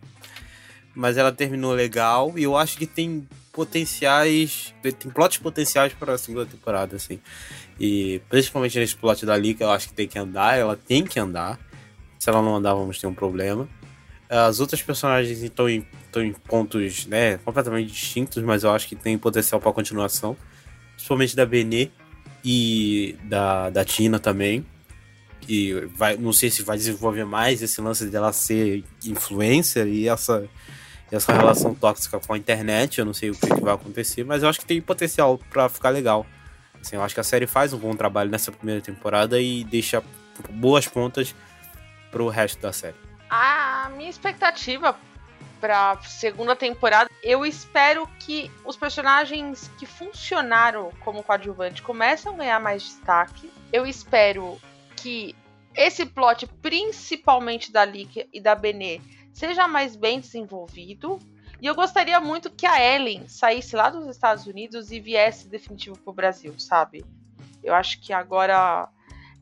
Mas 0.95 1.19
ela 1.19 1.31
terminou 1.31 1.73
legal 1.73 2.33
e 2.35 2.45
eu 2.45 2.57
acho 2.57 2.79
que 2.79 2.87
tem 2.87 3.29
potenciais. 3.59 4.73
Tem 4.81 5.11
plots 5.11 5.39
potenciais 5.39 5.93
para 5.93 6.15
a 6.15 6.19
segunda 6.19 6.47
temporada, 6.47 6.95
assim. 6.95 7.19
E 7.81 8.21
principalmente 8.29 8.79
nesse 8.79 8.95
plot 8.95 9.27
da 9.27 9.37
Lika, 9.37 9.65
eu 9.65 9.71
acho 9.73 9.89
que 9.89 9.95
tem 9.95 10.07
que 10.07 10.17
andar. 10.17 10.57
Ela 10.57 10.77
tem 10.77 11.05
que 11.05 11.19
andar. 11.19 11.59
Se 12.21 12.31
ela 12.31 12.41
não 12.41 12.55
andar, 12.55 12.75
vamos 12.75 13.01
ter 13.01 13.09
um 13.09 13.15
problema. 13.15 13.69
As 14.29 14.61
outras 14.61 14.81
personagens 14.81 15.43
estão 15.43 15.69
em, 15.69 15.85
estão 16.07 16.23
em 16.23 16.33
pontos 16.33 17.07
né, 17.07 17.39
completamente 17.39 17.91
distintos, 17.91 18.41
mas 18.45 18.63
eu 18.63 18.71
acho 18.71 18.87
que 18.87 18.95
tem 18.95 19.19
potencial 19.19 19.61
para 19.61 19.73
continuação. 19.73 20.37
Principalmente 20.93 21.35
da 21.35 21.45
Benê 21.45 21.91
e 22.45 23.17
da, 23.25 23.71
da 23.71 23.85
Tina 23.85 24.21
também. 24.21 24.65
Que 25.41 25.89
vai, 25.97 26.17
não 26.17 26.33
sei 26.33 26.49
se 26.49 26.63
vai 26.63 26.77
desenvolver 26.77 27.25
mais 27.25 27.61
esse 27.61 27.81
lance 27.81 28.07
dela 28.07 28.33
ser 28.33 28.85
influencer 29.05 29.89
e 29.89 30.09
essa, 30.09 30.49
essa 31.11 31.33
relação 31.33 31.75
tóxica 31.75 32.21
com 32.21 32.33
a 32.33 32.39
internet. 32.39 32.99
Eu 32.99 33.05
não 33.05 33.15
sei 33.15 33.31
o 33.31 33.35
que, 33.35 33.47
que 33.47 33.61
vai 33.61 33.75
acontecer, 33.75 34.25
mas 34.25 34.43
eu 34.43 34.49
acho 34.49 34.61
que 34.61 34.67
tem 34.67 34.81
potencial 34.81 35.39
para 35.51 35.69
ficar 35.69 35.91
legal. 35.91 36.27
Assim, 36.81 36.97
eu 36.97 37.03
acho 37.03 37.15
que 37.15 37.21
a 37.21 37.25
série 37.25 37.47
faz 37.47 37.73
um 37.73 37.79
bom 37.79 37.95
trabalho 37.95 38.31
nessa 38.31 38.53
primeira 38.53 38.81
temporada 38.81 39.41
e 39.41 39.65
deixa 39.65 40.03
boas 40.51 40.87
pontas 40.87 41.35
pro 42.11 42.29
resto 42.29 42.61
da 42.61 42.73
série. 42.73 42.97
A 43.29 43.91
minha 43.97 44.09
expectativa 44.09 44.97
pra 45.61 45.99
segunda 46.03 46.55
temporada, 46.55 47.11
eu 47.23 47.45
espero 47.45 48.07
que 48.21 48.51
os 48.65 48.77
personagens 48.77 49.71
que 49.79 49.87
funcionaram 49.87 50.93
como 51.01 51.23
coadjuvante 51.23 51.83
comecem 51.83 52.33
a 52.33 52.37
ganhar 52.37 52.61
mais 52.61 52.83
destaque. 52.83 53.51
Eu 53.73 53.85
espero 53.85 54.59
que 54.97 55.35
esse 55.75 56.07
plot, 56.07 56.47
principalmente 56.63 57.71
da 57.71 57.85
Lick 57.85 58.29
e 58.33 58.41
da 58.41 58.55
Benê, 58.55 59.01
seja 59.39 59.69
mais 59.69 59.95
bem 59.95 60.19
desenvolvido. 60.19 61.19
E 61.63 61.67
eu 61.67 61.75
gostaria 61.75 62.21
muito 62.21 62.51
que 62.51 62.67
a 62.67 62.83
Ellen 62.83 63.29
saísse 63.29 63.77
lá 63.77 63.89
dos 63.89 64.07
Estados 64.09 64.47
Unidos 64.47 64.91
e 64.91 64.99
viesse 64.99 65.49
definitivo 65.49 65.97
pro 65.99 66.13
Brasil, 66.13 66.55
sabe? 66.59 67.05
Eu 67.63 67.73
acho 67.73 68.01
que 68.01 68.13
agora 68.13 68.89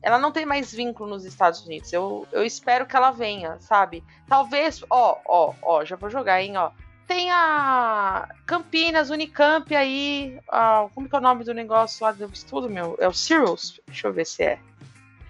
ela 0.01 0.19
não 0.19 0.31
tem 0.31 0.45
mais 0.45 0.71
vínculo 0.71 1.09
nos 1.09 1.25
Estados 1.25 1.65
Unidos. 1.65 1.91
Eu, 1.91 2.27
eu 2.31 2.43
espero 2.43 2.85
que 2.85 2.95
ela 2.95 3.09
venha, 3.09 3.59
sabe? 3.59 4.03
Talvez, 4.27 4.83
ó, 4.89 5.17
ó, 5.25 5.53
ó, 5.61 5.83
já 5.83 5.95
vou 5.95 6.09
jogar, 6.09 6.41
hein, 6.41 6.57
ó. 6.57 6.71
tem 7.07 7.31
a 7.31 8.29
Campinas, 8.45 9.09
Unicamp 9.09 9.75
aí. 9.75 10.39
ah, 10.47 10.87
como 10.93 11.09
que 11.09 11.15
é 11.15 11.19
o 11.19 11.21
nome 11.21 11.43
do 11.43 11.53
negócio 11.55 12.03
lá 12.03 12.11
do 12.11 12.25
estudo, 12.31 12.69
meu? 12.69 12.95
É 12.99 13.07
o 13.07 13.13
Cirrus? 13.13 13.79
Deixa 13.87 14.07
eu 14.07 14.13
ver 14.13 14.25
se 14.25 14.43
é. 14.43 14.59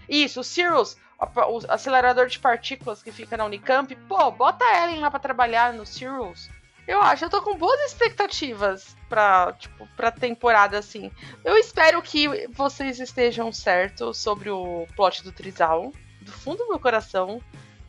Isso, 0.09 0.41
o 0.41 0.43
Cirrus, 0.43 0.97
o 1.19 1.61
acelerador 1.67 2.27
de 2.27 2.39
partículas 2.39 3.01
que 3.01 3.11
fica 3.11 3.35
na 3.37 3.45
Unicamp. 3.45 3.93
Pô, 4.07 4.29
bota 4.31 4.63
a 4.63 4.83
Ellen 4.83 4.99
lá 4.99 5.09
pra 5.09 5.19
trabalhar 5.19 5.73
no 5.73 5.85
Cirrus. 5.85 6.49
Eu 6.87 7.01
acho, 7.01 7.25
eu 7.25 7.29
tô 7.29 7.41
com 7.41 7.57
boas 7.57 7.79
expectativas 7.81 8.95
pra, 9.09 9.51
tipo, 9.59 9.85
pra 9.97 10.09
temporada, 10.09 10.77
assim. 10.77 11.11
Eu 11.43 11.57
espero 11.57 12.01
que 12.01 12.47
vocês 12.49 12.99
estejam 12.99 13.51
certos 13.51 14.17
sobre 14.17 14.49
o 14.49 14.87
plot 14.95 15.21
do 15.23 15.33
Trizal, 15.33 15.91
do 16.21 16.31
fundo 16.31 16.59
do 16.59 16.69
meu 16.69 16.79
coração. 16.79 17.41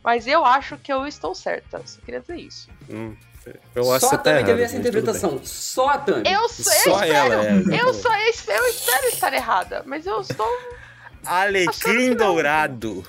Mas 0.03 0.27
eu 0.27 0.45
acho 0.45 0.77
que 0.77 0.91
eu 0.91 1.05
estou 1.07 1.33
certa. 1.35 1.81
Só 1.85 1.99
queria 2.01 2.19
dizer 2.19 2.37
isso. 2.37 2.69
Hum, 2.89 3.15
eu 3.75 3.91
acho 3.91 4.05
Só 4.05 4.09
que 4.09 4.15
a 4.15 4.17
você 4.17 4.17
tá 4.17 4.23
Tami 4.23 4.35
errado. 4.37 4.45
teve 4.47 4.63
essa 4.63 4.77
interpretação. 4.77 5.39
Só 5.43 5.89
a 5.89 5.97
Tami. 5.97 6.23
Eu, 6.25 6.49
só, 6.49 6.71
eu 6.71 6.79
Só 6.93 7.03
espero, 7.03 7.33
ela, 7.33 7.45
é. 7.45 7.81
eu 7.81 7.93
só 7.93 8.17
eu 8.17 8.27
espero 8.67 9.05
estar 9.07 9.33
errada, 9.33 9.83
mas 9.85 10.05
eu 10.05 10.19
estou. 10.21 10.47
Alecrim 11.25 12.15
dourado. 12.15 13.05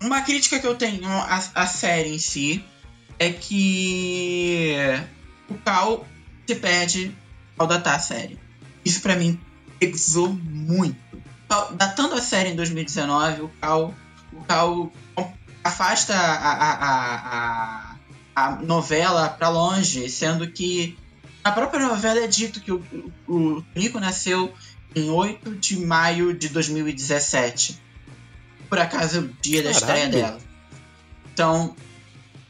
Uma 0.00 0.20
crítica 0.22 0.58
que 0.58 0.66
eu 0.66 0.74
tenho 0.74 1.08
à, 1.08 1.42
à 1.54 1.66
série 1.66 2.10
em 2.10 2.18
si 2.18 2.64
é 3.18 3.30
que 3.30 4.76
o 5.48 5.54
Cal 5.54 6.06
se 6.46 6.54
perde 6.56 7.16
ao 7.58 7.66
datar 7.66 7.94
a 7.94 7.98
série. 7.98 8.38
Isso 8.84 9.00
pra 9.00 9.16
mim 9.16 9.40
pesou 9.78 10.28
muito. 10.28 10.96
Datando 11.72 12.14
a 12.14 12.20
série 12.20 12.50
em 12.50 12.56
2019, 12.56 13.42
o 13.42 13.48
Cal, 13.60 13.94
o 14.32 14.42
Cal 14.44 14.92
afasta 15.62 16.14
a, 16.14 16.34
a, 16.34 16.72
a, 16.72 17.96
a, 18.36 18.46
a 18.46 18.56
novela 18.56 19.28
pra 19.28 19.48
longe, 19.48 20.10
sendo 20.10 20.50
que 20.50 20.98
na 21.44 21.52
própria 21.52 21.86
novela 21.86 22.20
é 22.20 22.26
dito 22.26 22.60
que 22.60 22.72
o, 22.72 22.82
o, 23.28 23.62
Nico 23.74 24.00
nasceu 24.00 24.52
em 24.96 25.10
8 25.10 25.56
de 25.56 25.78
maio 25.78 26.32
de 26.32 26.48
2017 26.48 27.80
por 28.68 28.78
acaso 28.78 29.18
é 29.18 29.20
o 29.20 29.28
dia 29.40 29.62
da 29.62 29.70
estreia 29.70 30.06
Caralho. 30.10 30.12
dela. 30.12 30.38
Então, 31.32 31.76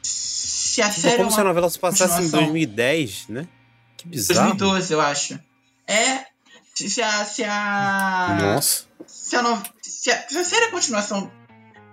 se 0.02 0.80
a 0.82 0.90
série 0.90 1.16
como 1.16 1.28
é 1.28 1.32
se 1.32 1.40
a 1.40 1.44
novela 1.44 1.68
se 1.70 1.78
passasse 1.78 2.04
em 2.14 2.16
continuação- 2.24 2.40
2010, 2.40 3.28
né? 3.28 3.48
Que 3.96 4.08
bizarro. 4.08 4.54
2012, 4.54 4.92
eu 4.92 5.00
acho. 5.00 5.40
É. 5.86 6.26
Se, 6.74 7.02
a. 7.02 7.24
Se 7.24 7.44
a. 7.44 8.38
Nossa. 8.40 8.84
Se 9.06 9.36
a, 9.36 9.42
no- 9.42 9.62
se 9.82 10.10
a, 10.10 10.28
se 10.28 10.38
a 10.38 10.44
série 10.44 10.64
é 10.66 10.70
continuação, 10.70 11.30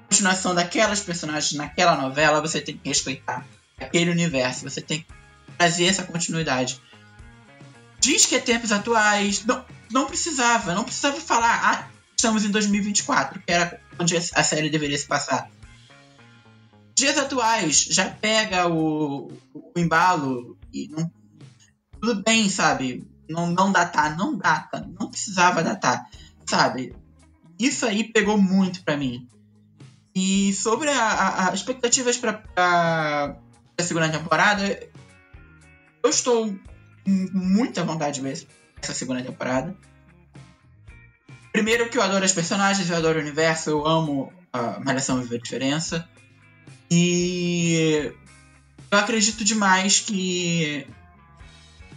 continuação 0.10 0.56
daquelas 0.56 1.02
personagens 1.02 1.54
naquela 1.54 1.96
novela, 1.96 2.42
você 2.42 2.60
tem 2.62 2.78
que 2.78 2.88
respeitar 2.88 3.46
aquele 3.80 4.12
universo. 4.12 4.64
Você 4.64 4.82
tem 4.82 5.02
que 5.02 5.08
trazer 5.58 5.86
essa 5.86 6.04
continuidade. 6.04 6.82
Diz 8.02 8.26
que 8.26 8.36
é 8.36 8.40
tempos 8.40 8.72
atuais. 8.72 9.46
Não, 9.46 9.64
não 9.92 10.06
precisava. 10.08 10.74
Não 10.74 10.84
precisava 10.84 11.20
falar. 11.22 11.62
Ah, 11.64 11.88
estamos 12.16 12.44
em 12.44 12.50
2024, 12.52 13.40
que 13.40 13.52
era 13.52 13.80
onde 14.00 14.16
a 14.18 14.44
série 14.44 14.70
deveria 14.70 14.98
se 14.98 15.08
passar. 15.08 15.50
Dias 16.96 17.18
atuais, 17.18 17.82
já 17.90 18.10
pega 18.10 18.68
o, 18.68 19.32
o 19.54 19.72
embalo 19.78 20.58
e 20.74 20.88
não, 20.90 21.12
tudo 22.00 22.22
bem, 22.22 22.50
sabe? 22.50 23.08
Não, 23.30 23.48
não 23.50 23.72
datar, 23.72 24.16
não 24.18 24.38
data, 24.38 24.88
não 25.00 25.10
precisava 25.10 25.64
datar, 25.64 26.06
sabe? 26.46 26.94
Isso 27.58 27.86
aí 27.86 28.04
pegou 28.04 28.38
muito 28.38 28.84
pra 28.84 28.98
mim. 28.98 29.28
E 30.14 30.54
sobre 30.54 30.90
a, 30.90 31.02
a- 31.04 31.50
a 31.50 31.54
expectativas 31.54 32.18
pra, 32.18 32.34
pra 32.34 33.38
segunda 33.80 34.10
temporada, 34.10 34.64
eu 36.04 36.10
estou 36.10 36.54
muita 37.06 37.84
vontade 37.84 38.16
de 38.16 38.22
ver 38.22 38.48
essa 38.82 38.94
segunda 38.94 39.22
temporada. 39.22 39.76
Primeiro 41.52 41.90
que 41.90 41.98
eu 41.98 42.02
adoro 42.02 42.24
as 42.24 42.32
personagens, 42.32 42.90
eu 42.90 42.96
adoro 42.96 43.20
o 43.20 43.22
universo, 43.22 43.70
eu 43.70 43.86
amo 43.86 44.32
a 44.54 44.80
Malhação 44.80 45.22
Viva 45.22 45.36
a 45.36 45.40
Diferença. 45.40 46.08
E 46.90 48.12
eu 48.92 48.98
acredito 48.98 49.44
demais 49.44 50.00
que 50.00 50.86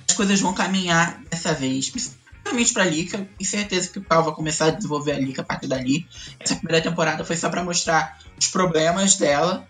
as 0.08 0.14
coisas 0.14 0.40
vão 0.40 0.54
caminhar 0.54 1.20
dessa 1.30 1.52
vez. 1.52 1.90
Principalmente 1.90 2.72
pra 2.72 2.84
Lika. 2.84 3.18
Tenho 3.18 3.50
certeza 3.50 3.88
que 3.88 3.98
o 3.98 4.04
Cal 4.04 4.24
vai 4.24 4.34
começar 4.34 4.66
a 4.66 4.70
desenvolver 4.70 5.12
a 5.12 5.18
Lika 5.18 5.42
a 5.42 5.44
partir 5.44 5.66
dali. 5.66 6.06
Essa 6.38 6.56
primeira 6.56 6.82
temporada 6.82 7.24
foi 7.24 7.36
só 7.36 7.48
pra 7.48 7.64
mostrar 7.64 8.18
os 8.38 8.48
problemas 8.48 9.16
dela. 9.16 9.66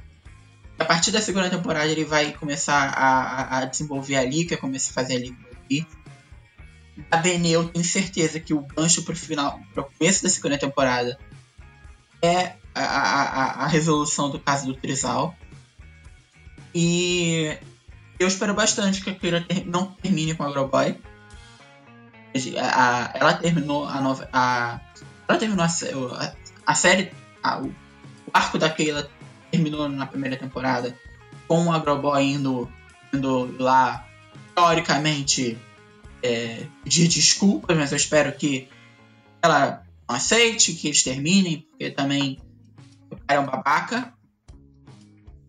A 0.79 0.85
partir 0.85 1.11
da 1.13 1.21
segunda 1.21 1.49
temporada 1.49 1.87
ele 1.87 2.05
vai 2.05 2.33
começar 2.33 2.89
a, 2.97 3.59
a- 3.59 3.65
desenvolver 3.65 4.17
a 4.17 4.25
Lika, 4.25 4.57
começar 4.57 4.91
a 4.91 4.95
fazer 4.95 5.17
a 5.17 5.19
Lika 5.21 5.37
aqui. 5.53 5.87
A 7.11 7.17
Benê, 7.17 7.51
eu 7.51 7.69
tenho 7.69 7.85
certeza 7.85 8.39
que 8.41 8.53
o 8.55 8.61
gancho 8.61 9.03
pro 9.05 9.15
final, 9.17 9.61
pro 9.73 9.85
começo 9.99 10.23
da 10.23 10.29
segunda 10.29 10.59
temporada 10.59 11.19
é 12.23 12.55
a, 12.75 12.83
a, 12.85 13.65
a- 13.65 13.67
resolução 13.69 14.31
do 14.31 14.39
caso 14.39 14.67
do 14.67 14.75
Trizal. 14.75 15.35
E 16.75 17.57
eu 18.19 18.27
espero 18.27 18.55
bastante 18.55 19.01
que 19.03 19.11
a 19.11 19.15
Kira 19.15 19.47
não 19.67 19.87
termine 19.93 20.35
com 20.35 20.43
a 20.43 20.49
Agroboy. 20.49 20.99
A- 22.59 22.83
a- 23.05 23.11
ela 23.15 23.35
terminou 23.35 23.87
a 23.87 24.01
nova. 24.01 24.29
A, 24.33 24.81
ela 25.29 25.39
terminou 25.39 25.65
a, 25.65 26.33
a, 26.67 26.75
série. 26.75 27.13
a- 27.43 27.59
o, 27.61 27.73
arco 28.33 28.59
da 28.59 28.69
Keila 28.69 29.09
terminou 29.55 29.89
na 29.89 30.07
primeira 30.07 30.37
temporada 30.37 30.97
com 31.47 31.67
o 31.67 31.73
Agroboy 31.73 32.25
indo, 32.25 32.69
indo 33.13 33.55
lá, 33.63 34.05
teoricamente, 34.55 35.57
é, 36.23 36.67
pedir 36.83 37.07
desculpas, 37.07 37.77
mas 37.77 37.93
eu 37.93 37.97
espero 37.97 38.33
que 38.33 38.69
ela 39.41 39.85
não 40.09 40.17
aceite, 40.17 40.75
que 40.75 40.89
eles 40.89 41.05
terminem, 41.05 41.61
porque 41.61 41.91
também 41.91 42.41
o 43.11 43.17
cara 43.17 43.41
é 43.41 43.45
um 43.45 43.47
babaca. 43.47 44.13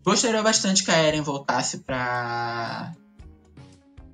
Gostaria 0.03 0.43
bastante 0.43 0.83
que 0.83 0.91
a 0.91 0.97
Eren 0.97 1.21
voltasse 1.21 1.79
pra. 1.79 2.93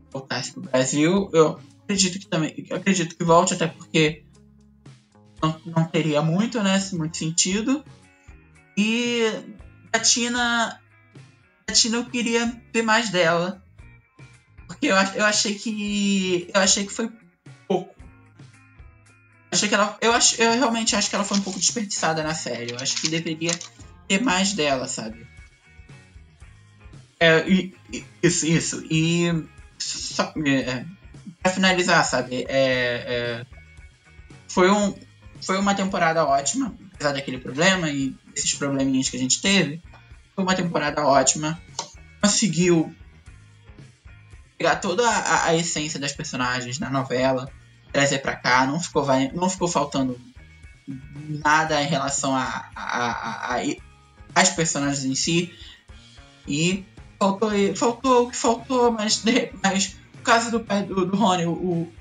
voltasse 0.10 0.54
pro 0.54 0.62
Brasil. 0.62 1.30
Eu 1.34 1.60
acredito 1.84 2.18
que 2.18 2.28
também. 2.28 2.66
Acredito 2.72 3.18
que 3.18 3.24
volte, 3.26 3.56
até 3.56 3.68
porque 3.68 4.24
não, 5.44 5.60
não 5.66 5.84
teria 5.84 6.22
muito, 6.22 6.64
né? 6.64 6.82
Muito 6.94 7.18
sentido. 7.18 7.84
E 8.78 9.26
a 9.94 10.00
Tina. 10.00 10.80
A 11.68 11.72
Tina 11.74 11.98
eu 11.98 12.06
queria 12.06 12.54
ver 12.74 12.82
mais 12.84 13.10
dela. 13.10 13.64
Porque 14.68 14.88
eu, 14.88 14.96
ach- 14.96 15.16
eu 15.16 15.26
achei 15.26 15.56
que. 15.56 16.50
Eu 16.54 16.62
achei 16.62 16.86
que 16.86 16.94
foi 16.94 17.10
pouco. 17.68 17.94
Achei 19.52 19.68
que 19.68 19.76
ela. 19.76 19.98
Eu, 20.02 20.14
acho, 20.14 20.42
eu 20.42 20.52
realmente 20.54 20.96
acho 20.96 21.10
que 21.10 21.16
ela 21.16 21.26
foi 21.26 21.38
um 21.38 21.42
pouco 21.42 21.60
desperdiçada 21.60 22.24
na 22.24 22.34
série. 22.34 22.72
Eu 22.72 22.78
acho 22.80 23.00
que 23.02 23.10
deveria 23.10 23.52
ter 24.08 24.22
mais 24.22 24.54
dela, 24.54 24.88
sabe? 24.88 25.26
É, 27.20 27.48
e- 27.50 27.74
isso, 28.24 28.46
isso. 28.46 28.84
E. 28.90 29.46
Só, 29.78 30.34
é, 30.46 30.86
pra 31.42 31.52
finalizar, 31.52 32.04
sabe? 32.06 32.46
É, 32.48 33.44
é, 33.44 33.46
foi, 34.48 34.70
um, 34.70 34.96
foi 35.42 35.58
uma 35.58 35.74
temporada 35.74 36.24
ótima, 36.26 36.76
apesar 36.94 37.14
daquele 37.14 37.40
problema 37.40 37.90
e 37.90 38.16
desses 38.34 38.53
probleminhas 38.53 39.10
que 39.10 39.18
a 39.18 39.20
gente 39.20 39.41
teve. 39.41 39.82
Foi 40.36 40.44
uma 40.44 40.56
temporada 40.56 41.06
ótima. 41.06 41.60
Conseguiu 42.22 42.94
pegar 44.58 44.76
toda 44.78 45.08
a, 45.08 45.48
a 45.48 45.56
essência 45.56 45.99
das 45.99 46.14
personagens 46.14 46.80
na 46.80 46.90
novela, 46.90 47.49
trazer 47.91 48.20
pra 48.20 48.36
cá. 48.36 48.66
Não 48.66 48.80
ficou, 48.80 49.06
não 49.34 49.49
ficou 49.49 49.68
faltando 49.68 50.20
nada 51.44 51.82
em 51.82 51.88
relação 51.88 52.36
a, 52.36 52.70
a, 52.76 53.12
a, 53.12 53.56
a- 53.58 53.76
as 54.36 54.49
personagens 54.49 55.03
em 55.06 55.16
si. 55.16 55.53
E 56.48 56.86
faltou, 57.20 57.52
faltou 57.76 58.28
o 58.28 58.32
que 58.32 58.38
faltou, 58.38 58.91
mas, 58.91 59.24
mas 59.64 59.95
o 60.16 60.24
caso 60.24 60.52
do 60.52 60.60
pai 60.60 60.84
do, 60.84 61.06
do 61.06 61.16
Rony, 61.16 61.45
o, 61.45 61.52
o 61.52 61.94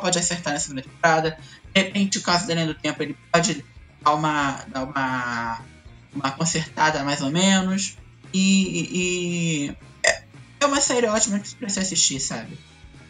pode 0.00 0.18
acertar 0.18 0.58
segunda 0.60 0.82
temporada. 0.82 1.38
De 1.74 1.80
repente, 1.82 2.18
o 2.18 2.22
caso 2.22 2.46
da 2.46 2.54
Linha 2.54 2.66
do 2.66 2.74
Tempo, 2.74 3.02
ele 3.02 3.16
pode 3.32 3.64
dar 4.02 4.14
uma, 4.14 4.64
dar 4.68 4.84
uma, 4.84 5.60
uma 6.14 6.30
consertada 6.30 7.02
mais 7.04 7.20
ou 7.20 7.30
menos. 7.30 7.96
E, 8.32 8.88
e 8.92 9.76
é, 10.04 10.22
é 10.60 10.66
uma 10.66 10.80
série 10.80 11.06
ótima 11.06 11.40
pra 11.58 11.68
se 11.68 11.80
assistir, 11.80 12.20
sabe? 12.20 12.58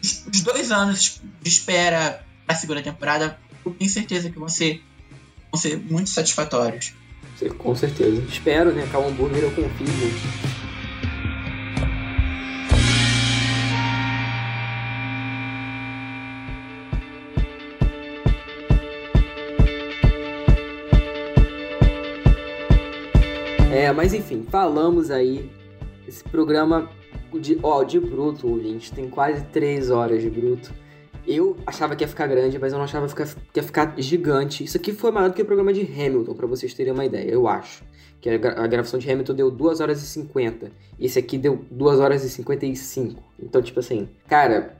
Os, 0.01 0.25
os 0.31 0.41
dois 0.41 0.71
anos 0.71 1.21
de 1.41 1.49
espera 1.49 2.23
pra 2.45 2.55
segunda 2.55 2.81
temporada, 2.81 3.39
eu 3.65 3.73
tenho 3.73 3.89
certeza 3.89 4.29
que 4.29 4.39
vão 4.39 4.49
ser, 4.49 4.83
vão 5.51 5.59
ser 5.59 5.77
muito 5.77 6.09
satisfatórios. 6.09 6.93
Com 7.57 7.75
certeza. 7.75 8.21
Espero, 8.27 8.73
né? 8.73 8.87
Cal 8.91 9.07
Hambúrguer 9.07 9.43
eu 9.43 9.51
confio 9.51 9.87
É, 23.89 23.91
mas 23.91 24.13
enfim, 24.13 24.45
falamos 24.47 25.09
aí 25.09 25.49
Esse 26.07 26.23
programa, 26.23 26.87
de, 27.33 27.57
ó, 27.63 27.83
de 27.83 27.99
bruto, 27.99 28.47
ouvinte, 28.47 28.93
tem 28.93 29.09
quase 29.09 29.43
três 29.45 29.89
horas 29.89 30.21
de 30.21 30.29
bruto. 30.29 30.71
Eu 31.25 31.57
achava 31.65 31.95
que 31.95 32.03
ia 32.03 32.07
ficar 32.07 32.27
grande, 32.27 32.57
mas 32.59 32.71
eu 32.71 32.77
não 32.77 32.85
achava 32.85 33.07
que 33.07 33.59
ia 33.59 33.63
ficar 33.63 33.95
gigante. 33.97 34.63
Isso 34.63 34.77
aqui 34.77 34.93
foi 34.93 35.11
maior 35.11 35.29
do 35.29 35.33
que 35.33 35.41
o 35.41 35.45
programa 35.45 35.73
de 35.73 35.81
Hamilton, 35.81 36.33
para 36.35 36.47
vocês 36.47 36.73
terem 36.73 36.93
uma 36.93 37.05
ideia, 37.05 37.29
eu 37.29 37.47
acho. 37.47 37.83
Que 38.21 38.29
a 38.29 38.67
gravação 38.67 38.99
de 38.99 39.09
Hamilton 39.09 39.33
deu 39.33 39.51
2 39.51 39.79
horas 39.79 40.01
e 40.03 40.05
50. 40.05 40.71
E 40.99 41.05
esse 41.05 41.17
aqui 41.17 41.37
deu 41.37 41.65
2 41.71 41.99
horas 41.99 42.23
e 42.23 42.29
55. 42.29 43.23
Então, 43.39 43.61
tipo 43.61 43.79
assim, 43.79 44.07
cara, 44.27 44.75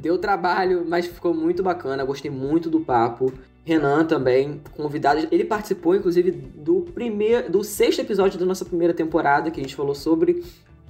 deu 0.00 0.18
trabalho, 0.18 0.84
mas 0.88 1.06
ficou 1.06 1.34
muito 1.34 1.62
bacana. 1.62 2.04
Gostei 2.04 2.30
muito 2.30 2.68
do 2.70 2.80
papo. 2.80 3.32
Renan 3.64 4.04
também, 4.04 4.60
convidado. 4.76 5.28
Ele 5.30 5.44
participou, 5.44 5.94
inclusive, 5.94 6.30
do 6.30 6.82
primeiro, 6.94 7.50
do 7.50 7.62
sexto 7.62 8.00
episódio 8.00 8.38
da 8.38 8.46
nossa 8.46 8.64
primeira 8.64 8.94
temporada, 8.94 9.50
que 9.50 9.60
a 9.60 9.62
gente 9.62 9.76
falou 9.76 9.94
sobre. 9.94 10.42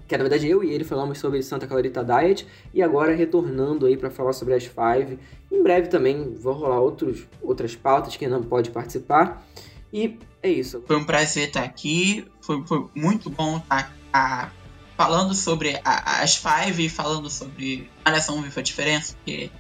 Que 0.07 0.17
na 0.17 0.25
verdade 0.25 0.49
eu 0.49 0.65
e 0.65 0.73
ele 0.73 0.83
falamos 0.83 1.19
sobre 1.19 1.41
Santa 1.41 1.69
Clarita 1.69 2.05
Diet. 2.05 2.47
E 2.75 2.83
agora 2.83 3.15
retornando 3.15 3.87
aí 3.87 3.97
para 3.97 4.11
falar 4.11 4.33
sobre 4.33 4.55
as 4.55 4.65
Five. 4.65 5.19
Em 5.51 5.63
breve 5.63 5.89
também 5.89 6.35
vão 6.35 6.55
rolar 6.55 6.81
outros, 6.81 7.27
outras 7.41 7.77
pautas 7.77 8.17
que 8.17 8.27
não 8.27 8.43
pode 8.43 8.71
participar. 8.71 9.47
E 9.93 10.19
é 10.43 10.51
isso. 10.51 10.83
Foi 10.87 10.97
um 10.97 11.05
prazer 11.05 11.49
estar 11.49 11.63
aqui. 11.63 12.27
Foi, 12.41 12.65
foi 12.67 12.87
muito 12.95 13.31
bom 13.31 13.59
estar 13.59 13.95
a, 14.13 14.51
falando 14.97 15.35
sobre 15.35 15.81
a, 15.85 16.23
as 16.23 16.37
Five 16.37 16.85
e 16.85 16.89
falando 16.89 17.31
sobre 17.31 17.89
a 18.05 18.11
Nação 18.11 18.43
Viva 18.43 18.61
a 18.61 18.63
Diferença, 18.63 19.15
porque 19.15 19.51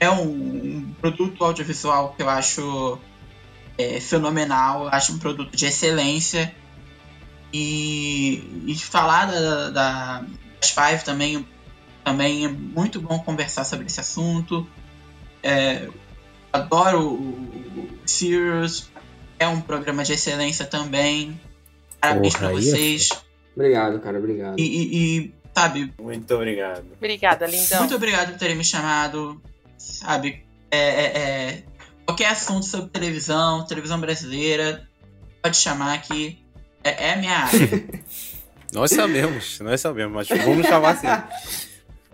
é 0.00 0.10
um, 0.10 0.22
um, 0.22 0.94
produto 1.00 1.44
audiovisual 1.44 2.14
que 2.16 2.22
eu 2.22 2.28
acho 2.28 2.98
é, 3.76 4.00
fenomenal, 4.00 4.84
eu 4.84 4.88
acho 4.88 5.12
um 5.12 5.18
produto 5.18 5.56
de 5.56 5.66
excelência. 5.66 6.54
E, 7.52 8.64
e 8.66 8.74
falar 8.78 9.26
da, 9.26 9.70
da, 9.70 10.24
das 10.60 10.70
Five 10.70 11.04
também, 11.04 11.46
também 12.04 12.44
é 12.44 12.48
muito 12.48 13.00
bom 13.00 13.18
conversar 13.20 13.64
sobre 13.64 13.86
esse 13.86 14.00
assunto. 14.00 14.66
É, 15.42 15.88
adoro 16.52 17.08
o, 17.08 17.14
o 17.14 17.88
Sirius, 18.04 18.90
é 19.38 19.48
um 19.48 19.60
programa 19.60 20.04
de 20.04 20.12
excelência 20.12 20.66
também. 20.66 21.40
Parabéns 22.00 22.34
Porra, 22.34 22.48
pra 22.50 22.58
aí 22.58 22.68
é 22.68 22.70
vocês. 22.70 23.10
Obrigado, 23.54 23.98
cara, 24.00 24.18
obrigado. 24.18 24.58
E, 24.58 24.62
e- 24.62 25.18
e, 25.18 25.34
sabe, 25.54 25.92
Muito 25.98 26.34
obrigado. 26.34 26.84
Obrigada, 26.96 27.46
lindão. 27.46 27.80
muito 27.80 27.94
obrigado 27.94 28.30
por 28.32 28.38
terem 28.38 28.56
me 28.56 28.64
chamado. 28.64 29.40
Sabe, 29.78 30.44
é, 30.70 30.78
é- 30.78 31.18
é- 31.18 31.62
qualquer 32.04 32.26
assunto 32.26 32.66
sobre 32.66 32.90
televisão, 32.90 33.64
televisão 33.64 34.00
brasileira, 34.00 34.86
pode 35.42 35.56
chamar 35.56 36.02
que 36.02 36.44
é, 36.84 37.08
é 37.08 37.12
a 37.14 37.16
minha 37.16 37.36
área. 37.36 37.58
Nós 38.72 38.90
sabemos, 38.90 39.60
nós 39.60 39.80
sabemos, 39.80 40.28
mas 40.28 40.44
vamos 40.44 40.66
chamar 40.66 40.90
assim. 40.90 41.06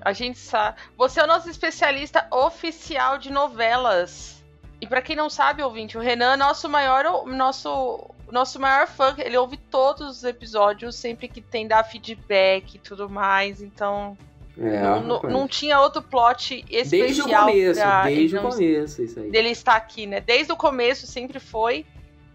A 0.00 0.12
gente 0.12 0.38
sabe. 0.38 0.78
Você 0.96 1.18
é 1.18 1.24
o 1.24 1.26
nosso 1.26 1.50
especialista 1.50 2.28
oficial 2.30 3.18
de 3.18 3.28
novelas. 3.28 4.40
E 4.80 4.86
pra 4.86 5.02
quem 5.02 5.16
não 5.16 5.28
sabe, 5.28 5.62
ouvinte, 5.64 5.98
o 5.98 6.00
Renan 6.00 6.34
é 6.34 6.36
nosso 6.36 6.68
maior, 6.68 7.26
nosso, 7.26 8.08
nosso 8.30 8.60
maior 8.60 8.86
fã. 8.86 9.14
Ele 9.18 9.36
ouve 9.36 9.56
todos 9.56 10.18
os 10.18 10.24
episódios, 10.24 10.94
sempre 10.94 11.26
que 11.26 11.40
tem 11.40 11.66
dar 11.66 11.82
feedback 11.82 12.74
e 12.74 12.78
tudo 12.78 13.08
mais. 13.08 13.60
Então, 13.60 14.16
É, 14.56 14.80
não, 15.00 15.20
não- 15.22 15.48
tinha 15.48 15.80
outro 15.80 16.00
plot 16.00 16.64
especial 16.70 17.06
Desde 17.06 17.22
o 17.22 17.28
começo, 17.28 17.80
pra 17.80 18.04
desde 18.04 18.36
o 18.36 18.42
começo, 18.42 19.02
isso 19.02 19.20
aí. 19.20 19.30
dele 19.30 19.48
estar 19.48 19.74
aqui, 19.74 20.06
né? 20.06 20.20
Desde 20.20 20.52
o 20.52 20.56
começo 20.56 21.06
sempre 21.06 21.40
foi, 21.40 21.84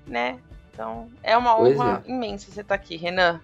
né? 0.06 0.38
Então, 0.74 1.08
é 1.24 1.38
uma 1.38 1.58
honra 1.58 2.04
imensa 2.06 2.52
você 2.52 2.62
estar 2.62 2.76
aqui, 2.76 2.98
Renan. 2.98 3.40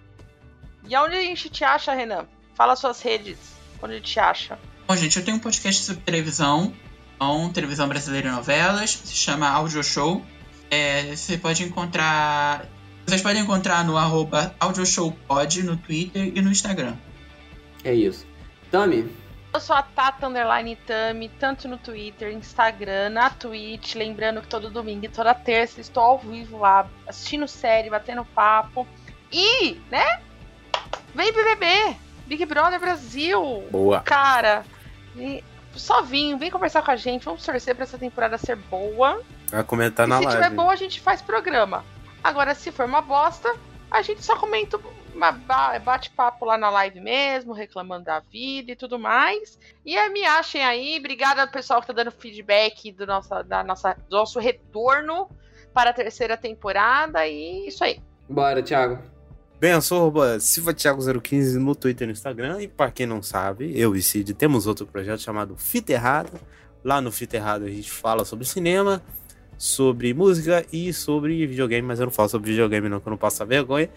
E 0.88 0.94
aonde 0.94 1.16
a 1.16 1.20
gente 1.22 1.48
te 1.48 1.64
acha, 1.64 1.92
Renan? 1.94 2.26
Fala 2.54 2.76
suas 2.76 3.00
redes. 3.00 3.38
Onde 3.82 4.00
te 4.00 4.20
acha? 4.20 4.58
Bom, 4.86 4.96
gente, 4.96 5.18
eu 5.18 5.24
tenho 5.24 5.36
um 5.36 5.40
podcast 5.40 5.82
sobre 5.84 6.02
televisão, 6.02 6.72
então, 7.14 7.50
televisão 7.52 7.88
brasileira 7.88 8.28
e 8.28 8.30
novelas, 8.30 8.90
se 8.90 9.14
chama 9.14 9.48
Audio 9.48 9.82
Show. 9.82 10.22
É, 10.70 11.14
você 11.14 11.38
pode 11.38 11.62
encontrar. 11.62 12.66
Vocês 13.06 13.22
podem 13.22 13.42
encontrar 13.42 13.84
no 13.84 13.96
arroba 13.96 14.54
audioshowpod 14.58 15.62
no 15.62 15.76
Twitter 15.76 16.32
e 16.34 16.42
no 16.42 16.50
Instagram. 16.50 16.94
É 17.84 17.94
isso. 17.94 18.26
Tami, 18.70 19.10
Eu 19.52 19.60
sou 19.60 19.74
a 19.74 19.82
Tata 19.82 20.26
Underline 20.26 20.76
Tami, 20.76 21.28
tanto 21.28 21.66
no 21.68 21.78
Twitter, 21.78 22.32
Instagram, 22.32 23.10
na 23.10 23.30
Twitch. 23.30 23.94
Lembrando 23.94 24.42
que 24.42 24.48
todo 24.48 24.70
domingo 24.70 25.04
e 25.06 25.08
toda 25.08 25.34
terça 25.34 25.80
estou 25.80 26.02
ao 26.02 26.18
vivo 26.18 26.58
lá, 26.58 26.86
assistindo 27.06 27.48
série, 27.48 27.88
batendo 27.90 28.24
papo. 28.24 28.86
E, 29.32 29.80
né? 29.90 30.20
Vem 31.14 31.32
BBB! 31.32 31.96
Big 32.26 32.44
Brother 32.44 32.80
Brasil! 32.80 33.66
Boa. 33.70 34.00
Cara, 34.00 34.64
e 35.16 35.42
só 35.74 36.02
vim, 36.02 36.36
vem 36.36 36.50
conversar 36.50 36.82
com 36.82 36.90
a 36.90 36.96
gente. 36.96 37.24
Vamos 37.24 37.44
torcer 37.44 37.74
pra 37.74 37.84
essa 37.84 37.98
temporada 37.98 38.36
ser 38.38 38.56
boa. 38.56 39.20
Vai 39.50 39.64
comentar 39.64 40.06
e 40.06 40.10
na 40.10 40.18
se 40.18 40.24
live. 40.24 40.42
tiver 40.42 40.54
boa, 40.54 40.72
a 40.72 40.76
gente 40.76 41.00
faz 41.00 41.22
programa. 41.22 41.84
Agora, 42.22 42.54
se 42.54 42.72
for 42.72 42.86
uma 42.86 43.00
bosta, 43.00 43.54
a 43.90 44.02
gente 44.02 44.24
só 44.24 44.36
comenta, 44.36 44.78
bate-papo 45.84 46.44
lá 46.44 46.56
na 46.56 46.70
live 46.70 47.00
mesmo, 47.00 47.52
reclamando 47.52 48.04
da 48.04 48.20
vida 48.20 48.72
e 48.72 48.76
tudo 48.76 48.98
mais. 48.98 49.58
E 49.84 49.96
é, 49.96 50.08
me 50.08 50.24
achem 50.24 50.64
aí. 50.64 50.98
Obrigada 50.98 51.42
ao 51.42 51.48
pessoal 51.48 51.80
que 51.80 51.86
tá 51.86 51.92
dando 51.92 52.10
feedback 52.10 52.92
do, 52.92 53.06
nossa, 53.06 53.42
da 53.42 53.64
nossa, 53.64 53.94
do 54.08 54.16
nosso 54.16 54.38
retorno 54.38 55.28
para 55.72 55.90
a 55.90 55.92
terceira 55.92 56.36
temporada. 56.36 57.26
E 57.26 57.68
isso 57.68 57.82
aí. 57.82 58.00
bora, 58.28 58.62
Thiago. 58.62 58.98
Bem, 59.58 59.72
eu 59.72 59.80
sou 59.80 60.00
arroba 60.00 60.36
SilvaTiago015 60.36 61.54
no 61.54 61.74
Twitter 61.74 62.04
e 62.04 62.08
no 62.08 62.12
Instagram. 62.12 62.60
E 62.60 62.68
pra 62.68 62.90
quem 62.90 63.06
não 63.06 63.22
sabe, 63.22 63.78
eu 63.78 63.96
e 63.96 64.02
Cid 64.02 64.34
temos 64.34 64.66
outro 64.66 64.86
projeto 64.86 65.20
chamado 65.20 65.56
Fita 65.56 65.92
Errada. 65.92 66.38
Lá 66.84 67.00
no 67.00 67.10
Fita 67.10 67.36
Errada 67.36 67.64
a 67.64 67.70
gente 67.70 67.90
fala 67.90 68.24
sobre 68.24 68.44
cinema, 68.44 69.02
sobre 69.56 70.12
música 70.12 70.64
e 70.70 70.92
sobre 70.92 71.46
videogame, 71.46 71.88
mas 71.88 71.98
eu 71.98 72.04
não 72.04 72.12
falo 72.12 72.28
sobre 72.28 72.50
videogame 72.50 72.88
não, 72.90 73.00
que 73.00 73.08
eu 73.08 73.10
não 73.10 73.16
passo 73.16 73.42
a 73.42 73.46
vergonha. 73.46 73.88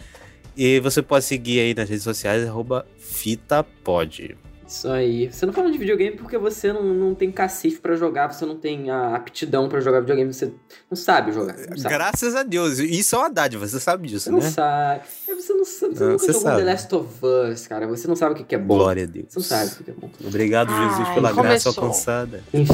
E 0.55 0.79
você 0.79 1.01
pode 1.01 1.25
seguir 1.25 1.59
aí 1.59 1.73
nas 1.73 1.89
redes 1.89 2.03
sociais, 2.03 2.47
arroba 2.47 2.85
FitaPod. 2.97 4.37
Isso 4.69 4.87
aí. 4.87 5.31
Você 5.31 5.47
não 5.47 5.53
fala 5.53 5.71
de 5.71 5.79
videogame 5.79 6.15
porque 6.15 6.37
você 6.37 6.71
não, 6.71 6.83
não 6.93 7.15
tem 7.15 7.31
cacife 7.31 7.79
pra 7.79 7.95
jogar, 7.95 8.31
você 8.31 8.45
não 8.45 8.55
tem 8.55 8.91
a 8.91 9.15
aptidão 9.15 9.67
pra 9.67 9.79
jogar 9.79 9.99
videogame, 10.01 10.31
você 10.31 10.53
não 10.91 10.95
sabe 10.95 11.31
jogar. 11.31 11.57
Não 11.57 11.75
sabe. 11.75 11.95
Graças 11.95 12.35
a 12.35 12.43
Deus, 12.43 12.77
isso 12.77 13.15
é 13.15 13.17
uma 13.19 13.31
dádiva, 13.31 13.67
você 13.67 13.79
sabe 13.79 14.07
disso, 14.07 14.25
Você 14.25 14.29
não 14.31 14.37
né? 14.37 14.49
sabe. 14.51 15.01
É, 15.27 15.33
Você 15.33 15.53
não 15.53 15.65
sabe. 15.65 15.95
Você 15.95 16.03
Não, 16.03 16.11
nunca 16.11 16.19
você 16.19 16.33
jogou 16.33 16.41
sabe. 16.41 16.57
The 16.61 16.71
Last 16.71 16.95
of 16.95 17.25
Us, 17.25 17.67
cara. 17.67 17.87
Você 17.87 18.07
não 18.07 18.15
sabe 18.15 18.39
o 18.39 18.45
que 18.45 18.53
é 18.53 18.59
bom. 18.59 18.75
Glória 18.77 19.03
a 19.05 19.07
Deus. 19.07 19.25
Você 19.29 19.39
não 19.39 19.43
sabe 19.43 19.81
o 19.81 19.83
que 19.83 19.89
é 19.89 19.93
bom. 19.95 20.09
Obrigado, 20.23 20.69
Jesus, 20.69 21.07
Ai, 21.07 21.13
pela 21.15 21.31
graça 21.33 21.73
começou. 21.73 21.83
alcançada. 21.83 22.43
Enfim. 22.53 22.73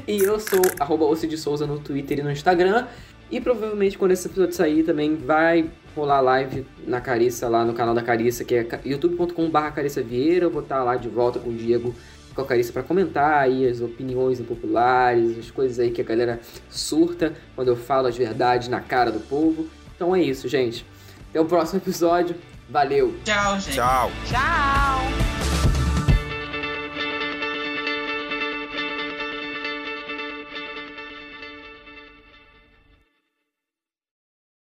e 0.08 0.18
eu 0.22 0.40
sou 0.40 0.62
arroba 0.80 1.14
de 1.14 1.36
Souza 1.36 1.66
no 1.66 1.78
Twitter 1.80 2.20
e 2.20 2.22
no 2.22 2.30
Instagram. 2.30 2.86
E 3.30 3.42
provavelmente 3.42 3.98
quando 3.98 4.12
esse 4.12 4.26
episódio 4.26 4.54
sair 4.54 4.84
também 4.84 5.16
vai 5.16 5.68
rolar 5.96 6.20
live 6.20 6.66
na 6.86 7.00
Carissa, 7.00 7.48
lá 7.48 7.64
no 7.64 7.72
canal 7.72 7.94
da 7.94 8.02
Carissa, 8.02 8.44
que 8.44 8.54
é 8.54 8.66
youtube.com.br 8.84 9.58
Carissa 9.74 10.02
Vieira. 10.02 10.44
Eu 10.44 10.50
vou 10.50 10.62
estar 10.62 10.84
lá 10.84 10.96
de 10.96 11.08
volta 11.08 11.38
com 11.38 11.48
o 11.48 11.54
Diego 11.54 11.94
e 12.30 12.34
com 12.34 12.42
a 12.42 12.44
Carissa 12.44 12.72
para 12.72 12.82
comentar 12.82 13.38
aí 13.38 13.66
as 13.66 13.80
opiniões 13.80 14.38
impopulares, 14.38 15.38
as 15.38 15.50
coisas 15.50 15.78
aí 15.78 15.90
que 15.90 16.00
a 16.02 16.04
galera 16.04 16.38
surta 16.68 17.32
quando 17.54 17.68
eu 17.68 17.76
falo 17.76 18.06
as 18.06 18.16
verdades 18.16 18.68
na 18.68 18.80
cara 18.80 19.10
do 19.10 19.20
povo. 19.20 19.66
Então 19.94 20.14
é 20.14 20.22
isso, 20.22 20.46
gente. 20.46 20.84
Até 21.30 21.40
o 21.40 21.46
próximo 21.46 21.80
episódio. 21.80 22.36
Valeu! 22.68 23.14
Tchau, 23.24 23.58
gente. 23.58 23.74
Tchau. 23.74 24.10
Tchau! 24.26 25.75